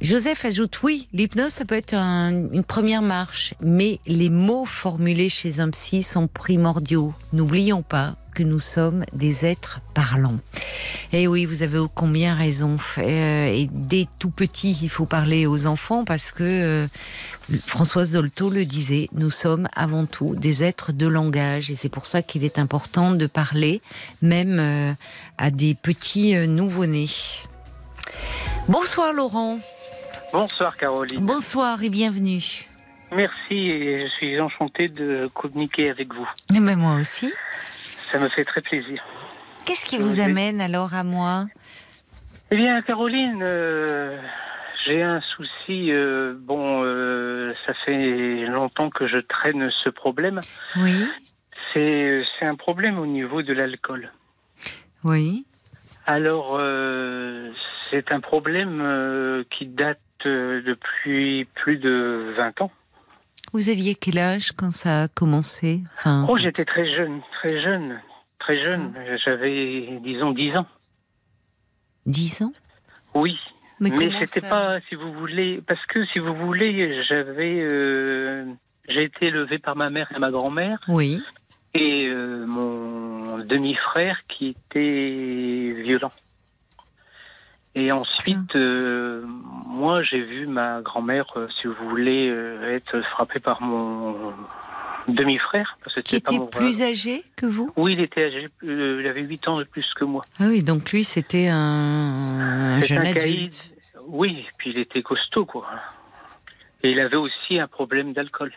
Joseph 0.01 0.45
ajoute 0.45 0.81
oui, 0.81 1.07
l'hypnose 1.13 1.51
ça 1.51 1.65
peut 1.65 1.75
être 1.75 1.93
une 1.93 2.63
première 2.63 3.03
marche, 3.03 3.53
mais 3.61 3.99
les 4.07 4.29
mots 4.29 4.65
formulés 4.65 5.29
chez 5.29 5.59
un 5.59 5.69
psy 5.69 6.01
sont 6.01 6.27
primordiaux. 6.27 7.13
N'oublions 7.33 7.83
pas 7.83 8.15
que 8.33 8.41
nous 8.41 8.57
sommes 8.59 9.05
des 9.13 9.45
êtres 9.45 9.81
parlants. 9.93 10.39
Et 11.13 11.27
oui, 11.27 11.45
vous 11.45 11.61
avez 11.61 11.79
combien 11.93 12.33
raison. 12.33 12.77
Euh, 12.97 13.45
et 13.45 13.69
dès 13.71 14.07
tout 14.19 14.31
petit, 14.31 14.77
il 14.81 14.89
faut 14.89 15.05
parler 15.05 15.45
aux 15.45 15.65
enfants 15.65 16.05
parce 16.05 16.31
que 16.31 16.43
euh, 16.43 16.87
Françoise 17.65 18.11
Dolto 18.11 18.49
le 18.49 18.65
disait, 18.65 19.09
nous 19.13 19.29
sommes 19.29 19.67
avant 19.75 20.05
tout 20.05 20.35
des 20.35 20.63
êtres 20.63 20.93
de 20.93 21.05
langage 21.05 21.69
et 21.69 21.75
c'est 21.75 21.89
pour 21.89 22.05
ça 22.05 22.21
qu'il 22.21 22.43
est 22.43 22.57
important 22.57 23.11
de 23.11 23.27
parler 23.27 23.81
même 24.21 24.57
euh, 24.59 24.93
à 25.37 25.51
des 25.51 25.75
petits 25.75 26.35
nouveau-nés. 26.47 27.09
Bonsoir 28.69 29.13
Laurent. 29.13 29.59
Bonsoir 30.31 30.77
Caroline. 30.77 31.25
Bonsoir 31.25 31.83
et 31.83 31.89
bienvenue. 31.89 32.67
Merci 33.11 33.55
et 33.55 34.07
je 34.07 34.11
suis 34.13 34.39
enchanté 34.39 34.87
de 34.87 35.29
communiquer 35.33 35.89
avec 35.89 36.13
vous. 36.13 36.27
Mais 36.51 36.75
moi 36.75 36.95
aussi. 36.95 37.33
Ça 38.11 38.19
me 38.19 38.29
fait 38.29 38.45
très 38.45 38.61
plaisir. 38.61 39.03
Qu'est-ce 39.65 39.85
qui 39.85 39.97
vous 39.97 40.19
amène 40.19 40.61
alors 40.61 40.93
à 40.93 41.03
moi? 41.03 41.45
Eh 42.51 42.55
bien 42.55 42.81
Caroline, 42.81 43.43
euh, 43.47 44.17
j'ai 44.85 45.01
un 45.01 45.21
souci. 45.35 45.91
Euh, 45.91 46.33
bon, 46.37 46.83
euh, 46.83 47.53
ça 47.65 47.73
fait 47.85 48.45
longtemps 48.47 48.89
que 48.89 49.07
je 49.07 49.17
traîne 49.17 49.69
ce 49.83 49.89
problème. 49.89 50.39
Oui. 50.77 51.07
C'est 51.73 52.23
un 52.41 52.55
problème 52.55 52.99
au 52.99 53.05
niveau 53.05 53.41
de 53.43 53.53
l'alcool. 53.53 54.11
Oui. 55.03 55.45
Alors, 56.05 56.59
c'est 57.91 58.11
un 58.11 58.21
problème 58.21 58.81
euh, 58.81 59.43
qui 59.51 59.67
date 59.67 59.99
euh, 60.25 60.61
depuis 60.65 61.45
plus 61.55 61.77
de 61.77 62.33
20 62.37 62.61
ans. 62.61 62.71
Vous 63.53 63.69
aviez 63.69 63.95
quel 63.95 64.17
âge 64.17 64.53
quand 64.53 64.71
ça 64.71 65.03
a 65.03 65.07
commencé? 65.09 65.81
Enfin, 65.97 66.25
Oh, 66.29 66.37
j'étais 66.39 66.63
très 66.63 66.89
jeune, 66.95 67.21
très 67.33 67.61
jeune, 67.61 67.99
très 68.39 68.61
jeune. 68.61 68.93
Ah. 68.95 69.17
J'avais, 69.23 69.99
disons, 70.01 70.31
10 70.31 70.57
ans. 70.57 70.65
10 72.05 72.43
ans? 72.43 72.53
Oui. 73.13 73.37
Mais, 73.79 73.89
c'était 74.25 74.47
pas, 74.47 74.73
si 74.89 74.95
vous 74.95 75.11
voulez, 75.11 75.61
parce 75.65 75.83
que 75.87 76.05
si 76.07 76.19
vous 76.19 76.35
voulez, 76.35 77.03
j'avais, 77.03 77.67
euh, 77.73 78.45
j'ai 78.87 79.03
été 79.03 79.27
élevé 79.27 79.57
par 79.57 79.75
ma 79.75 79.89
mère 79.89 80.07
et 80.15 80.19
ma 80.19 80.29
grand-mère. 80.29 80.79
Oui. 80.87 81.21
Et 81.73 82.09
mon 82.09 83.39
demi-frère 83.39 84.21
qui 84.27 84.49
était 84.49 85.73
violent. 85.81 86.11
Et 87.73 87.91
ensuite, 87.91 88.55
euh, 88.55 89.23
moi, 89.25 90.03
j'ai 90.03 90.21
vu 90.21 90.45
ma 90.45 90.81
grand-mère, 90.81 91.25
euh, 91.37 91.47
si 91.59 91.67
vous 91.67 91.89
voulez, 91.89 92.29
euh, 92.29 92.75
être 92.75 93.01
frappée 93.11 93.39
par 93.39 93.61
mon 93.61 94.33
demi-frère. 95.07 95.77
Qui 96.03 96.17
était 96.17 96.39
plus 96.51 96.81
âgé 96.81 97.23
que 97.37 97.45
vous? 97.45 97.71
Oui, 97.77 97.93
il 97.93 98.01
était 98.01 98.25
âgé, 98.25 98.49
il 98.61 99.07
avait 99.07 99.21
8 99.21 99.47
ans 99.47 99.59
de 99.59 99.63
plus 99.63 99.85
que 99.95 100.03
moi. 100.03 100.23
Ah 100.39 100.45
oui, 100.47 100.63
donc 100.63 100.91
lui, 100.91 101.05
c'était 101.05 101.47
un, 101.47 102.81
jeune 102.81 103.07
adulte. 103.07 103.73
Oui, 104.05 104.45
puis 104.57 104.71
il 104.71 104.77
était 104.77 105.01
costaud, 105.01 105.45
quoi. 105.45 105.65
Et 106.83 106.91
il 106.91 106.99
avait 106.99 107.15
aussi 107.15 107.57
un 107.57 107.67
problème 107.67 108.11
d'alcool. 108.11 108.51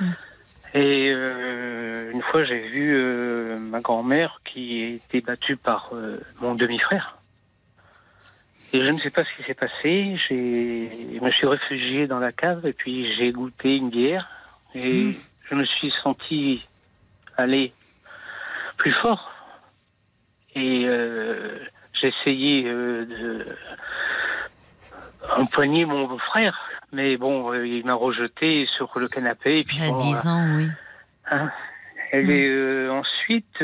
Hmm. 0.00 0.10
Et 0.74 1.08
une 1.08 2.22
fois, 2.30 2.44
j'ai 2.44 2.68
vu 2.68 3.04
ma 3.58 3.80
grand-mère 3.80 4.40
qui 4.44 4.82
était 4.82 5.22
battue 5.22 5.56
par 5.56 5.92
mon 6.40 6.54
demi-frère. 6.54 7.17
Et 8.72 8.80
je 8.84 8.90
ne 8.90 8.98
sais 8.98 9.10
pas 9.10 9.24
ce 9.24 9.36
qui 9.36 9.44
s'est 9.44 9.54
passé. 9.54 10.18
Je 10.28 11.20
me 11.24 11.30
suis 11.30 11.46
réfugié 11.46 12.06
dans 12.06 12.18
la 12.18 12.32
cave 12.32 12.66
et 12.66 12.74
puis 12.74 13.14
j'ai 13.16 13.32
goûté 13.32 13.76
une 13.76 13.88
bière 13.88 14.28
et 14.74 15.04
hmm. 15.04 15.14
je 15.48 15.54
me 15.54 15.64
suis 15.64 15.92
senti 16.02 16.66
aller 17.36 17.72
plus 18.76 18.92
fort. 18.92 19.32
Et 20.54 20.84
euh, 20.86 21.58
j'ai 21.94 22.08
essayé 22.08 22.64
euh, 22.66 23.06
de 23.06 23.46
empoigner 25.36 25.86
mon 25.86 26.18
frère, 26.18 26.58
mais 26.92 27.16
bon, 27.16 27.52
euh, 27.52 27.66
il 27.66 27.84
m'a 27.86 27.94
rejeté 27.94 28.66
sur 28.76 28.98
le 28.98 29.08
canapé. 29.08 29.60
Et 29.60 29.64
puis, 29.64 29.80
à 29.82 29.92
10 29.92 30.26
ans, 30.26 30.56
oui. 30.56 30.68
Hein, 31.30 31.50
et 32.12 32.22
hmm. 32.22 32.90
ensuite, 32.90 33.62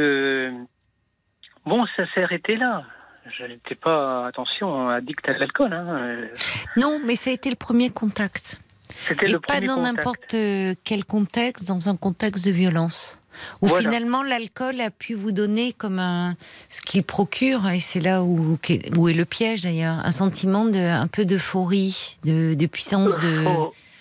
bon, 1.66 1.86
ça 1.97 2.06
s'est 2.14 2.22
arrêté 2.22 2.56
là 2.56 2.85
je 3.30 3.44
n'étais 3.44 3.74
pas, 3.74 4.26
attention, 4.26 4.88
addict 4.88 5.28
à 5.28 5.38
l'alcool. 5.38 5.72
Hein. 5.72 6.28
Non, 6.76 7.01
mais 7.05 7.16
ça 7.16 7.30
a 7.30 7.32
été 7.32 7.51
le 7.51 7.56
premier 7.56 7.90
contact. 7.90 8.60
C'était 9.06 9.26
le 9.26 9.40
pas 9.40 9.60
dans 9.60 9.80
n'importe 9.80 10.36
quel 10.84 11.05
contexte, 11.05 11.66
dans 11.66 11.88
un 11.88 11.96
contexte 11.96 12.44
de 12.44 12.51
violence. 12.51 13.18
Où 13.62 13.68
finalement 13.68 14.22
l'alcool 14.22 14.80
a 14.80 14.90
pu 14.90 15.14
vous 15.14 15.32
donner 15.32 15.72
comme 15.72 15.98
un, 15.98 16.36
ce 16.68 16.80
qu'il 16.80 17.02
procure, 17.02 17.68
et 17.68 17.80
c'est 17.80 18.01
là 18.01 18.22
où, 18.22 18.59
où, 18.96 19.09
est 19.09 19.14
le 19.14 19.24
piège 19.24 19.62
d'ailleurs, 19.62 19.98
un 20.05 20.10
sentiment 20.12 20.64
de, 20.64 20.78
un 20.78 21.09
peu 21.09 21.24
d'euphorie, 21.24 22.16
de, 22.24 22.55
de, 22.55 22.66
puissance, 22.66 23.18
de, 23.18 23.44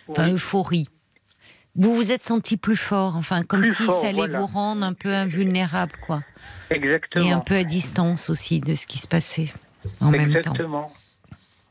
enfin, 0.08 0.32
euphorie. 0.32 0.88
Vous 1.76 1.96
vous 1.96 2.12
êtes 2.12 2.24
senti 2.24 2.56
plus 2.56 2.76
fort, 2.76 3.16
enfin 3.16 3.42
comme 3.42 3.64
si 3.64 3.86
ça 3.86 4.08
allait 4.08 4.28
vous 4.28 4.46
rendre 4.46 4.86
un 4.86 4.94
peu 4.94 5.10
invulnérable, 5.10 5.94
quoi. 6.06 6.22
Exactement. 6.70 7.26
Et 7.26 7.32
un 7.32 7.40
peu 7.40 7.56
à 7.56 7.64
distance 7.64 8.30
aussi 8.30 8.60
de 8.60 8.76
ce 8.76 8.86
qui 8.86 9.00
se 9.00 9.08
passait 9.08 9.52
en 10.00 10.12
même 10.12 10.32
temps. 10.32 10.52
Exactement. 10.52 10.92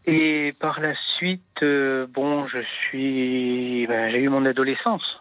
Et 0.07 0.53
par 0.61 0.81
la 0.81 0.95
suite, 1.17 1.63
euh, 1.63 2.07
bon, 2.13 2.47
je 2.49 2.59
suis, 2.59 3.87
ben, 3.87 4.11
j'ai 4.11 4.19
eu 4.19 4.29
mon 4.29 4.45
adolescence. 4.45 5.21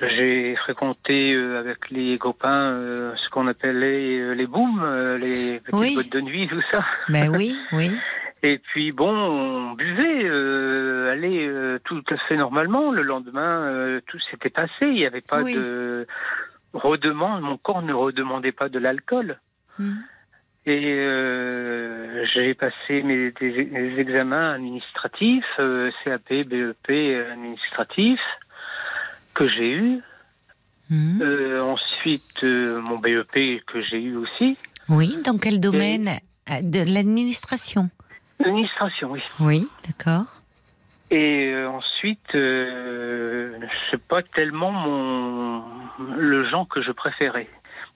J'ai 0.00 0.56
fréquenté 0.56 1.34
euh, 1.34 1.58
avec 1.58 1.90
les 1.90 2.18
copains 2.18 2.72
euh, 2.72 3.14
ce 3.16 3.30
qu'on 3.30 3.46
appelait 3.46 4.34
les 4.34 4.46
booms, 4.46 5.16
les 5.20 5.60
petites 5.60 5.94
boîtes 5.94 6.12
de 6.12 6.20
nuit, 6.20 6.48
tout 6.48 6.62
ça. 6.72 6.84
Ben 7.08 7.28
oui, 7.28 7.56
oui. 7.72 7.90
Et 8.42 8.58
puis 8.58 8.92
bon, 8.92 9.10
on 9.10 9.72
buvait, 9.72 10.28
euh, 11.08 11.74
allait 11.74 11.80
tout 11.84 12.02
à 12.10 12.16
fait 12.28 12.36
normalement. 12.36 12.90
Le 12.92 13.02
lendemain, 13.02 14.00
tout 14.06 14.18
s'était 14.30 14.50
passé. 14.50 14.82
Il 14.82 14.94
n'y 14.94 15.06
avait 15.06 15.26
pas 15.26 15.42
de 15.42 16.06
redemande, 16.72 17.42
mon 17.42 17.56
corps 17.56 17.82
ne 17.82 17.92
redemandait 17.92 18.52
pas 18.52 18.68
de 18.68 18.78
l'alcool. 18.78 19.38
Hmm. 19.78 19.96
Et 20.66 20.84
euh, 20.84 22.26
j'ai 22.34 22.54
passé 22.54 23.02
mes, 23.02 23.32
examens 23.98 24.54
administratifs, 24.54 25.44
euh, 25.58 25.90
CAP, 26.04 26.28
BEP 26.28 26.90
administratifs, 27.32 28.20
que 29.34 29.48
j'ai 29.48 29.70
eu. 29.70 30.00
Hmm. 30.90 31.22
Euh, 31.22 31.62
ensuite, 31.62 32.42
mon 32.42 32.98
BEP 32.98 33.64
que 33.66 33.80
j'ai 33.82 34.02
eu 34.02 34.16
aussi. 34.16 34.58
Oui, 34.88 35.16
dans 35.24 35.38
quel 35.38 35.60
domaine? 35.60 36.18
De 36.62 36.80
l'administration? 36.94 37.90
L'administration, 38.40 39.10
oui. 39.10 39.20
Oui, 39.38 39.68
d'accord. 39.86 40.37
Et 41.10 41.52
euh, 41.52 41.68
ensuite, 41.70 42.34
euh, 42.34 43.58
c'est 43.90 44.02
pas 44.02 44.22
tellement 44.22 44.72
mon 44.72 45.64
le 46.16 46.48
genre 46.48 46.68
que 46.68 46.82
je 46.82 46.92
préférais. 46.92 47.48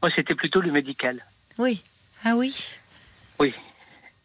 Moi, 0.02 0.10
c'était 0.16 0.34
plutôt 0.34 0.60
le 0.60 0.70
médical. 0.70 1.24
Oui. 1.58 1.84
Ah 2.24 2.34
oui? 2.36 2.74
Oui. 3.38 3.54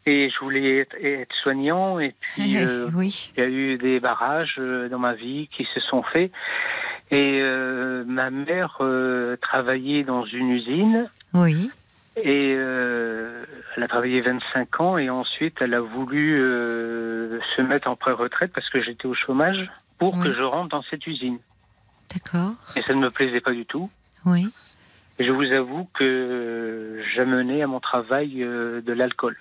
Et 0.06 0.30
je 0.30 0.40
voulais 0.40 0.80
être, 0.80 0.96
être 1.02 1.36
soignant. 1.44 2.00
Et 2.00 2.16
puis, 2.20 2.58
euh, 2.66 2.90
oui. 2.94 3.32
il 3.36 3.40
y 3.40 3.44
a 3.44 3.50
eu 3.50 3.78
des 3.78 4.00
barrages 4.00 4.56
euh, 4.60 4.90
dans 4.90 5.00
ma 5.00 5.14
vie 5.14 5.50
qui 5.56 5.68
se 5.74 5.80
sont 5.82 6.04
faits. 6.04 6.32
Et 7.12 7.40
euh, 7.42 8.04
ma 8.06 8.30
mère 8.30 8.78
euh, 8.82 9.38
travaillait 9.38 10.04
dans 10.04 10.26
une 10.26 10.50
usine. 10.50 11.10
Oui. 11.34 11.70
Et 12.24 12.54
euh, 12.56 13.46
elle 13.76 13.84
a 13.84 13.88
travaillé 13.88 14.22
25 14.22 14.80
ans 14.82 14.98
et 14.98 15.10
ensuite 15.10 15.58
elle 15.62 15.74
a 15.74 15.82
voulu 15.82 16.40
euh, 16.42 17.40
se 17.56 17.62
mettre 17.62 17.88
en 17.88 17.96
pré-retraite 17.96 18.52
parce 18.54 18.70
que 18.70 18.82
j'étais 18.82 19.06
au 19.06 19.14
chômage 19.14 19.70
pour 20.00 20.16
Oui. 20.16 20.24
que 20.28 20.34
je 20.34 20.42
rentre 20.42 20.70
dans 20.70 20.84
cette 20.84 21.06
usine. 21.08 21.40
D'accord. 22.14 22.54
Et 22.76 22.82
ça 22.84 22.94
ne 22.94 23.00
me 23.02 23.10
plaisait 23.12 23.42
pas 23.42 23.52
du 23.52 23.66
tout. 23.66 23.90
Oui. 24.26 24.48
Et 25.20 25.26
je 25.26 25.32
vous 25.32 25.52
avoue 25.52 25.90
que 25.94 27.02
j'amenais 27.16 27.62
à 27.62 27.68
mon 27.68 27.80
travail 27.80 28.44
euh, 28.44 28.82
de 28.82 28.94
l'alcool. 28.94 29.36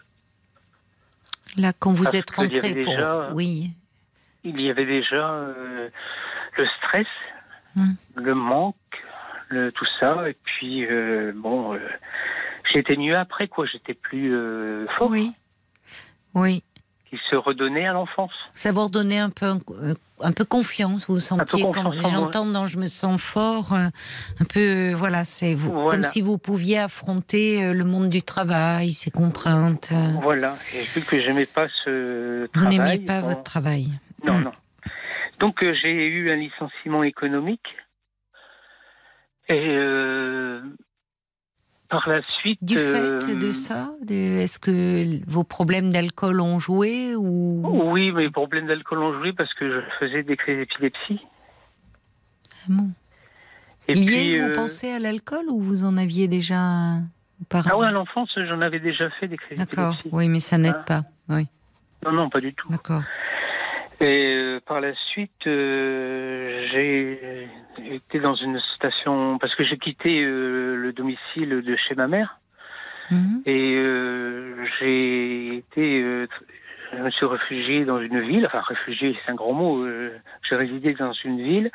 Là, 1.57 1.73
quand 1.78 1.93
vous 1.93 2.05
Parce 2.05 2.15
êtes 2.16 2.31
rentré 2.32 2.82
pour. 2.82 2.93
déjà- 2.93 3.31
Oui. 3.35 3.70
Il 4.44 4.61
y 4.61 4.70
avait 4.70 4.86
déjà 4.86 5.31
euh, 5.31 5.89
le 6.57 6.66
stress, 6.78 7.07
Hmm. 7.74 7.93
le 8.15 8.35
manque, 8.35 8.74
le, 9.48 9.70
tout 9.73 9.85
ça. 10.01 10.28
Et 10.31 10.36
puis, 10.44 10.86
euh, 10.86 11.32
bon, 11.35 11.74
euh, 11.74 11.78
j'étais 12.73 12.97
mieux 12.97 13.17
après, 13.17 13.49
quoi. 13.49 13.67
J'étais 13.67 13.95
plus 13.95 14.35
euh, 14.35 14.87
fort. 14.99 15.11
Oui. 15.11 15.33
Oui. 16.35 16.63
Il 17.13 17.19
se 17.31 17.37
redonnait 17.37 17.87
à 17.87 17.93
l'enfance. 17.93 18.33
Ça 18.53 18.73
vous 18.73 18.85
redonnait 18.85 19.19
un 19.21 19.31
peu, 19.31 19.47
un, 20.21 20.33
peu 20.33 20.45
confiance. 20.45 21.07
Vous 21.07 21.15
vous 21.15 21.21
sentiez, 21.21 21.63
quand 21.73 21.91
j'entends 21.93 22.45
dans 22.47 22.67
Je 22.67 22.79
me 22.79 22.89
sens 22.89 23.23
fort, 23.23 23.73
euh, 23.73 23.87
un 24.41 24.45
peu, 24.45 24.61
euh, 24.61 24.95
voilà, 24.97 25.25
c'est 25.25 25.55
vous, 25.55 25.71
Voilà. 25.73 25.91
comme 25.91 26.03
si 26.05 26.21
vous 26.21 26.37
pouviez 26.37 26.79
affronter 26.81 27.65
euh, 27.65 27.73
le 27.73 27.85
monde 27.85 28.09
du 28.09 28.23
travail, 28.23 28.93
ses 28.93 29.11
contraintes. 29.13 29.93
Voilà. 30.21 30.57
Et 30.75 30.83
vu 30.83 31.01
que 31.03 31.19
j'aimais 31.21 31.47
pas 31.47 31.69
ce 31.85 32.43
Vous 32.53 32.61
travail. 32.61 32.79
n'aimiez 32.79 32.99
pas 33.07 33.21
votre 33.21 33.45
travail. 33.45 33.87
Non, 34.25 34.39
Mm. 34.39 34.45
non. 34.45 34.53
Donc 35.39 35.63
euh, 35.63 35.75
j'ai 35.81 35.93
eu 36.09 36.31
un 36.33 36.37
licenciement 36.37 37.03
économique. 37.05 37.69
Et 39.49 39.69
euh, 39.69 40.61
par 41.89 42.09
la 42.09 42.23
suite. 42.23 42.63
Du 42.63 42.77
euh, 42.79 43.21
fait 43.21 43.37
de 43.37 43.53
ça, 43.53 43.91
est-ce 44.09 44.59
que 44.59 45.21
vos 45.31 45.45
problèmes 45.45 45.91
d'alcool 45.91 46.41
ont 46.41 46.59
joué 46.59 47.15
ou? 47.17 47.63
Oui, 47.93 48.13
mes 48.13 48.31
problèmes 48.31 48.67
d'alcool 48.67 48.99
ont 48.99 49.13
joué 49.19 49.33
parce 49.33 49.53
que 49.55 49.71
je 49.71 49.81
faisais 49.99 50.23
des 50.23 50.37
crises 50.37 50.59
d'épilepsie. 50.59 51.21
Ah 52.53 52.67
bon. 52.69 52.91
Et 53.89 53.95
Lié, 53.95 54.05
puis, 54.05 54.41
vous 54.41 54.47
euh, 54.49 54.55
pensez 54.55 54.91
à 54.91 54.99
l'alcool 54.99 55.47
ou 55.49 55.61
vous 55.61 55.85
en 55.85 55.97
aviez 55.97 56.27
déjà 56.29 56.99
auparavant 57.41 57.77
Ah 57.77 57.79
ouais, 57.79 57.87
à 57.87 57.91
l'enfance, 57.93 58.31
j'en 58.37 58.61
avais 58.61 58.81
déjà 58.81 59.09
fait 59.11 59.29
des 59.29 59.37
crises 59.37 59.59
D'accord. 59.59 59.93
d'épilepsie. 59.93 60.09
Oui, 60.13 60.29
mais 60.29 60.41
ça 60.41 60.59
n'aide 60.59 60.75
Ah. 60.81 60.85
pas. 60.85 61.03
Oui, 61.29 61.47
Non, 62.05 62.13
non, 62.13 62.31
pas 62.31 62.41
du 62.41 62.53
tout. 62.55 62.69
d'accord. 62.69 63.03
Et 64.01 64.35
euh, 64.37 64.61
par 64.67 64.81
la 64.81 64.93
suite, 65.13 65.31
j'ai 65.45 67.49
été 67.85 68.19
dans 68.20 68.35
une 68.35 68.61
station 68.77 69.39
parce 69.39 69.55
que 69.55 69.65
j'ai 69.65 69.78
quitté 69.78 70.23
euh, 70.23 70.77
le 70.77 70.93
domicile 70.93 71.48
de 71.62 71.77
chez 71.77 71.94
ma 71.94 72.07
mère 72.09 72.39
Mhm. 73.09 73.43
et 73.47 73.74
euh, 73.77 74.65
j'ai 74.81 75.59
été, 75.59 76.03
euh, 76.03 76.27
je 76.93 76.98
me 77.03 77.11
suis 77.11 77.24
réfugié 77.27 77.85
dans 77.85 78.01
une 78.01 78.20
ville. 78.20 78.44
Enfin, 78.47 78.61
réfugié, 78.66 79.16
c'est 79.24 79.31
un 79.31 79.36
grand 79.36 79.53
mot. 79.53 79.86
j'ai 80.48 80.57
résidé 80.57 80.93
dans 80.94 81.12
une 81.12 81.40
ville. 81.40 81.70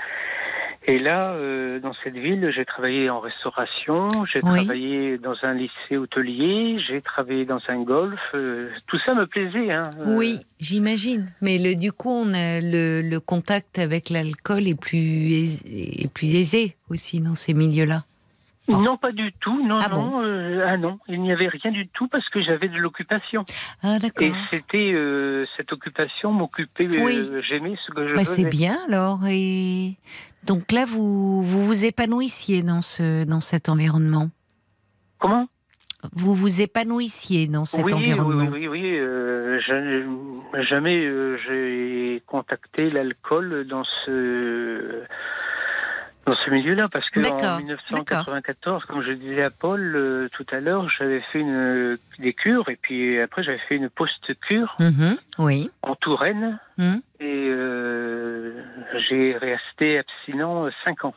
Et 0.88 0.98
là, 0.98 1.34
euh, 1.34 1.80
dans 1.80 1.94
cette 2.04 2.16
ville, 2.18 2.52
j'ai 2.56 2.66
travaillé 2.66 3.08
en 3.10 3.20
restauration, 3.20 4.26
j'ai 4.26 4.40
Oui. 4.44 4.66
travaillé 4.66 5.18
dans 5.20 5.36
un 5.44 5.54
lycée 5.54 5.96
hôtelier, 5.96 6.80
j'ai 6.88 7.02
travaillé 7.02 7.46
dans 7.46 7.60
un 7.68 7.84
golf. 7.84 8.20
euh, 8.34 8.70
tout 8.88 8.98
ça 9.06 9.14
me 9.14 9.28
plaisait. 9.28 9.72
Hein, 9.72 9.92
euh, 10.00 10.18
Oui, 10.18 10.40
j'imagine. 10.60 11.32
Mais 11.42 11.60
le, 11.60 11.76
du 11.76 11.92
coup, 11.92 12.10
on 12.10 12.34
a 12.34 12.60
le, 12.62 13.02
le 13.02 13.20
contact 13.20 13.78
avec 13.78 14.10
l'alcool 14.10 14.68
est 14.68 14.80
plus, 14.80 15.32
aisé, 15.34 16.04
est 16.04 16.12
plus 16.12 16.34
aisé 16.34 16.76
aussi 16.90 17.20
dans 17.22 17.36
ces 17.36 17.54
milieux-là. 17.54 18.04
Non, 18.78 18.98
pas 18.98 19.12
du 19.12 19.32
tout. 19.40 19.66
Non, 19.68 19.80
Ah 19.82 19.90
non. 19.90 19.96
bon 19.96 20.22
euh, 20.24 20.66
ah 20.68 20.78
non, 20.78 21.00
il 21.08 21.22
n'y 21.22 21.32
avait 21.32 21.48
rien 21.48 21.72
du 21.72 21.88
tout 21.88 22.08
parce 22.08 22.28
que 22.30 22.42
j'avais 22.42 22.68
de 22.70 22.78
l'occupation. 22.78 23.44
Ah, 23.84 24.00
d'accord. 24.00 24.28
Et 24.28 24.34
c'était 24.50 24.92
euh, 24.94 25.46
cette 25.58 25.72
occupation 25.74 26.32
m'occupait. 26.32 26.88
euh. 26.88 27.42
J'aimais 27.48 27.76
ce 27.86 27.92
que 27.92 28.08
je 28.08 28.14
Bah, 28.16 28.22
faisais. 28.26 28.44
c'est 28.44 28.50
bien 28.50 28.78
alors. 28.88 29.20
Et 29.30 29.96
donc 30.46 30.72
là, 30.72 30.86
vous 30.86 31.44
vous, 31.44 31.66
vous 31.66 31.86
épanouissiez 31.86 32.62
dans, 32.64 32.82
ce, 32.82 33.24
dans 33.26 33.42
cet 33.42 33.70
environnement. 33.70 34.30
Comment? 35.20 35.48
Vous 36.14 36.34
vous 36.34 36.62
épanouissiez 36.62 37.48
dans 37.48 37.64
cet 37.66 37.86
oui, 37.86 37.94
environnement. 37.94 38.50
oui, 38.52 38.68
oui, 38.68 38.82
oui. 38.82 38.98
euh, 38.98 39.60
jamais 39.62 40.04
jamais, 40.68 41.06
euh, 41.06 41.38
j'ai 41.48 42.24
contacté 42.26 42.90
l'alcool 42.90 43.66
dans 43.70 43.84
ce 44.06 45.04
dans 46.26 46.36
ce 46.36 46.50
milieu-là 46.52 46.88
parce 46.92 47.10
que 47.10 47.20
en 47.20 47.58
1994, 47.58 48.86
comme 48.86 49.02
je 49.02 49.12
disais 49.12 49.44
à 49.44 49.50
Paul 49.50 49.96
euh, 49.96 50.30
tout 50.34 50.46
à 50.52 50.60
l'heure, 50.60 50.88
j'avais 50.98 51.22
fait 51.32 51.40
une 51.40 51.98
des 52.20 52.34
cures 52.34 52.70
et 52.70 52.76
puis 52.76 53.20
après 53.20 53.44
j'avais 53.44 53.60
fait 53.68 53.76
une 53.76 53.90
post-cure 53.90 54.76
Mhm, 54.80 55.18
oui. 55.40 55.70
en 55.82 55.96
Touraine. 55.96 56.60
Mhm. 56.78 57.02
Et 57.20 57.48
euh, 57.50 58.64
j'ai 59.08 59.36
resté 59.38 59.98
abstinent 60.00 60.70
5 60.86 61.06
ans. 61.06 61.16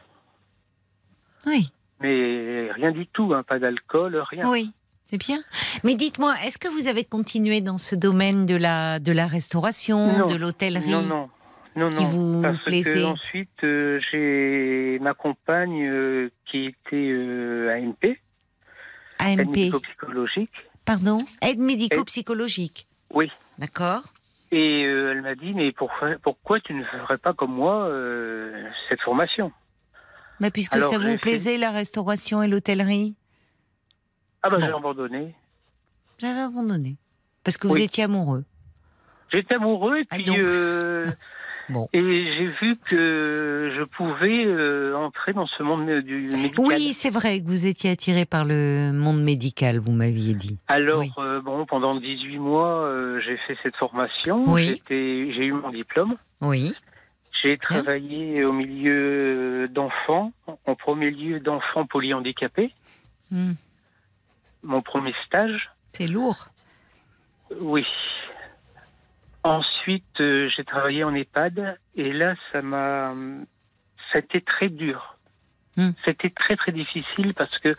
Oui. 1.46 1.70
Mais 2.00 2.70
rien 2.72 2.90
du 2.90 3.06
tout, 3.06 3.32
hein, 3.34 3.42
pas 3.42 3.58
d'alcool, 3.58 4.16
rien. 4.30 4.48
Oui, 4.50 4.72
c'est 5.06 5.18
bien. 5.18 5.38
Mais 5.84 5.94
dites-moi, 5.94 6.34
est-ce 6.44 6.58
que 6.58 6.68
vous 6.68 6.86
avez 6.88 7.04
continué 7.04 7.60
dans 7.60 7.78
ce 7.78 7.94
domaine 7.94 8.46
de 8.46 8.56
la, 8.56 8.98
de 8.98 9.12
la 9.12 9.26
restauration, 9.26 10.18
Non. 10.18 10.26
de 10.26 10.36
l'hôtellerie? 10.36 10.90
Non, 10.90 11.02
non. 11.02 11.28
Non, 11.76 11.90
Qui 11.90 12.04
non. 12.04 12.08
vous 12.10 12.42
parce 12.42 12.62
plaisait 12.62 12.94
que 13.00 13.04
ensuite, 13.04 13.64
euh, 13.64 14.00
j'ai 14.10 14.98
ma 15.00 15.12
compagne 15.14 15.84
euh, 15.86 16.30
qui 16.46 16.66
était 16.66 17.10
euh, 17.10 17.74
AMP, 17.76 18.04
aide 18.04 19.40
AMP, 19.40 19.50
médico-psychologique. 19.50 20.52
pardon? 20.84 21.18
Aide 21.42 21.58
médico-psychologique. 21.58 22.86
Oui. 23.12 23.30
D'accord. 23.58 24.02
Et 24.52 24.82
elle 24.82 25.22
m'a 25.22 25.34
dit, 25.34 25.52
mais 25.52 25.72
pourquoi, 25.72 26.10
pourquoi 26.22 26.60
tu 26.60 26.74
ne 26.74 26.84
ferais 26.84 27.18
pas 27.18 27.32
comme 27.32 27.52
moi 27.52 27.90
cette 28.88 29.00
formation? 29.00 29.50
Bah, 30.38 30.50
puisque 30.52 30.74
Alors, 30.74 30.90
ça 30.92 30.98
vous 30.98 31.04
fait- 31.12 31.18
plaisait, 31.18 31.58
la 31.58 31.70
restauration 31.72 32.40
et 32.42 32.46
l'hôtellerie, 32.48 33.14
Ah 34.42 34.50
bah 34.50 34.58
Bon. 34.58 34.66
j'ai 34.66 34.72
abandonné. 34.72 35.34
avez 36.22 36.40
abandonné. 36.40 36.96
Parce 37.42 37.56
que 37.56 37.66
vous 37.66 37.74
Oui. 37.74 37.82
étiez 37.82 38.04
amoureux. 38.04 38.44
J'étais 39.32 39.54
amoureux 39.54 39.98
et 39.98 40.06
Ah, 40.10 40.16
puis. 40.16 40.24
Bon. 41.70 41.88
et 41.94 42.32
j'ai 42.32 42.46
vu 42.46 42.76
que 42.76 43.72
je 43.76 43.82
pouvais 43.84 44.44
euh, 44.44 44.94
entrer 44.96 45.32
dans 45.32 45.46
ce 45.46 45.62
monde 45.62 45.86
du 46.00 46.28
médical. 46.32 46.64
Oui, 46.66 46.92
c'est 46.92 47.10
vrai 47.10 47.40
que 47.40 47.46
vous 47.46 47.64
étiez 47.66 47.90
attiré 47.90 48.24
par 48.26 48.44
le 48.44 48.90
monde 48.92 49.22
médical, 49.22 49.78
vous 49.78 49.92
m'aviez 49.92 50.34
dit. 50.34 50.58
Alors 50.68 51.00
Oui. 51.00 51.10
euh, 51.18 51.40
bon, 51.40 51.64
pendant 51.66 51.94
18 51.98 52.38
mois, 52.38 52.82
euh, 52.84 53.20
j'ai 53.24 53.36
fait 53.46 53.56
cette 53.62 53.76
formation. 53.76 54.44
Oui. 54.46 54.82
J'ai 54.90 55.46
eu 55.46 55.52
mon 55.52 55.70
diplôme. 55.70 56.16
Oui. 56.40 56.74
J'ai 57.42 57.56
travaillé 57.58 58.44
au 58.44 58.52
milieu 58.52 59.68
d'enfants, 59.68 60.32
en 60.66 60.74
premier 60.74 61.10
lieu 61.10 61.40
d'enfants 61.40 61.84
polyhandicapés. 61.86 62.72
Hmm, 63.30 63.52
Mon 64.62 64.82
premier 64.82 65.14
stage, 65.26 65.70
C'est 65.92 66.06
lourd. 66.06 66.48
oui. 67.60 67.84
Ensuite, 69.44 70.20
euh, 70.20 70.48
j'ai 70.56 70.64
travaillé 70.64 71.04
en 71.04 71.14
EHPAD 71.14 71.78
et 71.96 72.12
là, 72.14 72.34
ça 72.50 72.62
m'a, 72.62 73.14
été 74.14 74.40
très 74.40 74.70
dur. 74.70 75.18
Hmm. 75.76 75.90
C'était 76.04 76.30
très 76.30 76.56
très 76.56 76.72
difficile 76.72 77.34
parce 77.34 77.58
que 77.58 77.74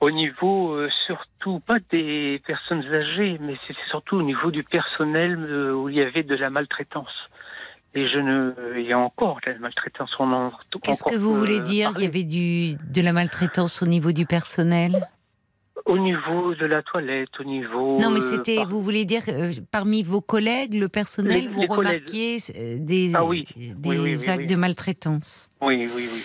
au 0.00 0.10
niveau 0.10 0.72
euh, 0.72 0.88
surtout 1.06 1.60
pas 1.60 1.76
des 1.90 2.40
personnes 2.46 2.82
âgées, 2.92 3.36
mais 3.40 3.56
c'était 3.66 3.78
surtout 3.90 4.16
au 4.16 4.22
niveau 4.22 4.50
du 4.50 4.64
personnel 4.64 5.36
euh, 5.38 5.74
où 5.74 5.90
il 5.90 5.96
y 5.96 6.00
avait 6.00 6.22
de 6.22 6.34
la 6.34 6.48
maltraitance. 6.48 7.12
Et 7.94 8.08
je 8.08 8.18
ne, 8.18 8.54
il 8.78 8.86
y 8.86 8.92
a 8.92 8.98
encore 8.98 9.40
de 9.44 9.50
la 9.52 9.58
maltraitance. 9.58 10.10
On 10.18 10.32
en 10.32 10.52
Qu'est-ce 10.82 11.04
que 11.04 11.16
vous 11.16 11.36
voulez 11.36 11.60
dire? 11.60 11.92
Il 11.96 12.04
y 12.04 12.06
avait 12.06 12.24
du, 12.24 12.74
de 12.74 13.02
la 13.02 13.12
maltraitance 13.12 13.82
au 13.82 13.86
niveau 13.86 14.12
du 14.12 14.26
personnel? 14.26 15.06
Au 15.86 15.98
niveau 15.98 16.54
de 16.54 16.66
la 16.66 16.82
toilette, 16.82 17.28
au 17.40 17.44
niveau. 17.44 17.98
Non, 18.00 18.10
mais 18.10 18.20
euh, 18.20 18.22
c'était, 18.22 18.64
vous 18.64 18.82
voulez 18.82 19.04
dire, 19.04 19.22
euh, 19.28 19.52
parmi 19.70 20.02
vos 20.02 20.20
collègues, 20.20 20.74
le 20.74 20.88
personnel, 20.88 21.42
Les- 21.42 21.48
vous 21.48 21.60
les 21.62 21.66
remarquiez 21.66 22.38
des, 22.78 23.12
Ah 23.14 23.24
oui. 23.24 23.46
des 23.56 23.72
Oui, 23.88 23.98
oui, 23.98 24.16
oui, 24.18 24.28
actes 24.28 24.48
de 24.48 24.56
maltraitance 24.56 25.48
Oui, 25.60 25.88
oui, 25.94 26.08
oui. 26.12 26.22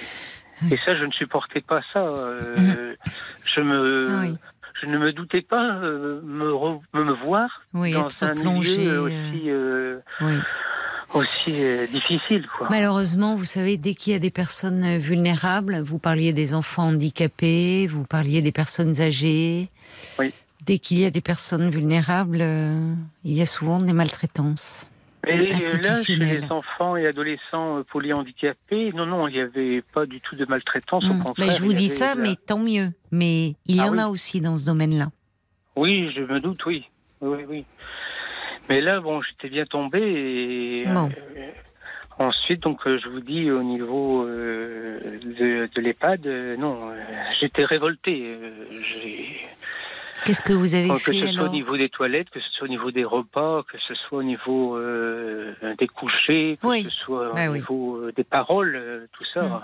Et 0.71 0.77
ça, 0.77 0.95
je 0.95 1.05
ne 1.05 1.11
supportais 1.11 1.61
pas 1.61 1.81
ça. 1.93 1.99
euh, 1.99 2.91
Mhm. 2.91 2.95
Je 3.55 3.61
me, 3.61 4.07
Ah 4.09 4.37
je 4.81 4.85
ne 4.87 4.97
me 4.97 5.13
doutais 5.13 5.41
pas 5.41 5.73
me, 5.79 6.21
me 6.93 7.11
voir 7.25 7.47
oui, 7.73 7.93
dans 7.93 8.07
être 8.07 8.23
un 8.23 8.35
plongé, 8.35 8.77
milieu 8.77 9.01
aussi, 9.01 9.49
aussi 11.13 11.53
difficile. 11.91 12.47
Quoi. 12.57 12.67
Malheureusement, 12.69 13.35
vous 13.35 13.45
savez, 13.45 13.77
dès 13.77 13.93
qu'il 13.93 14.13
y 14.13 14.15
a 14.15 14.19
des 14.19 14.31
personnes 14.31 14.97
vulnérables, 14.97 15.79
vous 15.81 15.99
parliez 15.99 16.33
des 16.33 16.53
enfants 16.53 16.87
handicapés, 16.87 17.87
vous 17.87 18.03
parliez 18.03 18.41
des 18.41 18.51
personnes 18.51 19.01
âgées. 19.01 19.69
Oui. 20.19 20.33
Dès 20.65 20.79
qu'il 20.79 20.99
y 20.99 21.05
a 21.05 21.11
des 21.11 21.21
personnes 21.21 21.69
vulnérables, 21.69 22.43
il 23.23 23.33
y 23.33 23.41
a 23.41 23.45
souvent 23.45 23.77
des 23.77 23.93
maltraitances. 23.93 24.87
Et 25.27 25.37
là, 25.81 26.03
chez 26.03 26.15
les 26.15 26.43
enfants 26.51 26.95
et 26.95 27.07
adolescents 27.07 27.83
polyhandicapés, 27.91 28.91
non, 28.93 29.05
non, 29.05 29.27
il 29.27 29.35
n'y 29.35 29.41
avait 29.41 29.81
pas 29.81 30.05
du 30.05 30.21
tout 30.21 30.35
de 30.35 30.45
maltraitance. 30.45 31.03
Au 31.05 31.13
contraire, 31.13 31.47
mais 31.47 31.53
je 31.53 31.63
vous 31.63 31.73
dis 31.73 31.89
ça, 31.89 32.15
mais 32.15 32.35
tant 32.35 32.59
mieux. 32.59 32.91
Mais 33.11 33.55
il 33.65 33.77
y 33.77 33.79
ah, 33.79 33.87
en 33.87 33.93
oui. 33.93 33.99
a 33.99 34.09
aussi 34.09 34.41
dans 34.41 34.57
ce 34.57 34.65
domaine-là. 34.65 35.07
Oui, 35.75 36.11
je 36.15 36.21
me 36.21 36.39
doute, 36.39 36.65
oui. 36.65 36.85
Oui, 37.21 37.39
oui. 37.49 37.65
Mais 38.69 38.81
là, 38.81 38.99
bon, 38.99 39.21
j'étais 39.21 39.49
bien 39.49 39.65
tombé 39.65 39.99
et 39.99 40.87
euh, 40.87 41.07
ensuite, 42.17 42.61
donc, 42.63 42.81
je 42.85 43.09
vous 43.09 43.21
dis 43.21 43.51
au 43.51 43.63
niveau 43.63 44.25
euh, 44.25 45.19
de, 45.23 45.69
de 45.73 45.81
l'EHPAD, 45.81 46.25
euh, 46.25 46.57
non, 46.57 46.91
j'étais 47.39 47.65
révolté. 47.65 48.37
j'ai 48.71 49.47
Qu'est-ce 50.23 50.41
que 50.41 50.53
vous 50.53 50.73
avez 50.73 50.89
que 50.89 50.97
fait 50.97 51.13
ce 51.13 51.31
soit 51.33 51.43
au 51.43 51.49
niveau 51.49 51.77
des 51.77 51.89
toilettes, 51.89 52.29
que 52.31 52.39
ce 52.39 52.49
soit 52.51 52.65
au 52.65 52.69
niveau 52.69 52.89
des 52.89 53.03
repas, 53.03 53.63
que 53.63 53.77
ce 53.87 53.93
soit 53.93 54.19
au 54.19 54.23
niveau 54.23 54.75
euh, 54.75 55.53
des 55.77 55.87
couchers, 55.87 56.57
que 56.59 56.67
oui. 56.67 56.83
ce 56.83 56.89
soit 56.89 57.31
bah 57.35 57.47
au 57.47 57.51
oui. 57.51 57.59
niveau 57.59 57.97
euh, 57.97 58.11
des 58.11 58.23
paroles, 58.23 58.75
euh, 58.75 59.05
tout 59.11 59.25
ça. 59.33 59.43
Mmh. 59.43 59.61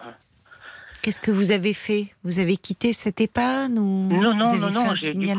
Qu'est-ce 1.04 1.20
que 1.20 1.32
vous 1.32 1.52
avez 1.52 1.74
fait? 1.74 2.08
Vous 2.24 2.40
avez 2.40 2.58
quitté 2.58 2.94
cette 2.94 3.20
EHPAD 3.20 3.72
ou 3.78 4.08
Non, 4.10 4.36
non, 4.36 4.56
non, 4.58 4.70
non. 4.70 4.96
J'ai 4.96 5.14
dû 5.14 5.34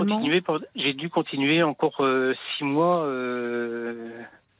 continuer. 1.08 1.56
Dû 1.56 1.62
encore 1.62 2.00
euh, 2.00 2.34
six 2.56 2.64
mois. 2.64 3.04
Euh, 3.04 4.10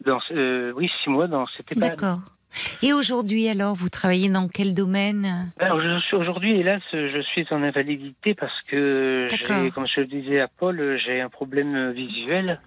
dans, 0.04 0.18
euh, 0.30 0.72
oui, 0.76 0.90
six 1.02 1.10
mois 1.10 1.26
dans 1.26 1.46
cette 1.56 1.72
EHPAD. 1.72 1.90
D'accord. 1.90 2.18
Et 2.82 2.92
aujourd'hui, 2.92 3.48
alors, 3.48 3.74
vous 3.74 3.88
travaillez 3.88 4.28
dans 4.28 4.46
quel 4.46 4.74
domaine? 4.74 5.52
Alors, 5.58 5.80
je 5.80 5.98
suis 6.00 6.16
aujourd'hui, 6.16 6.60
hélas, 6.60 6.82
je 6.92 7.20
suis 7.22 7.46
en 7.50 7.62
invalidité 7.62 8.34
parce 8.34 8.60
que, 8.62 9.28
comme 9.70 9.86
je 9.86 10.00
le 10.00 10.06
disais 10.06 10.40
à 10.40 10.48
Paul, 10.48 11.00
j'ai 11.04 11.20
un 11.20 11.30
problème 11.30 11.92
visuel. 11.92 12.60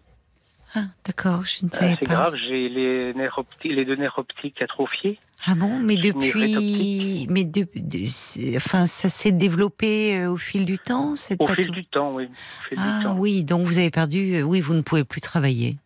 Ah, 0.76 0.82
d'accord, 1.06 1.44
je 1.46 1.66
ne 1.66 1.70
savais 1.72 1.96
C'est 2.00 2.06
pas. 2.08 2.14
grave, 2.16 2.36
j'ai 2.36 2.68
les, 2.70 3.14
nerfs 3.14 3.38
optiques, 3.38 3.72
les 3.72 3.86
deux 3.86 3.96
nerfs 3.96 4.18
optiques 4.18 4.62
atrophiés. 4.62 5.18
Ah 5.48 5.54
bon, 5.56 5.80
mais 5.80 5.96
depuis, 5.96 7.28
mais 7.30 7.44
de, 7.44 7.68
de- 7.76 8.56
enfin, 8.58 8.88
ça 8.88 9.10
s'est 9.10 9.32
développé 9.32 10.18
euh, 10.20 10.32
au 10.32 10.38
fil 10.38 10.66
du 10.66 10.78
temps, 10.80 11.16
cette 11.16 11.42
Au 11.42 11.48
fil 11.48 11.70
du 11.72 11.86
temps, 11.86 12.14
oui. 12.14 12.28
Fil 12.70 12.78
Ah 12.82 12.98
du 13.00 13.04
temps. 13.06 13.16
oui, 13.18 13.44
donc 13.44 13.66
vous 13.68 13.78
avez 13.78 13.92
perdu. 13.92 14.36
euh, 14.36 14.42
Oui, 14.42 14.60
vous 14.62 14.74
ne 14.74 14.82
pouvez 14.82 15.04
plus 15.04 15.22
travailler. 15.22 15.78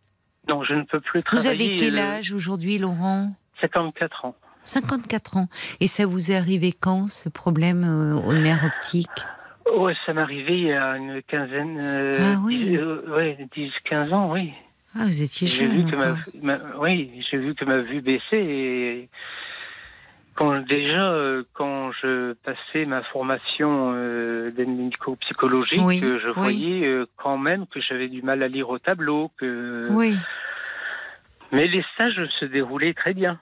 Non, 0.48 0.64
je 0.64 0.74
ne 0.74 0.84
peux 0.84 1.00
plus 1.00 1.20
Vous 1.20 1.38
travailler. 1.38 1.66
avez 1.68 1.76
quel 1.76 1.98
euh, 1.98 2.02
âge 2.18 2.32
aujourd'hui, 2.32 2.78
Laurent? 2.78 3.32
54 3.62 4.26
ans. 4.26 4.36
54 4.64 5.38
ans. 5.38 5.48
Et 5.80 5.88
ça 5.88 6.06
vous 6.06 6.32
est 6.32 6.36
arrivé 6.36 6.74
quand, 6.74 7.10
ce 7.10 7.30
problème 7.30 7.84
euh, 7.84 8.16
au 8.16 8.34
nerf 8.34 8.64
optique 8.64 9.10
Ouais, 9.78 9.94
ça 10.06 10.14
m'est 10.14 10.22
arrivé 10.22 10.58
il 10.58 10.68
y 10.68 10.72
a 10.74 10.98
une 10.98 11.22
quinzaine, 11.22 11.78
euh, 11.80 12.34
Ah 12.36 12.40
oui. 12.44 12.58
dix- 12.58 12.78
euh, 12.78 13.16
ouais, 13.16 13.38
10, 13.56 13.72
15 13.88 14.12
ans, 14.14 14.32
oui. 14.32 14.52
Ah, 14.96 15.06
vous 15.06 15.22
étiez 15.22 15.48
J'ai 15.48 15.68
jeune 15.68 15.72
vu 15.86 15.92
que 15.92 15.96
encore. 15.96 16.18
ma, 16.42 16.58
ma- 16.58 16.78
oui, 16.80 17.24
j'ai 17.30 17.38
vu 17.38 17.54
que 17.56 17.66
ma 17.66 17.80
vue 17.80 18.02
baissait 18.02 18.44
et 18.46 19.10
quand 20.36 20.60
déjà 20.62 21.12
euh, 21.12 21.44
quand 21.54 21.92
je 21.92 22.34
passais 22.34 22.86
ma 22.86 23.04
formation 23.04 23.92
euh, 23.94 24.52
Oui, 24.56 26.00
euh, 26.04 26.20
je 26.20 26.28
oui. 26.30 26.34
voyais 26.36 26.86
euh, 26.88 27.06
quand 27.18 27.38
même 27.38 27.68
que 27.68 27.80
j'avais 27.82 28.08
du 28.08 28.22
mal 28.22 28.42
à 28.42 28.48
lire 28.48 28.70
au 28.70 28.80
tableau, 28.80 29.32
que 29.38 29.88
Oui. 29.92 30.16
mais 31.52 31.68
les 31.68 31.84
stages 31.94 32.24
se 32.40 32.46
déroulaient 32.46 32.94
très 32.94 33.14
bien. 33.14 33.40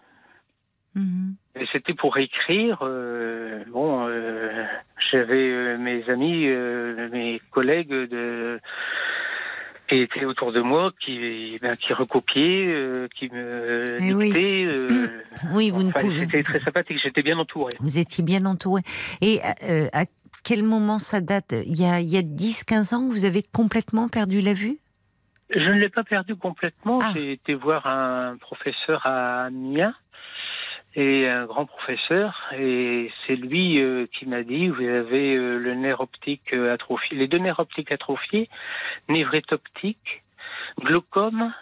Mhm. 0.96 1.36
Et 1.56 1.66
c'était 1.72 1.94
pour 1.94 2.18
écrire. 2.18 2.80
euh, 2.82 3.64
bon, 3.68 4.08
euh, 4.08 4.64
j'avais 5.12 5.78
mes 5.78 6.08
amis, 6.10 6.48
euh, 6.48 7.10
mes 7.12 7.42
collègues 7.52 7.90
de 7.90 8.60
qui 9.88 9.96
étaient 10.02 10.26
autour 10.26 10.52
de 10.52 10.62
moi, 10.62 10.92
qui 11.04 11.58
ben, 11.62 11.76
qui 11.76 11.94
recopiaient, 11.94 12.68
euh, 12.68 13.08
qui 13.18 13.30
me 13.30 13.86
Eh 14.02 14.14
oui. 14.14 14.26
dictaient. 14.32 14.64
euh, 14.66 15.08
Oui, 15.54 15.70
vous 15.72 15.84
ne 15.84 15.92
pouvez. 15.92 16.20
C'était 16.20 16.44
très 16.44 16.60
sympathique. 16.62 17.00
J'étais 17.04 17.24
bien 17.24 17.38
entouré. 17.38 17.74
Vous 17.80 17.98
étiez 17.98 18.24
bien 18.24 18.46
entouré. 18.46 18.82
Et 19.22 19.40
euh, 19.64 19.88
à 19.94 20.06
quel 20.44 20.64
moment 20.64 20.98
ça 20.98 21.22
date? 21.22 21.54
Il 21.66 21.80
y 21.80 21.86
a, 21.86 22.00
il 22.00 22.10
y 22.10 22.18
a 22.18 22.22
10-15 22.22 22.96
ans 22.96 23.08
que 23.08 23.14
vous 23.14 23.26
avez 23.26 23.44
complètement 23.44 24.08
perdu 24.10 24.42
la 24.42 24.54
vue? 24.54 24.78
Je 25.50 25.60
ne 25.60 25.80
l'ai 25.80 25.90
pas 25.90 26.04
perdu 26.04 26.36
complètement. 26.36 27.00
Ah. 27.02 27.12
J'ai 27.14 27.32
été 27.34 27.54
voir 27.54 27.88
un 27.88 28.36
professeur 28.38 29.06
à 29.06 29.46
Amiens 29.46 29.94
et 31.00 31.28
un 31.30 31.46
grand 31.46 31.66
professeur 31.68 32.42
et 32.58 33.12
c'est 33.26 33.36
lui 33.36 33.80
euh, 33.80 34.08
qui 34.18 34.26
m'a 34.26 34.42
dit 34.44 34.68
vous 34.68 34.82
avez 34.84 35.36
euh, 35.36 35.60
le 35.60 35.76
nerf 35.76 36.02
optique 36.02 36.52
euh, 36.54 36.74
atrophié, 36.74 37.16
les 37.18 37.28
deux 37.28 37.38
nerfs 37.38 37.60
optiques 37.60 37.92
atrophiés, 37.92 38.50
névrite 39.08 39.52
optique, 39.54 40.24
glaucome 40.82 41.54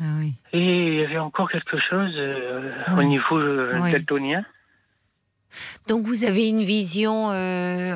Ah 0.00 0.04
oui. 0.18 0.32
et 0.54 0.86
il 0.88 0.94
y 1.00 1.04
avait 1.04 1.18
encore 1.18 1.50
quelque 1.50 1.78
chose 1.78 2.12
euh, 2.16 2.70
Oui. 2.92 2.98
au 2.98 3.02
niveau 3.02 3.38
Oui. 3.82 3.92
daltonien. 3.92 4.44
Donc 5.88 6.04
vous 6.04 6.24
avez 6.24 6.48
une 6.48 6.62
vision, 6.62 7.26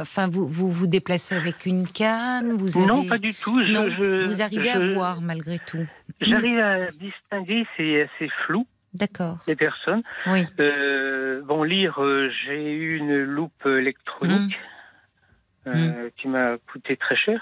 enfin 0.00 0.28
vous, 0.28 0.46
vous 0.46 0.70
vous 0.70 0.86
déplacez 0.86 1.34
avec 1.34 1.66
une 1.66 1.86
canne, 1.86 2.52
vous 2.56 2.78
avez... 2.78 2.86
Non, 2.86 3.04
pas 3.06 3.18
du 3.18 3.34
tout. 3.34 3.62
Je, 3.64 3.72
Non, 3.72 3.88
je- 3.90 4.26
vous 4.26 4.40
arrivez 4.42 4.70
je- 4.72 4.78
à 4.90 4.92
voir 4.94 5.20
malgré 5.20 5.58
tout. 5.58 5.86
J'arrive 6.22 6.58
à 6.58 6.90
distinguer, 6.92 7.66
c'est 7.76 8.02
assez 8.02 8.30
flou 8.46 8.66
D'accord. 8.94 9.38
les 9.46 9.56
personnes. 9.56 10.02
Oui. 10.26 10.44
Euh, 10.60 11.40
bon, 11.42 11.62
lire, 11.62 12.02
euh, 12.02 12.30
j'ai 12.44 12.72
eu 12.72 12.96
une 12.98 13.22
loupe 13.22 13.64
électronique 13.66 14.58
euh, 15.66 16.10
qui 16.16 16.28
m'a 16.28 16.56
coûté 16.70 16.96
très 16.96 17.16
cher. 17.16 17.40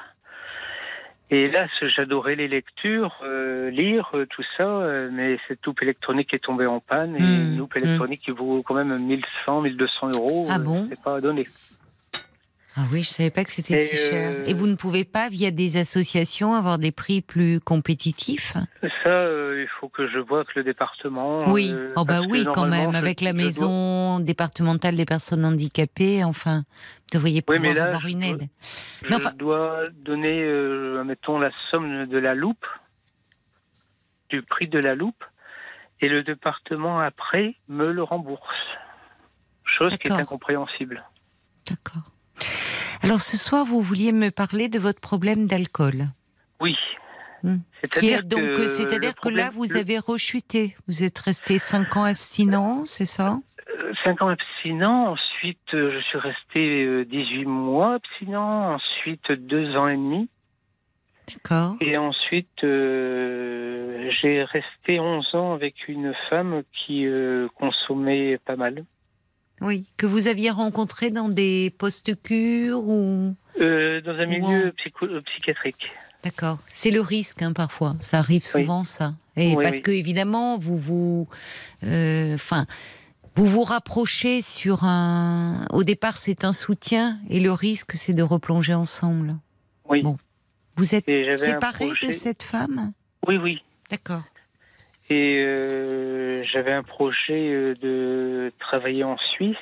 Et 1.32 1.48
là, 1.48 1.66
j'adorais 1.94 2.34
les 2.34 2.48
lectures, 2.48 3.16
euh, 3.22 3.70
lire, 3.70 4.10
tout 4.30 4.42
ça, 4.56 4.66
mais 5.12 5.38
cette 5.46 5.64
loupe 5.64 5.80
électronique 5.82 6.34
est 6.34 6.42
tombée 6.42 6.66
en 6.66 6.80
panne 6.80 7.14
et 7.16 7.20
Mm. 7.22 7.52
une 7.52 7.58
loupe 7.58 7.76
électronique 7.76 8.22
qui 8.22 8.32
vaut 8.32 8.62
quand 8.64 8.74
même 8.74 8.98
1100, 8.98 9.60
1200 9.62 10.10
euros. 10.16 10.48
Ah 10.50 10.58
bon? 10.58 10.86
C'est 10.90 11.00
pas 11.00 11.16
à 11.16 11.20
donner. 11.20 11.46
Ah 12.76 12.82
oui, 12.92 13.02
je 13.02 13.08
savais 13.08 13.30
pas 13.30 13.42
que 13.44 13.50
c'était 13.50 13.76
si 13.84 13.96
cher. 13.96 14.30
euh, 14.32 14.44
Et 14.46 14.54
vous 14.54 14.68
ne 14.68 14.76
pouvez 14.76 15.04
pas, 15.04 15.28
via 15.28 15.50
des 15.50 15.76
associations, 15.76 16.54
avoir 16.54 16.78
des 16.78 16.92
prix 16.92 17.20
plus 17.20 17.58
compétitifs? 17.60 18.54
Ça, 19.02 19.08
euh, 19.10 19.60
il 19.62 19.68
faut 19.80 19.88
que 19.88 20.08
je 20.08 20.18
vois 20.20 20.38
avec 20.40 20.54
le 20.54 20.62
département. 20.62 21.48
Oui. 21.50 21.70
euh, 21.72 21.92
oh 21.96 22.04
bah 22.04 22.20
que 22.20 22.26
oui, 22.30 22.46
quand 22.54 22.66
même, 22.66 22.92
je- 22.92 22.96
avec 22.96 23.20
la 23.22 23.30
je 23.30 23.34
dois- 23.34 23.44
maison 23.44 24.20
départementale 24.20 24.94
des 24.94 25.04
personnes 25.04 25.44
handicapées, 25.44 26.22
enfin, 26.22 26.58
vous 26.58 27.18
devriez 27.18 27.38
Oui, 27.48 27.56
pouvoir 27.56 27.60
mais 27.62 27.74
là, 27.74 27.84
avoir 27.86 28.02
je 28.02 28.08
une 28.08 28.20
dois- 28.20 28.28
aide. 28.28 28.48
Je 29.02 29.08
Mais 29.08 29.16
enfin- 29.16 29.32
dois 29.36 29.82
donner, 30.04 30.44
mettons, 31.04 31.38
la 31.40 31.50
somme 31.72 32.06
de 32.06 32.18
la 32.18 32.34
loupe, 32.36 32.66
du 34.28 34.42
prix 34.42 34.68
de 34.68 34.78
la 34.78 34.94
loupe, 34.94 35.24
et 36.00 36.08
le 36.08 36.22
département 36.22 37.00
après 37.00 37.56
me 37.68 37.90
le 37.90 38.02
rembourse. 38.04 38.46
Chose 39.64 39.96
qui 39.98 40.06
est 40.06 40.12
incompréhensible. 40.12 41.04
D'accord. 41.68 42.02
Alors 43.02 43.20
ce 43.20 43.36
soir, 43.36 43.64
vous 43.64 43.80
vouliez 43.80 44.12
me 44.12 44.30
parler 44.30 44.68
de 44.68 44.78
votre 44.78 45.00
problème 45.00 45.46
d'alcool. 45.46 46.06
Oui. 46.60 46.76
Hmm. 47.42 47.56
C'est-à-dire 47.80 48.18
est 48.18 48.22
donc, 48.28 48.40
que 48.40 48.60
euh, 48.62 48.68
c'est-à-dire 48.68 49.14
que 49.14 49.30
là, 49.30 49.50
vous 49.50 49.64
le- 49.64 49.76
avez 49.76 49.98
rechuté. 49.98 50.76
Vous 50.86 51.02
êtes 51.04 51.18
resté 51.18 51.58
5 51.58 51.96
ans 51.96 52.04
abstinent, 52.04 52.84
c'est 52.84 53.06
ça? 53.06 53.38
Euh, 53.78 53.92
Cinq 54.04 54.20
ans 54.20 54.28
abstinent, 54.28 55.12
ensuite 55.12 55.72
euh, 55.74 55.92
je 55.92 56.00
suis 56.04 56.18
resté 56.18 56.84
euh, 56.84 57.04
18 57.06 57.46
mois 57.46 57.94
abstinent, 57.94 58.74
ensuite 58.74 59.32
deux 59.32 59.74
ans 59.76 59.88
et 59.88 59.96
demi, 59.96 60.28
D'accord. 61.28 61.76
et 61.80 61.96
ensuite 61.96 62.62
euh, 62.64 64.10
j'ai 64.10 64.44
resté 64.44 65.00
11 65.00 65.34
ans 65.34 65.54
avec 65.54 65.88
une 65.88 66.14
femme 66.28 66.62
qui 66.72 67.06
euh, 67.06 67.48
consommait 67.54 68.38
pas 68.44 68.56
mal. 68.56 68.84
Oui. 69.60 69.86
Que 69.96 70.06
vous 70.06 70.26
aviez 70.26 70.50
rencontré 70.50 71.10
dans 71.10 71.28
des 71.28 71.72
postes 71.78 72.20
cures 72.22 72.82
ou 72.86 73.34
Euh, 73.60 74.00
dans 74.00 74.12
un 74.18 74.26
milieu 74.26 74.72
psycho- 74.78 75.20
psychiatrique. 75.22 75.90
D'accord. 76.24 76.58
C'est 76.68 76.90
le 76.90 77.00
risque 77.00 77.42
hein, 77.42 77.52
parfois. 77.52 77.96
Ça 78.00 78.18
arrive 78.18 78.44
souvent 78.46 78.84
ça. 78.84 79.14
Et 79.36 79.54
Oui, 79.56 79.62
parce 79.62 79.76
oui. 79.76 79.82
que 79.82 79.90
évidemment, 79.90 80.58
vous 80.58 80.76
vous, 80.78 81.28
euh, 81.84 82.34
enfin, 82.34 82.66
vous 83.36 83.46
vous 83.46 83.62
rapprochez 83.62 84.42
sur 84.42 84.84
un. 84.84 85.64
Au 85.72 85.82
départ, 85.82 86.18
c'est 86.18 86.44
un 86.44 86.52
soutien 86.52 87.18
et 87.30 87.40
le 87.40 87.52
risque, 87.52 87.92
c'est 87.94 88.12
de 88.12 88.22
replonger 88.22 88.74
ensemble. 88.74 89.36
Oui. 89.88 90.02
Bon. 90.02 90.16
Vous 90.76 90.94
êtes 90.94 91.06
séparé 91.38 91.90
de 92.02 92.12
cette 92.12 92.42
femme? 92.42 92.92
Oui, 93.26 93.36
oui. 93.36 93.62
D'accord. 93.90 94.22
Et 95.10 95.42
euh, 95.44 96.42
j'avais 96.44 96.72
un 96.72 96.84
projet 96.84 97.52
euh, 97.52 97.74
de 97.74 98.52
travailler 98.60 99.02
en 99.04 99.16
Suisse. 99.18 99.56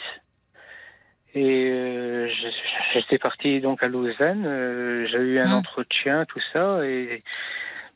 Et 1.34 1.70
euh, 1.70 2.28
j'étais 2.92 3.18
parti 3.18 3.60
donc 3.60 3.82
à 3.82 3.88
Lausanne. 3.88 5.06
J'ai 5.10 5.18
eu 5.18 5.38
un 5.38 5.50
Ah. 5.52 5.56
entretien, 5.56 6.24
tout 6.26 6.40
ça, 6.52 6.84
et 6.86 7.22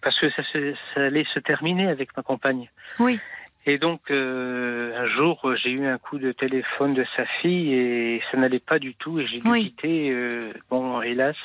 parce 0.00 0.18
que 0.18 0.30
ça, 0.30 0.42
se- 0.44 0.74
ça 0.94 1.02
allait 1.04 1.24
se 1.34 1.40
terminer 1.40 1.88
avec 1.88 2.16
ma 2.16 2.22
compagne. 2.22 2.70
Oui. 2.98 3.20
Et 3.66 3.78
donc 3.78 4.00
euh, 4.10 4.96
un 4.96 5.06
jour, 5.06 5.54
j'ai 5.62 5.70
eu 5.70 5.86
un 5.86 5.98
coup 5.98 6.18
de 6.18 6.32
téléphone 6.32 6.94
de 6.94 7.04
sa 7.16 7.24
fille 7.40 7.72
et 7.74 8.22
ça 8.30 8.36
n'allait 8.38 8.58
pas 8.58 8.78
du 8.78 8.94
tout 8.94 9.20
et 9.20 9.26
j'ai 9.26 9.38
dû 9.40 9.48
Oui. 9.48 9.62
quitter. 9.64 10.10
euh, 10.10 10.52
bon, 10.70 11.00
hélas. 11.02 11.36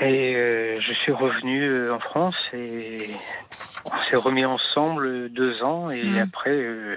Et 0.00 0.36
euh, 0.36 0.80
je 0.80 0.92
suis 0.94 1.12
revenu 1.12 1.64
euh, 1.64 1.94
en 1.94 1.98
France 1.98 2.36
et 2.52 3.10
on 3.84 3.98
s'est 4.08 4.16
remis 4.16 4.44
ensemble 4.44 5.28
deux 5.30 5.60
ans 5.62 5.90
et 5.90 6.04
Mm. 6.04 6.18
après 6.18 6.50
euh, 6.54 6.96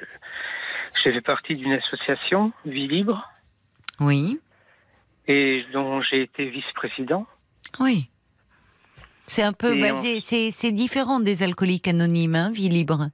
j'ai 1.04 1.12
fait 1.12 1.22
partie 1.22 1.56
d'une 1.56 1.74
association 1.74 2.52
Vie 2.66 2.88
Libre 2.88 3.28
Oui. 4.00 4.40
et 5.28 5.66
dont 5.74 6.02
j'ai 6.02 6.22
été 6.22 6.48
vice-président. 6.50 7.26
Oui. 7.80 8.10
C'est 9.26 9.44
un 9.44 9.54
peu 9.54 9.76
Et 9.78 9.82
basé, 9.82 10.20
c'est 10.20 10.52
c'est 10.52 10.72
différent 10.72 11.20
des 11.20 11.42
alcooliques 11.42 11.88
anonymes, 11.88 12.36
hein, 12.36 12.52
vie 12.52 12.70
libre. 12.70 13.08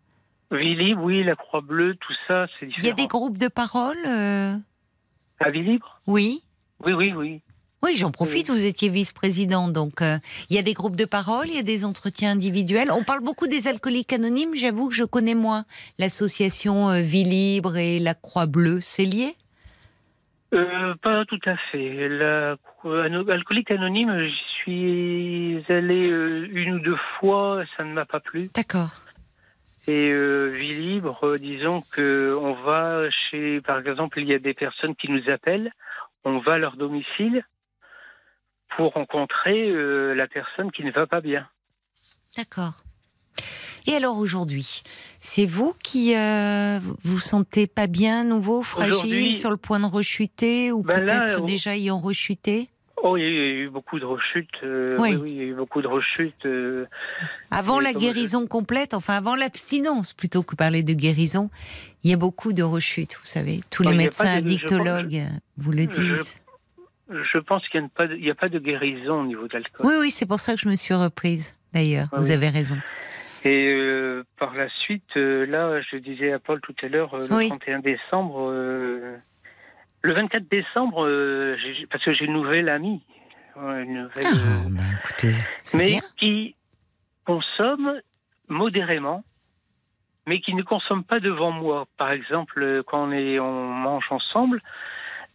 Vie 0.51 0.75
Libre, 0.75 1.03
oui, 1.03 1.23
la 1.23 1.35
Croix 1.35 1.61
Bleue, 1.61 1.95
tout 1.95 2.13
ça, 2.27 2.47
c'est 2.51 2.65
Il 2.65 2.69
y 2.71 2.75
différent. 2.75 2.93
a 2.93 2.95
des 2.95 3.07
groupes 3.07 3.37
de 3.37 3.47
parole 3.49 3.97
euh, 4.07 4.55
À 5.39 5.49
Vie 5.49 5.61
Libre? 5.63 6.01
Oui. 6.07 6.43
Oui, 6.83 6.93
oui, 6.93 7.13
oui. 7.13 7.41
Oui, 7.83 7.95
j'en 7.95 8.11
profite, 8.11 8.49
vous 8.49 8.65
étiez 8.65 8.89
vice-président, 8.89 9.67
donc 9.67 10.01
euh, 10.01 10.17
il 10.49 10.55
y 10.55 10.59
a 10.59 10.63
des 10.63 10.73
groupes 10.73 10.95
de 10.95 11.05
parole, 11.05 11.47
il 11.47 11.55
y 11.55 11.59
a 11.59 11.63
des 11.63 11.85
entretiens 11.85 12.31
individuels. 12.31 12.91
On 12.91 13.03
parle 13.03 13.23
beaucoup 13.23 13.47
des 13.47 13.67
alcooliques 13.67 14.13
anonymes, 14.13 14.55
j'avoue 14.55 14.89
que 14.89 14.95
je 14.95 15.03
connais 15.03 15.35
moins 15.35 15.65
l'association 15.99 16.89
euh, 16.89 17.01
Vie 17.01 17.23
Libre 17.23 17.77
et 17.77 17.99
la 17.99 18.15
Croix 18.15 18.47
Bleue, 18.47 18.81
c'est 18.81 19.05
lié? 19.05 19.35
Euh, 20.53 20.95
pas 21.01 21.25
tout 21.25 21.39
à 21.45 21.55
fait. 21.71 22.09
La, 22.09 22.55
alcoolique 22.83 23.69
anonyme, 23.69 24.27
j'y 24.27 24.61
suis 24.61 25.65
allé 25.69 26.07
une 26.51 26.73
ou 26.73 26.79
deux 26.79 26.97
fois, 27.19 27.63
ça 27.75 27.83
ne 27.83 27.93
m'a 27.93 28.05
pas 28.05 28.19
plu. 28.19 28.49
D'accord. 28.55 29.01
Et 29.87 30.11
euh, 30.11 30.47
vie 30.47 30.73
libre, 30.73 31.17
euh, 31.23 31.37
disons 31.37 31.81
que 31.91 32.37
on 32.41 32.53
va 32.53 33.09
chez, 33.09 33.61
par 33.61 33.79
exemple, 33.79 34.19
il 34.19 34.27
y 34.27 34.33
a 34.33 34.39
des 34.39 34.53
personnes 34.53 34.95
qui 34.95 35.09
nous 35.09 35.29
appellent, 35.29 35.71
on 36.25 36.39
va 36.39 36.53
à 36.53 36.57
leur 36.57 36.75
domicile 36.75 37.45
pour 38.77 38.93
rencontrer 38.93 39.69
euh, 39.71 40.13
la 40.13 40.27
personne 40.27 40.71
qui 40.71 40.83
ne 40.83 40.91
va 40.91 41.07
pas 41.07 41.19
bien. 41.19 41.45
D'accord. 42.37 42.83
Et 43.87 43.93
alors 43.95 44.17
aujourd'hui, 44.17 44.83
c'est 45.19 45.45
vous 45.45 45.73
qui 45.83 46.15
euh, 46.15 46.79
vous 47.03 47.19
sentez 47.19 47.67
pas 47.67 47.87
bien, 47.87 48.23
nouveau, 48.23 48.61
fragile, 48.61 49.33
sur 49.33 49.49
le 49.49 49.57
point 49.57 49.79
de 49.79 49.85
rechuter 49.87 50.71
ou 50.71 50.83
Ben 50.83 50.99
peut-être 50.99 51.41
déjà 51.45 51.75
ayant 51.75 51.99
rechuté? 51.99 52.69
Oh, 53.01 53.15
il 53.15 53.21
y 53.23 53.25
a 53.25 53.29
eu 53.29 53.69
beaucoup 53.69 53.99
de 53.99 54.05
rechutes. 54.05 54.49
euh, 54.63 54.97
Oui. 54.99 55.17
il 55.27 55.33
y 55.35 55.39
a 55.39 55.43
eu 55.43 55.53
beaucoup 55.55 55.81
de 55.81 55.87
rechutes. 55.87 56.45
euh, 56.45 56.85
Avant 57.49 57.79
la 57.79 57.93
guérison 57.93 58.45
complète, 58.47 58.93
enfin 58.93 59.15
avant 59.15 59.35
l'abstinence, 59.35 60.13
plutôt 60.13 60.43
que 60.43 60.55
parler 60.55 60.83
de 60.83 60.93
guérison, 60.93 61.49
il 62.03 62.09
y 62.11 62.13
a 62.13 62.17
beaucoup 62.17 62.53
de 62.53 62.63
rechutes, 62.63 63.15
vous 63.19 63.25
savez. 63.25 63.61
Tous 63.69 63.83
les 63.83 63.89
Oh, 63.89 63.93
a 63.93 63.95
médecins 63.95 64.33
de- 64.33 64.37
addictologues 64.39 65.23
vous 65.57 65.71
le 65.71 65.85
disent. 65.85 66.03
je 66.05 66.46
pense 67.39 67.67
qu'il 67.69 67.79
n'y 67.81 67.85
a, 67.87 67.89
pas 67.89 68.07
de- 68.07 68.15
il 68.15 68.25
y 68.25 68.29
a 68.31 68.35
pas 68.35 68.49
de 68.49 68.59
guérison 68.59 69.21
au 69.21 69.25
niveau 69.25 69.47
de 69.47 69.53
l'alcool. 69.53 69.85
Oui, 69.85 69.93
oui, 69.99 70.11
c'est 70.11 70.25
pour 70.25 70.39
ça 70.39 70.53
que 70.55 70.59
je 70.59 70.67
me 70.69 70.75
suis 70.75 70.93
reprise, 70.93 71.53
d'ailleurs. 71.73 72.07
Ah 72.11 72.17
vous 72.19 72.27
oui. 72.27 72.31
avez 72.33 72.49
raison. 72.49 72.77
Et 73.43 73.67
euh, 73.67 74.23
par 74.39 74.53
la 74.55 74.67
suite, 74.69 75.15
euh, 75.15 75.45
là, 75.45 75.79
je 75.81 75.97
disais 75.97 76.33
à 76.33 76.39
Paul 76.39 76.59
tout 76.61 76.75
à 76.81 76.87
l'heure, 76.87 77.13
euh, 77.13 77.27
le 77.29 77.35
Oui. 77.35 77.47
31 77.47 77.79
décembre, 77.79 78.49
euh, 78.51 79.15
le 80.01 80.13
24 80.13 80.47
décembre, 80.49 81.07
parce 81.89 82.03
que 82.03 82.13
j'ai 82.13 82.25
une 82.25 82.33
nouvelle 82.33 82.67
amie, 82.69 83.01
une 83.55 84.03
nouvelle, 84.03 84.25
Ah, 84.25 84.69
bah, 84.69 84.81
écoutez, 85.03 85.33
mais 85.75 85.85
bien. 85.91 86.01
qui 86.17 86.55
consomme 87.25 87.99
modérément, 88.47 89.23
mais 90.25 90.39
qui 90.41 90.53
ne 90.53 90.63
consomme 90.63 91.03
pas 91.03 91.19
devant 91.19 91.51
moi. 91.51 91.87
Par 91.97 92.11
exemple, 92.11 92.83
quand 92.85 93.07
on, 93.07 93.11
est, 93.11 93.39
on 93.39 93.67
mange 93.73 94.05
ensemble, 94.09 94.61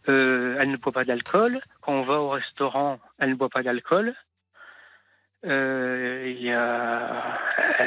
euh, 0.09 0.57
elle 0.59 0.71
ne 0.71 0.77
boit 0.77 0.91
pas 0.91 1.05
d'alcool. 1.05 1.59
Quand 1.81 1.93
on 1.93 2.03
va 2.03 2.19
au 2.19 2.29
restaurant, 2.29 2.99
elle 3.19 3.29
ne 3.31 3.35
boit 3.35 3.49
pas 3.49 3.63
d'alcool. 3.63 4.13
Euh, 5.45 6.33
il 6.33 6.41
y 6.41 6.51
a... 6.51 7.37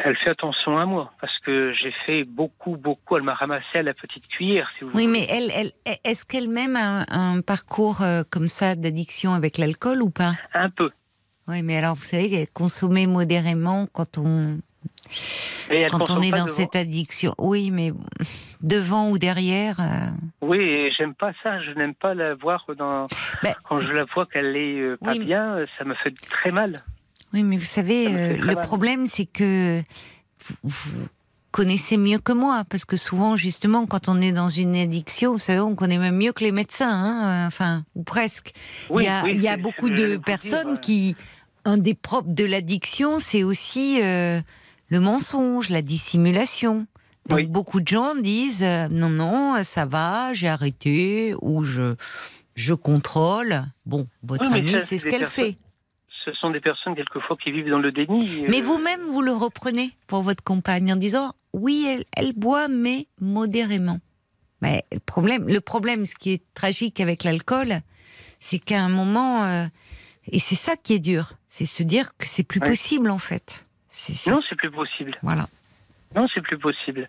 Elle 0.04 0.16
fait 0.18 0.28
attention 0.30 0.78
à 0.78 0.84
moi 0.84 1.12
parce 1.20 1.38
que 1.38 1.72
j'ai 1.72 1.92
fait 2.04 2.24
beaucoup, 2.24 2.76
beaucoup. 2.76 3.16
Elle 3.16 3.22
m'a 3.22 3.32
ramassé 3.34 3.78
à 3.78 3.82
la 3.82 3.94
petite 3.94 4.26
cuillère, 4.28 4.70
si 4.76 4.84
vous 4.84 4.90
Oui, 4.94 5.06
voulez. 5.06 5.20
mais 5.20 5.26
elle, 5.30 5.50
elle, 5.86 5.96
est-ce 6.04 6.26
qu'elle-même 6.26 6.76
a 6.76 7.04
un, 7.08 7.36
un 7.36 7.40
parcours 7.40 8.02
euh, 8.02 8.24
comme 8.30 8.48
ça 8.48 8.74
d'addiction 8.74 9.32
avec 9.32 9.56
l'alcool 9.56 10.02
ou 10.02 10.10
pas? 10.10 10.34
Un 10.52 10.68
peu. 10.68 10.90
Oui, 11.48 11.62
mais 11.62 11.78
alors 11.78 11.94
vous 11.94 12.04
savez, 12.04 12.46
consommer 12.52 13.06
modérément 13.06 13.86
quand 13.92 14.18
on 14.18 14.58
Et 15.70 15.86
quand 15.90 16.10
on 16.10 16.20
est 16.22 16.30
dans 16.30 16.44
devant. 16.44 16.54
cette 16.56 16.76
addiction. 16.76 17.34
Oui, 17.38 17.70
mais 17.70 17.92
devant 18.60 19.10
ou 19.10 19.18
derrière. 19.18 19.80
euh, 19.80 19.84
Oui, 20.40 20.58
et 20.58 20.90
j'aime 20.96 21.14
pas 21.14 21.32
ça. 21.42 21.60
Je 21.62 21.70
n'aime 21.72 21.94
pas 21.94 22.14
la 22.14 22.34
voir 22.34 22.64
dans. 22.78 23.06
Ben- 23.42 23.54
Quand 23.68 23.80
je 23.80 23.92
la 23.92 24.04
vois 24.04 24.26
qu'elle 24.26 24.56
est 24.56 24.80
euh, 24.80 24.96
pas 25.02 25.12
Oui, 25.12 25.20
bien, 25.20 25.54
euh, 25.56 25.66
ça 25.78 25.84
me 25.84 25.94
fait 25.94 26.14
très 26.30 26.50
mal. 26.52 26.82
Oui, 27.32 27.42
mais 27.42 27.56
vous 27.56 27.64
savez, 27.64 28.06
euh, 28.08 28.36
le 28.36 28.54
mal. 28.54 28.60
problème, 28.64 29.06
c'est 29.06 29.26
que 29.26 29.80
vous, 30.62 31.08
connaissez 31.50 31.96
mieux 31.96 32.18
que 32.18 32.32
moi, 32.32 32.64
parce 32.68 32.84
que 32.84 32.96
souvent, 32.96 33.34
justement, 33.36 33.86
quand 33.86 34.08
on 34.08 34.20
est 34.20 34.32
dans 34.32 34.48
une 34.48 34.76
addiction, 34.76 35.32
vous 35.32 35.38
savez, 35.38 35.60
on 35.60 35.74
connaît 35.74 35.98
même 35.98 36.16
mieux 36.16 36.32
que 36.32 36.44
les 36.44 36.52
médecins, 36.52 36.90
hein, 36.92 37.46
enfin, 37.46 37.84
ou 37.94 38.02
presque. 38.04 38.52
Oui, 38.90 39.04
il 39.04 39.06
y 39.06 39.08
a, 39.08 39.22
oui, 39.24 39.32
il 39.34 39.42
y 39.42 39.48
a 39.48 39.52
c'est- 39.52 39.56
beaucoup 39.62 39.88
de 39.90 40.16
personnes 40.18 40.74
dire. 40.74 40.80
qui, 40.80 41.16
un 41.64 41.78
des 41.78 41.94
propres 41.94 42.28
de 42.32 42.44
l'addiction, 42.44 43.18
c'est 43.18 43.42
aussi 43.42 44.00
le 44.88 45.00
mensonge, 45.00 45.68
la 45.70 45.82
dissimulation. 45.82 46.86
Donc 47.28 47.38
Oui. 47.40 47.46
beaucoup 47.46 47.80
de 47.80 47.88
gens 47.88 48.14
disent 48.14 48.62
euh, 48.62 48.88
non 48.88 49.08
non 49.10 49.62
ça 49.64 49.84
va 49.84 50.32
j'ai 50.32 50.48
arrêté 50.48 51.34
ou 51.42 51.64
je 51.64 51.96
je 52.54 52.72
contrôle 52.72 53.62
bon 53.84 54.06
votre 54.22 54.50
Oui, 54.52 54.58
amie 54.58 54.70
c'est 54.82 54.98
ce 54.98 55.06
qu'elle 55.06 55.26
fait 55.26 55.56
Ce 56.24 56.32
sont 56.34 56.50
des 56.50 56.60
personnes, 56.60 56.94
quelquefois, 56.96 57.36
qui 57.36 57.52
vivent 57.52 57.70
dans 57.70 57.78
le 57.78 57.92
déni. 57.92 58.44
euh, 58.44 58.48
mais 58.48 58.60
vous-même, 58.60 59.00
vous 59.10 59.22
le 59.22 59.32
reprenez 59.32 59.90
pour 60.08 60.22
votre 60.22 60.42
compagne 60.42 60.92
en 60.92 60.96
disant 60.96 61.32
oui, 61.52 61.86
elle, 61.88 62.04
elle 62.16 62.32
boit, 62.32 62.68
mais 62.68 63.06
modérément. 63.20 64.00
Mais 64.62 64.84
le 64.92 64.98
problème, 65.00 65.46
le 65.48 65.60
problème, 65.60 66.06
ce 66.06 66.14
qui 66.14 66.32
est 66.32 66.42
tragique 66.54 67.00
avec 67.00 67.24
l'alcool, 67.24 67.80
c'est 68.40 68.58
qu'à 68.58 68.80
un 68.82 68.88
moment, 68.88 69.44
euh, 69.44 69.66
et 70.30 70.38
c'est 70.38 70.54
ça 70.54 70.76
qui 70.76 70.94
est 70.94 70.98
dur, 70.98 71.32
c'est 71.48 71.66
se 71.66 71.82
dire 71.82 72.16
que 72.18 72.26
c'est 72.26 72.42
plus 72.42 72.60
Ouais. 72.60 72.68
possible 72.68 73.10
en 73.10 73.18
fait. 73.18 73.65
C'est- 73.98 74.30
Non, 74.30 74.40
c'est 74.48 74.56
plus 74.56 74.70
possible. 74.70 75.16
Voilà. 75.22 75.46
Non, 76.14 76.26
c'est 76.32 76.42
plus 76.42 76.58
possible. 76.58 77.08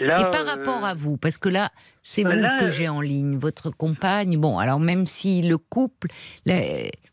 Là, 0.00 0.20
Et 0.20 0.30
par 0.30 0.42
euh, 0.42 0.56
rapport 0.56 0.84
à 0.84 0.94
vous, 0.94 1.16
parce 1.16 1.36
que 1.38 1.48
là, 1.48 1.70
c'est 2.02 2.22
vous 2.22 2.30
là, 2.30 2.58
que 2.58 2.64
euh, 2.64 2.70
j'ai 2.70 2.88
en 2.88 3.00
ligne, 3.00 3.36
votre 3.36 3.70
compagne. 3.70 4.36
Bon, 4.38 4.58
alors 4.58 4.78
même 4.80 5.06
si 5.06 5.42
le 5.42 5.58
couple, 5.58 6.08
là, 6.46 6.54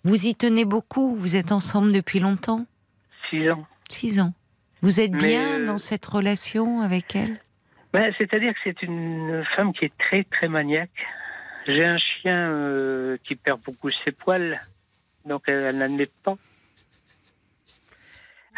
vous 0.03 0.25
y 0.27 0.35
tenez 0.35 0.65
beaucoup, 0.65 1.15
vous 1.15 1.35
êtes 1.35 1.51
ensemble 1.51 1.91
depuis 1.91 2.19
longtemps, 2.19 2.65
Six 3.29 3.49
ans. 3.49 3.65
six 3.89 4.19
ans. 4.19 4.33
Vous 4.81 4.99
êtes 4.99 5.11
Mais, 5.11 5.19
bien 5.19 5.61
euh, 5.61 5.65
dans 5.65 5.77
cette 5.77 6.05
relation 6.05 6.81
avec 6.81 7.15
elle? 7.15 7.37
Ben, 7.93 8.13
C'est-à-dire 8.17 8.53
que 8.53 8.59
c'est 8.63 8.81
une 8.83 9.43
femme 9.55 9.73
qui 9.73 9.85
est 9.85 9.97
très, 9.97 10.23
très 10.23 10.47
maniaque. 10.47 10.89
J'ai 11.67 11.85
un 11.85 11.97
chien 11.97 12.35
euh, 12.51 13.17
qui 13.23 13.35
perd 13.35 13.59
beaucoup 13.61 13.89
ses 14.03 14.11
poils, 14.11 14.59
donc 15.25 15.43
elle, 15.47 15.81
elle 15.81 16.01
est 16.01 16.11
pas. 16.23 16.35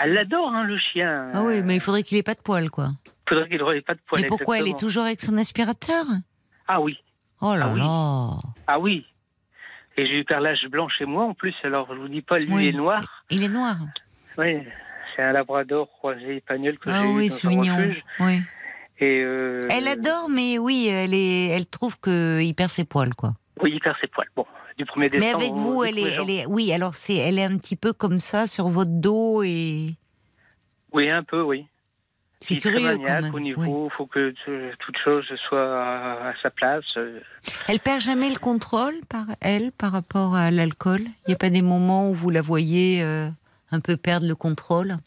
Elle 0.03 0.13
l'adore, 0.13 0.49
hein, 0.49 0.63
le 0.63 0.77
chien. 0.77 1.30
Ah 1.34 1.43
oui, 1.43 1.61
mais 1.63 1.75
il 1.75 1.81
faudrait 1.81 2.03
qu'il 2.03 2.17
ait 2.17 2.23
pas 2.23 2.34
de 2.34 2.41
poils, 2.41 2.69
quoi. 2.69 2.89
faudrait 3.27 3.47
qu'il 3.49 3.57
n'aurait 3.57 3.81
pas 3.81 3.93
de 3.95 3.99
poils. 4.05 4.21
mais 4.21 4.27
pourquoi 4.27 4.59
elle 4.59 4.67
est 4.67 4.77
toujours 4.80 5.03
avec 5.03 5.21
son 5.21 5.38
aspirateur? 5.38 6.05
Ah 6.67 6.81
oui, 6.81 6.97
Oh 7.41 7.55
là 7.55 7.65
Ah 7.67 7.73
oui. 7.73 7.80
là 7.80 8.38
ah 8.67 8.80
oui. 8.80 9.05
Et 9.97 10.07
j'ai 10.07 10.19
eu 10.19 10.25
carrelage 10.25 10.65
blanc 10.69 10.88
chez 10.89 11.05
moi 11.05 11.23
en 11.25 11.34
plus, 11.34 11.53
alors 11.63 11.88
je 11.93 11.99
vous 11.99 12.07
dis 12.07 12.21
pas, 12.21 12.39
lui 12.39 12.51
Oui. 12.53 12.67
est 12.69 12.71
noir. 12.73 13.23
Il 13.30 13.43
est 13.43 13.47
noir. 13.49 13.75
Oui, 14.38 14.57
c'est 15.15 15.21
un 15.21 15.34
labrador 15.34 15.88
croisé 15.89 16.38
espagnol 16.38 16.77
que 16.80 16.89
Ah 16.89 17.01
j'ai 17.03 17.07
oui, 17.09 17.25
eu 17.27 17.30
c'est 17.30 17.43
dans 17.47 17.53
un 17.53 17.55
mignon. 17.57 17.77
refuge. 17.77 18.03
Oui. 18.19 18.41
Et 18.99 19.21
euh, 19.23 19.61
Elle 19.69 19.88
adore, 19.88 20.30
mais 20.30 20.57
oui, 20.57 20.88
elle 20.88 21.13
est, 21.13 21.47
elle 21.49 21.65
trouve 21.65 21.99
qu'il 21.99 22.53
perd 22.55 22.69
ses 22.71 22.85
poils, 22.85 23.13
quoi. 23.13 23.34
Oui, 23.61 23.71
il 23.73 23.80
perd 23.80 23.95
ses 24.01 24.07
poils. 24.07 24.27
Bon, 24.35 24.45
du 24.77 24.85
1er 24.85 25.09
décembre. 25.09 25.19
Mais 25.19 25.33
avec 25.45 25.53
vous, 25.53 25.83
elle 25.83 25.97
est, 25.99 26.01
1er 26.03 26.07
elle 26.07 26.13
janvier. 26.13 26.39
est, 26.41 26.45
oui. 26.47 26.71
Alors 26.73 26.95
c'est, 26.95 27.15
elle 27.15 27.39
est 27.39 27.43
un 27.43 27.57
petit 27.57 27.75
peu 27.75 27.93
comme 27.93 28.19
ça 28.19 28.47
sur 28.47 28.69
votre 28.69 28.91
dos 28.91 29.43
et 29.43 29.95
Oui, 30.91 31.09
un 31.09 31.23
peu, 31.23 31.41
oui. 31.41 31.65
c'est 32.39 32.57
curieux 32.57 32.97
quand 32.97 33.21
même. 33.21 33.33
au 33.33 33.37
oui. 33.37 33.43
niveau, 33.43 33.89
faut 33.89 34.05
que 34.05 34.33
toute 34.79 34.97
chose 35.03 35.25
soit 35.47 35.81
à, 35.81 36.29
à 36.29 36.33
sa 36.41 36.49
place. 36.49 36.83
euh. 36.97 37.19
Elle 37.67 37.79
perd 37.79 38.01
jamais 38.01 38.29
le 38.29 38.37
contrôle 38.39 38.95
par 39.09 39.25
elle 39.41 39.71
par 39.71 39.91
rapport 39.91 40.35
à 40.35 40.51
l'alcool? 40.51 41.01
Il 41.01 41.29
n'y 41.29 41.33
a 41.33 41.37
pas 41.37 41.49
des 41.49 41.61
moments 41.61 42.09
où 42.09 42.13
vous 42.13 42.29
la 42.29 42.41
voyez 42.41 43.01
euh, 43.03 43.29
un 43.71 43.79
peu 43.79 43.95
perdre 43.97 44.27
le 44.27 44.35
contrôle? 44.35 44.97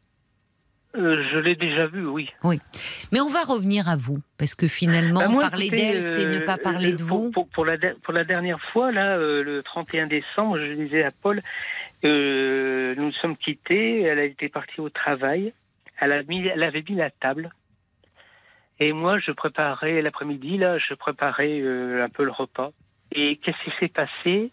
Euh, 0.97 1.24
je 1.32 1.39
l'ai 1.39 1.55
déjà 1.56 1.86
vu, 1.86 2.06
oui. 2.06 2.31
Oui. 2.44 2.59
Mais 3.12 3.20
on 3.20 3.28
va 3.28 3.43
revenir 3.44 3.89
à 3.89 3.97
vous, 3.97 4.18
parce 4.39 4.55
que 4.55 4.66
finalement, 4.68 5.20
Bah, 5.20 5.28
moi, 5.28 5.40
parler 5.40 5.70
d'elle, 5.70 6.02
c'est 6.02 6.27
ne 6.27 6.39
euh, 6.43 6.47
pas 6.47 6.56
parler 6.59 6.93
de 6.93 7.05
pour- 7.05 7.06
vous. 7.18 7.31
Pour, 7.31 7.48
pour 7.48 7.64
la, 7.64 7.77
de- 7.77 7.97
pour 8.02 8.12
la 8.14 8.24
dernière 8.24 8.60
fois, 8.73 8.90
là, 8.93 9.16
euh, 9.18 9.43
le 9.43 9.62
31 9.62 10.06
décembre, 10.06 10.59
je 10.59 10.73
disais 10.73 11.02
à 11.05 11.10
Paul, 11.10 11.43
euh, 12.05 12.94
nous 12.97 13.05
nous 13.06 13.12
sommes 13.12 13.36
quittés, 13.36 14.02
elle 14.02 14.18
été 14.20 14.48
partie 14.48 14.81
au 14.81 14.89
travail, 14.90 15.52
elle, 16.01 16.12
a 16.12 16.23
mis, 16.24 16.47
elle 16.47 16.62
avait 16.62 16.85
mis 16.89 16.97
la 16.97 17.10
table. 17.10 17.51
Et 18.78 18.93
moi, 18.93 19.18
je 19.18 19.31
préparais 19.32 20.02
l'après-midi, 20.02 20.59
là, 20.59 20.78
je 20.78 20.93
préparais 20.94 21.60
euh, 21.62 22.05
un 22.05 22.09
peu 22.10 22.24
le 22.24 22.31
repas. 22.31 22.73
Et 23.12 23.36
qu'est-ce 23.36 23.62
qui 23.64 23.73
s'est 23.81 23.89
passé? 23.89 24.51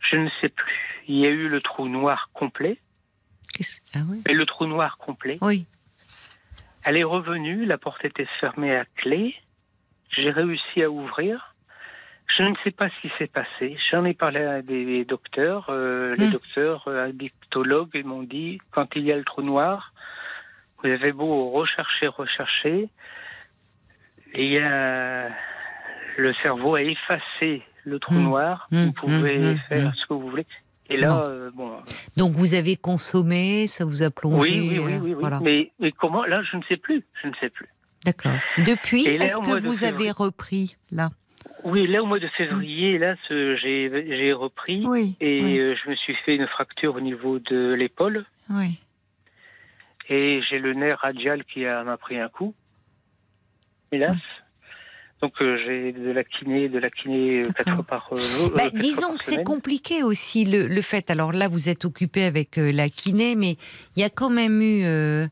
Je 0.00 0.16
ne 0.16 0.28
sais 0.40 0.48
plus. 0.48 1.02
Il 1.06 1.16
y 1.18 1.26
a 1.26 1.30
eu 1.30 1.48
le 1.48 1.60
trou 1.60 1.88
noir 1.88 2.30
complet. 2.32 2.78
Ah 3.94 4.00
oui. 4.08 4.22
Et 4.28 4.34
le 4.34 4.46
trou 4.46 4.66
noir 4.66 4.98
complet. 4.98 5.38
Oui. 5.40 5.66
Elle 6.84 6.96
est 6.96 7.04
revenue, 7.04 7.64
la 7.64 7.78
porte 7.78 8.04
était 8.04 8.26
fermée 8.40 8.74
à 8.76 8.84
clé. 8.96 9.34
J'ai 10.10 10.30
réussi 10.30 10.82
à 10.82 10.90
ouvrir. 10.90 11.54
Je 12.36 12.42
ne 12.44 12.54
sais 12.64 12.70
pas 12.70 12.88
ce 12.88 13.00
qui 13.02 13.12
s'est 13.18 13.26
passé. 13.26 13.76
J'en 13.90 14.04
ai 14.04 14.14
parlé 14.14 14.40
à 14.42 14.62
des 14.62 15.04
docteurs. 15.04 15.66
euh, 15.68 16.14
Les 16.16 16.26
Hmm. 16.26 16.32
docteurs 16.32 16.84
euh, 16.88 17.08
addictologues 17.08 17.90
ils 17.94 18.04
m'ont 18.06 18.22
dit 18.22 18.58
quand 18.70 18.88
il 18.96 19.02
y 19.04 19.12
a 19.12 19.16
le 19.16 19.24
trou 19.24 19.42
noir, 19.42 19.92
vous 20.78 20.88
avez 20.90 21.12
beau 21.12 21.50
rechercher, 21.50 22.08
rechercher, 22.08 22.88
et 24.34 24.58
le 24.58 26.32
cerveau 26.42 26.74
a 26.74 26.82
effacé 26.82 27.62
le 27.84 27.98
trou 27.98 28.14
Hmm. 28.14 28.24
noir. 28.24 28.68
Hmm, 28.70 28.84
Vous 28.86 28.92
pouvez 28.92 29.56
faire 29.68 29.94
ce 29.94 30.06
que 30.06 30.14
vous 30.14 30.30
voulez. 30.30 30.46
Et 30.92 30.96
là, 30.98 31.08
Bon. 31.08 31.20
euh, 31.22 31.50
bon, 31.54 31.72
Donc 32.16 32.32
vous 32.32 32.54
avez 32.54 32.76
consommé, 32.76 33.66
ça 33.66 33.84
vous 33.84 34.02
a 34.02 34.10
plongé. 34.10 34.50
oui, 34.50 34.60
oui, 34.60 34.78
oui, 34.78 34.92
euh, 34.94 34.98
oui, 34.98 35.14
oui. 35.14 35.16
Voilà. 35.20 35.40
Mais, 35.40 35.72
mais 35.80 35.90
comment 35.92 36.24
Là, 36.24 36.42
je 36.42 36.56
ne 36.56 36.62
sais 36.68 36.76
plus. 36.76 37.02
Je 37.22 37.28
ne 37.28 37.34
sais 37.40 37.50
plus. 37.50 37.68
D'accord. 38.04 38.32
Depuis, 38.58 39.06
est-ce 39.06 39.38
que 39.38 39.60
vous 39.66 39.84
avez 39.84 40.10
repris 40.10 40.76
là? 40.90 41.10
Oui, 41.64 41.86
là 41.86 42.02
au 42.02 42.06
mois 42.06 42.18
de 42.18 42.26
février, 42.36 42.98
là, 42.98 43.14
j'ai 43.28 43.56
j'ai 44.08 44.32
repris 44.32 44.84
Oui. 44.86 45.16
et 45.20 45.40
oui, 45.42 45.58
euh, 45.60 45.74
je 45.82 45.90
me 45.90 45.94
suis 45.96 46.14
fait 46.24 46.34
une 46.34 46.46
fracture 46.48 46.96
au 46.96 47.00
niveau 47.00 47.38
de 47.38 47.72
l'épaule 47.74 48.24
oui. 48.50 48.80
et 50.08 50.40
j'ai 50.48 50.58
le 50.58 50.74
nerf 50.74 50.98
radial 51.00 51.44
qui 51.44 51.64
a- 51.66 51.84
m'a 51.84 51.96
pris 51.96 52.18
un 52.18 52.28
coup, 52.28 52.54
hélas. 53.92 54.16
Donc 55.22 55.34
euh, 55.40 55.56
j'ai 55.64 55.92
de 55.92 56.10
la 56.10 56.24
kiné, 56.24 56.68
de 56.68 56.78
la 56.80 56.90
kiné 56.90 57.38
euh, 57.38 57.42
quatre 57.44 57.58
D'accord. 57.66 57.74
fois 57.76 57.84
par 57.84 58.08
euh, 58.12 58.16
jour. 58.16 58.48
euh, 58.48 58.56
Bah, 58.56 58.70
fois 58.70 58.78
disons 58.80 59.16
que 59.16 59.22
c'est 59.22 59.44
compliqué 59.44 60.02
aussi 60.02 60.44
le, 60.44 60.66
le 60.66 60.82
fait. 60.82 61.10
Alors 61.10 61.32
là, 61.32 61.46
vous 61.46 61.68
êtes 61.68 61.84
occupé 61.84 62.24
avec 62.24 62.58
euh, 62.58 62.72
la 62.72 62.88
kiné, 62.88 63.36
mais 63.36 63.56
il 63.94 64.00
y 64.00 64.04
a 64.04 64.10
quand 64.10 64.30
même 64.30 64.60
eu 64.60 64.82
euh, 64.84 65.28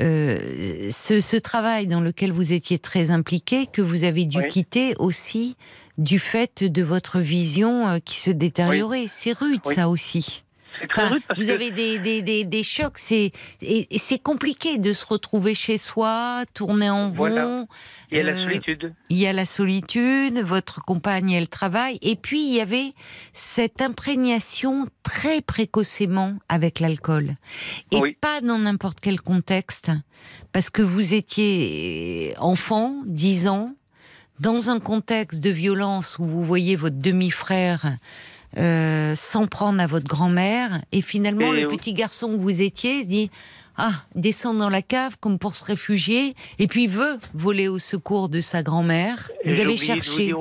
euh, 0.00 0.90
ce, 0.90 1.20
ce 1.20 1.36
travail 1.36 1.86
dans 1.86 2.00
lequel 2.00 2.32
vous 2.32 2.52
étiez 2.52 2.78
très 2.78 3.10
impliqué 3.10 3.66
que 3.66 3.82
vous 3.82 4.04
avez 4.04 4.24
dû 4.24 4.38
Oui. 4.38 4.48
quitter 4.48 4.94
aussi 4.98 5.56
du 5.98 6.18
fait 6.18 6.64
de 6.64 6.82
votre 6.82 7.18
vision 7.20 7.86
euh, 7.86 7.98
qui 7.98 8.18
se 8.20 8.30
détériorait. 8.30 9.06
C'est 9.08 9.32
rude 9.38 9.60
Oui. 9.66 9.74
ça 9.74 9.88
aussi. 9.90 10.43
C'est 10.80 10.88
très 10.88 11.02
Enfin, 11.04 11.14
rude 11.14 11.22
parce 11.28 11.40
vous 11.40 11.46
que 11.46 11.52
avez 11.52 11.70
des, 11.70 11.98
des, 11.98 12.22
des, 12.22 12.44
des 12.44 12.62
chocs, 12.62 12.98
c'est 12.98 13.32
c'est 13.96 14.22
compliqué 14.22 14.78
de 14.78 14.92
se 14.92 15.06
retrouver 15.06 15.54
chez 15.54 15.78
soi, 15.78 16.44
tourner 16.54 16.90
en 16.90 17.10
Voilà. 17.10 17.46
rond. 17.46 17.68
il 18.10 18.18
y 18.18 18.20
a 18.20 18.24
la 18.24 18.32
euh, 18.32 18.44
solitude. 18.44 18.94
Il 19.10 19.18
y 19.18 19.26
a 19.26 19.32
la 19.32 19.44
solitude, 19.46 20.38
votre 20.40 20.82
compagne 20.84 21.30
elle 21.30 21.48
travaille, 21.48 21.98
et 22.02 22.16
puis 22.16 22.40
il 22.46 22.54
y 22.54 22.60
avait 22.60 22.92
cette 23.32 23.80
imprégnation 23.82 24.86
très 25.02 25.40
précocement 25.42 26.34
avec 26.48 26.80
l'alcool, 26.80 27.34
et 27.92 27.98
Oui. 28.00 28.16
pas 28.20 28.40
dans 28.40 28.58
n'importe 28.58 28.98
quel 29.00 29.20
contexte, 29.20 29.90
parce 30.52 30.70
que 30.70 30.82
vous 30.82 31.14
étiez 31.14 32.34
enfant, 32.38 33.02
10 33.06 33.48
ans, 33.48 33.74
dans 34.40 34.68
un 34.70 34.80
contexte 34.80 35.40
de 35.40 35.50
violence 35.50 36.18
où 36.18 36.24
vous 36.24 36.42
voyez 36.44 36.74
votre 36.74 36.96
demi-frère 36.98 37.96
euh, 38.56 39.14
s'en 39.14 39.46
prendre 39.46 39.80
à 39.80 39.86
votre 39.86 40.06
grand-mère, 40.06 40.80
et 40.92 41.02
finalement 41.02 41.52
Et 41.54 41.62
le 41.62 41.68
oui. 41.68 41.76
petit 41.76 41.92
garçon 41.94 42.36
que 42.36 42.40
vous 42.42 42.62
étiez 42.62 43.02
se 43.02 43.08
dit 43.08 43.30
ah, 43.76 43.92
descend 44.14 44.58
dans 44.58 44.68
la 44.68 44.82
cave 44.82 45.16
comme 45.18 45.38
pour 45.38 45.56
se 45.56 45.64
réfugier, 45.64 46.34
et 46.58 46.66
puis 46.68 46.86
veut 46.86 47.18
voler 47.34 47.68
au 47.68 47.78
secours 47.78 48.28
de 48.28 48.40
sa 48.40 48.62
grand-mère. 48.62 49.30
Vous 49.44 49.60
avez 49.60 49.76
cherché. 49.76 50.32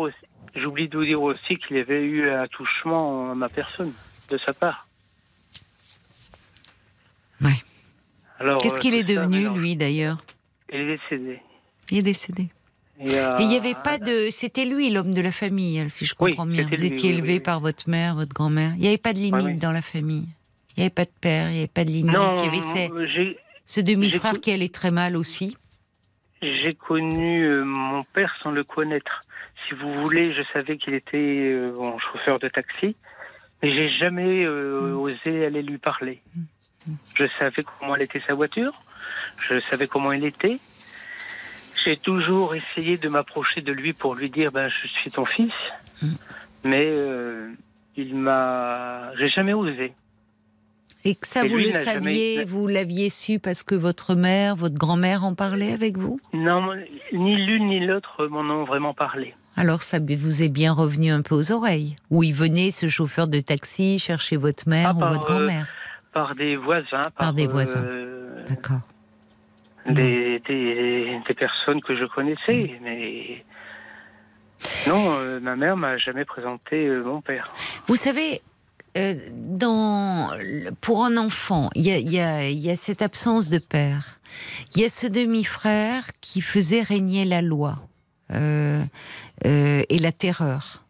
J'oublie 0.55 0.87
de 0.87 0.97
vous 0.97 1.05
dire 1.05 1.21
aussi 1.21 1.57
qu'il 1.57 1.77
y 1.77 1.79
avait 1.79 2.03
eu 2.03 2.29
un 2.29 2.47
touchement 2.47 3.31
à 3.31 3.35
ma 3.35 3.49
personne 3.49 3.91
de 4.29 4.37
sa 4.37 4.53
part. 4.53 4.87
Ouais. 7.41 7.63
Alors, 8.39 8.61
Qu'est-ce 8.61 8.75
euh, 8.75 8.79
qu'il 8.79 8.93
est 8.93 9.03
devenu, 9.03 9.39
mélange. 9.39 9.57
lui, 9.57 9.75
d'ailleurs? 9.75 10.23
Il 10.71 10.79
est 10.81 10.97
décédé. 10.97 11.39
Il 11.89 11.97
est 11.97 12.01
décédé. 12.03 12.49
A- 12.99 13.37
Et 13.39 13.43
il 13.43 13.47
n'y 13.47 13.57
avait 13.57 13.73
pas 13.73 13.97
de. 13.97 14.29
C'était 14.31 14.65
lui, 14.65 14.89
l'homme 14.91 15.13
de 15.13 15.21
la 15.21 15.31
famille, 15.31 15.79
hein, 15.79 15.87
si 15.89 16.05
je 16.05 16.13
Oui, 16.19 16.31
comprends 16.31 16.45
bien. 16.45 16.67
Vous 16.67 16.85
étiez 16.85 17.11
élevé 17.13 17.33
oui, 17.33 17.39
par 17.39 17.59
votre 17.59 17.89
mère, 17.89 18.15
votre 18.15 18.33
grand-mère. 18.33 18.71
Il 18.75 18.81
n'y 18.81 18.87
avait 18.87 18.97
pas 18.97 19.13
de 19.13 19.19
limite 19.19 19.43
oui. 19.45 19.53
dans 19.55 19.71
la 19.71 19.81
famille. 19.81 20.27
Il 20.75 20.79
n'y 20.79 20.83
avait 20.85 20.89
pas 20.93 21.05
de 21.05 21.11
père, 21.21 21.49
il 21.49 21.53
n'y 21.53 21.57
avait 21.59 21.67
pas 21.67 21.83
de 21.85 21.89
limite. 21.91 22.13
Non, 22.13 22.35
il 22.37 22.45
y 22.45 22.47
avait 22.47 22.61
ces- 22.61 23.37
ce 23.65 23.79
demi-frère 23.81 24.39
qui 24.41 24.51
allait 24.51 24.69
très 24.69 24.91
mal 24.91 25.15
aussi. 25.15 25.57
j'ai 26.41 26.73
connu 26.73 27.43
euh, 27.45 27.63
mon 27.63 28.03
père 28.03 28.35
sans 28.43 28.51
le 28.51 28.63
connaître. 28.65 29.23
Si 29.67 29.75
vous 29.75 29.93
voulez, 30.03 30.33
je 30.33 30.41
savais 30.51 30.77
qu'il 30.77 30.93
était 30.93 31.17
euh, 31.17 31.71
bon, 31.75 31.97
chauffeur 31.99 32.37
de 32.39 32.49
taxi, 32.49 32.95
mais 33.61 33.71
j'ai 33.71 33.89
jamais 33.97 34.43
euh, 34.45 34.91
Mm. 34.93 34.97
osé 34.99 35.45
aller 35.45 35.61
lui 35.61 35.77
parler. 35.77 36.21
Je 37.15 37.23
savais 37.39 37.63
comment 37.63 37.95
elle 37.95 38.01
était 38.01 38.21
sa 38.27 38.33
voiture, 38.33 38.73
je 39.49 39.59
savais 39.69 39.87
comment 39.87 40.11
il 40.11 40.25
était. 40.25 40.59
J'ai 41.83 41.97
toujours 41.97 42.55
essayé 42.55 42.97
de 42.97 43.09
m'approcher 43.09 43.61
de 43.61 43.71
lui 43.71 43.93
pour 43.93 44.15
lui 44.15 44.29
dire 44.29 44.51
ben, 44.51 44.69
je 44.69 44.87
suis 44.87 45.11
ton 45.11 45.25
fils, 45.25 45.51
Mm. 46.01 46.07
mais 46.65 46.85
euh, 46.97 47.49
il 47.97 48.15
m'a. 48.15 49.11
J'ai 49.17 49.29
jamais 49.29 49.53
osé. 49.53 49.93
Et 51.05 51.15
que 51.15 51.27
ça, 51.27 51.43
Et 51.43 51.47
vous 51.49 51.57
le 51.57 51.63
jamais- 51.65 51.73
saviez, 51.83 52.45
vous 52.45 52.65
l'aviez 52.67 53.09
su 53.09 53.37
parce 53.39 53.61
que 53.63 53.75
votre 53.75 54.15
mère, 54.15 54.55
votre 54.55 54.75
grand-mère 54.75 55.25
en 55.25 55.33
parlait 55.35 55.73
avec 55.73 55.97
vous? 55.97 56.19
Non, 56.33 56.73
ni 57.11 57.35
l'une 57.45 57.67
ni 57.67 57.85
l'autre 57.85 58.27
m'en 58.27 58.39
ont 58.41 58.63
vraiment 58.63 58.93
parlé. 58.93 59.35
Alors 59.57 59.81
ça 59.81 59.99
vous 59.99 60.41
est 60.43 60.47
bien 60.49 60.71
revenu 60.73 61.11
un 61.11 61.21
peu 61.21 61.35
aux 61.35 61.51
oreilles. 61.51 61.95
Où 62.09 62.23
il 62.23 62.33
venait, 62.33 62.71
ce 62.71 62.87
chauffeur 62.87 63.27
de 63.27 63.39
taxi, 63.41 63.99
chercher 63.99 64.37
votre 64.37 64.67
mère 64.69 64.91
Ah, 64.91 64.95
ou 64.95 64.99
votre 65.13 65.29
euh, 65.31 65.35
grand-mère? 65.35 65.67
Par 66.13 66.35
des 66.35 66.55
voisins. 66.55 67.01
Par, 67.17 67.33
des 67.33 67.47
voisins. 67.47 67.83
euh, 67.83 68.45
D'accord. 68.47 68.79
Des, 69.87 70.39
des, 70.47 71.19
des 71.27 71.33
personnes 71.33 71.81
que 71.81 71.95
je 71.97 72.05
connaissais, 72.05 72.79
mais 72.81 73.43
non, 74.87 75.15
euh, 75.17 75.39
ma 75.39 75.55
mère 75.55 75.75
m'a 75.75 75.97
jamais 75.97 76.25
présenté 76.25 76.87
euh, 76.87 77.03
mon 77.03 77.21
père. 77.21 77.53
Vous 77.87 77.95
savez, 77.95 78.41
euh, 78.97 79.13
dans, 79.31 80.29
pour 80.81 81.03
un 81.03 81.17
enfant, 81.17 81.69
il 81.75 81.85
y 81.87 81.89
y, 81.89 82.15
y 82.17 82.69
a 82.69 82.75
cette 82.75 83.01
absence 83.01 83.49
de 83.49 83.57
père. 83.57 84.19
Il 84.75 84.81
y 84.81 84.85
a 84.85 84.89
ce 84.89 85.07
demi-frère 85.07 86.03
qui 86.21 86.41
faisait 86.41 86.81
régner 86.81 87.25
la 87.25 87.41
loi 87.41 87.79
et 88.33 89.99
la 89.99 90.11
terreur, 90.11 90.83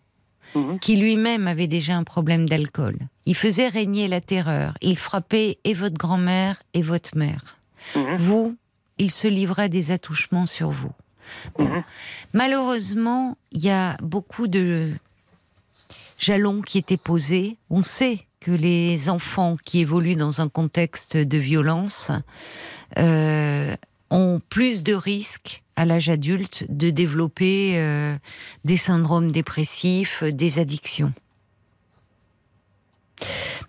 Mhm. 0.56 0.80
qui 0.80 0.96
lui-même 0.98 1.48
avait 1.48 1.68
déjà 1.68 1.96
un 1.96 2.04
problème 2.04 2.48
d'alcool. 2.48 2.96
Il 3.26 3.36
faisait 3.36 3.70
régner 3.70 4.08
la 4.08 4.22
terreur. 4.22 4.76
Il 4.82 4.98
frappait 4.98 5.58
et 5.64 5.74
votre 5.74 5.98
grand-mère 5.98 6.62
et 6.74 6.82
votre 6.82 7.18
mère. 7.18 7.58
Mhm. 7.96 8.16
Vous, 8.18 8.56
il 9.04 9.12
se 9.12 9.28
livrait 9.28 9.70
des 9.70 9.92
attouchements 9.92 10.46
sur 10.46 10.72
vous. 10.72 10.92
Mhm. 11.60 11.84
Malheureusement, 12.34 13.38
il 13.52 13.64
y 13.64 13.70
a 13.70 13.98
beaucoup 14.02 14.48
de 14.48 14.92
jalons 16.18 16.62
qui 16.62 16.78
étaient 16.78 16.98
posés. 16.98 17.58
On 17.70 17.84
sait 17.84 18.26
que 18.40 18.52
les 18.52 19.10
enfants 19.10 19.58
qui 19.64 19.80
évoluent 19.80 20.16
dans 20.16 20.42
un 20.42 20.50
contexte 20.50 21.18
de 21.18 21.38
violence 21.38 22.12
euh, 22.98 23.76
ont 24.10 24.42
plus 24.50 24.84
de 24.84 24.94
risques 24.94 25.64
à 25.76 25.86
l'âge 25.86 26.10
adulte 26.10 26.66
de 26.70 26.90
développer 26.90 27.74
euh, 27.76 28.16
des 28.64 28.78
syndromes 28.78 29.32
dépressifs, 29.32 30.24
des 30.24 30.60
addictions. 30.60 31.14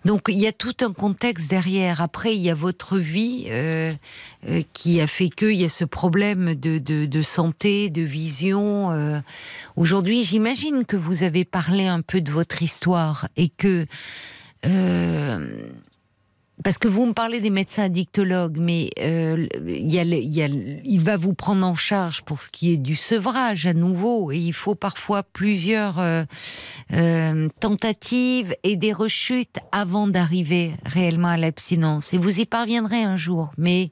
Donc 0.03 0.23
il 0.27 0.39
y 0.39 0.47
a 0.47 0.51
tout 0.51 0.75
un 0.81 0.91
contexte 0.91 1.49
derrière. 1.49 2.01
Après, 2.01 2.35
il 2.35 2.41
y 2.41 2.49
a 2.49 2.53
votre 2.53 2.97
vie 2.97 3.45
euh, 3.49 3.93
euh, 4.49 4.61
qui 4.73 5.01
a 5.01 5.07
fait 5.07 5.29
qu'il 5.29 5.53
y 5.53 5.65
a 5.65 5.69
ce 5.69 5.85
problème 5.85 6.55
de, 6.55 7.21
santé, 7.21 7.89
de 7.89 8.01
vision. 8.01 8.91
euh. 8.91 9.19
Aujourd'hui, 9.75 10.23
j'imagine 10.23 10.85
que 10.85 10.95
vous 10.95 11.23
avez 11.23 11.45
parlé 11.45 11.87
un 11.87 12.01
peu 12.01 12.21
de 12.21 12.31
votre 12.31 12.61
histoire 12.61 13.27
et 13.35 13.49
que 13.49 13.85
Parce 16.65 16.79
que 16.79 16.87
vous 16.87 17.05
me 17.05 17.13
parlez 17.13 17.41
des 17.41 17.51
médecins 17.51 17.83
addictologues, 17.83 18.57
mais 18.59 18.89
euh, 18.99 19.45
il 19.63 20.99
va 20.99 21.15
vous 21.15 21.35
prendre 21.35 21.63
en 21.63 21.75
charge 21.75 22.23
pour 22.23 22.41
ce 22.41 22.49
qui 22.49 22.73
est 22.73 22.77
du 22.77 22.95
sevrage 22.95 23.67
à 23.67 23.73
nouveau, 23.75 24.31
et 24.31 24.39
il 24.39 24.51
faut 24.51 24.73
parfois 24.73 25.21
plusieurs 25.21 25.99
euh, 25.99 26.23
euh, 26.93 27.49
tentatives 27.59 28.55
et 28.63 28.77
des 28.77 28.93
rechutes 28.93 29.57
avant 29.71 30.07
d'arriver 30.07 30.71
réellement 30.87 31.27
à 31.27 31.37
l'abstinence. 31.37 32.15
Et 32.15 32.17
vous 32.17 32.39
y 32.39 32.45
parviendrez 32.47 33.03
un 33.03 33.15
jour, 33.15 33.51
mais 33.59 33.91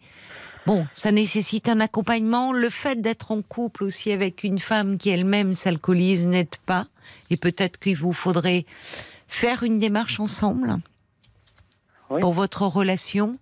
bon, 0.66 0.88
ça 0.96 1.12
nécessite 1.12 1.70
un 1.70 1.80
accompagnement. 1.80 2.54
Le 2.54 2.72
fait 2.72 3.00
d'être 3.00 3.30
en 3.30 3.44
couple 3.44 3.84
aussi 3.84 4.12
avec 4.12 4.44
une 4.44 4.58
femme 4.58 4.98
qui 4.98 5.12
elle-même 5.12 5.54
s'alcoolise 5.54 6.26
n'aide 6.26 6.56
pas, 6.66 6.88
et 7.30 7.38
peut-être 7.38 7.78
qu'il 7.78 7.98
vous 7.98 8.14
faudrait 8.14 8.66
faire 9.28 9.62
une 9.62 9.78
démarche 9.78 10.20
ensemble 10.20 10.80
pour 12.08 12.34
votre 12.34 12.64
relation. 12.64 13.38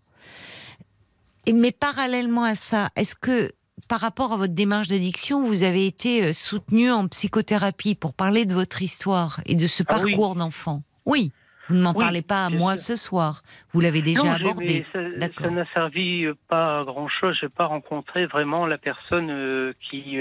Et, 1.46 1.54
mais 1.54 1.72
parallèlement 1.72 2.44
à 2.44 2.56
ça, 2.56 2.90
est-ce 2.96 3.16
que 3.16 3.52
par 3.88 4.00
rapport 4.00 4.32
à 4.32 4.38
votre 4.38 4.54
démarche 4.54 4.88
d'addiction, 4.88 5.46
vous 5.46 5.64
avez 5.64 5.86
été 5.86 6.24
euh, 6.24 6.34
soutenu 6.34 6.92
en 6.92 7.08
psychothérapie 7.08 7.96
pour 7.96 8.14
parler 8.14 8.46
de 8.46 8.54
votre 8.54 8.82
histoire 8.82 9.42
et 9.46 9.56
de 9.56 9.68
ce 9.68 9.84
ah 9.88 9.96
parcours 9.96 10.36
d'enfant? 10.36 10.84
Oui. 11.06 11.32
Vous 11.68 11.76
ne 11.76 11.82
m'en 11.82 11.94
parlez 11.94 12.22
pas 12.22 12.46
à 12.46 12.50
moi 12.50 12.76
ce 12.76 12.96
soir. 12.96 13.44
Vous 13.72 13.80
l'avez 13.80 14.02
déjà 14.02 14.34
abordé. 14.34 14.86
Ça 14.94 15.50
n'a 15.50 15.66
servi 15.74 16.26
euh, 16.26 16.36
pas 16.50 16.80
à 16.80 16.84
grand 16.84 17.08
chose. 17.08 17.38
Je 17.40 17.46
n'ai 17.46 17.50
pas 17.50 17.66
rencontré 17.66 18.26
vraiment 18.26 18.66
la 18.66 18.78
personne 18.78 19.30
euh, 19.30 19.74
qui 19.90 20.18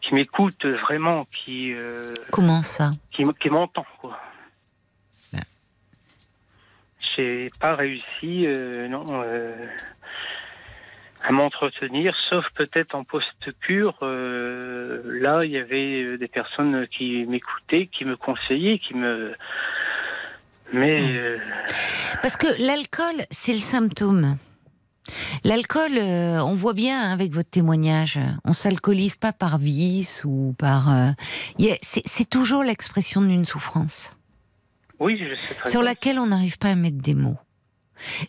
qui 0.00 0.14
m'écoute 0.14 0.66
vraiment, 0.66 1.26
qui. 1.44 1.72
Comment 2.30 2.62
ça? 2.62 2.92
Qui, 3.10 3.24
qui 3.40 3.48
m'entend 3.48 3.86
quoi 4.00 4.18
j'ai 7.16 7.50
pas 7.60 7.74
réussi 7.74 8.46
euh, 8.46 8.88
non, 8.88 9.06
euh, 9.10 9.52
à 11.22 11.32
m'entretenir, 11.32 12.14
sauf 12.28 12.44
peut-être 12.54 12.94
en 12.94 13.04
post-cure. 13.04 13.98
Euh, 14.02 15.02
là, 15.04 15.44
il 15.44 15.50
y 15.50 15.58
avait 15.58 16.16
des 16.18 16.28
personnes 16.28 16.86
qui 16.88 17.24
m'écoutaient, 17.26 17.86
qui 17.86 18.04
me 18.04 18.16
conseillaient, 18.16 18.78
qui 18.78 18.94
me. 18.94 19.34
Mais. 20.72 21.02
Hmm. 21.02 21.40
Parce 22.22 22.36
que 22.36 22.46
l'alcool, 22.64 23.24
c'est 23.30 23.52
le 23.52 23.58
symptôme. 23.58 24.36
L'alcool, 25.44 25.98
on 25.98 26.54
voit 26.54 26.72
bien 26.72 27.12
avec 27.12 27.32
votre 27.32 27.50
témoignage, 27.50 28.18
on 28.46 28.54
s'alcoolise 28.54 29.16
pas 29.16 29.34
par 29.34 29.58
vice 29.58 30.22
ou 30.24 30.54
par. 30.58 30.88
c'est 31.82 32.30
toujours 32.30 32.64
l'expression 32.64 33.20
d'une 33.20 33.44
souffrance. 33.44 34.16
Oui, 35.00 35.18
je 35.18 35.34
sais 35.34 35.54
très 35.54 35.70
Sur 35.70 35.82
laquelle 35.82 36.18
on 36.18 36.26
n'arrive 36.26 36.58
pas 36.58 36.70
à 36.70 36.74
mettre 36.74 36.98
des 36.98 37.14
mots. 37.14 37.38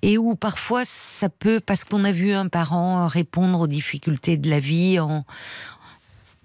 Et 0.01 0.17
où 0.17 0.35
parfois 0.35 0.83
ça 0.85 1.29
peut, 1.29 1.59
parce 1.59 1.83
qu'on 1.83 2.03
a 2.05 2.11
vu 2.11 2.31
un 2.31 2.47
parent 2.47 3.07
répondre 3.07 3.61
aux 3.61 3.67
difficultés 3.67 4.37
de 4.37 4.49
la 4.49 4.59
vie 4.59 4.99
en, 4.99 5.25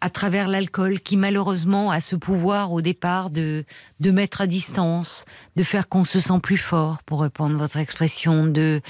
à 0.01 0.11
travers 0.11 0.49
l'alcool, 0.49 1.01
qui 1.01 1.17
malheureusement 1.17 1.91
a 1.91 2.01
ce 2.01 2.17
pouvoir 2.17 2.73
au 2.73 2.81
départ 2.81 3.31
de, 3.31 3.65
de 4.01 4.11
mettre 4.11 4.41
à 4.41 4.47
distance, 4.47 5.25
de 5.57 5.63
faire 5.63 5.89
qu'on 5.89 6.05
se 6.05 6.21
sent 6.21 6.41
plus 6.43 6.57
fort, 6.57 7.03
pour 7.05 7.19
reprendre 7.19 7.57
votre 7.59 7.77
expression, 7.77 8.47
de 8.47 8.81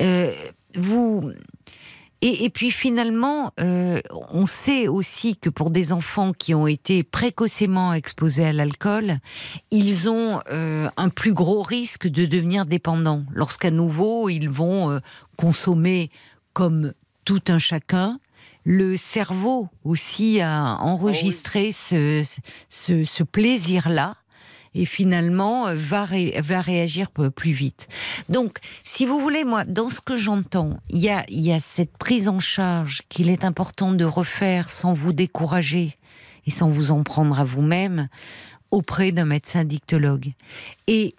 euh, 0.00 0.32
vous 0.74 1.30
et, 2.22 2.48
puis 2.48 2.70
finalement, 2.70 3.52
euh, 3.60 4.00
on 4.30 4.46
sait 4.46 4.88
aussi 4.88 5.36
que 5.36 5.50
pour 5.50 5.70
des 5.70 5.92
enfants 5.92 6.32
qui 6.32 6.54
ont 6.54 6.66
été 6.66 7.02
précocement 7.02 7.92
exposés 7.92 8.46
à 8.46 8.52
l'alcool, 8.52 9.18
ils 9.70 10.08
ont 10.08 10.40
euh, 10.50 10.88
un 10.96 11.10
plus 11.10 11.34
gros 11.34 11.62
risque 11.62 12.08
de 12.08 12.24
devenir 12.24 12.64
dépendants. 12.64 13.24
Lorsqu'à 13.32 13.70
nouveau, 13.70 14.30
ils 14.30 14.48
vont 14.48 14.90
euh, 14.90 15.00
consommer 15.36 16.10
comme 16.54 16.94
tout 17.26 17.42
un 17.48 17.58
chacun, 17.58 18.18
le 18.64 18.96
cerveau 18.96 19.68
aussi 19.84 20.40
a 20.40 20.78
enregistré 20.80 21.70
ah 21.72 22.24
ce, 22.70 23.04
ce 23.04 23.22
plaisir-là 23.22 24.16
et 24.76 24.84
finalement 24.84 25.66
euh, 25.66 25.74
va, 25.74 26.06
va 26.38 26.60
réagir 26.60 27.10
plus 27.10 27.52
vite. 27.52 27.88
Donc, 28.28 28.58
si 28.84 29.06
vous 29.06 29.20
voulez, 29.20 29.44
moi, 29.44 29.64
dans 29.64 29.88
ce 29.88 30.00
que 30.00 30.16
j'entends, 30.16 30.78
il 30.90 30.98
y 30.98 31.08
a, 31.08 31.24
y 31.28 31.52
a 31.52 31.60
cette 31.60 31.96
prise 31.96 32.28
en 32.28 32.38
charge 32.38 33.02
qu'il 33.08 33.30
est 33.30 33.44
important 33.44 33.92
de 33.92 34.04
refaire 34.04 34.70
sans 34.70 34.92
vous 34.92 35.12
décourager 35.12 35.96
et 36.46 36.50
sans 36.50 36.68
vous 36.68 36.90
en 36.92 37.02
prendre 37.02 37.40
à 37.40 37.44
vous-même 37.44 38.08
auprès 38.70 39.12
d'un 39.12 39.24
médecin 39.24 39.64
dictologue. 39.64 40.32
Et, 40.86 41.14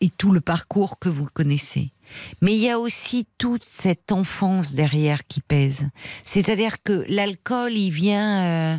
et 0.00 0.08
tout 0.08 0.32
le 0.32 0.40
parcours 0.40 0.98
que 0.98 1.08
vous 1.08 1.28
connaissez. 1.32 1.92
Mais 2.40 2.54
il 2.54 2.60
y 2.60 2.70
a 2.70 2.78
aussi 2.78 3.26
toute 3.38 3.64
cette 3.66 4.10
enfance 4.10 4.72
derrière 4.72 5.26
qui 5.26 5.40
pèse. 5.40 5.88
C'est-à-dire 6.24 6.82
que 6.82 7.04
l'alcool, 7.08 7.72
il 7.72 7.90
vient, 7.90 8.42
euh, 8.42 8.78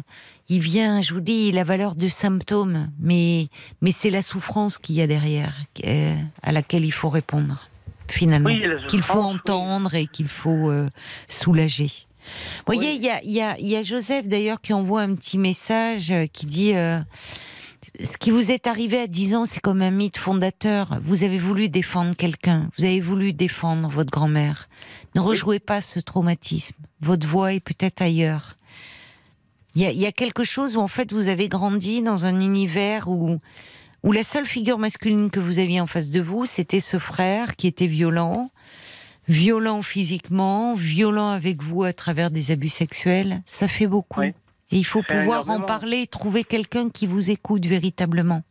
il 0.51 0.59
vient, 0.59 0.99
je 0.99 1.13
vous 1.13 1.21
dis, 1.21 1.53
la 1.53 1.63
valeur 1.63 1.95
de 1.95 2.09
symptôme, 2.09 2.91
mais, 2.99 3.47
mais 3.79 3.93
c'est 3.93 4.09
la 4.09 4.21
souffrance 4.21 4.77
qu'il 4.77 4.95
y 4.95 5.01
a 5.01 5.07
derrière, 5.07 5.55
euh, 5.85 6.13
à 6.43 6.51
laquelle 6.51 6.83
il 6.83 6.91
faut 6.91 7.07
répondre, 7.07 7.69
finalement, 8.09 8.49
qu'il 8.89 9.01
faut 9.01 9.21
entendre 9.21 9.95
et 9.95 10.07
qu'il 10.07 10.27
faut 10.27 10.69
euh, 10.69 10.85
soulager. 11.29 11.89
Vous 12.67 12.73
voyez, 12.73 12.95
il 12.95 13.31
y, 13.31 13.75
a, 13.75 13.83
Joseph 13.83 14.27
d'ailleurs 14.27 14.59
qui 14.59 14.73
envoie 14.73 15.03
un 15.03 15.15
petit 15.15 15.37
message 15.37 16.11
euh, 16.11 16.25
qui 16.25 16.45
dit 16.45 16.73
Ce 18.03 18.17
qui 18.17 18.29
vous 18.29 18.51
est 18.51 18.67
arrivé 18.67 18.99
à 18.99 19.07
10 19.07 19.35
ans, 19.35 19.45
c'est 19.45 19.61
comme 19.61 19.81
un 19.81 19.89
mythe 19.89 20.17
fondateur. 20.17 20.99
Vous 21.01 21.23
avez 21.23 21.39
voulu 21.39 21.69
défendre 21.69 22.13
quelqu'un, 22.13 22.69
vous 22.77 22.83
avez 22.83 22.99
voulu 22.99 23.31
défendre 23.31 23.87
votre 23.87 24.11
grand-mère. 24.11 24.67
Ne 25.15 25.21
rejouez 25.21 25.59
pas 25.59 25.81
ce 25.81 26.01
traumatisme. 26.01 26.75
Votre 26.99 27.25
voix 27.25 27.53
est 27.53 27.61
peut-être 27.61 28.01
ailleurs. 28.01 28.57
Il 29.73 29.83
y, 29.83 30.05
a, 30.05 30.11
quelque 30.11 30.43
chose 30.43 30.75
où 30.75 30.81
en 30.81 30.89
fait 30.89 31.13
vous 31.13 31.29
avez 31.29 31.47
grandi 31.47 32.01
dans 32.01 32.25
un 32.25 32.41
univers 32.41 33.07
où, 33.07 33.39
où 34.03 34.11
la 34.11 34.23
seule 34.23 34.45
figure 34.45 34.77
masculine 34.77 35.29
que 35.29 35.39
vous 35.39 35.59
aviez 35.59 35.79
en 35.79 35.87
face 35.87 36.09
de 36.09 36.19
vous, 36.19 36.45
c'était 36.45 36.81
ce 36.81 36.99
frère 36.99 37.55
qui 37.55 37.67
était 37.67 37.87
violent, 37.87 38.51
violent 39.29 39.81
physiquement, 39.81 40.75
violent 40.75 41.29
avec 41.29 41.63
vous 41.63 41.83
à 41.83 41.93
travers 41.93 42.31
des 42.31 42.51
abus 42.51 42.69
sexuels. 42.69 43.41
Ça 43.45 43.69
fait 43.69 43.87
beaucoup. 43.87 44.21
Et 44.21 44.33
il 44.71 44.85
faut 44.85 45.03
pouvoir 45.03 45.49
en 45.49 45.61
parler, 45.61 46.05
trouver 46.07 46.43
quelqu'un 46.43 46.89
qui 46.89 47.07
vous 47.07 47.29
écoute 47.29 47.65
véritablement. 47.65 48.43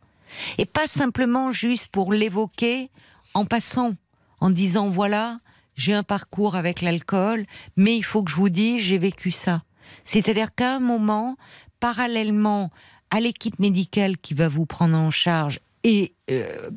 Et 0.57 0.65
pas 0.65 0.87
simplement 0.87 1.51
juste 1.51 1.87
pour 1.87 2.13
l'évoquer 2.13 2.89
en 3.33 3.45
passant, 3.45 3.93
en 4.39 4.49
disant 4.49 4.89
voilà, 4.89 5.39
j'ai 5.75 5.93
un 5.93 6.03
parcours 6.03 6.55
avec 6.55 6.81
l'alcool, 6.81 7.45
mais 7.75 7.95
il 7.95 8.03
faut 8.03 8.23
que 8.23 8.31
je 8.31 8.35
vous 8.35 8.49
dise, 8.49 8.81
j'ai 8.81 8.97
vécu 8.97 9.31
ça. 9.31 9.63
C'est-à-dire 10.05 10.53
qu'à 10.55 10.75
un 10.75 10.79
moment, 10.79 11.37
parallèlement 11.79 12.71
à 13.11 13.19
l'équipe 13.19 13.59
médicale 13.59 14.17
qui 14.17 14.33
va 14.33 14.47
vous 14.47 14.65
prendre 14.65 14.97
en 14.97 15.11
charge 15.11 15.59
et 15.83 16.13
euh, 16.29 16.69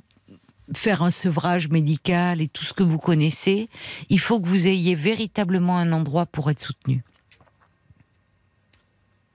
faire 0.75 1.03
un 1.03 1.11
sevrage 1.11 1.69
médical 1.69 2.41
et 2.41 2.49
tout 2.49 2.65
ce 2.65 2.73
que 2.73 2.83
vous 2.83 2.99
connaissez, 2.99 3.69
il 4.09 4.19
faut 4.19 4.41
que 4.41 4.47
vous 4.47 4.67
ayez 4.67 4.95
véritablement 4.95 5.79
un 5.79 5.93
endroit 5.93 6.27
pour 6.27 6.51
être 6.51 6.61
soutenu. 6.61 7.03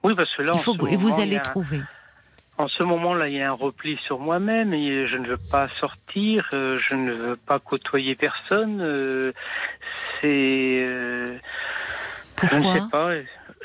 Oui, 0.02 0.14
parce 0.14 0.34
que 0.34 0.42
là, 0.42 0.52
il 0.54 0.60
faut 0.60 0.74
et 0.86 0.96
vous 0.96 1.20
allez 1.20 1.40
trouver. 1.40 1.80
En 2.58 2.68
ce 2.68 2.82
moment-là, 2.82 3.28
il 3.28 3.36
y 3.36 3.40
a 3.40 3.50
un 3.50 3.54
repli 3.54 3.98
sur 4.04 4.18
moi-même 4.18 4.74
et 4.74 5.06
je 5.06 5.16
ne 5.16 5.28
veux 5.28 5.38
pas 5.38 5.68
sortir, 5.78 6.46
euh, 6.52 6.78
je 6.78 6.94
ne 6.94 7.12
veux 7.12 7.36
pas 7.36 7.58
côtoyer 7.58 8.14
personne. 8.14 8.80
Euh, 8.82 9.32
c'est. 10.20 10.86
Pourquoi 12.36 12.58
je 12.58 12.62
ne 12.62 12.72
sais 12.74 12.90
pas. 12.90 13.10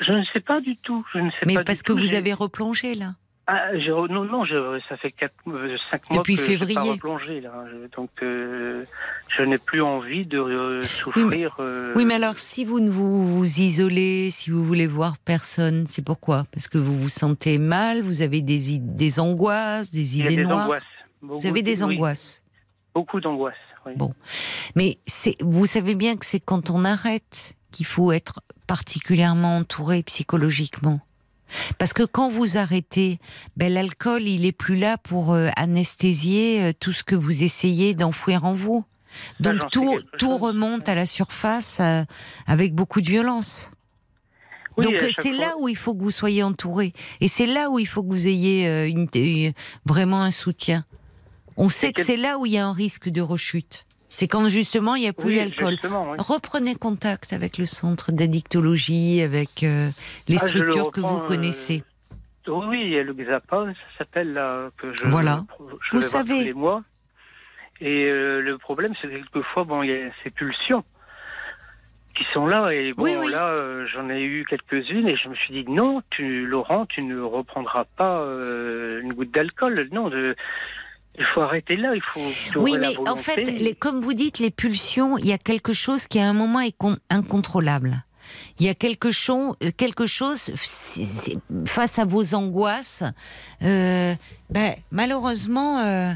Je 0.00 0.12
ne 0.12 0.24
sais 0.32 0.40
pas 0.40 0.60
du 0.60 0.76
tout. 0.76 1.04
Je 1.12 1.18
ne 1.18 1.30
sais 1.30 1.46
Mais 1.46 1.56
parce 1.64 1.82
que 1.82 1.92
vous 1.92 2.14
avez 2.14 2.32
replongé 2.32 2.94
là. 2.94 3.14
Ah, 3.48 3.70
non, 4.10 4.24
non, 4.24 4.44
ça 4.88 4.96
fait 4.96 5.12
4, 5.12 5.32
5 5.44 5.52
euh, 5.54 5.76
mois 6.10 6.18
Depuis 6.18 6.34
que 6.34 6.42
février. 6.42 6.74
pas 6.74 6.82
replongé 6.82 7.40
là. 7.40 7.64
Donc, 7.96 8.10
euh, 8.22 8.84
je 9.28 9.42
n'ai 9.42 9.58
plus 9.58 9.82
envie 9.82 10.26
de 10.26 10.40
euh, 10.40 10.82
souffrir. 10.82 11.56
Oui 11.94 12.04
mais, 12.04 12.14
alors, 12.14 12.38
si 12.38 12.64
vous 12.64 12.80
ne 12.80 12.90
vous, 12.90 13.44
isolez, 13.44 14.32
si 14.32 14.50
vous 14.50 14.64
voulez 14.64 14.88
voir 14.88 15.16
personne, 15.18 15.86
c'est 15.86 16.04
pourquoi? 16.04 16.44
Parce 16.50 16.66
que 16.66 16.76
vous 16.76 16.98
vous 16.98 17.08
sentez 17.08 17.58
mal, 17.58 18.02
vous 18.02 18.20
avez 18.20 18.40
des, 18.40 18.78
des 18.78 19.20
angoisses, 19.20 19.92
des 19.92 20.18
idées 20.18 20.36
des 20.36 20.42
noires. 20.42 20.64
Angoisses. 20.64 20.82
vous 21.22 21.46
avez 21.46 21.62
des 21.62 21.84
angoisses. 21.84 22.42
Beaucoup 22.96 23.20
d'angoisses. 23.20 23.54
Oui. 23.86 23.92
Bon, 23.94 24.12
mais 24.74 24.98
vous 25.40 25.66
savez 25.66 25.94
bien 25.94 26.16
que 26.16 26.26
c'est 26.26 26.40
quand 26.40 26.70
on 26.70 26.84
arrête 26.84 27.55
qu'il 27.76 27.84
faut 27.84 28.10
être 28.10 28.40
particulièrement 28.66 29.58
entouré 29.58 30.02
psychologiquement. 30.02 31.00
Parce 31.78 31.92
que 31.92 32.02
quand 32.02 32.30
vous 32.30 32.56
arrêtez, 32.56 33.20
ben, 33.56 33.72
l'alcool, 33.72 34.22
il 34.22 34.46
est 34.46 34.52
plus 34.52 34.76
là 34.76 34.96
pour 34.96 35.34
euh, 35.34 35.48
anesthésier 35.56 36.62
euh, 36.62 36.72
tout 36.72 36.92
ce 36.92 37.04
que 37.04 37.14
vous 37.14 37.44
essayez 37.44 37.92
d'enfouir 37.92 38.46
en 38.46 38.54
vous. 38.54 38.84
Donc 39.40 39.70
tout, 39.70 40.00
tout 40.18 40.38
remonte 40.38 40.88
à 40.88 40.94
la 40.94 41.06
surface 41.06 41.78
euh, 41.80 42.02
avec 42.46 42.74
beaucoup 42.74 43.02
de 43.02 43.08
violence. 43.08 43.70
Donc 44.78 44.94
c'est 45.12 45.32
là 45.32 45.54
où 45.58 45.68
il 45.68 45.76
faut 45.76 45.94
que 45.94 46.02
vous 46.02 46.10
soyez 46.10 46.42
entouré. 46.42 46.94
Et 47.20 47.28
c'est 47.28 47.46
là 47.46 47.70
où 47.70 47.78
il 47.78 47.86
faut 47.86 48.02
que 48.02 48.08
vous 48.08 48.26
ayez 48.26 48.86
une, 48.86 49.08
vraiment 49.86 50.20
un 50.20 50.30
soutien. 50.30 50.84
On 51.56 51.70
sait 51.70 51.94
que 51.94 52.04
c'est 52.04 52.18
là 52.18 52.38
où 52.38 52.44
il 52.44 52.52
y 52.52 52.58
a 52.58 52.66
un 52.66 52.74
risque 52.74 53.08
de 53.08 53.22
rechute. 53.22 53.85
C'est 54.18 54.28
quand 54.28 54.48
justement 54.48 54.94
il 54.94 55.02
n'y 55.02 55.08
a 55.08 55.12
plus 55.12 55.26
Oui, 55.26 55.36
l'alcool. 55.36 55.74
oui. 55.84 56.16
Reprenez 56.18 56.74
contact 56.74 57.34
avec 57.34 57.58
le 57.58 57.66
centre 57.66 58.12
d'addictologie, 58.12 59.20
avec 59.20 59.62
euh, 59.62 59.90
les 60.26 60.38
Ah, 60.40 60.44
le 60.44 60.48
structures 60.48 60.90
que 60.90 61.00
vous 61.00 61.18
euh, 61.18 61.26
connaissez. 61.28 61.84
Oui, 62.48 62.64
oui, 62.66 62.80
il 62.84 62.88
y 62.92 62.98
a 62.98 63.02
le 63.02 63.12
Xapa, 63.12 63.66
ça 63.66 63.98
s'appelle 63.98 64.32
là, 64.32 64.70
que 64.78 64.90
je, 64.96 65.06
Voilà. 65.08 65.44
je 65.82 65.96
Vous 65.96 66.00
savez. 66.00 66.38
tous 66.38 66.44
les 66.46 66.54
mois. 66.54 66.82
Et 67.82 68.06
euh, 68.06 68.40
le 68.40 68.56
problème, 68.56 68.94
c'est 69.02 69.08
que 69.08 69.12
quelquefois, 69.16 69.64
bon, 69.64 69.82
il 69.82 69.90
y 69.90 69.92
a 69.94 70.08
ces 70.24 70.30
pulsions 70.30 70.82
qui 72.16 72.24
sont 72.32 72.46
là. 72.46 72.70
Et 72.70 72.94
bon, 72.94 73.02
Oui, 73.04 73.10
oui. 73.20 73.30
là, 73.30 73.48
euh, 73.48 73.86
j'en 73.92 74.08
ai 74.08 74.22
eu 74.22 74.46
quelques-unes 74.48 75.08
et 75.08 75.16
je 75.16 75.28
me 75.28 75.34
suis 75.34 75.62
dit, 75.62 75.70
non, 75.70 76.02
tu, 76.08 76.46
Laurent, 76.46 76.86
tu 76.86 77.02
ne 77.02 77.20
reprendras 77.20 77.84
pas 77.98 78.20
euh, 78.20 79.02
une 79.02 79.12
goutte 79.12 79.30
d'alcool. 79.34 79.88
Non, 79.92 80.08
de, 80.08 80.34
il 81.18 81.24
faut 81.34 81.40
arrêter 81.40 81.76
là, 81.76 81.94
il 81.94 82.02
faut. 82.04 82.20
Oui, 82.56 82.76
mais 82.78 82.96
en 83.08 83.16
fait, 83.16 83.44
les, 83.44 83.74
comme 83.74 84.00
vous 84.00 84.12
dites, 84.14 84.38
les 84.38 84.50
pulsions, 84.50 85.16
il 85.18 85.26
y 85.26 85.32
a 85.32 85.38
quelque 85.38 85.72
chose 85.72 86.06
qui 86.06 86.18
à 86.18 86.28
un 86.28 86.32
moment 86.32 86.60
est 86.60 86.76
con- 86.76 86.98
incontrôlable. 87.10 88.02
Il 88.58 88.66
y 88.66 88.68
a 88.68 88.74
quelque 88.74 89.10
chose, 89.12 89.54
quelque 89.76 90.06
chose 90.06 90.50
face 91.66 91.98
à 91.98 92.04
vos 92.04 92.34
angoisses. 92.34 93.02
euh, 93.62 94.14
ben, 94.50 94.74
malheureusement, 94.90 95.78
euh, 95.78 96.12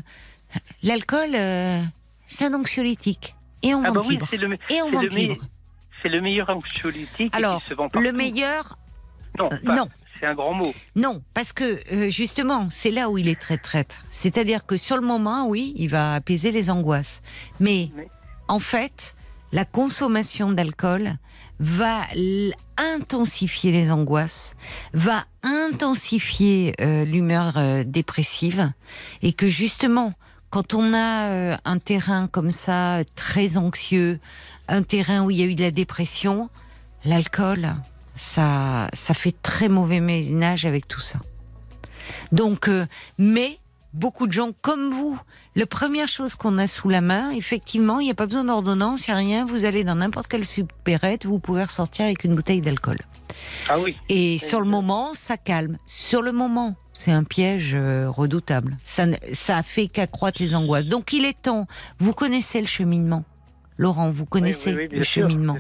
l'alcool, 0.83 1.31
euh, 1.35 1.81
c'est 2.27 2.45
un 2.47 2.55
anxiolytique 2.55 3.35
et 3.63 3.75
on 3.75 3.83
Ah 3.85 3.91
bah 3.93 4.01
oui, 4.09 4.19
c'est 4.29 4.37
le, 4.37 4.53
Et 4.71 4.83
on 4.83 4.87
c'est 4.87 4.91
vend 4.97 5.01
le, 5.03 5.09
libre. 5.09 5.35
me- 5.37 5.49
c'est 6.03 6.09
le 6.09 6.21
meilleur 6.21 6.51
anxiolytique 6.51 7.35
Alors, 7.35 7.63
qui 7.63 7.69
se 7.69 7.75
vend 7.75 7.89
Le 7.95 8.13
meilleur, 8.13 8.77
Non, 9.39 9.49
euh, 9.53 9.57
pas- 9.65 9.75
non. 9.77 9.89
C'est 10.21 10.27
un 10.27 10.35
grand 10.35 10.55
mot. 10.55 10.73
Non, 10.95 11.23
parce 11.35 11.53
que 11.53 11.81
euh, 11.93 12.11
justement, 12.11 12.69
c'est 12.71 12.91
là 12.91 13.09
où 13.11 13.19
il 13.19 13.29
est 13.29 13.41
très 13.41 13.59
traître. 13.59 13.97
C'est-à-dire 14.11 14.67
que 14.67 14.77
sur 14.77 14.97
le 14.97 15.03
moment, 15.03 15.49
oui, 15.49 15.73
il 15.77 15.89
va 15.89 16.15
apaiser 16.15 16.53
les 16.53 16.71
angoisses. 16.71 17.23
Mais 17.59 17.89
en 18.49 18.59
fait, 18.59 19.15
la 19.53 19.65
consommation 19.65 20.53
d'alcool 20.53 21.17
va 21.59 22.03
intensifier 22.79 23.71
les 23.71 23.91
angoisses, 23.91 24.55
va 24.95 25.25
intensifier 25.43 26.75
euh, 26.81 27.05
l'humeur 27.05 27.55
euh, 27.57 27.85
dépressive, 27.85 28.73
et 29.23 29.33
que 29.33 29.47
justement, 29.49 30.15
quand 30.49 30.75
on 30.75 30.95
a 30.95 31.29
euh, 31.29 31.57
un 31.65 31.79
terrain 31.79 32.29
comme 32.29 32.51
ça, 32.51 33.01
très 33.15 33.57
anxieux, 33.57 34.19
un 34.69 34.83
terrain 34.83 35.23
où 35.23 35.31
il 35.31 35.37
y 35.37 35.43
a 35.43 35.47
eu 35.47 35.55
de 35.55 35.63
la 35.63 35.71
dépression, 35.71 36.49
l'alcool, 37.05 37.75
ça, 38.21 38.89
ça 38.93 39.15
fait 39.15 39.35
très 39.43 39.69
mauvais 39.69 40.01
ménage 40.01 40.67
avec 40.67 40.87
tout 40.87 41.01
ça. 41.01 41.19
Donc, 42.33 42.69
euh, 42.69 42.85
mais 43.19 43.59
beaucoup 43.95 44.27
de 44.27 44.33
gens 44.33 44.51
comme 44.61 44.91
vous, 44.91 45.19
la 45.57 45.65
première 45.67 46.07
chose 46.07 46.35
qu'on 46.35 46.59
a 46.59 46.67
sous 46.67 46.89
la 46.91 47.01
main, 47.01 47.31
effectivement, 47.31 47.99
il 47.99 48.05
n'y 48.05 48.11
a 48.11 48.15
pas 48.15 48.27
besoin 48.27 48.45
d'ordonnance, 48.45 49.07
il 49.09 49.11
n'y 49.11 49.15
a 49.15 49.19
rien, 49.19 49.45
vous 49.47 49.65
allez 49.65 49.85
dans 49.85 49.95
n'importe 49.97 50.29
quelle 50.29 50.45
supérette, 50.45 51.25
vous 51.25 51.39
pouvez 51.39 51.65
ressortir 51.65 52.05
avec 52.05 52.23
une 52.25 52.35
bouteille 52.35 52.61
d'alcool. 52.61 52.99
Ah 53.71 53.79
oui. 53.81 53.97
Et 54.11 54.39
sur 54.39 54.61
le 54.61 54.67
moment, 54.67 55.15
ça 55.15 55.39
calme. 55.39 55.79
Sur 55.87 56.21
le 56.21 56.33
moment, 56.33 56.77
c'est 56.93 57.13
un 57.13 57.25
piège 57.25 57.73
euh, 57.75 58.11
redoutable. 58.11 58.77
Ça, 58.85 59.07
ne- 59.07 59.17
ça 59.33 59.63
fait 59.63 59.89
qu'accroître 59.89 60.43
les 60.43 60.55
angoisses. 60.55 60.87
Donc 60.87 61.15
il 61.15 61.25
est 61.25 61.41
temps, 61.41 61.67
vous 61.99 62.13
connaissez 62.13 62.61
le 62.61 62.67
cheminement. 62.67 63.25
Laurent, 63.79 64.11
vous 64.11 64.27
connaissez 64.27 64.75
Oui, 64.75 64.89
oui, 64.91 64.99
le 64.99 65.03
sûr, 65.05 65.23
cheminement. 65.27 65.57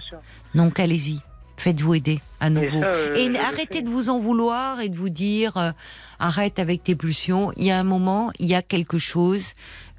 Donc 0.54 0.78
allez-y, 0.78 1.20
faites-vous 1.60 1.94
aider 1.94 2.20
à 2.40 2.48
nouveau. 2.50 2.82
euh, 2.82 3.14
Et 3.14 3.30
arrêtez 3.38 3.82
de 3.82 3.88
vous 3.90 4.08
en 4.08 4.18
vouloir 4.18 4.80
et 4.80 4.88
de 4.88 4.96
vous 4.96 5.10
dire 5.10 5.56
euh, 5.56 5.72
arrête 6.18 6.58
avec 6.58 6.82
tes 6.82 6.94
pulsions. 6.94 7.52
Il 7.56 7.64
y 7.64 7.70
a 7.70 7.78
un 7.78 7.84
moment, 7.84 8.30
il 8.38 8.48
y 8.48 8.54
a 8.54 8.62
quelque 8.62 8.98
chose 8.98 9.52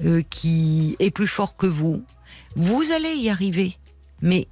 euh, 0.03 0.23
qui 0.29 0.95
est 0.99 1.11
plus 1.11 1.27
fort 1.27 1.55
que 1.55 1.67
vous. 1.67 2.03
Vous 2.55 2.91
allez 2.91 3.13
y 3.15 3.29
arriver, 3.29 3.77
mais 4.21 4.47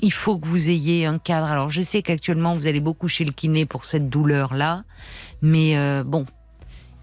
il 0.00 0.12
faut 0.12 0.38
que 0.38 0.46
vous 0.46 0.68
ayez 0.68 1.06
un 1.06 1.18
cadre. 1.18 1.46
Alors 1.46 1.70
je 1.70 1.82
sais 1.82 2.02
qu'actuellement 2.02 2.54
vous 2.54 2.66
allez 2.66 2.80
beaucoup 2.80 3.08
chez 3.08 3.24
le 3.24 3.32
kiné 3.32 3.64
pour 3.64 3.84
cette 3.84 4.08
douleur 4.08 4.54
là, 4.54 4.84
mais 5.42 5.76
euh, 5.78 6.04
bon, 6.04 6.26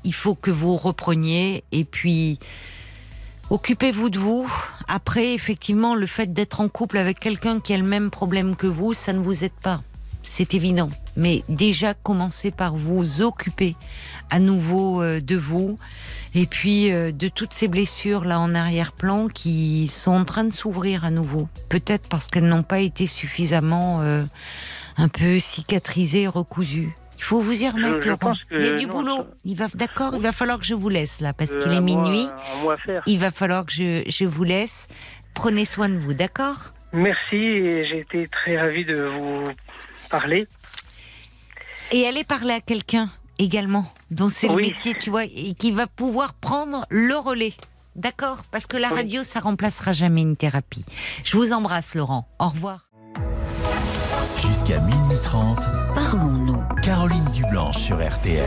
il 0.03 0.13
faut 0.13 0.35
que 0.35 0.51
vous 0.51 0.77
repreniez 0.77 1.63
et 1.71 1.83
puis 1.83 2.39
occupez-vous 3.49 4.09
de 4.09 4.19
vous. 4.19 4.51
Après, 4.87 5.33
effectivement, 5.33 5.95
le 5.95 6.07
fait 6.07 6.33
d'être 6.33 6.61
en 6.61 6.67
couple 6.67 6.97
avec 6.97 7.19
quelqu'un 7.19 7.59
qui 7.59 7.73
a 7.73 7.77
le 7.77 7.83
même 7.83 8.11
problème 8.11 8.55
que 8.55 8.67
vous, 8.67 8.93
ça 8.93 9.13
ne 9.13 9.19
vous 9.19 9.43
aide 9.43 9.51
pas. 9.61 9.81
C'est 10.23 10.53
évident. 10.53 10.89
Mais 11.15 11.43
déjà, 11.49 11.93
commencez 11.93 12.51
par 12.51 12.75
vous 12.75 13.21
occuper 13.21 13.75
à 14.29 14.39
nouveau 14.39 15.01
euh, 15.01 15.21
de 15.21 15.35
vous 15.35 15.77
et 16.33 16.47
puis 16.47 16.91
euh, 16.91 17.11
de 17.11 17.27
toutes 17.27 17.53
ces 17.53 17.67
blessures 17.67 18.25
là 18.25 18.39
en 18.39 18.55
arrière-plan 18.55 19.27
qui 19.27 19.87
sont 19.87 20.11
en 20.11 20.25
train 20.25 20.43
de 20.43 20.53
s'ouvrir 20.53 21.05
à 21.05 21.11
nouveau. 21.11 21.47
Peut-être 21.69 22.09
parce 22.09 22.27
qu'elles 22.27 22.47
n'ont 22.47 22.63
pas 22.63 22.79
été 22.79 23.07
suffisamment 23.07 24.01
euh, 24.01 24.25
un 24.97 25.07
peu 25.07 25.39
cicatrisées, 25.39 26.27
recousues. 26.27 26.95
Il 27.17 27.23
faut 27.23 27.41
vous 27.41 27.63
y 27.63 27.69
remettre, 27.69 28.01
je 28.01 28.07
Laurent. 28.09 28.17
pense 28.17 28.43
que 28.43 28.55
Il 28.55 28.65
y 28.65 28.69
a 28.69 28.73
du 28.73 28.85
non, 28.87 28.93
boulot. 28.93 29.17
ça- 29.17 29.27
Il 29.45 29.55
va, 29.55 29.67
d'accord. 29.73 30.11
Il 30.15 30.21
va 30.21 30.31
falloir 30.31 30.59
que 30.59 30.65
je 30.65 30.73
vous 30.75 30.89
laisse 30.89 31.21
là 31.21 31.33
parce 31.33 31.51
Euh, 31.51 31.59
qu'il 31.61 31.71
est 31.73 31.81
minuit. 31.81 32.27
Il 33.07 33.19
va 33.19 33.31
falloir 33.31 33.65
que 33.65 33.71
je, 33.71 34.03
je 34.07 34.25
vous 34.25 34.43
laisse. 34.43 34.87
Prenez 35.33 35.65
soin 35.65 35.89
de 35.89 35.97
vous, 35.97 36.13
d'accord? 36.13 36.57
Merci, 36.93 37.35
et 37.35 37.85
j'ai 37.87 37.99
été 37.99 38.27
très 38.27 38.57
ravi 38.59 38.85
de 38.85 39.01
vous 39.03 39.49
parler. 40.09 40.47
Et 41.91 42.07
allez 42.07 42.23
parler 42.23 42.53
à 42.53 42.61
quelqu'un 42.61 43.09
également, 43.37 43.85
dont 44.11 44.29
c'est 44.29 44.47
le 44.47 44.55
métier, 44.55 44.93
tu 44.97 45.09
vois, 45.09 45.25
et 45.25 45.55
qui 45.57 45.71
va 45.71 45.87
pouvoir 45.87 46.33
prendre 46.33 46.85
le 46.89 47.15
relais. 47.17 47.53
D'accord? 47.95 48.43
Parce 48.51 48.65
que 48.65 48.77
la 48.77 48.89
Oui. 48.89 48.95
radio, 48.95 49.23
ça 49.23 49.39
remplacera 49.39 49.91
jamais 49.93 50.21
une 50.21 50.35
thérapie. 50.37 50.85
Je 51.23 51.37
vous 51.37 51.53
embrasse, 51.53 51.95
Laurent. 51.95 52.27
Au 52.39 52.49
revoir. 52.49 52.87
Jusqu'à 54.47 54.79
minuit 54.79 55.17
30, 55.23 55.57
Parlons-nous. 55.95 56.63
Caroline 56.81 57.25
Dublanche 57.33 57.77
sur 57.77 57.97
RTL. 57.97 58.43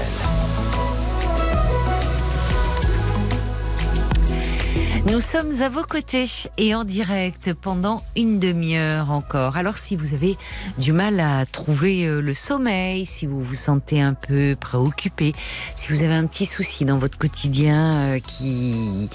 Nous 5.10 5.20
sommes 5.22 5.62
à 5.62 5.68
vos 5.70 5.84
côtés 5.84 6.28
et 6.58 6.74
en 6.74 6.84
direct 6.84 7.54
pendant 7.54 8.02
une 8.14 8.38
demi-heure 8.38 9.10
encore. 9.10 9.56
Alors 9.56 9.78
si 9.78 9.96
vous 9.96 10.12
avez 10.12 10.36
du 10.76 10.92
mal 10.92 11.18
à 11.20 11.46
trouver 11.46 12.06
euh, 12.06 12.20
le 12.20 12.34
sommeil, 12.34 13.06
si 13.06 13.24
vous 13.24 13.40
vous 13.40 13.54
sentez 13.54 14.02
un 14.02 14.12
peu 14.12 14.54
préoccupé, 14.60 15.32
si 15.74 15.92
vous 15.92 16.02
avez 16.02 16.14
un 16.14 16.26
petit 16.26 16.46
souci 16.46 16.84
dans 16.84 16.98
votre 16.98 17.16
quotidien 17.16 17.94
euh, 17.94 18.18
qui 18.18 19.08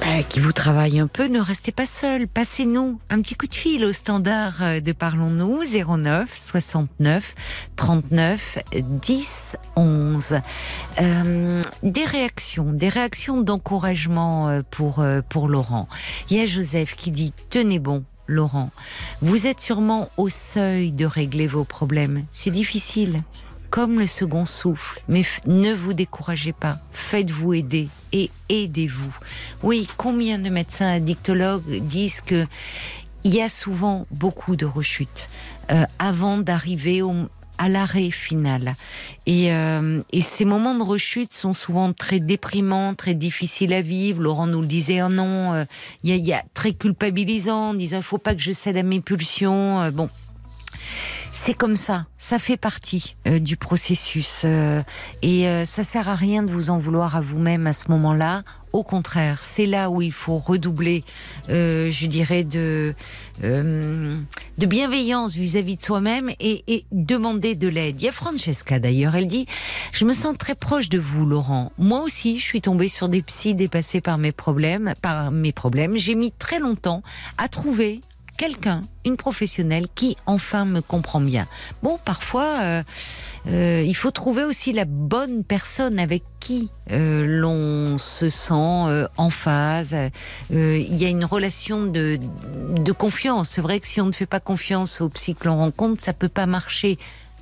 bah, 0.00 0.22
qui 0.22 0.40
vous 0.40 0.52
travaille 0.52 0.98
un 1.00 1.06
peu, 1.06 1.26
ne 1.26 1.40
restez 1.40 1.72
pas 1.72 1.86
seul. 1.86 2.28
Passez-nous 2.28 3.00
un 3.10 3.20
petit 3.20 3.34
coup 3.34 3.46
de 3.46 3.54
fil 3.54 3.84
au 3.84 3.92
standard 3.92 4.62
euh, 4.62 4.80
de 4.80 4.92
Parlons-nous 4.92 5.62
09 5.64 6.30
69 6.36 7.34
39 7.76 8.58
10 8.82 9.56
11. 9.76 10.40
Euh, 11.00 11.62
des 11.82 12.04
réactions, 12.04 12.72
des 12.72 12.88
réactions 12.88 13.40
d'encouragement 13.40 14.48
euh, 14.48 14.62
euh, 14.80 15.22
pour 15.28 15.48
Laurent. 15.48 15.88
Il 16.30 16.36
y 16.36 16.40
a 16.40 16.46
Joseph 16.46 16.94
qui 16.94 17.10
dit 17.10 17.32
Tenez 17.50 17.78
bon, 17.78 18.04
Laurent, 18.26 18.70
vous 19.22 19.46
êtes 19.46 19.60
sûrement 19.60 20.10
au 20.16 20.28
seuil 20.28 20.92
de 20.92 21.06
régler 21.06 21.46
vos 21.46 21.64
problèmes. 21.64 22.24
C'est 22.32 22.50
difficile, 22.50 23.22
comme 23.70 23.98
le 23.98 24.06
second 24.06 24.46
souffle, 24.46 25.00
mais 25.08 25.22
ne 25.46 25.72
vous 25.74 25.92
découragez 25.92 26.52
pas. 26.52 26.78
Faites-vous 26.92 27.54
aider 27.54 27.88
et 28.12 28.30
aidez-vous. 28.48 29.14
Oui, 29.62 29.88
combien 29.96 30.38
de 30.38 30.48
médecins 30.48 30.90
addictologues 30.90 31.80
disent 31.82 32.20
que 32.20 32.46
il 33.24 33.34
y 33.34 33.42
a 33.42 33.48
souvent 33.48 34.06
beaucoup 34.10 34.56
de 34.56 34.64
rechutes 34.64 35.28
euh, 35.70 35.84
avant 35.98 36.38
d'arriver 36.38 37.02
à 37.58 37.68
l'arrêt 37.68 38.10
final. 38.10 38.76
Et, 39.26 39.52
euh, 39.52 40.00
et 40.12 40.22
ces 40.22 40.44
moments 40.44 40.76
de 40.76 40.84
rechute 40.84 41.34
sont 41.34 41.52
souvent 41.52 41.92
très 41.92 42.20
déprimants, 42.20 42.94
très 42.94 43.14
difficiles 43.14 43.72
à 43.72 43.82
vivre. 43.82 44.22
Laurent 44.22 44.46
nous 44.46 44.60
le 44.60 44.66
disait, 44.66 45.02
oh 45.02 45.08
non, 45.08 45.52
euh, 45.52 45.64
il 46.04 46.10
y, 46.10 46.12
a, 46.12 46.16
y 46.16 46.32
a 46.32 46.44
très 46.54 46.72
culpabilisant, 46.72 47.74
disant, 47.74 47.98
il 47.98 48.04
faut 48.04 48.18
pas 48.18 48.34
que 48.34 48.40
je 48.40 48.52
cède 48.52 48.76
à 48.76 48.84
mes 48.84 49.00
pulsions. 49.00 49.90
Bon, 49.90 50.08
c'est 51.40 51.54
comme 51.54 51.76
ça, 51.76 52.06
ça 52.18 52.40
fait 52.40 52.56
partie 52.56 53.14
euh, 53.28 53.38
du 53.38 53.56
processus 53.56 54.42
euh, 54.44 54.82
et 55.22 55.46
euh, 55.46 55.64
ça 55.64 55.84
sert 55.84 56.08
à 56.08 56.16
rien 56.16 56.42
de 56.42 56.50
vous 56.50 56.70
en 56.70 56.78
vouloir 56.78 57.14
à 57.14 57.20
vous-même 57.20 57.68
à 57.68 57.72
ce 57.72 57.88
moment-là. 57.92 58.42
Au 58.72 58.82
contraire, 58.82 59.44
c'est 59.44 59.64
là 59.64 59.88
où 59.88 60.02
il 60.02 60.12
faut 60.12 60.38
redoubler, 60.38 61.04
je 61.48 62.06
dirais, 62.06 62.44
de 62.44 62.94
de 63.40 64.66
bienveillance 64.66 65.34
vis-à-vis 65.34 65.76
de 65.76 65.82
soi-même 65.82 66.30
et, 66.38 66.64
et 66.66 66.84
demander 66.92 67.54
de 67.54 67.66
l'aide. 67.66 67.96
Il 67.98 68.04
y 68.04 68.08
a 68.08 68.12
Francesca 68.12 68.78
d'ailleurs, 68.78 69.16
elle 69.16 69.26
dit 69.26 69.46
Je 69.92 70.04
me 70.04 70.12
sens 70.12 70.36
très 70.36 70.54
proche 70.54 70.90
de 70.90 70.98
vous, 70.98 71.24
Laurent. 71.24 71.72
Moi 71.78 72.02
aussi, 72.02 72.38
je 72.38 72.44
suis 72.44 72.60
tombée 72.60 72.90
sur 72.90 73.08
des 73.08 73.22
psys 73.22 73.54
dépassés 73.54 74.02
par 74.02 74.18
mes 74.18 74.32
problèmes. 74.32 74.92
Par 75.00 75.30
mes 75.30 75.52
problèmes, 75.52 75.96
j'ai 75.96 76.14
mis 76.14 76.32
très 76.32 76.58
longtemps 76.58 77.02
à 77.38 77.48
trouver 77.48 78.02
quelqu'un, 78.38 78.82
une 79.04 79.18
professionnelle 79.18 79.88
qui 79.94 80.16
enfin 80.24 80.64
me 80.64 80.80
comprend 80.80 81.20
bien. 81.20 81.46
Bon, 81.82 81.98
parfois, 82.02 82.60
euh, 82.60 82.82
euh, 83.48 83.84
il 83.84 83.94
faut 83.94 84.12
trouver 84.12 84.44
aussi 84.44 84.72
la 84.72 84.86
bonne 84.86 85.44
personne 85.44 85.98
avec 85.98 86.22
qui 86.40 86.70
euh, 86.92 87.26
l'on 87.26 87.98
se 87.98 88.30
sent 88.30 89.08
en 89.16 89.30
phase. 89.30 89.94
il 90.50 90.96
y 90.96 91.04
a 91.04 91.08
une 91.08 91.24
relation 91.24 91.84
de, 91.84 92.18
de 92.76 92.92
confiance. 92.92 93.50
C'est 93.50 93.60
vrai 93.60 93.80
que 93.80 93.86
si 93.86 94.00
on 94.00 94.06
ne 94.06 94.12
fait 94.12 94.26
pas 94.26 94.40
confiance 94.40 95.00
au 95.00 95.08
psy 95.10 95.34
que 95.34 95.48
l'on 95.48 95.56
rencontre, 95.56 96.02
ça 96.02 96.12
peut 96.12 96.28
pas 96.28 96.46
marcher 96.46 96.96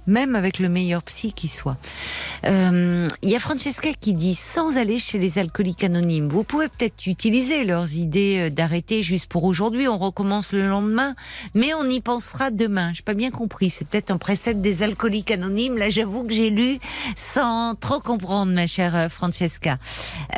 même 0.07 0.35
avec 0.35 0.59
le 0.59 0.69
meilleur 0.69 1.03
psy 1.03 1.33
qui 1.33 1.49
soit. 1.49 1.77
Euh, 2.45 3.09
il 3.23 3.31
y 3.31 3.37
a 3.37 3.41
Francesca 3.41 3.89
qui 4.01 4.13
dit, 4.13 4.35
sans 4.35 4.77
aller 4.77 4.99
chez 4.99 5.19
les 5.19 5.39
alcooliques 5.39 5.85
anonymes, 5.85 6.29
vous 6.29 6.45
pouvez 6.45 6.69
peut-être 6.69 7.07
utiliser 7.07 7.65
leurs 7.65 7.95
idées 7.95 8.47
euh, 8.47 8.51
d'arrêter 8.51 9.03
juste 9.03 9.27
pour 9.27 9.45
aujourd'hui, 9.45 9.89
on 9.89 9.99
recommence 9.99 10.53
le 10.53 10.69
lendemain, 10.69 11.15
mais 11.55 11.75
on 11.75 11.89
y 11.89 12.01
pensera 12.01 12.51
demain. 12.51 12.93
J'ai 12.93 13.03
pas 13.03 13.15
bien 13.15 13.31
compris, 13.31 13.71
c'est 13.71 13.87
peut-être 13.87 14.11
un 14.11 14.19
précepte 14.19 14.61
des 14.61 14.83
alcooliques 14.83 15.31
anonymes. 15.31 15.77
Là, 15.77 15.91
j'avoue 15.91 16.25
que 16.25 16.33
j'ai 16.33 16.51
lu 16.51 16.79
sans 17.17 17.75
trop 17.75 18.01
comprendre, 18.01 18.53
ma 18.53 18.67
chère 18.67 18.97
euh, 18.97 19.09
Francesca. 19.09 19.79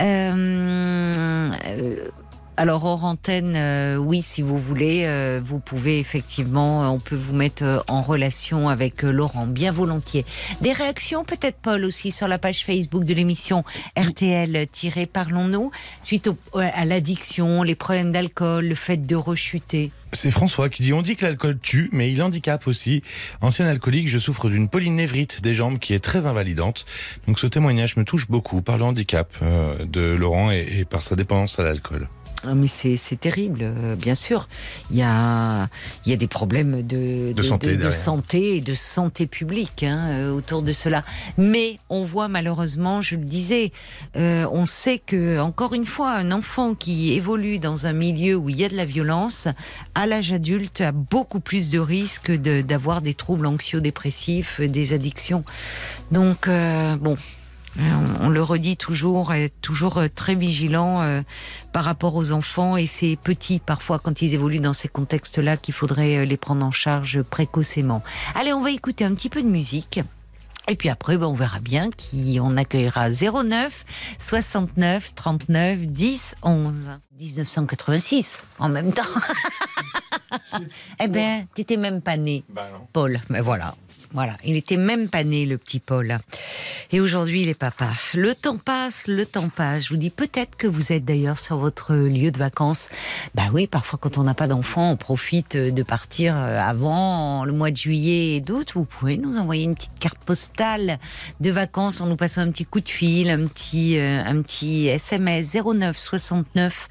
Euh, 0.01 1.53
euh 1.67 2.09
alors 2.59 2.85
hors 2.85 3.05
antenne, 3.05 3.55
euh, 3.55 3.95
oui, 3.95 4.21
si 4.21 4.43
vous 4.43 4.59
voulez, 4.59 5.05
euh, 5.07 5.41
vous 5.41 5.61
pouvez 5.61 6.01
effectivement, 6.01 6.83
euh, 6.83 6.89
on 6.89 6.99
peut 6.99 7.15
vous 7.15 7.33
mettre 7.33 7.85
en 7.87 8.03
relation 8.03 8.69
avec 8.69 9.03
Laurent, 9.03 9.47
bien 9.47 9.71
volontiers. 9.71 10.25
Des 10.61 10.73
réactions, 10.73 11.25
peut-être 11.25 11.59
Paul 11.63 11.85
aussi 11.85 12.11
sur 12.11 12.27
la 12.27 12.37
page 12.37 12.65
Facebook 12.65 13.05
de 13.05 13.15
l'émission 13.15 13.63
RTL-Parlons-nous, 13.97 15.71
suite 16.03 16.29
à 16.53 16.85
l'addiction, 16.85 17.63
les 17.63 17.77
problèmes 17.77 18.11
d'alcool, 18.11 18.67
le 18.67 18.75
fait 18.75 19.07
de 19.07 19.15
rechuter? 19.15 19.93
C'est 20.13 20.33
François 20.33 20.69
qui 20.69 20.83
dit 20.83 20.93
on 20.93 21.03
dit 21.03 21.15
que 21.15 21.27
l'alcool 21.27 21.59
tue, 21.61 21.91
mais 21.93 22.11
il 22.11 22.21
handicape 22.23 22.67
aussi. 22.67 23.05
Ancien 23.41 23.67
alcoolique, 23.67 24.09
je 24.09 24.19
souffre 24.19 24.49
d'une 24.49 24.69
polynévrite 24.69 25.43
des 25.43 25.55
jambes 25.55 25.79
qui 25.79 25.95
est 25.95 26.01
très 26.01 26.27
invalidante. 26.27 26.87
Donc 27.29 27.39
ce 27.39 27.47
témoignage 27.47 27.97
me 27.97 28.03
touche 28.03 28.27
beaucoup 28.27 28.63
par 28.63 28.79
le 28.79 28.85
handicap 28.85 29.33
de 29.85 30.15
Laurent 30.15 30.51
et 30.51 30.85
par 30.89 31.03
sa 31.03 31.15
dépendance 31.15 31.61
à 31.61 31.63
l'alcool. 31.63 32.09
Ah, 32.45 32.55
mais 32.55 32.69
c'est 32.69 32.97
terrible, 33.19 33.61
euh, 33.63 33.97
bien 33.97 34.15
sûr. 34.15 34.49
Il 34.93 34.97
y 34.97 35.03
a, 35.03 35.69
il 36.07 36.11
y 36.11 36.13
a 36.13 36.17
des 36.17 36.29
problèmes 36.29 36.87
de, 36.87 37.33
de, 37.33 37.43
santé, 37.43 37.77
de, 37.77 37.91
santé, 37.91 38.57
et 38.57 38.61
de 38.61 38.75
santé 38.75 39.27
publique 39.27 39.83
hein, 39.83 40.07
euh, 40.11 40.31
autour 40.31 40.63
de 40.63 40.73
cela. 40.73 41.05
Mais 41.37 41.81
on 41.89 42.05
voit 42.05 42.29
malheureusement, 42.29 43.03
je 43.03 43.17
le 43.17 43.25
disais, 43.25 43.73
euh, 44.17 44.47
on 44.53 44.67
sait 44.67 45.01
que, 45.05 45.41
encore 45.41 45.75
une 45.75 45.85
fois, 45.85 46.13
un 46.13 46.31
enfant 46.31 46.77
qui 46.77 47.13
évolue 47.15 47.59
dans 47.59 47.89
un 47.89 47.93
milieu 47.93 48.37
où 48.37 48.49
il 48.49 48.57
y 48.57 48.65
a 48.65 48.69
de 48.69 48.77
la 48.77 48.85
violence, 48.85 49.49
à 49.97 50.07
l'âge 50.07 50.33
adulte, 50.33 50.81
a 50.81 50.93
beaucoup 50.93 51.41
plus 51.41 51.71
de 51.71 51.81
risques 51.81 52.31
d'avoir 52.31 53.03
des 53.03 53.15
troubles 53.15 53.47
anxio-dépressifs, 53.47 54.61
des 54.61 54.93
addictions. 54.93 55.43
Donc, 56.13 56.49
bon, 56.49 57.17
on, 58.21 58.29
le 58.29 58.43
redit 58.43 58.77
toujours, 58.77 59.33
être 59.33 59.61
toujours 59.61 59.99
euh, 59.99 60.09
très 60.13 60.35
vigilant 60.35 61.03
euh, 61.03 61.23
par 61.73 61.85
rapport 61.85 62.15
aux 62.17 62.33
enfants 62.33 62.77
et 62.77 62.87
ces 62.87 63.17
petits 63.17 63.61
parfois 63.61 63.99
quand 63.99 64.23
ils 64.23 64.35
évoluent 64.35 64.61
dans 64.61 64.73
ces 64.73 64.89
contextes-là 64.89 65.57
qu'il 65.57 65.75
faudrait 65.75 66.19
euh, 66.19 66.25
les 66.25 66.37
prendre 66.37 66.65
en 66.65 66.71
charge 66.71 67.23
précocement. 67.23 68.03
Allez, 68.35 68.53
on 68.53 68.63
va 68.63 68.71
écouter 68.71 69.05
un 69.05 69.15
petit 69.15 69.29
peu 69.29 69.43
de 69.43 69.49
musique. 69.49 70.01
Et 70.71 70.77
puis 70.77 70.91
après, 70.91 71.17
ben, 71.17 71.27
on 71.27 71.35
verra 71.35 71.61
bien 71.61 71.91
qui 71.91 72.39
on 72.43 72.57
accueillera 72.57 73.09
09 73.11 73.85
69 74.19 75.15
39 75.15 75.79
10 75.87 76.35
11. 76.43 76.75
1986 77.19 78.45
en 78.59 78.69
même 78.69 78.93
temps. 78.93 79.03
eh 81.01 81.09
ben, 81.09 81.47
t'étais 81.55 81.77
même 81.77 82.03
pas 82.03 82.17
né, 82.17 82.45
bah 82.49 82.69
Paul. 82.93 83.21
Mais 83.31 83.41
voilà. 83.41 83.75
Voilà, 84.13 84.37
il 84.43 84.57
était 84.57 84.79
même 84.79 85.09
pas 85.09 85.23
né, 85.23 85.45
le 85.45 85.59
petit 85.59 85.81
Paul. 85.81 86.19
Et 86.91 87.01
aujourd'hui, 87.01 87.43
il 87.43 87.49
est 87.49 87.59
papa. 87.59 87.91
Le 88.15 88.35
temps 88.35 88.57
passe, 88.57 89.07
le 89.07 89.27
temps 89.27 89.51
passe. 89.51 89.85
Je 89.85 89.89
vous 89.91 89.99
dis 89.99 90.09
peut-être 90.09 90.57
que 90.57 90.67
vous 90.67 90.93
êtes 90.93 91.05
d'ailleurs 91.05 91.39
sur 91.39 91.59
votre 91.59 91.95
lieu 91.95 92.31
de 92.31 92.39
vacances. 92.39 92.89
Bah 93.35 93.45
oui, 93.53 93.67
parfois 93.67 93.99
quand 94.01 94.17
on 94.17 94.23
n'a 94.23 94.33
pas 94.33 94.47
d'enfant, 94.47 94.93
on 94.93 94.97
profite 94.97 95.57
de 95.57 95.83
partir 95.83 96.35
euh, 96.37 96.59
avant 96.59 97.45
le 97.45 97.53
mois 97.53 97.71
de 97.71 97.77
juillet 97.77 98.37
et 98.37 98.41
d'août. 98.41 98.73
Vous 98.75 98.87
pouvez 98.87 99.19
nous 99.19 99.37
envoyer 99.37 99.65
une 99.65 99.75
petite 99.75 99.99
carte 99.99 100.19
postale 100.25 100.99
de 101.41 101.51
vacances 101.51 102.01
en 102.01 102.07
nous 102.07 102.17
passant 102.17 102.41
un 102.41 102.51
petit 102.51 102.65
coup 102.65 102.81
de 102.81 102.89
fil, 102.89 103.29
un 103.29 103.47
petit, 103.47 103.99
euh, 103.99 104.23
un 104.25 104.41
petit 104.41 104.87
SMS 104.87 105.55
09 105.55 105.99
69 105.99 106.89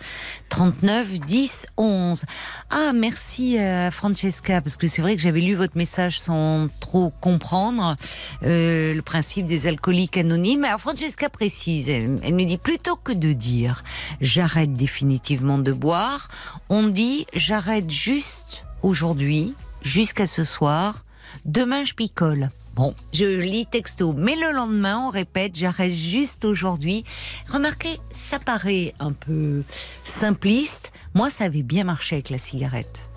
39 0.50 1.20
10 1.20 1.66
11. 1.78 2.24
Ah, 2.70 2.92
merci 2.94 3.58
euh, 3.58 3.92
Francesca, 3.92 4.62
parce 4.62 4.78
que 4.78 4.88
c'est 4.88 5.02
vrai 5.02 5.16
que 5.16 5.22
j'avais 5.22 5.42
lu 5.42 5.56
votre 5.56 5.78
message 5.78 6.20
sans 6.20 6.68
trop 6.80 7.12
comprendre 7.22 7.96
euh, 8.44 8.94
le 8.94 9.02
principe 9.02 9.46
des 9.46 9.68
alcooliques 9.68 10.18
anonymes. 10.18 10.66
Alors 10.66 10.82
Francesca 10.82 11.30
précise, 11.30 11.90
elle, 11.90 12.10
me 12.10 12.44
dit 12.44 12.58
plutôt 12.58 12.96
que 12.96 13.12
de 13.12 13.34
dire 13.34 13.84
j'arrête 14.22 14.74
définitivement 14.74 15.58
de 15.58 15.72
boire, 15.72 16.30
on 16.70 16.88
dit 16.88 17.28
j'arrête 17.34 17.90
juste 17.90 18.64
aujourd'hui, 18.84 19.54
jusqu'à 19.82 20.28
ce 20.28 20.44
soir, 20.44 21.06
demain 21.46 21.84
je 21.84 21.94
picole. 21.94 22.50
Bon, 22.78 22.94
je 23.12 23.26
lis 23.26 23.66
texto, 23.66 24.14
mais 24.14 24.36
le 24.36 24.52
lendemain, 24.52 25.00
on 25.08 25.10
répète, 25.10 25.56
j'arrête 25.56 25.92
juste 25.92 26.46
aujourd'hui. 26.46 27.06
Remarquez, 27.52 27.98
ça 28.12 28.38
paraît 28.38 28.94
un 29.00 29.14
peu 29.14 29.64
simpliste. 30.06 30.92
Moi, 31.16 31.32
ça 31.32 31.46
avait 31.46 31.64
bien 31.64 31.86
marché 31.86 32.18
avec 32.18 32.30
la 32.30 32.38
cigarette. 32.38 33.10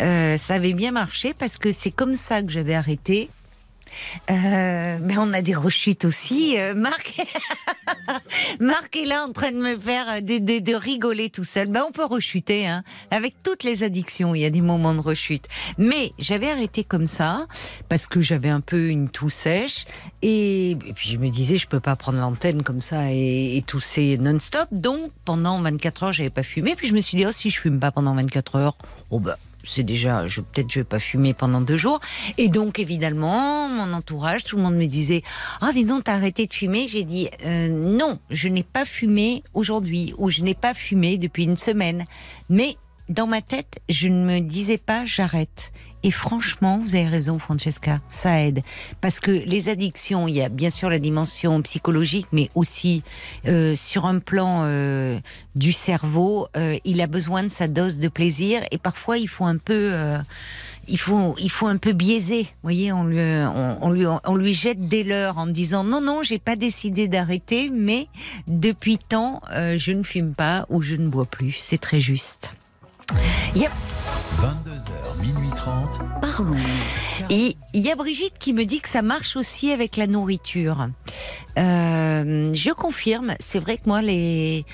Euh, 0.00 0.36
ça 0.36 0.54
avait 0.54 0.72
bien 0.72 0.90
marché 0.90 1.34
parce 1.34 1.56
que 1.56 1.70
c'est 1.70 1.92
comme 1.92 2.16
ça 2.16 2.42
que 2.42 2.50
j'avais 2.50 2.74
arrêté. 2.74 3.30
Euh, 4.30 4.98
mais 5.00 5.16
on 5.18 5.32
a 5.32 5.42
des 5.42 5.54
rechutes 5.54 6.04
aussi. 6.04 6.58
Euh, 6.58 6.74
Marc, 6.74 7.16
Marc 8.60 8.96
est 8.96 9.04
là 9.04 9.24
en 9.24 9.32
train 9.32 9.52
de 9.52 9.56
me 9.56 9.78
faire 9.78 10.22
de, 10.22 10.74
rigoler 10.74 11.30
tout 11.30 11.44
seul. 11.44 11.68
Ben, 11.68 11.82
on 11.88 11.92
peut 11.92 12.04
rechuter, 12.04 12.66
hein. 12.66 12.82
Avec 13.10 13.34
toutes 13.42 13.64
les 13.64 13.82
addictions, 13.82 14.34
il 14.34 14.40
y 14.40 14.44
a 14.44 14.50
des 14.50 14.60
moments 14.60 14.94
de 14.94 15.00
rechute. 15.00 15.46
Mais 15.78 16.12
j'avais 16.18 16.50
arrêté 16.50 16.84
comme 16.84 17.06
ça 17.06 17.46
parce 17.88 18.06
que 18.06 18.20
j'avais 18.20 18.48
un 18.48 18.60
peu 18.60 18.88
une 18.88 19.08
toux 19.08 19.30
sèche 19.30 19.86
et, 20.22 20.76
puis 20.94 21.10
je 21.10 21.18
me 21.18 21.28
disais 21.28 21.56
je 21.56 21.66
peux 21.66 21.80
pas 21.80 21.96
prendre 21.96 22.18
l'antenne 22.18 22.62
comme 22.62 22.80
ça 22.80 23.12
et, 23.12 23.56
et 23.56 23.62
tousser 23.62 24.18
non-stop. 24.18 24.68
Donc 24.72 25.12
pendant 25.24 25.60
24 25.62 26.02
heures, 26.04 26.12
j'avais 26.12 26.30
pas 26.30 26.42
fumé. 26.42 26.74
Puis 26.76 26.88
je 26.88 26.94
me 26.94 27.00
suis 27.00 27.16
dit 27.16 27.26
oh 27.26 27.32
si 27.32 27.50
je 27.50 27.60
fume 27.60 27.78
pas 27.78 27.90
pendant 27.90 28.14
24 28.14 28.56
heures, 28.56 28.76
oh 29.10 29.20
ben 29.20 29.36
c'est 29.66 29.82
déjà, 29.82 30.26
je, 30.26 30.40
peut-être 30.40 30.70
je 30.70 30.80
vais 30.80 30.84
pas 30.84 30.98
fumer 30.98 31.34
pendant 31.34 31.60
deux 31.60 31.76
jours. 31.76 32.00
Et 32.38 32.48
donc, 32.48 32.78
évidemment, 32.78 33.68
mon 33.68 33.92
entourage, 33.92 34.44
tout 34.44 34.56
le 34.56 34.62
monde 34.62 34.76
me 34.76 34.86
disait, 34.86 35.22
ah, 35.60 35.72
dis 35.72 35.84
donc, 35.84 36.04
t'as 36.04 36.14
arrêté 36.14 36.46
de 36.46 36.54
fumer? 36.54 36.88
J'ai 36.88 37.04
dit, 37.04 37.28
euh, 37.44 37.68
non, 37.68 38.18
je 38.30 38.48
n'ai 38.48 38.62
pas 38.62 38.84
fumé 38.84 39.42
aujourd'hui, 39.54 40.14
ou 40.18 40.30
je 40.30 40.42
n'ai 40.42 40.54
pas 40.54 40.74
fumé 40.74 41.18
depuis 41.18 41.44
une 41.44 41.56
semaine. 41.56 42.04
Mais 42.48 42.76
dans 43.08 43.26
ma 43.26 43.40
tête, 43.40 43.80
je 43.88 44.08
ne 44.08 44.24
me 44.24 44.40
disais 44.40 44.78
pas, 44.78 45.04
j'arrête. 45.04 45.72
Et 46.06 46.12
franchement, 46.12 46.78
vous 46.84 46.94
avez 46.94 47.08
raison, 47.08 47.40
Francesca, 47.40 47.98
ça 48.10 48.40
aide. 48.40 48.62
Parce 49.00 49.18
que 49.18 49.32
les 49.32 49.68
addictions, 49.68 50.28
il 50.28 50.36
y 50.36 50.40
a 50.40 50.48
bien 50.48 50.70
sûr 50.70 50.88
la 50.88 51.00
dimension 51.00 51.60
psychologique, 51.62 52.28
mais 52.30 52.48
aussi 52.54 53.02
euh, 53.48 53.74
sur 53.74 54.06
un 54.06 54.20
plan 54.20 54.60
euh, 54.62 55.18
du 55.56 55.72
cerveau, 55.72 56.46
euh, 56.56 56.78
il 56.84 57.00
a 57.00 57.08
besoin 57.08 57.42
de 57.42 57.48
sa 57.48 57.66
dose 57.66 57.98
de 57.98 58.06
plaisir. 58.06 58.62
Et 58.70 58.78
parfois, 58.78 59.18
il 59.18 59.26
faut 59.26 59.46
un 59.46 59.56
peu 59.56 59.94
il 60.86 60.96
faut, 60.96 61.34
il 61.40 61.50
faut 61.50 61.66
un 61.66 61.76
peu 61.76 61.90
biaiser. 61.90 62.42
Vous 62.42 62.62
voyez, 62.62 62.92
on 62.92 63.02
lui, 63.02 63.18
on, 63.80 63.90
lui, 63.90 64.06
on 64.06 64.36
lui 64.36 64.54
jette 64.54 64.86
des 64.86 65.02
leurres 65.02 65.38
en 65.38 65.48
disant 65.48 65.82
non, 65.82 66.00
non, 66.00 66.22
j'ai 66.22 66.38
pas 66.38 66.54
décidé 66.54 67.08
d'arrêter, 67.08 67.68
mais 67.68 68.06
depuis 68.46 68.98
tant, 68.98 69.42
je 69.50 69.90
ne 69.90 70.04
fume 70.04 70.34
pas 70.34 70.66
ou 70.70 70.82
je 70.82 70.94
ne 70.94 71.08
bois 71.08 71.26
plus. 71.26 71.50
C'est 71.50 71.80
très 71.80 72.00
juste. 72.00 72.52
Yep. 73.54 73.70
22h, 74.40 75.20
minuit 75.20 75.50
30. 75.56 76.00
Parlons. 76.20 76.56
Et 77.30 77.56
il 77.72 77.80
y 77.80 77.90
a 77.90 77.96
Brigitte 77.96 78.38
qui 78.38 78.52
me 78.52 78.64
dit 78.64 78.80
que 78.80 78.88
ça 78.88 79.02
marche 79.02 79.36
aussi 79.36 79.70
avec 79.72 79.96
la 79.96 80.06
nourriture. 80.06 80.88
Euh, 81.58 82.50
je 82.52 82.70
confirme, 82.72 83.34
c'est 83.40 83.58
vrai 83.58 83.78
que 83.78 83.84
moi, 83.86 84.02
les... 84.02 84.64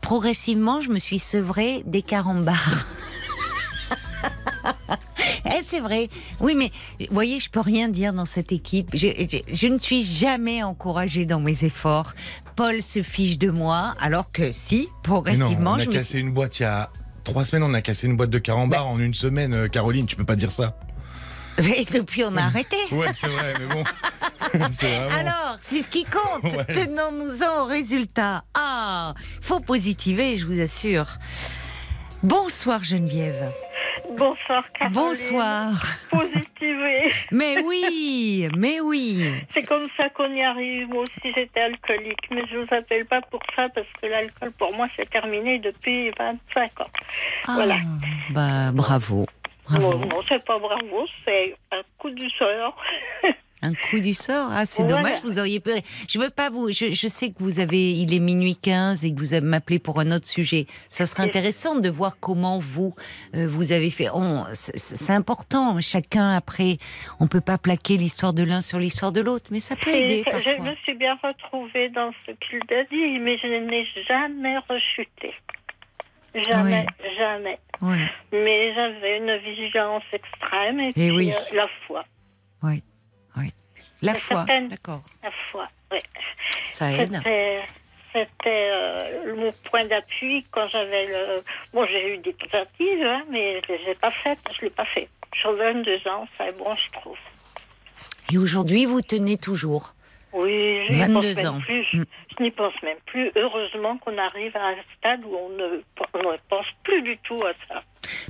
progressivement, 0.00 0.80
je 0.80 0.90
me 0.90 0.98
suis 0.98 1.18
sevrée 1.18 1.82
des 1.86 2.02
carambars. 2.02 2.86
Eh, 5.44 5.62
c'est 5.62 5.80
vrai. 5.80 6.08
Oui, 6.40 6.54
mais 6.54 6.70
vous 7.00 7.14
voyez, 7.14 7.40
je 7.40 7.48
peux 7.48 7.60
rien 7.60 7.88
dire 7.88 8.12
dans 8.12 8.24
cette 8.26 8.52
équipe. 8.52 8.90
Je, 8.92 9.06
je, 9.50 9.66
ne 9.66 9.78
suis 9.78 10.02
jamais 10.02 10.62
encouragée 10.62 11.24
dans 11.24 11.40
mes 11.40 11.64
efforts. 11.64 12.12
Paul 12.54 12.82
se 12.82 13.02
fiche 13.02 13.38
de 13.38 13.50
moi, 13.50 13.94
alors 14.00 14.30
que 14.30 14.52
si, 14.52 14.88
progressivement, 15.02 15.76
non, 15.76 15.84
on 15.86 15.90
a 15.90 15.92
cassé 15.92 16.18
une 16.18 16.32
boîte 16.32 16.58
il 16.58 16.64
y 16.64 16.66
a 16.66 16.90
trois 17.28 17.44
semaines, 17.44 17.62
on 17.62 17.74
a 17.74 17.82
cassé 17.82 18.06
une 18.06 18.16
boîte 18.16 18.30
de 18.30 18.38
carambars 18.38 18.86
en 18.86 18.98
une 18.98 19.12
semaine. 19.12 19.52
Euh, 19.54 19.68
Caroline, 19.68 20.06
tu 20.06 20.16
peux 20.16 20.24
pas 20.24 20.34
dire 20.34 20.50
ça. 20.50 20.74
Et 21.58 21.84
depuis, 21.84 22.24
on 22.24 22.34
a 22.36 22.42
arrêté. 22.42 22.76
ouais, 22.90 23.08
c'est 23.14 23.28
vrai, 23.28 23.54
mais 23.60 23.74
bon. 23.74 23.84
Alors, 25.14 25.56
c'est 25.60 25.82
ce 25.82 25.88
qui 25.88 26.04
compte. 26.04 26.50
Tenons-nous-en 26.68 27.64
au 27.64 27.64
résultat. 27.66 28.44
Ah, 28.54 29.12
faut 29.42 29.60
positiver, 29.60 30.38
je 30.38 30.46
vous 30.46 30.58
assure. 30.60 31.18
Bonsoir 32.22 32.82
Geneviève. 32.82 33.52
Bonsoir, 34.16 34.64
Caroline. 34.72 34.94
Bonsoir. 34.94 35.82
Mais 37.32 37.58
oui, 37.64 38.48
mais 38.56 38.80
oui. 38.80 39.32
C'est 39.54 39.64
comme 39.64 39.88
ça 39.96 40.08
qu'on 40.10 40.32
y 40.34 40.42
arrive. 40.42 40.88
Moi 40.88 41.02
aussi, 41.02 41.32
j'étais 41.34 41.60
alcoolique, 41.60 42.30
mais 42.30 42.42
je 42.50 42.58
vous 42.58 42.74
appelle 42.74 43.06
pas 43.06 43.20
pour 43.22 43.40
ça 43.54 43.68
parce 43.68 43.86
que 44.00 44.06
l'alcool, 44.06 44.52
pour 44.52 44.72
moi, 44.74 44.88
c'est 44.96 45.08
terminé 45.10 45.58
depuis 45.58 46.10
25 46.10 46.80
ans. 46.80 46.86
Ah, 47.46 47.52
voilà. 47.54 47.76
Bah, 48.30 48.72
bravo. 48.72 49.26
bravo. 49.68 49.98
Non, 49.98 50.20
c'est 50.28 50.44
pas 50.44 50.58
bravo, 50.58 51.06
c'est 51.24 51.54
un 51.72 51.82
coup 51.98 52.10
du 52.10 52.28
sort. 52.30 52.76
Un 53.60 53.72
coup 53.74 53.98
du 53.98 54.14
sort. 54.14 54.50
Ah, 54.52 54.66
c'est 54.66 54.84
dommage, 54.84 55.18
vous 55.24 55.38
auriez 55.40 55.58
pu. 55.58 55.70
Je 56.08 56.18
veux 56.18 56.30
pas 56.30 56.48
vous. 56.48 56.70
Je, 56.70 56.92
je, 56.92 57.08
sais 57.08 57.30
que 57.30 57.38
vous 57.38 57.58
avez. 57.58 57.90
Il 57.92 58.14
est 58.14 58.20
minuit 58.20 58.56
15 58.56 59.04
et 59.04 59.12
que 59.12 59.20
vous 59.20 59.44
m'appelez 59.44 59.78
pour 59.80 59.98
un 59.98 60.12
autre 60.12 60.28
sujet. 60.28 60.66
Ça 60.90 61.06
serait 61.06 61.24
intéressant 61.24 61.74
de 61.74 61.88
voir 61.88 62.18
comment 62.20 62.60
vous 62.60 62.94
euh, 63.34 63.48
vous 63.48 63.72
avez 63.72 63.90
fait. 63.90 64.06
C'est 64.52 65.12
important. 65.12 65.80
Chacun 65.80 66.36
après, 66.36 66.78
on 67.18 67.26
peut 67.26 67.40
pas 67.40 67.58
plaquer 67.58 67.96
l'histoire 67.96 68.32
de 68.32 68.44
l'un 68.44 68.60
sur 68.60 68.78
l'histoire 68.78 69.12
de 69.12 69.20
l'autre, 69.20 69.46
mais 69.50 69.60
ça 69.60 69.74
peut 69.74 69.90
aider. 69.90 70.24
Je 70.32 70.62
me 70.62 70.74
suis 70.76 70.94
bien 70.94 71.16
retrouvée 71.22 71.88
dans 71.90 72.12
ce 72.26 72.32
qu'il 72.32 72.60
a 72.76 72.84
dit, 72.84 73.18
mais 73.18 73.38
je 73.38 73.46
n'ai 73.46 73.86
jamais 74.06 74.58
rechuté. 74.68 75.34
Jamais, 76.34 76.86
oui. 77.02 77.08
jamais. 77.16 77.58
Oui. 77.80 77.96
Mais 78.32 78.74
j'avais 78.74 79.18
une 79.18 79.36
vigilance 79.38 80.02
extrême 80.12 80.80
et, 80.80 80.88
et 80.88 80.92
puis 80.92 81.10
oui. 81.10 81.32
euh, 81.32 81.56
la 81.56 81.68
foi. 81.86 82.04
Oui. 82.62 82.82
La 84.02 84.14
foi, 84.14 84.44
d'accord. 84.68 85.02
La 85.22 85.30
foi, 85.50 85.68
oui. 85.92 85.98
Ça 86.64 86.92
aide. 86.92 87.20
C'était 88.12 88.70
euh, 88.72 89.36
mon 89.36 89.52
point 89.70 89.84
d'appui 89.84 90.44
quand 90.50 90.66
j'avais 90.68 91.06
le. 91.06 91.42
Bon, 91.74 91.86
j'ai 91.86 92.14
eu 92.14 92.18
des 92.18 92.32
tentatives, 92.32 93.02
hein, 93.04 93.22
mais 93.30 93.60
je 93.66 93.72
ne 93.72 93.78
les 93.78 93.90
ai 93.90 93.94
pas 93.94 94.10
faites. 94.10 94.38
Je 94.52 94.64
ne 94.64 94.68
l'ai 94.68 94.74
pas 94.74 94.86
fait. 94.86 95.08
Sur 95.40 95.52
22 95.54 96.08
ans, 96.08 96.26
ça 96.36 96.48
est 96.48 96.52
bon, 96.52 96.74
je 96.74 96.98
trouve. 96.98 97.18
Et 98.32 98.38
aujourd'hui, 98.38 98.86
vous 98.86 99.02
tenez 99.02 99.36
toujours 99.36 99.94
Oui, 100.32 100.86
je 100.88 100.94
22 100.94 101.12
pense 101.34 101.44
ans. 101.44 101.52
Même 101.54 101.62
plus. 101.62 101.84
Je 101.92 102.42
n'y 102.42 102.50
pense 102.50 102.74
même 102.82 102.98
plus. 103.06 103.30
Heureusement 103.36 103.98
qu'on 103.98 104.16
arrive 104.16 104.56
à 104.56 104.68
un 104.68 104.76
stade 104.96 105.20
où 105.24 105.34
on 105.36 105.48
ne, 105.50 105.82
on 106.14 106.32
ne 106.32 106.36
pense 106.48 106.66
plus 106.84 107.02
du 107.02 107.18
tout 107.18 107.42
à 107.44 107.52
ça. 107.68 107.82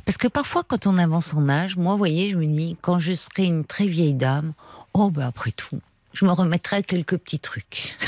Parce 0.05 0.19
que 0.19 0.29
parfois, 0.29 0.63
quand 0.67 0.87
on 0.87 0.99
avance 0.99 1.35
en 1.35 1.49
âge, 1.49 1.77
moi, 1.77 1.93
vous 1.93 1.99
voyez, 1.99 2.31
je 2.31 2.37
me 2.37 2.47
dis, 2.47 2.77
quand 2.81 2.99
je 2.99 3.13
serai 3.13 3.45
une 3.45 3.65
très 3.65 3.87
vieille 3.87 4.15
dame, 4.15 4.55
oh, 4.99 5.11
ben 5.11 5.27
après 5.27 5.53
tout, 5.53 5.81
je 6.13 6.25
me 6.25 6.33
remettrai 6.33 6.77
à 6.77 6.83
quelques 6.83 7.19
petits 7.19 7.39
trucs. 7.41 7.97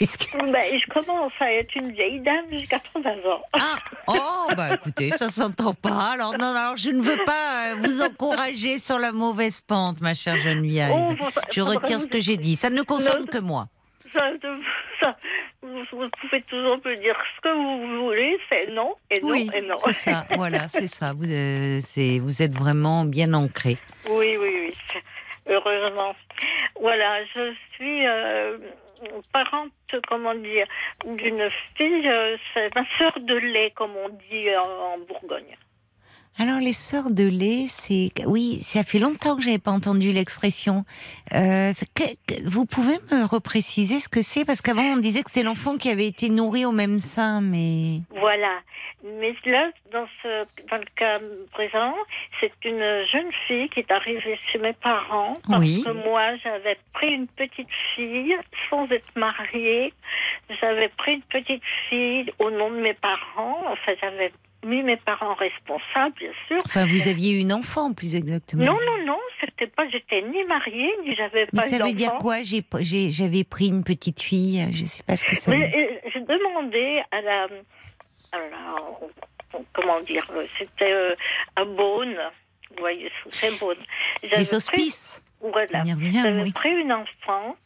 que... 0.00 0.52
ben, 0.52 0.62
je 0.72 0.92
commence 0.92 1.32
à 1.40 1.52
être 1.52 1.74
une 1.76 1.92
vieille 1.92 2.20
dame, 2.20 2.44
j'ai 2.50 2.66
80 2.66 3.10
ans. 3.30 3.42
Ah, 3.52 3.78
oh, 4.08 4.48
bah 4.56 4.74
écoutez, 4.74 5.10
ça 5.10 5.28
s'entend 5.28 5.74
pas. 5.74 6.12
Alors, 6.14 6.32
non, 6.38 6.54
alors, 6.54 6.76
je 6.76 6.90
ne 6.90 7.02
veux 7.02 7.18
pas 7.24 7.76
vous 7.80 8.02
encourager 8.02 8.78
sur 8.78 8.98
la 8.98 9.12
mauvaise 9.12 9.60
pente, 9.60 10.00
ma 10.00 10.14
chère 10.14 10.38
Geneviève. 10.38 10.92
Oh, 10.94 11.14
je 11.50 11.60
retire 11.60 12.00
ce 12.00 12.08
que 12.08 12.20
j'ai 12.20 12.36
dit. 12.36 12.56
Ça 12.56 12.70
ne 12.70 12.82
concerne 12.82 13.26
que 13.26 13.38
moi. 13.38 13.68
Ça, 14.12 15.16
vous, 15.62 16.08
pouvez 16.20 16.42
toujours 16.42 16.76
me 16.84 16.96
dire 17.00 17.16
ce 17.36 17.40
que 17.40 17.54
vous 17.54 18.04
voulez, 18.04 18.38
c'est 18.48 18.70
non 18.72 18.94
et 19.10 19.20
non 19.20 19.28
oui, 19.30 19.50
et 19.54 19.62
non. 19.62 19.76
C'est 19.76 19.92
ça, 19.92 20.26
voilà, 20.36 20.68
c'est 20.68 20.86
ça. 20.86 21.12
Vous, 21.12 21.30
euh, 21.30 21.80
vous 22.20 22.42
êtes 22.42 22.54
vraiment 22.54 23.04
bien 23.04 23.32
ancré. 23.32 23.78
Oui, 24.10 24.36
oui, 24.38 24.68
oui. 24.68 24.74
Heureusement. 25.48 26.14
Voilà, 26.80 27.24
je 27.34 27.54
suis 27.74 28.06
euh, 28.06 28.58
parente, 29.32 29.72
comment 30.08 30.34
dire, 30.34 30.66
d'une 31.04 31.48
fille, 31.76 32.08
euh, 32.08 32.36
c'est 32.54 32.74
ma 32.74 32.84
sœur 32.98 33.12
de 33.20 33.34
lait, 33.34 33.72
comme 33.74 33.92
on 33.96 34.08
dit 34.08 34.48
en, 34.56 34.94
en 34.94 34.98
Bourgogne. 34.98 35.56
Alors 36.38 36.60
les 36.60 36.72
sœurs 36.72 37.10
de 37.10 37.24
lait, 37.24 37.66
c'est 37.68 38.10
oui, 38.24 38.60
ça 38.62 38.84
fait 38.84 38.98
longtemps 38.98 39.36
que 39.36 39.42
j'avais 39.42 39.58
pas 39.58 39.70
entendu 39.70 40.12
l'expression. 40.12 40.86
Euh, 41.34 41.72
vous 42.46 42.64
pouvez 42.64 42.98
me 43.10 43.26
repréciser 43.26 44.00
ce 44.00 44.08
que 44.08 44.22
c'est? 44.22 44.46
Parce 44.46 44.62
qu'avant 44.62 44.82
on 44.82 44.96
disait 44.96 45.22
que 45.22 45.30
c'était 45.30 45.44
l'enfant 45.44 45.76
qui 45.76 45.90
avait 45.90 46.06
été 46.06 46.30
nourri 46.30 46.64
au 46.64 46.72
même 46.72 47.00
sein, 47.00 47.42
mais 47.42 48.00
voilà. 48.18 48.60
Mais 49.04 49.34
là, 49.46 49.70
dans 49.92 50.06
ce 50.22 50.44
dans 50.70 50.76
le 50.76 50.86
cas 50.94 51.18
présent, 51.52 51.94
c'est 52.40 52.52
une 52.64 53.04
jeune 53.10 53.32
fille 53.48 53.68
qui 53.70 53.80
est 53.80 53.90
arrivée 53.90 54.38
chez 54.50 54.58
mes 54.58 54.74
parents 54.74 55.38
parce 55.48 55.60
oui. 55.60 55.82
que 55.84 55.90
moi 55.90 56.36
j'avais 56.36 56.78
pris 56.92 57.12
une 57.12 57.26
petite 57.26 57.68
fille 57.94 58.36
sans 58.70 58.88
être 58.90 59.10
mariée. 59.16 59.92
J'avais 60.60 60.88
pris 60.88 61.14
une 61.14 61.22
petite 61.22 61.64
fille 61.88 62.32
au 62.38 62.50
nom 62.50 62.70
de 62.70 62.76
mes 62.76 62.94
parents. 62.94 63.64
Enfin, 63.70 63.92
j'avais 64.00 64.30
mis 64.64 64.82
mes 64.84 64.96
parents 64.96 65.34
responsables, 65.34 66.14
bien 66.18 66.30
sûr. 66.46 66.62
Enfin, 66.64 66.86
vous 66.86 67.08
aviez 67.08 67.40
une 67.40 67.52
enfant, 67.52 67.92
plus 67.92 68.14
exactement. 68.14 68.64
Non, 68.64 68.78
non, 68.86 69.04
non, 69.04 69.18
c'était 69.40 69.66
pas, 69.66 69.88
j'étais 69.88 70.22
ni 70.22 70.44
mariée, 70.44 70.92
ni 71.04 71.16
j'avais 71.16 71.46
pas 71.46 71.50
Mais 71.54 71.62
ça 71.62 71.82
veut 71.82 71.92
dire 71.92 72.14
quoi? 72.20 72.36
J'avais 72.44 73.44
pris 73.44 73.68
une 73.68 73.82
petite 73.82 74.22
fille, 74.22 74.64
je 74.70 74.84
sais 74.84 75.02
pas 75.02 75.16
ce 75.16 75.24
que 75.24 75.34
ça 75.34 75.50
veut 75.50 75.58
dire. 75.58 75.68
J'ai 76.12 76.20
demandé 76.20 77.02
à 77.10 77.20
la, 77.22 77.48
la, 78.38 79.60
comment 79.72 80.00
dire, 80.00 80.26
c'était 80.58 80.92
euh, 80.92 81.14
à 81.56 81.64
Beaune, 81.64 82.16
vous 82.70 82.76
voyez, 82.78 83.10
c'est 83.30 83.58
Beaune. 83.58 83.76
Les 84.22 84.54
hospices. 84.54 85.22
Pris, 85.40 85.50
voilà. 85.50 85.84
J'avais 85.84 86.42
oui. 86.42 86.52
pris 86.52 86.70
une 86.70 86.92
enfant, 86.92 87.56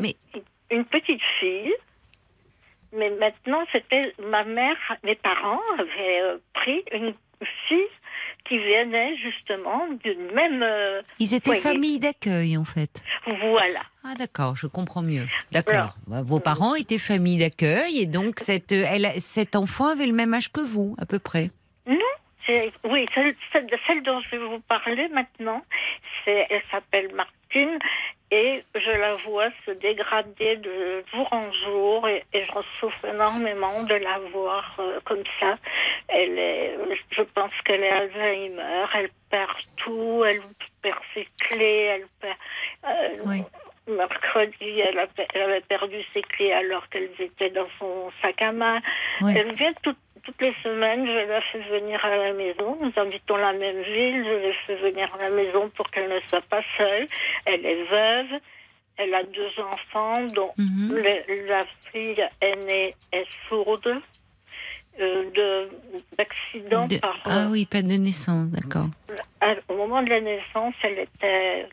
mais 0.00 0.16
une 0.70 0.84
petite 0.84 1.22
fille. 1.40 1.74
Mais 2.92 3.10
maintenant, 3.10 3.64
c'était 3.70 4.14
ma 4.18 4.44
mère, 4.44 4.76
mes 5.04 5.16
parents 5.16 5.60
avaient 5.78 6.22
euh, 6.22 6.38
pris 6.54 6.82
une 6.90 7.14
fille 7.68 7.90
qui 8.48 8.58
venait 8.58 9.16
justement 9.16 9.86
d'une 10.04 10.32
même. 10.32 10.62
Euh, 10.62 11.00
Ils 11.18 11.34
étaient 11.34 11.46
foyer. 11.46 11.60
famille 11.60 11.98
d'accueil 11.98 12.56
en 12.56 12.64
fait. 12.64 12.90
Voilà. 13.26 13.80
Ah 14.04 14.14
d'accord, 14.18 14.56
je 14.56 14.66
comprends 14.66 15.02
mieux. 15.02 15.26
D'accord. 15.52 15.96
Bah, 16.06 16.22
vos 16.22 16.40
parents 16.40 16.74
étaient 16.74 16.98
famille 16.98 17.38
d'accueil 17.38 17.98
et 18.00 18.06
donc 18.06 18.38
cette, 18.40 18.72
elle, 18.72 19.08
cet 19.18 19.54
enfant 19.56 19.86
avait 19.88 20.06
le 20.06 20.12
même 20.14 20.32
âge 20.34 20.50
que 20.50 20.60
vous, 20.60 20.94
à 20.98 21.06
peu 21.06 21.18
près? 21.18 21.50
Non. 21.86 21.96
Oui, 22.84 23.06
celle, 23.14 23.34
celle, 23.52 23.68
celle, 23.86 24.02
dont 24.02 24.20
je 24.20 24.30
vais 24.30 24.38
vous 24.38 24.60
parler 24.60 25.08
maintenant, 25.08 25.62
elle 26.26 26.62
s'appelle 26.70 27.14
Martine 27.14 27.78
et 28.30 28.62
je 28.74 28.90
la 28.90 29.14
vois 29.14 29.48
se 29.64 29.70
dégrader 29.70 30.56
de 30.56 31.02
jour 31.12 31.28
en 31.32 31.50
jour 31.52 32.06
et, 32.08 32.24
et 32.34 32.44
je 32.44 32.50
souffre 32.78 33.04
énormément 33.06 33.82
de 33.84 33.94
la 33.94 34.18
voir 34.32 34.76
euh, 34.78 35.00
comme 35.04 35.22
ça. 35.40 35.56
Elle 36.08 36.38
est, 36.38 36.78
je 37.10 37.22
pense 37.22 37.52
qu'elle 37.64 37.82
est 37.82 37.90
Alzheimer, 37.90 38.84
elle 38.94 39.10
perd 39.30 39.56
tout, 39.76 40.24
elle 40.26 40.42
perd 40.82 40.98
ses 41.14 41.26
clés, 41.40 41.88
elle 41.90 42.06
perd. 42.20 42.36
Euh, 42.86 43.16
oui. 43.24 43.42
Mercredi, 43.86 44.80
elle, 44.80 44.98
a, 44.98 45.06
elle, 45.32 45.42
avait 45.42 45.60
perdu 45.62 45.96
ses 46.12 46.20
clés 46.20 46.52
alors 46.52 46.86
qu'elles 46.90 47.10
étaient 47.18 47.48
dans 47.48 47.68
son 47.78 48.12
sac 48.20 48.42
à 48.42 48.52
main. 48.52 48.80
Oui. 49.22 49.32
Elle 49.34 49.54
vient 49.54 49.72
tout, 49.82 49.96
toutes 50.28 50.42
les 50.42 50.54
semaines, 50.62 51.06
je 51.06 51.26
la 51.32 51.40
fais 51.40 51.60
venir 51.70 52.04
à 52.04 52.14
la 52.16 52.32
maison. 52.34 52.76
Nous 52.82 52.92
habitons 52.96 53.36
la 53.36 53.54
même 53.54 53.80
ville. 53.80 54.24
Je 54.28 54.36
l'ai 54.44 54.52
fait 54.66 54.76
venir 54.76 55.08
à 55.18 55.22
la 55.22 55.30
maison 55.30 55.70
pour 55.70 55.90
qu'elle 55.90 56.10
ne 56.10 56.20
soit 56.28 56.42
pas 56.50 56.60
seule. 56.76 57.08
Elle 57.46 57.64
est 57.64 57.82
veuve. 57.84 58.32
Elle 58.98 59.14
a 59.14 59.22
deux 59.22 59.52
enfants, 59.72 60.20
dont 60.38 60.52
Mhm. 60.58 60.66
mm 60.66 60.90
-hmm. 60.90 61.02
le, 61.28 61.46
la 61.54 61.64
fille 61.90 62.22
aînée 62.42 62.94
est 63.18 63.28
sourde. 63.48 63.90
Euh, 65.00 65.66
d'accident 66.18 66.86
par. 67.00 67.16
Ah 67.24 67.46
oui, 67.52 67.60
pas 67.74 67.82
de 67.82 67.96
naissance, 68.06 68.46
d'accord. 68.56 68.88
Au 69.68 69.74
moment 69.82 70.02
de 70.02 70.10
la 70.16 70.20
naissance, 70.20 70.74
elle 70.82 70.98
était 71.08 71.68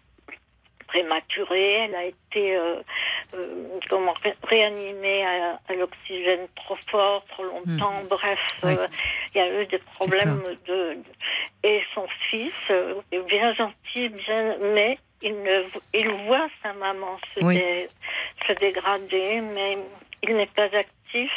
prématurée. 0.96 1.86
Elle 1.86 1.96
a 1.96 2.06
été 2.06 2.56
euh, 2.56 2.82
euh, 3.34 3.80
comment, 3.90 4.14
ré 4.24 4.34
réanimée 4.44 5.26
à, 5.26 5.60
à 5.68 5.74
l'oxygène 5.76 6.48
trop 6.56 6.78
fort, 6.90 7.26
trop 7.30 7.44
longtemps. 7.44 8.04
Mmh. 8.04 8.08
Bref, 8.08 8.40
il 8.64 8.70
oui. 8.70 8.76
y 9.36 9.40
a 9.40 9.62
eu 9.62 9.66
des 9.66 9.82
problèmes 9.96 10.42
de, 10.68 10.94
de, 10.94 10.98
Et 11.64 11.82
son 11.94 12.08
fils 12.30 12.54
euh, 12.70 12.96
est 13.12 13.26
bien 13.28 13.54
gentil, 13.54 14.10
bien, 14.10 14.56
mais 14.74 14.98
il, 15.22 15.34
ne, 15.34 15.64
il 15.94 16.10
voit 16.26 16.48
sa 16.64 16.74
maman 16.74 17.18
se, 17.34 17.44
oui. 17.44 17.56
dé, 17.56 17.88
se 18.48 18.54
dégrader, 18.54 19.42
mais 19.42 19.78
il 20.24 20.36
n'est 20.36 20.48
pas 20.48 20.70
actif. 20.74 21.32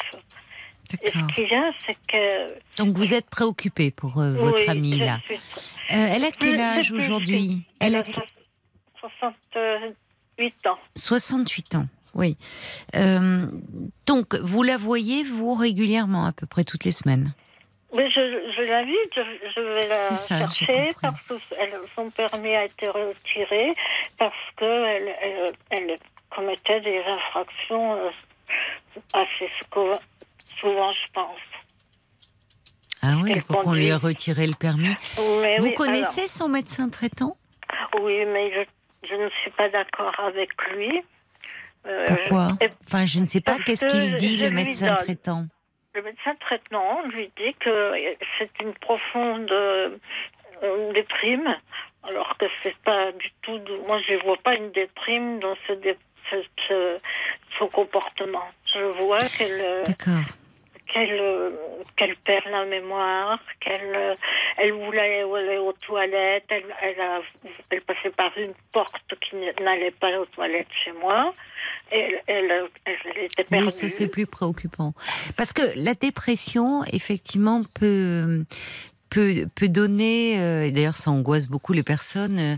Et 1.03 1.11
ce 1.11 1.35
qu'il 1.35 1.49
y 1.49 1.55
a, 1.55 1.71
c'est 1.85 1.97
que. 2.11 2.55
Donc 2.83 2.97
vous 2.97 3.13
êtes 3.13 3.29
préoccupée 3.29 3.91
pour 3.91 4.19
euh, 4.19 4.33
votre 4.33 4.63
oui, 4.63 4.71
amie 4.71 4.99
là. 4.99 5.19
Suis... 5.27 5.35
Euh, 5.35 6.15
elle 6.15 6.25
a 6.25 6.31
quel 6.31 6.59
âge 6.59 6.91
aujourd'hui? 6.93 7.63
Elle 7.79 7.97
a 7.97 8.03
68 9.01 10.66
ans. 10.66 10.79
68 10.97 11.75
ans, 11.77 11.87
oui. 12.15 12.37
Euh, 12.97 13.47
donc 14.07 14.35
vous 14.35 14.62
la 14.62 14.77
voyez, 14.77 15.25
vous, 15.25 15.55
régulièrement, 15.55 16.27
à 16.27 16.33
peu 16.33 16.47
près 16.47 16.65
toutes 16.65 16.85
les 16.85 16.93
semaines? 16.93 17.33
Mais 17.95 18.11
je, 18.11 18.20
je 18.55 18.62
l'invite, 18.62 19.15
je, 19.15 19.51
je, 19.55 19.61
vais 19.61 19.89
la 19.89 20.15
ça, 20.15 20.39
chercher 20.39 20.93
parce 21.01 21.20
que 21.23 21.35
elle, 21.59 21.73
son 21.97 22.11
permis 22.11 22.55
a 22.55 22.66
été 22.66 22.87
retiré 22.87 23.73
parce 24.19 24.35
qu'elle 24.59 25.15
elle, 25.23 25.55
elle 25.70 25.99
commettait 26.31 26.83
des 26.83 26.99
infractions 26.99 27.95
euh, 27.95 28.11
assez 29.15 29.51
souvent, 30.61 30.93
je 30.93 31.12
pense. 31.15 31.41
Ah 33.03 33.15
oui, 33.23 33.41
pour 33.43 33.62
qu'on 33.62 33.73
lui 33.73 33.87
ait 33.87 33.95
retiré 33.95 34.47
le 34.47 34.55
permis. 34.55 34.95
Vous 35.59 35.73
connaissez 35.73 36.29
son 36.29 36.49
médecin 36.49 36.89
traitant? 36.89 37.37
Oui, 38.01 38.25
mais 38.27 38.53
je, 38.53 38.61
ne 39.15 39.29
suis 39.41 39.51
pas 39.51 39.69
d'accord 39.69 40.15
avec 40.19 40.51
lui. 40.73 41.03
Euh, 41.87 42.07
Pourquoi 42.09 42.49
Enfin, 42.87 43.07
je 43.07 43.21
ne 43.21 43.27
sais 43.27 43.41
pas. 43.41 43.57
Qu'est-ce 43.59 43.87
qu'il 43.87 44.15
dit, 44.15 44.37
le 44.39 44.51
médecin 44.51 44.95
traitant 44.97 45.47
Le 45.95 46.03
médecin 46.03 46.35
traitant 46.41 47.03
lui 47.09 47.31
dit 47.37 47.55
que 47.61 47.95
c'est 48.39 48.51
une 48.61 48.75
profonde 48.75 49.51
euh, 49.51 49.91
déprime, 50.93 51.57
alors 52.03 52.37
que 52.39 52.47
c'est 52.63 52.77
pas 52.79 53.13
du 53.13 53.31
tout. 53.43 53.61
Moi, 53.87 54.01
je 54.07 54.15
ne 54.15 54.23
vois 54.23 54.39
pas 54.39 54.55
une 54.55 54.71
déprime 54.73 55.39
dans 55.41 55.57
ce, 55.67 55.75
ce 56.31 57.65
comportement. 57.73 58.45
Je 58.75 58.81
vois 59.03 59.25
qu'elle. 59.37 59.85
D'accord 59.85 60.25
qu'elle 60.93 61.52
qu'elle 61.97 62.16
perd 62.16 62.47
la 62.51 62.65
mémoire, 62.65 63.39
qu'elle 63.60 64.16
elle 64.56 64.73
voulait 64.73 65.23
aller 65.23 65.59
aux 65.59 65.73
toilettes, 65.73 66.44
elle, 66.48 66.65
elle, 66.82 66.97
elle, 67.70 67.81
passait 67.82 68.10
par 68.10 68.36
une 68.36 68.55
porte 68.73 69.15
qui 69.20 69.36
n'allait 69.62 69.93
pas 69.93 70.19
aux 70.19 70.27
toilettes 70.27 70.66
chez 70.85 70.93
moi. 70.93 71.35
Et 71.93 72.16
elle, 72.27 72.69
elle, 72.85 73.24
était 73.24 73.44
perdue. 73.44 73.66
Oui, 73.66 73.73
ça 73.73 73.89
c'est 73.89 74.09
plus 74.09 74.27
préoccupant. 74.27 74.94
Parce 75.36 75.52
que 75.52 75.62
la 75.77 75.94
dépression, 75.94 76.85
effectivement, 76.93 77.62
peut 77.78 78.44
peut, 79.11 79.47
peut 79.55 79.69
donner, 79.69 80.39
euh, 80.39 80.65
et 80.65 80.73
d'ailleurs 80.73 80.97
ça 80.97 81.11
angoisse 81.11 81.47
beaucoup 81.47 81.73
les 81.73 81.83
personnes, 81.83 82.39
euh, 82.39 82.57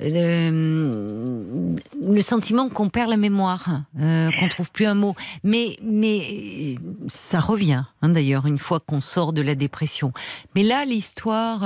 euh, 0.00 1.74
le 2.02 2.20
sentiment 2.20 2.68
qu'on 2.68 2.88
perd 2.88 3.10
la 3.10 3.16
mémoire, 3.16 3.82
qu'on 3.98 4.48
trouve 4.48 4.70
plus 4.70 4.86
un 4.86 4.94
mot. 4.94 5.14
Mais, 5.42 5.78
mais 5.82 6.76
ça 7.06 7.40
revient, 7.40 7.84
hein, 8.02 8.08
d'ailleurs, 8.08 8.46
une 8.46 8.58
fois 8.58 8.80
qu'on 8.80 9.00
sort 9.00 9.32
de 9.32 9.42
la 9.42 9.54
dépression. 9.54 10.12
Mais 10.54 10.62
là, 10.62 10.84
l'histoire... 10.84 11.62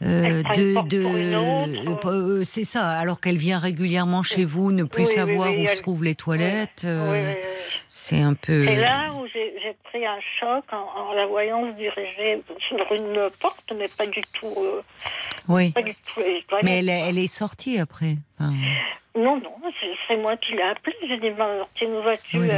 de, 0.00 0.88
de 0.88 2.44
c'est 2.44 2.64
ça 2.64 2.88
alors 2.88 3.20
qu'elle 3.20 3.36
vient 3.36 3.58
régulièrement 3.58 4.22
chez 4.22 4.44
vous 4.44 4.70
ne 4.72 4.84
plus 4.84 5.06
savoir 5.06 5.52
où 5.52 5.66
se 5.66 5.82
trouvent 5.82 6.04
les 6.04 6.14
toilettes 6.14 6.86
c'est 8.00 8.22
un 8.22 8.34
peu. 8.34 8.64
C'est 8.64 8.76
là 8.76 9.12
où 9.12 9.26
j'ai 9.26 9.76
pris 9.84 10.06
un 10.06 10.20
choc 10.38 10.64
en, 10.72 11.12
la 11.12 11.26
voyant 11.26 11.66
se 11.66 11.76
diriger 11.76 12.42
sur 12.60 12.92
une 12.92 13.28
porte, 13.40 13.72
mais 13.76 13.88
pas 13.88 14.06
du 14.06 14.22
tout. 14.32 14.54
Euh, 14.56 14.82
oui. 15.48 15.72
Pas 15.72 15.82
du 15.82 15.94
tout 15.94 16.20
mais 16.62 16.78
elle, 16.78 16.88
elle, 16.88 17.18
est 17.18 17.26
sortie 17.26 17.78
après. 17.78 18.14
Non, 18.40 19.36
non, 19.36 19.56
c'est 20.06 20.16
moi 20.16 20.36
qui 20.36 20.52
l'ai 20.52 20.62
appelée. 20.62 20.94
J'ai 21.08 21.18
dit, 21.18 21.30
Martine, 21.30 22.00
vas-tu 22.04 22.38
oui, 22.38 22.48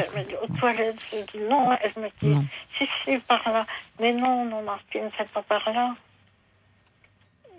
aux 0.43 0.59
toilettes? 0.59 1.01
J'ai 1.11 1.23
dit 1.23 1.45
non. 1.49 1.71
Elle 1.81 2.03
me 2.03 2.09
dit, 2.21 2.49
si, 2.77 2.87
si, 3.05 3.19
par 3.21 3.43
là. 3.51 3.67
Mais 3.99 4.13
non, 4.13 4.45
non, 4.45 4.63
Martine, 4.63 5.11
c'est 5.17 5.31
pas 5.31 5.43
par 5.43 5.73
là. 5.73 5.95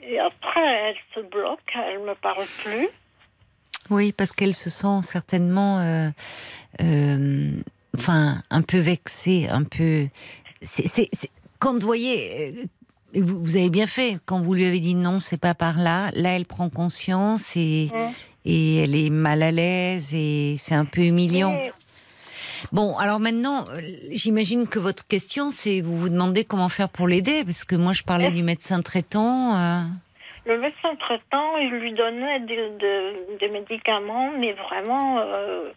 Et 0.03 0.19
après, 0.19 0.61
elle 0.61 0.95
se 1.15 1.19
bloque, 1.29 1.59
elle 1.75 1.99
me 1.99 2.15
parle 2.15 2.45
plus. 2.63 2.89
Oui, 3.89 4.11
parce 4.11 4.31
qu'elle 4.31 4.55
se 4.55 4.69
sent 4.69 5.01
certainement, 5.01 5.79
euh, 5.79 6.09
euh, 6.81 7.51
enfin, 7.97 8.41
un 8.49 8.61
peu 8.61 8.77
vexée, 8.77 9.47
un 9.49 9.63
peu. 9.63 10.07
Quand 11.59 11.73
vous 11.73 11.85
voyez, 11.85 12.53
euh, 13.15 13.21
vous, 13.21 13.55
avez 13.55 13.69
bien 13.69 13.87
fait 13.87 14.17
quand 14.25 14.41
vous 14.41 14.53
lui 14.53 14.65
avez 14.65 14.79
dit 14.79 14.95
non, 14.95 15.19
c'est 15.19 15.37
pas 15.37 15.53
par 15.53 15.77
là. 15.77 16.09
Là, 16.13 16.35
elle 16.35 16.45
prend 16.45 16.69
conscience 16.69 17.55
et 17.55 17.89
et 18.43 18.77
elle 18.77 18.95
est 18.95 19.11
mal 19.11 19.43
à 19.43 19.51
l'aise 19.51 20.15
et 20.15 20.55
c'est 20.57 20.73
un 20.73 20.85
peu 20.85 21.01
humiliant. 21.01 21.55
Bon, 22.71 22.97
alors 22.97 23.19
maintenant, 23.19 23.65
j'imagine 24.11 24.67
que 24.67 24.79
votre 24.79 25.07
question, 25.07 25.49
c'est 25.49 25.81
vous 25.81 25.97
vous 25.97 26.09
demandez 26.09 26.43
comment 26.45 26.69
faire 26.69 26.89
pour 26.89 27.07
l'aider, 27.07 27.43
parce 27.43 27.63
que 27.63 27.75
moi, 27.75 27.93
je 27.93 28.03
parlais 28.03 28.31
du 28.31 28.43
médecin 28.43 28.81
traitant. 28.81 29.57
Le 30.45 30.57
médecin 30.57 30.95
traitant, 30.95 31.57
il 31.57 31.69
lui 31.69 31.93
donnait 31.93 32.39
des, 32.39 33.49
médicaments, 33.49 34.31
mais 34.31 34.53
vraiment, 34.53 35.19
euh, 35.19 35.71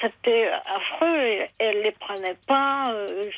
c'était 0.00 0.50
affreux. 0.66 1.18
Et, 1.18 1.48
elle 1.58 1.82
les 1.82 1.90
prenait 1.92 2.36
pas. 2.46 2.92
Euh, 2.92 3.30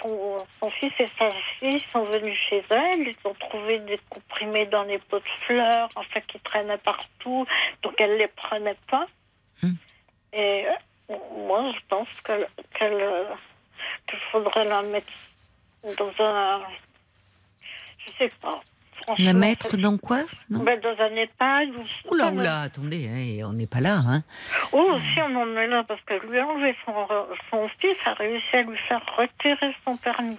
son, 0.00 0.70
fils 0.70 0.92
et 0.98 1.08
sa 1.18 1.30
fille 1.58 1.80
sont 1.92 2.04
venus 2.04 2.36
chez 2.50 2.64
elle. 2.70 3.00
Ils 3.00 3.16
ont 3.24 3.34
trouvé 3.34 3.78
des 3.80 4.00
comprimés 4.10 4.66
dans 4.66 4.82
les 4.82 4.98
pots 4.98 5.20
de 5.20 5.46
fleurs, 5.46 5.88
en 5.94 6.02
fait, 6.02 6.24
qui 6.26 6.40
traînaient 6.40 6.78
partout. 6.78 7.46
Donc, 7.82 7.94
elle 7.98 8.18
les 8.18 8.28
prenait 8.28 8.78
pas. 8.90 9.06
Hmm. 9.62 9.74
Et 10.32 10.66
euh, 10.66 10.72
moi, 11.36 11.72
je 11.74 11.80
pense 11.88 12.08
qu'il 12.24 14.18
faudrait 14.30 14.64
la 14.64 14.82
mettre 14.82 15.12
dans 15.98 16.12
un. 16.24 16.60
Je 17.98 18.12
sais 18.18 18.32
pas 18.40 18.60
la 19.18 19.32
mettre 19.32 19.76
dans 19.76 19.98
quoi 19.98 20.20
ben, 20.48 20.80
Dans 20.80 20.96
un 21.02 21.16
EHPAD. 21.16 21.68
oula, 22.10 22.30
oula, 22.30 22.60
attendez, 22.60 23.08
hein, 23.08 23.46
on 23.48 23.52
n'est 23.52 23.66
pas 23.66 23.80
là. 23.80 23.96
Hein. 24.06 24.22
Oh, 24.72 24.96
si 24.98 25.20
on 25.20 25.34
en 25.36 25.56
est 25.56 25.66
là, 25.66 25.84
parce 25.84 26.00
que 26.02 26.14
lui 26.26 26.38
a 26.38 26.46
enlevé 26.46 26.74
son, 26.84 26.94
son 27.50 27.68
fils, 27.80 27.96
a 28.04 28.14
réussi 28.14 28.56
à 28.56 28.62
lui 28.62 28.78
faire 28.88 29.02
retirer 29.16 29.74
son 29.86 29.96
permis. 29.96 30.38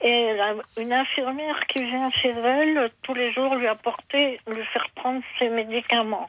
Et 0.00 0.36
une 0.78 0.92
infirmière 0.92 1.66
qui 1.68 1.84
vient 1.84 2.10
chez 2.10 2.30
elle, 2.30 2.90
tous 3.02 3.14
les 3.14 3.32
jours, 3.32 3.54
lui 3.56 3.66
apporter, 3.66 4.40
lui 4.46 4.64
faire 4.72 4.88
prendre 4.94 5.22
ses 5.38 5.48
médicaments. 5.48 6.28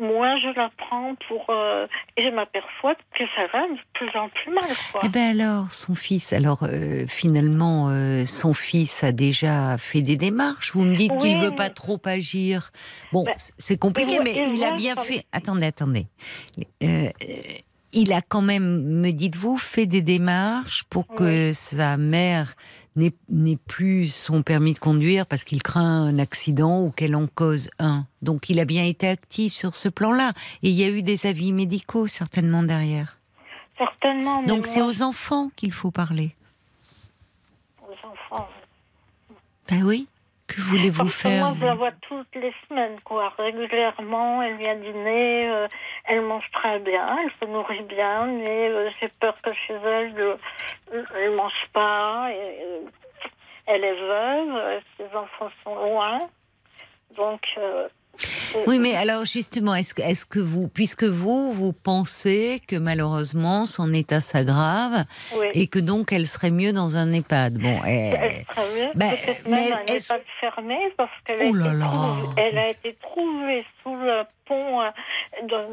Moi, 0.00 0.38
je 0.38 0.48
la 0.56 0.70
prends 0.78 1.14
pour. 1.28 1.44
Euh, 1.50 1.86
et 2.16 2.24
je 2.24 2.30
m'aperçois 2.30 2.94
que 2.94 3.24
ça 3.36 3.46
va 3.52 3.68
de 3.68 3.78
plus 3.92 4.08
en 4.18 4.28
plus 4.30 4.50
mal. 4.50 4.64
Quoi. 4.90 5.02
Eh 5.04 5.08
bien, 5.08 5.30
alors, 5.30 5.72
son 5.72 5.94
fils, 5.94 6.32
alors 6.32 6.62
euh, 6.62 7.06
finalement, 7.06 7.88
euh, 7.90 8.24
son 8.24 8.54
fils 8.54 9.04
a 9.04 9.12
déjà 9.12 9.76
fait 9.76 10.00
des 10.00 10.16
démarches. 10.16 10.72
Vous 10.72 10.84
me 10.84 10.94
dites 10.94 11.16
qu'il 11.18 11.38
ne 11.38 11.44
veut 11.44 11.54
pas 11.54 11.68
trop 11.68 12.00
agir. 12.04 12.70
Bon, 13.12 13.24
ben, 13.24 13.34
c'est 13.36 13.76
compliqué, 13.76 14.18
mais 14.24 14.54
il 14.54 14.64
a 14.64 14.72
bien 14.72 14.96
fait. 14.96 15.24
Attendez, 15.30 15.66
attendez. 15.66 16.06
il 17.92 18.12
a 18.14 18.22
quand 18.22 18.42
même, 18.42 18.82
me 18.82 19.10
dites-vous, 19.10 19.58
fait 19.58 19.86
des 19.86 20.02
démarches 20.02 20.84
pour 20.84 21.06
que 21.06 21.52
sa 21.52 21.98
mère 21.98 22.54
n'est 22.96 23.56
plus 23.56 24.08
son 24.08 24.42
permis 24.42 24.74
de 24.74 24.78
conduire 24.78 25.26
parce 25.26 25.44
qu'il 25.44 25.62
craint 25.62 26.04
un 26.04 26.18
accident 26.18 26.82
ou 26.82 26.90
qu'elle 26.90 27.16
en 27.16 27.26
cause 27.26 27.70
un. 27.78 28.06
Donc 28.20 28.50
il 28.50 28.60
a 28.60 28.64
bien 28.64 28.84
été 28.84 29.08
actif 29.08 29.52
sur 29.52 29.74
ce 29.74 29.88
plan-là. 29.88 30.32
Et 30.62 30.68
il 30.68 30.74
y 30.74 30.84
a 30.84 30.88
eu 30.88 31.02
des 31.02 31.26
avis 31.26 31.52
médicaux 31.52 32.06
certainement 32.06 32.62
derrière. 32.62 33.18
Certainement. 33.78 34.42
Donc 34.44 34.66
c'est 34.66 34.82
aux 34.82 35.02
enfants 35.02 35.50
qu'il 35.56 35.72
faut 35.72 35.90
parler. 35.90 36.34
Aux 37.82 38.06
enfants. 38.06 38.48
Ben 39.68 39.82
oui. 39.82 40.06
Que 40.54 40.60
voulez-vous 40.60 41.08
faire 41.08 41.46
Moi, 41.46 41.56
je 41.58 41.64
la 41.64 41.74
vois 41.74 41.92
toutes 42.08 42.34
les 42.34 42.52
semaines, 42.68 43.00
quoi, 43.04 43.32
régulièrement. 43.38 44.42
Elle 44.42 44.56
vient 44.56 44.76
dîner, 44.76 45.48
euh, 45.48 45.66
elle 46.04 46.20
mange 46.22 46.48
très 46.52 46.78
bien, 46.80 47.16
elle 47.24 47.30
se 47.40 47.50
nourrit 47.50 47.82
bien, 47.82 48.26
mais 48.26 48.68
euh, 48.68 48.90
j'ai 49.00 49.08
peur 49.08 49.34
que 49.42 49.52
chez 49.54 49.74
elle, 49.74 50.14
euh, 50.18 50.36
elle 50.92 51.30
ne 51.30 51.36
mange 51.36 51.66
pas. 51.72 52.28
elle 53.66 53.84
est 53.84 53.94
veuve, 53.94 54.80
ses 54.98 55.16
enfants 55.16 55.50
sont 55.64 55.74
loin. 55.74 56.18
Donc, 57.16 57.40
oui, 58.66 58.78
mais 58.78 58.94
alors 58.94 59.24
justement, 59.24 59.74
est-ce 59.74 59.94
est 60.00 60.28
que 60.28 60.38
vous, 60.38 60.68
puisque 60.68 61.04
vous, 61.04 61.52
vous 61.52 61.72
pensez 61.72 62.60
que 62.66 62.76
malheureusement 62.76 63.66
son 63.66 63.92
état 63.92 64.20
s'aggrave 64.20 65.04
et 65.54 65.66
que 65.66 65.78
donc 65.78 66.12
elle 66.12 66.26
serait 66.26 66.50
mieux 66.50 66.72
dans 66.72 66.96
un 66.96 67.12
EHPAD? 67.12 67.58
Bon, 67.58 67.82
elle, 67.84 68.14
elle 68.14 68.44
serait 68.54 68.84
mieux, 68.84 68.90
mais 68.94 69.72
un 69.72 69.84
EHPAD 69.86 70.22
fermé 70.40 70.78
parce 70.96 71.10
qu'elle 71.24 71.38
oh 71.42 71.54
a, 71.54 72.40
elle 72.40 72.58
a 72.58 72.68
été 72.68 72.96
trouvée 73.02 73.64
sous 73.82 73.94
le 73.96 74.22
pont 74.46 74.80
euh, 74.80 74.90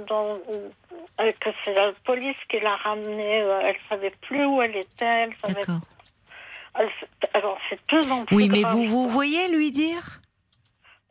dans, 0.08 0.40
euh, 1.20 1.32
que 1.40 1.50
c'est 1.64 1.74
la 1.74 1.92
police 2.06 2.38
qui 2.50 2.60
l'a 2.60 2.76
ramenée. 2.78 3.42
Euh, 3.42 3.62
elle 3.64 3.78
savait 3.90 4.14
plus 4.22 4.46
où 4.46 4.62
elle 4.62 4.76
était. 4.76 5.30
D'accord. 5.48 5.82
Alors 7.34 7.58
c'est 7.70 7.82
plus 7.82 8.12
en 8.12 8.26
plus. 8.26 8.36
Oui, 8.36 8.50
mais 8.50 8.64
vous 8.64 8.86
vous 8.86 9.10
voyez 9.10 9.50
lui 9.50 9.72
dire? 9.72 10.22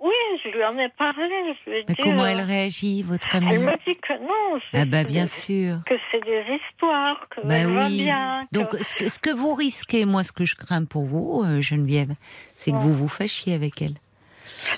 Oui, 0.00 0.12
je 0.44 0.50
lui 0.50 0.64
en 0.64 0.78
ai 0.78 0.88
parlé. 0.90 1.28
Mais 1.66 1.84
comment 2.00 2.24
elle 2.24 2.40
réagit, 2.40 3.02
votre 3.02 3.34
amie 3.34 3.54
Elle 3.54 3.64
m'a 3.64 3.76
dit 3.78 3.96
que 3.96 4.12
non. 4.20 4.60
Ah 4.72 4.84
bah 4.84 5.02
bien 5.02 5.26
sûr. 5.26 5.80
Que 5.86 5.94
c'est 6.10 6.24
des 6.24 6.44
histoires, 6.54 7.26
que 7.30 7.40
bah 7.40 7.66
oui. 7.66 8.04
bien. 8.04 8.46
Donc 8.52 8.74
ce, 8.74 9.18
que, 9.18 9.30
vous 9.30 9.54
risquez, 9.54 10.04
moi 10.04 10.22
ce 10.22 10.30
que 10.30 10.44
je 10.44 10.54
crains 10.54 10.84
pour 10.84 11.04
vous, 11.04 11.42
euh, 11.44 11.60
Geneviève, 11.60 12.12
c'est 12.54 12.70
que 12.70 12.76
vous 12.76 12.94
vous 12.94 13.08
fâchiez 13.08 13.54
avec 13.54 13.82
elle. 13.82 13.94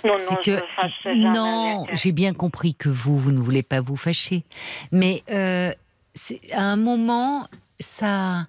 Non, 0.05 0.15
non, 0.31 0.37
que... 0.45 0.51
je 1.05 1.11
Non, 1.11 1.87
j'ai 1.93 2.13
bien 2.13 2.33
compris 2.33 2.75
que 2.75 2.89
vous, 2.89 3.19
vous 3.19 3.33
ne 3.33 3.41
voulez 3.41 3.63
pas 3.63 3.81
vous 3.81 3.97
fâcher. 3.97 4.45
Mais 4.93 5.23
euh, 5.31 5.73
à 6.53 6.63
un 6.63 6.77
moment, 6.77 7.47
ça... 7.79 8.47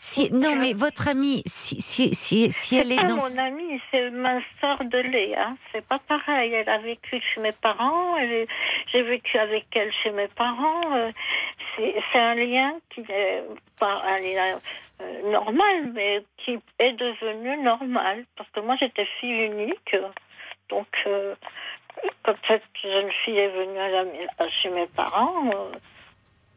Si, 0.00 0.32
non, 0.32 0.54
mais 0.54 0.74
votre 0.74 1.08
amie, 1.08 1.42
si, 1.46 1.80
si, 1.82 2.14
si, 2.14 2.52
si 2.52 2.76
elle 2.78 2.92
est, 2.92 2.96
pas 2.96 3.02
dans. 3.04 3.16
mon 3.16 3.38
amie, 3.38 3.80
c'est 3.90 4.10
ma 4.10 4.38
soeur 4.60 4.78
de 4.84 4.98
lait. 4.98 5.34
Hein. 5.36 5.56
C'est 5.72 5.84
pas 5.86 5.98
pareil. 6.06 6.52
Elle 6.54 6.68
a 6.68 6.78
vécu 6.78 7.20
chez 7.34 7.40
mes 7.40 7.52
parents. 7.52 8.16
J'ai 8.92 9.02
vécu 9.02 9.36
avec 9.38 9.66
elle 9.74 9.92
chez 10.02 10.10
mes 10.10 10.28
parents. 10.28 10.94
euh, 10.96 11.10
C'est 11.76 12.18
un 12.18 12.34
lien 12.36 12.74
qui 12.90 13.00
est 13.08 13.42
pas 13.80 14.02
un 14.06 14.18
lien 14.20 14.60
euh, 15.00 15.30
normal, 15.30 15.90
mais 15.94 16.22
qui 16.38 16.58
est 16.78 16.92
devenu 16.92 17.56
normal. 17.62 18.24
Parce 18.36 18.48
que 18.50 18.60
moi, 18.60 18.76
j'étais 18.78 19.06
fille 19.20 19.46
unique. 19.46 19.96
Donc, 20.70 20.86
euh, 21.06 21.34
quand 22.22 22.34
cette 22.46 22.62
jeune 22.82 23.10
fille 23.24 23.38
est 23.38 23.48
venue 23.48 23.78
à 23.78 23.88
la- 23.88 24.50
chez 24.62 24.68
mes 24.70 24.86
parents, 24.86 25.50
euh, 25.52 25.76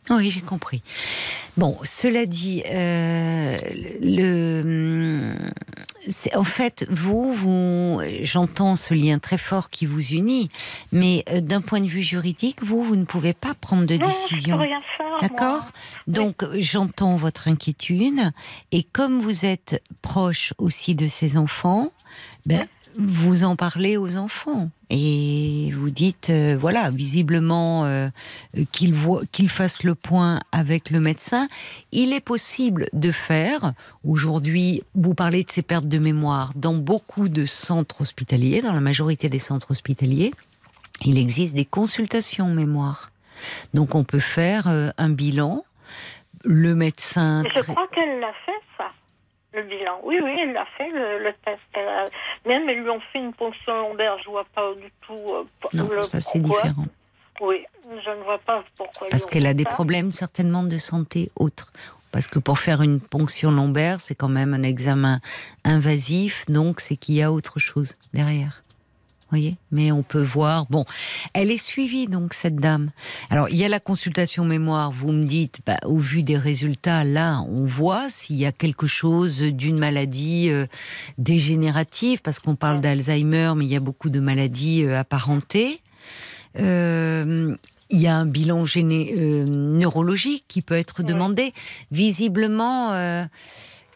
Oui, 0.10 0.30
j'ai 0.32 0.41
compris. 0.41 0.82
Bon, 1.57 1.78
cela 1.84 2.26
dit, 2.26 2.64
euh, 2.69 3.57
le, 4.02 5.36
c'est- 6.10 6.36
en 6.36 6.44
fait, 6.44 6.86
vous, 6.90 7.34
vous, 7.34 8.02
j'entends 8.23 8.76
ce 8.76 8.94
lien 8.94 9.19
très 9.19 9.38
fort 9.38 9.69
qui 9.69 9.86
vous 9.86 10.02
unit, 10.02 10.49
mais 10.91 11.23
euh, 11.30 11.40
d'un 11.40 11.61
point 11.61 11.80
de 11.82 11.88
vue 11.88 12.02
juridique, 12.02 12.64
vous, 12.64 12.84
vous 12.84 12.95
ne 12.95 13.06
pouvez 13.06 13.34
pas 13.34 13.53
prendre 13.53 13.86
de 13.86 13.95
non, 13.95 14.07
décision. 14.07 14.56
je 14.56 14.61
peux 14.64 14.68
rien 14.69 14.82
faire. 14.98 15.07
moi. 15.07 15.19
D'accord? 15.22 15.72
Donc, 16.07 16.44
j'entends 16.57 17.15
votre 17.15 17.48
inquiétude, 17.48 18.22
et 18.72 18.84
comme 18.84 19.22
vous 19.22 19.45
êtes 19.45 19.82
proche 20.02 20.53
aussi 20.57 20.95
de 20.95 21.07
ces 21.07 21.38
enfants, 21.38 21.91
ben, 22.45 22.65
vous 22.97 23.43
en 23.43 23.55
parlez 23.55 23.97
aux 23.97 24.18
enfants 24.18 24.69
et 24.89 25.72
vous 25.76 25.89
dites 25.89 26.30
euh, 26.30 26.57
voilà 26.59 26.91
visiblement 26.91 27.85
euh, 27.85 28.09
qu'ils 28.72 28.93
voient 28.93 29.23
qu'ils 29.31 29.49
fassent 29.49 29.84
le 29.84 29.95
point 29.95 30.39
avec 30.51 30.89
le 30.89 30.99
médecin. 30.99 31.47
Il 31.91 32.13
est 32.13 32.22
possible 32.22 32.88
de 32.93 33.11
faire 33.11 33.73
aujourd'hui 34.03 34.84
vous 34.95 35.13
parlez 35.13 35.43
de 35.43 35.51
ces 35.51 35.61
pertes 35.61 35.88
de 35.88 35.99
mémoire 35.99 36.51
dans 36.55 36.73
beaucoup 36.73 37.30
de 37.30 37.45
centres 37.45 38.01
hospitaliers 38.01 38.61
dans 38.61 38.73
la 38.73 38.81
majorité 38.81 39.30
des 39.30 39.39
centres 39.39 39.72
hospitaliers 39.72 40.31
il 41.05 41.18
existe 41.18 41.55
des 41.55 41.65
consultations 41.65 42.47
mémoire. 42.47 43.11
Donc 43.73 43.95
on 43.95 44.03
peut 44.03 44.19
faire 44.19 44.68
euh, 44.68 44.89
un 44.97 45.09
bilan. 45.09 45.65
Le 46.43 46.73
médecin 46.73 47.43
Mais 47.43 47.49
je 47.55 47.61
crois 47.61 47.88
qu'elle 47.93 48.19
l'a 48.19 48.34
fait, 48.47 48.51
le 49.53 49.64
bilan. 49.64 49.99
Oui, 50.03 50.19
oui, 50.23 50.32
elle 50.41 50.53
l'a 50.53 50.65
fait, 50.78 50.90
le, 50.90 51.19
le 51.23 51.34
test. 51.45 51.60
Elle 51.73 51.88
a- 51.88 52.06
Même, 52.45 52.69
ils 52.69 52.80
lui 52.82 52.90
ont 52.90 53.02
fait 53.11 53.19
une 53.19 53.34
ponction 53.34 53.73
lombaire. 53.82 54.18
Je 54.23 54.30
vois 54.30 54.45
pas 54.56 54.73
du 54.76 54.91
tout 55.06 55.14
euh, 55.34 55.44
non 55.73 55.88
le 55.90 56.02
ça 56.03 56.22
c'est 56.22 56.40
différent 56.40 56.86
Oui, 57.41 57.65
je 57.90 58.10
ne 58.11 58.23
vois 58.23 58.40
pas 58.40 58.64
pourquoi. 58.78 59.07
Parce 59.10 59.26
qu'elle 59.26 59.45
a 59.48 59.53
des 59.53 59.64
ça. 59.64 59.69
problèmes 59.72 60.11
certainement 60.11 60.64
de 60.64 60.78
santé 60.78 61.30
autres. 61.36 61.72
Parce 62.11 62.28
que 62.28 62.40
pour 62.40 62.60
faire 62.60 62.82
une 62.82 62.99
ponction 62.99 63.52
lombaire, 63.52 63.99
c'est 64.02 64.15
quand 64.15 64.28
même 64.28 64.53
un 64.53 64.64
examen 64.64 65.19
invasif, 65.64 66.45
donc 66.49 66.80
c'est 66.82 66.98
qu'il 66.98 67.15
y 67.15 67.22
a 67.23 67.32
autre 67.32 67.60
chose 67.60 67.95
derrière. 68.14 68.64
Voyez 69.32 69.56
Mais 69.72 69.94
on 69.94 70.03
peut 70.03 70.22
voir. 70.22 70.66
Bon, 70.70 70.84
elle 71.34 71.52
est 71.52 71.58
suivie 71.58 72.08
donc 72.08 72.34
cette 72.34 72.58
dame. 72.58 72.91
Alors 73.30 73.48
il 73.49 73.56
y 73.56 73.64
a 73.64 73.70
la 73.70 73.80
consultation 73.80 74.44
mémoire. 74.44 74.91
Vous 74.91 75.14
me 75.14 75.24
dites, 75.24 75.60
bah, 75.66 75.80
au 75.86 75.98
vu 75.98 76.22
des 76.22 76.38
résultats, 76.38 77.06
là, 77.06 77.41
on 77.49 77.66
voit 77.66 78.10
s'il 78.10 78.36
y 78.36 78.45
a 78.45 78.52
quelque 78.52 78.88
chose 78.88 79.40
d'une 79.40 79.78
maladie 79.80 80.49
euh, 80.49 80.66
dégénérative, 81.18 82.22
parce 82.22 82.40
qu'on 82.40 82.56
parle 82.56 82.82
d'Alzheimer, 82.82 83.53
mais 83.56 83.64
il 83.64 83.72
y 83.72 83.76
a 83.78 83.80
beaucoup 83.80 84.10
de 84.10 84.20
maladies 84.20 84.84
euh, 84.84 84.99
apparentées. 84.99 85.80
Euh, 86.60 87.56
il 87.90 87.99
y 88.02 88.08
a 88.08 88.18
un 88.18 88.26
bilan 88.26 88.66
géné- 88.66 89.16
neurologique 89.45 90.44
qui 90.49 90.62
peut 90.62 90.76
être 90.76 91.03
demandé. 91.03 91.53
Visiblement, 91.91 92.91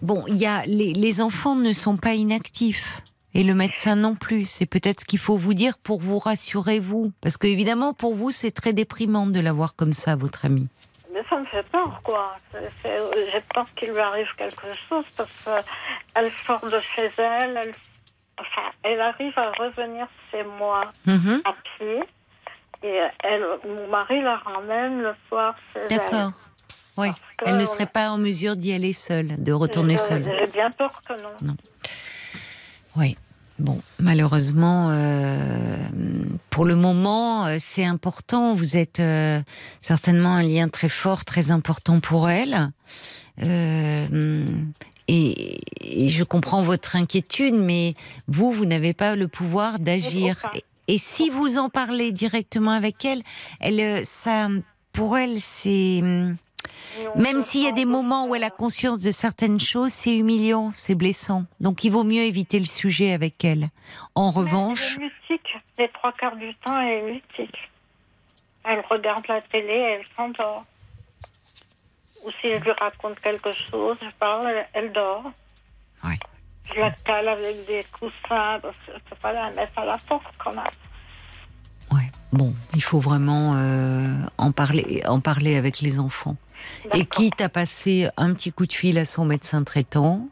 bon, 0.01 0.23
il 0.27 0.35
y 0.35 0.45
a 0.45 0.65
les, 0.65 0.93
les 0.93 1.21
enfants 1.21 1.55
ne 1.55 1.71
sont 1.71 1.95
pas 1.95 2.13
inactifs. 2.13 3.01
Et 3.37 3.43
le 3.43 3.53
médecin 3.53 3.95
non 3.97 4.15
plus. 4.15 4.45
C'est 4.45 4.65
peut-être 4.65 5.01
ce 5.01 5.05
qu'il 5.05 5.19
faut 5.19 5.37
vous 5.37 5.53
dire 5.53 5.77
pour 5.77 5.99
vous 6.01 6.17
rassurer, 6.19 6.79
vous. 6.79 7.11
Parce 7.21 7.35
que, 7.37 7.47
évidemment, 7.47 7.93
pour 7.93 8.15
vous, 8.15 8.31
c'est 8.31 8.51
très 8.51 8.71
déprimant 8.73 9.27
de 9.27 9.39
la 9.41 9.51
voir 9.51 9.75
comme 9.75 9.93
ça, 9.93 10.15
votre 10.15 10.45
amie. 10.45 10.67
Mais 11.13 11.21
ça 11.29 11.37
me 11.39 11.45
fait 11.45 11.63
peur, 11.69 11.99
quoi. 12.03 12.37
C'est- 12.51 12.97
J'ai 13.33 13.41
peur 13.53 13.67
qu'il 13.75 13.89
lui 13.91 13.99
arrive 13.99 14.27
quelque 14.37 14.65
chose 14.89 15.03
parce 15.17 15.29
qu'elle 15.43 16.31
sort 16.47 16.65
de 16.65 16.79
chez 16.95 17.11
elle. 17.17 17.57
Elle... 17.61 17.73
Enfin, 18.37 18.69
elle 18.83 18.99
arrive 19.01 19.37
à 19.37 19.51
revenir 19.51 20.07
chez 20.31 20.43
moi 20.57 20.91
Mhm. 21.05 21.41
à 21.45 21.53
pied. 21.77 22.03
Et 22.83 22.99
elle, 23.23 23.43
mon 23.65 23.87
mari 23.89 24.21
la 24.21 24.37
ramène 24.37 25.01
le 25.01 25.13
soir 25.29 25.55
chez 25.73 25.79
elle. 25.81 25.97
D'accord. 25.97 26.31
Oui. 26.97 27.09
Que 27.37 27.45
Elle 27.49 27.57
ne 27.57 27.65
serait 27.65 27.85
pas 27.85 28.09
en 28.11 28.17
mesure 28.17 28.55
d'y 28.55 28.71
aller 28.73 28.93
seule, 28.93 29.41
de 29.43 29.51
retourner 29.51 29.97
seule. 29.97 30.23
J'ai 30.39 30.47
bien 30.47 30.71
peur 30.71 31.01
que 31.07 31.13
non. 31.13 31.55
Oui. 32.97 33.17
Bon, 33.57 33.79
malheureusement, 33.99 34.89
euh, 34.91 35.77
pour 36.49 36.65
le 36.65 36.75
moment, 36.75 37.45
euh, 37.45 37.55
c'est 37.59 37.85
important. 37.85 38.53
Vous 38.53 38.75
êtes 38.75 38.99
euh, 38.99 39.41
certainement 39.79 40.35
un 40.35 40.43
lien 40.43 40.67
très 40.67 40.89
fort, 40.89 41.23
très 41.23 41.51
important 41.51 42.01
pour 42.01 42.29
elle. 42.29 42.71
Euh, 43.41 44.45
et, 45.07 45.61
et 45.81 46.09
je 46.09 46.23
comprends 46.23 46.63
votre 46.63 46.97
inquiétude, 46.97 47.55
mais 47.55 47.95
vous, 48.27 48.51
vous 48.51 48.65
n'avez 48.65 48.93
pas 48.93 49.15
le 49.15 49.29
pouvoir 49.29 49.79
d'agir. 49.79 50.41
Et, 50.53 50.95
et 50.95 50.97
si 50.97 51.29
vous 51.29 51.57
en 51.57 51.69
parlez 51.69 52.11
directement 52.11 52.71
avec 52.71 53.05
elle, 53.05 53.21
elle, 53.61 53.79
euh, 53.79 54.01
ça, 54.03 54.49
pour 54.91 55.17
elle, 55.17 55.39
c'est 55.39 56.01
hum, 56.01 56.35
même 57.15 57.41
s'il 57.41 57.63
y 57.63 57.67
a 57.67 57.71
des 57.71 57.85
moments 57.85 58.27
où 58.27 58.35
elle 58.35 58.43
a 58.43 58.49
conscience 58.49 58.99
de 58.99 59.11
certaines 59.11 59.59
choses, 59.59 59.91
c'est 59.91 60.15
humiliant, 60.15 60.71
c'est 60.73 60.95
blessant. 60.95 61.45
Donc 61.59 61.83
il 61.83 61.91
vaut 61.91 62.03
mieux 62.03 62.21
éviter 62.21 62.59
le 62.59 62.65
sujet 62.65 63.11
avec 63.11 63.43
elle. 63.43 63.67
En 64.15 64.31
Mais 64.31 64.39
revanche, 64.39 64.97
Elle 64.97 65.03
est 65.03 65.05
mutique. 65.05 65.57
Les 65.77 65.89
trois 65.89 66.11
quarts 66.13 66.35
du 66.37 66.53
temps, 66.55 66.79
elle 66.79 66.99
est 66.99 67.11
mutique. 67.13 67.57
Elle 68.63 68.83
regarde 68.89 69.27
la 69.27 69.41
télé, 69.41 69.73
elle 69.73 70.05
s'endort. 70.15 70.65
Ou 72.25 72.31
si 72.41 72.47
je 72.47 72.61
lui 72.61 72.71
raconte 72.71 73.19
quelque 73.19 73.51
chose, 73.51 73.97
je 74.01 74.09
parle, 74.17 74.47
elle, 74.47 74.67
elle 74.73 74.91
dort. 74.91 75.23
Ouais. 76.03 76.17
Je 76.73 76.79
la 76.79 76.91
cale 76.91 77.27
avec 77.27 77.65
des 77.67 77.85
coussins, 77.91 78.59
parce 78.61 78.77
que 78.85 78.93
je 78.93 79.09
peux 79.09 79.15
pas 79.21 79.33
la 79.33 79.51
mettre 79.51 79.77
à 79.77 79.85
la 79.85 79.97
porte 79.99 80.25
quand 80.39 80.53
même. 80.53 80.65
Ouais, 81.95 82.11
bon, 82.31 82.53
il 82.73 82.83
faut 82.83 82.99
vraiment 82.99 83.53
euh, 83.55 84.13
en 84.37 84.51
parler, 84.51 85.01
en 85.07 85.19
parler 85.19 85.55
avec 85.55 85.81
les 85.81 85.99
enfants. 85.99 86.37
Et 86.93 87.05
quitte 87.05 87.41
à 87.41 87.49
passer 87.49 88.09
un 88.17 88.33
petit 88.33 88.51
coup 88.51 88.65
de 88.65 88.73
fil 88.73 88.97
à 88.97 89.05
son 89.05 89.25
médecin 89.25 89.63
traitant, 89.63 90.27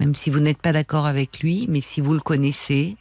même 0.00 0.14
si 0.14 0.30
vous 0.30 0.40
n'êtes 0.40 0.60
pas 0.60 0.72
d'accord 0.72 1.06
avec 1.06 1.40
lui, 1.40 1.66
mais 1.68 1.80
si 1.80 2.00
vous 2.00 2.14
le 2.14 2.20
connaissez, 2.20 2.96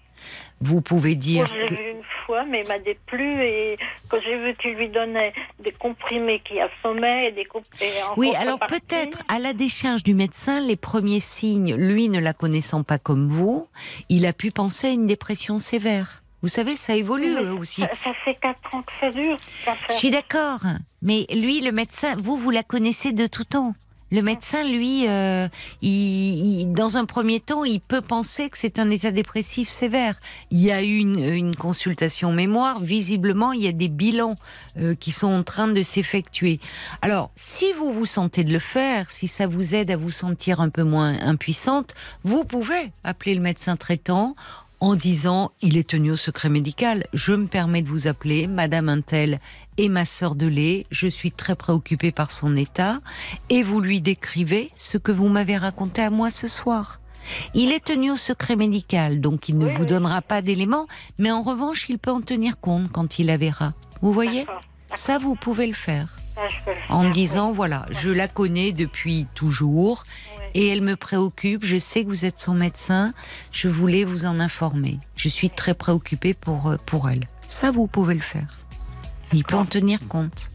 vous 0.59 0.81
pouvez 0.81 1.15
dire 1.15 1.49
que 1.49 1.69
vu 1.69 1.91
une 1.91 2.03
fois, 2.25 2.43
mais 2.45 2.61
il 2.63 2.67
m'a 2.67 2.79
déplu 2.79 3.41
et 3.41 3.77
quand 4.09 4.17
j'ai 4.23 4.37
vu 4.37 4.55
qu'il 4.55 4.73
lui 4.73 4.89
donnait 4.89 5.33
des 5.59 5.71
comprimés 5.71 6.41
qui 6.41 6.59
assommaient 6.59 7.29
et 7.29 7.31
des 7.31 7.45
comprimés 7.45 7.91
Oui, 8.17 8.33
alors 8.35 8.59
peut-être 8.59 9.23
à 9.27 9.39
la 9.39 9.53
décharge 9.53 10.03
du 10.03 10.13
médecin, 10.13 10.59
les 10.59 10.75
premiers 10.75 11.21
signes, 11.21 11.75
lui 11.75 12.09
ne 12.09 12.19
la 12.19 12.33
connaissant 12.33 12.83
pas 12.83 12.99
comme 12.99 13.29
vous, 13.29 13.67
il 14.09 14.25
a 14.25 14.33
pu 14.33 14.51
penser 14.51 14.87
à 14.87 14.91
une 14.91 15.07
dépression 15.07 15.57
sévère. 15.57 16.21
Vous 16.41 16.47
savez, 16.49 16.75
ça 16.75 16.95
évolue 16.95 17.35
euh, 17.37 17.55
aussi. 17.55 17.81
Ça, 17.81 17.89
ça 18.03 18.11
fait 18.25 18.35
quatre 18.41 18.73
ans 18.73 18.81
que 18.81 18.91
ça 18.99 19.11
dure. 19.11 19.37
Je 19.89 19.93
suis 19.95 20.09
d'accord, 20.09 20.59
mais 21.01 21.27
lui, 21.33 21.61
le 21.61 21.71
médecin, 21.71 22.15
vous, 22.21 22.37
vous 22.37 22.49
la 22.51 22.63
connaissez 22.63 23.11
de 23.11 23.27
tout 23.27 23.43
temps. 23.43 23.75
Le 24.13 24.21
médecin, 24.21 24.63
lui, 24.65 25.05
euh, 25.07 25.47
il, 25.81 25.89
il- 26.59 26.73
dans 26.73 26.97
un 26.97 27.05
premier 27.05 27.39
temps, 27.39 27.63
il 27.63 27.79
peut 27.79 28.01
penser 28.01 28.49
que 28.49 28.57
c'est 28.57 28.77
un 28.77 28.89
état 28.89 29.11
dépressif 29.11 29.69
sévère. 29.69 30.15
Il 30.49 30.59
y 30.59 30.69
a 30.69 30.83
eu 30.83 30.97
une, 30.97 31.23
une 31.23 31.55
consultation 31.55 32.33
mémoire. 32.33 32.81
Visiblement, 32.81 33.53
il 33.53 33.61
y 33.63 33.69
a 33.69 33.71
des 33.71 33.87
bilans 33.87 34.35
euh, 34.77 34.95
qui 34.95 35.11
sont 35.11 35.31
en 35.31 35.43
train 35.43 35.69
de 35.69 35.81
s'effectuer. 35.81 36.59
Alors, 37.01 37.31
si 37.37 37.71
vous 37.71 37.93
vous 37.93 38.05
sentez 38.05 38.43
de 38.43 38.51
le 38.51 38.59
faire, 38.59 39.09
si 39.11 39.29
ça 39.29 39.47
vous 39.47 39.75
aide 39.75 39.91
à 39.91 39.95
vous 39.95 40.11
sentir 40.11 40.59
un 40.59 40.67
peu 40.67 40.83
moins 40.83 41.17
impuissante, 41.21 41.93
vous 42.25 42.43
pouvez 42.43 42.91
appeler 43.05 43.33
le 43.33 43.41
médecin 43.41 43.77
traitant 43.77 44.35
en 44.81 44.95
disant 44.95 45.51
il 45.61 45.77
est 45.77 45.87
tenu 45.87 46.11
au 46.11 46.17
secret 46.17 46.49
médical. 46.49 47.05
Je 47.13 47.33
me 47.33 47.47
permets 47.47 47.81
de 47.83 47.87
vous 47.87 48.07
appeler, 48.07 48.47
Madame 48.47 48.89
Intel 48.89 49.39
et 49.77 49.87
ma 49.87 50.05
sœur 50.05 50.35
de 50.35 50.47
lait. 50.47 50.85
Je 50.91 51.07
suis 51.07 51.31
très 51.31 51.55
préoccupée 51.55 52.11
par 52.11 52.31
son 52.31 52.55
état 52.57 52.99
et 53.49 53.63
vous 53.63 53.79
lui 53.79 54.01
décrivez 54.01 54.71
ce 54.75 54.97
que 54.97 55.11
vous 55.11 55.29
m'avez 55.29 55.55
raconté 55.55 56.01
à 56.01 56.09
moi 56.09 56.29
ce 56.29 56.47
soir. 56.47 56.99
Il 57.53 57.71
est 57.71 57.85
tenu 57.85 58.11
au 58.11 58.17
secret 58.17 58.55
médical, 58.55 59.21
donc 59.21 59.47
il 59.47 59.57
ne 59.57 59.67
Oui, 59.67 59.71
vous 59.73 59.83
oui. 59.83 59.87
donnera 59.87 60.21
pas 60.23 60.41
d'éléments, 60.41 60.87
mais 61.19 61.29
en 61.31 61.43
revanche, 61.43 61.87
il 61.87 61.99
peut 61.99 62.09
en 62.11 62.21
tenir 62.21 62.59
compte 62.59 62.91
quand 62.91 63.19
il 63.19 63.27
la 63.27 63.37
verra. 63.37 63.73
Vous 64.01 64.11
voyez? 64.11 64.47
Ça, 64.95 65.19
vous 65.19 65.35
pouvez 65.35 65.67
le 65.67 65.73
faire. 65.73 66.17
En 66.89 67.09
disant, 67.09 67.51
voilà, 67.51 67.85
je 67.91 68.09
la 68.09 68.27
connais 68.27 68.71
depuis 68.71 69.27
toujours. 69.35 70.03
Et 70.53 70.67
elle 70.69 70.81
me 70.81 70.95
préoccupe. 70.95 71.65
Je 71.65 71.77
sais 71.77 72.03
que 72.03 72.09
vous 72.09 72.25
êtes 72.25 72.39
son 72.39 72.53
médecin. 72.53 73.13
Je 73.51 73.67
voulais 73.67 74.03
vous 74.03 74.25
en 74.25 74.39
informer. 74.39 74.99
Je 75.15 75.29
suis 75.29 75.49
très 75.49 75.73
préoccupée 75.73 76.33
pour, 76.33 76.67
euh, 76.67 76.77
pour 76.85 77.09
elle. 77.09 77.27
Ça, 77.47 77.71
vous 77.71 77.87
pouvez 77.87 78.13
le 78.13 78.21
faire. 78.21 78.57
Il 79.33 79.43
peut 79.43 79.55
en 79.55 79.65
tenir 79.65 79.99
compte. 80.07 80.49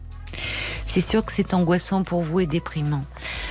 C'est 0.85 1.01
sûr 1.01 1.25
que 1.25 1.31
c'est 1.31 1.53
angoissant 1.53 2.03
pour 2.03 2.21
vous 2.21 2.39
et 2.39 2.45
déprimant. 2.45 3.01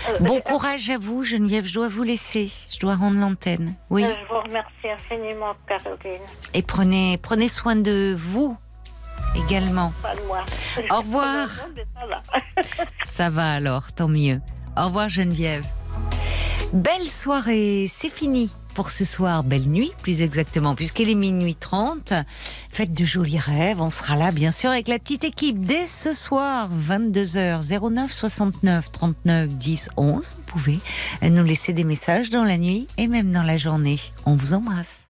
Euh, 0.09 0.18
bon 0.20 0.40
courage 0.40 0.89
à 0.90 0.98
vous, 0.98 1.23
Geneviève. 1.23 1.64
Je 1.64 1.74
dois 1.74 1.89
vous 1.89 2.02
laisser. 2.02 2.51
Je 2.70 2.78
dois 2.78 2.97
rendre 2.97 3.18
l'antenne. 3.18 3.74
Oui. 3.90 4.05
Euh, 4.05 4.12
je 4.23 4.35
vous 4.35 4.40
remercie 4.40 4.89
infiniment, 4.89 5.55
Caroline. 5.68 6.23
Et 6.55 6.62
prenez, 6.62 7.18
prenez 7.18 7.48
soin 7.48 7.77
de 7.77 8.16
vous 8.18 8.56
également. 9.36 9.93
Pas 10.02 10.14
de 10.14 10.23
moi. 10.23 10.44
Au 10.90 10.98
revoir. 10.98 11.48
Ça 11.94 12.06
va. 12.06 12.23
Ça 13.05 13.31
va 13.31 13.52
alors, 13.52 13.93
tant 13.93 14.09
mieux. 14.09 14.40
Au 14.77 14.86
revoir 14.86 15.09
Geneviève. 15.09 15.64
Belle 16.73 17.09
soirée, 17.09 17.86
c'est 17.89 18.10
fini 18.10 18.51
pour 18.74 18.90
ce 18.90 19.05
soir. 19.06 19.43
Belle 19.43 19.68
nuit, 19.68 19.93
plus 20.02 20.20
exactement, 20.20 20.74
puisqu'il 20.74 21.09
est 21.09 21.14
minuit 21.14 21.55
30. 21.55 22.12
Faites 22.70 22.93
de 22.93 23.05
jolis 23.05 23.39
rêves. 23.39 23.81
On 23.81 23.90
sera 23.90 24.16
là, 24.16 24.32
bien 24.32 24.51
sûr, 24.51 24.70
avec 24.70 24.86
la 24.86 24.98
petite 24.98 25.24
équipe 25.24 25.64
dès 25.64 25.86
ce 25.86 26.12
soir, 26.12 26.68
22h 26.89 27.90
09 27.90 28.12
69 28.12 28.93
39 28.93 29.48
10 29.48 29.89
11. 29.97 30.31
Vous 30.36 30.43
pouvez 30.47 30.78
nous 31.23 31.44
laisser 31.44 31.73
des 31.73 31.85
messages 31.85 32.31
dans 32.31 32.44
la 32.44 32.59
nuit 32.59 32.86
et 32.98 33.09
même 33.09 33.32
dans 33.32 33.43
la 33.43 33.56
journée. 33.56 33.98
On 34.27 34.35
vous 34.35 34.52
embrasse. 34.52 35.05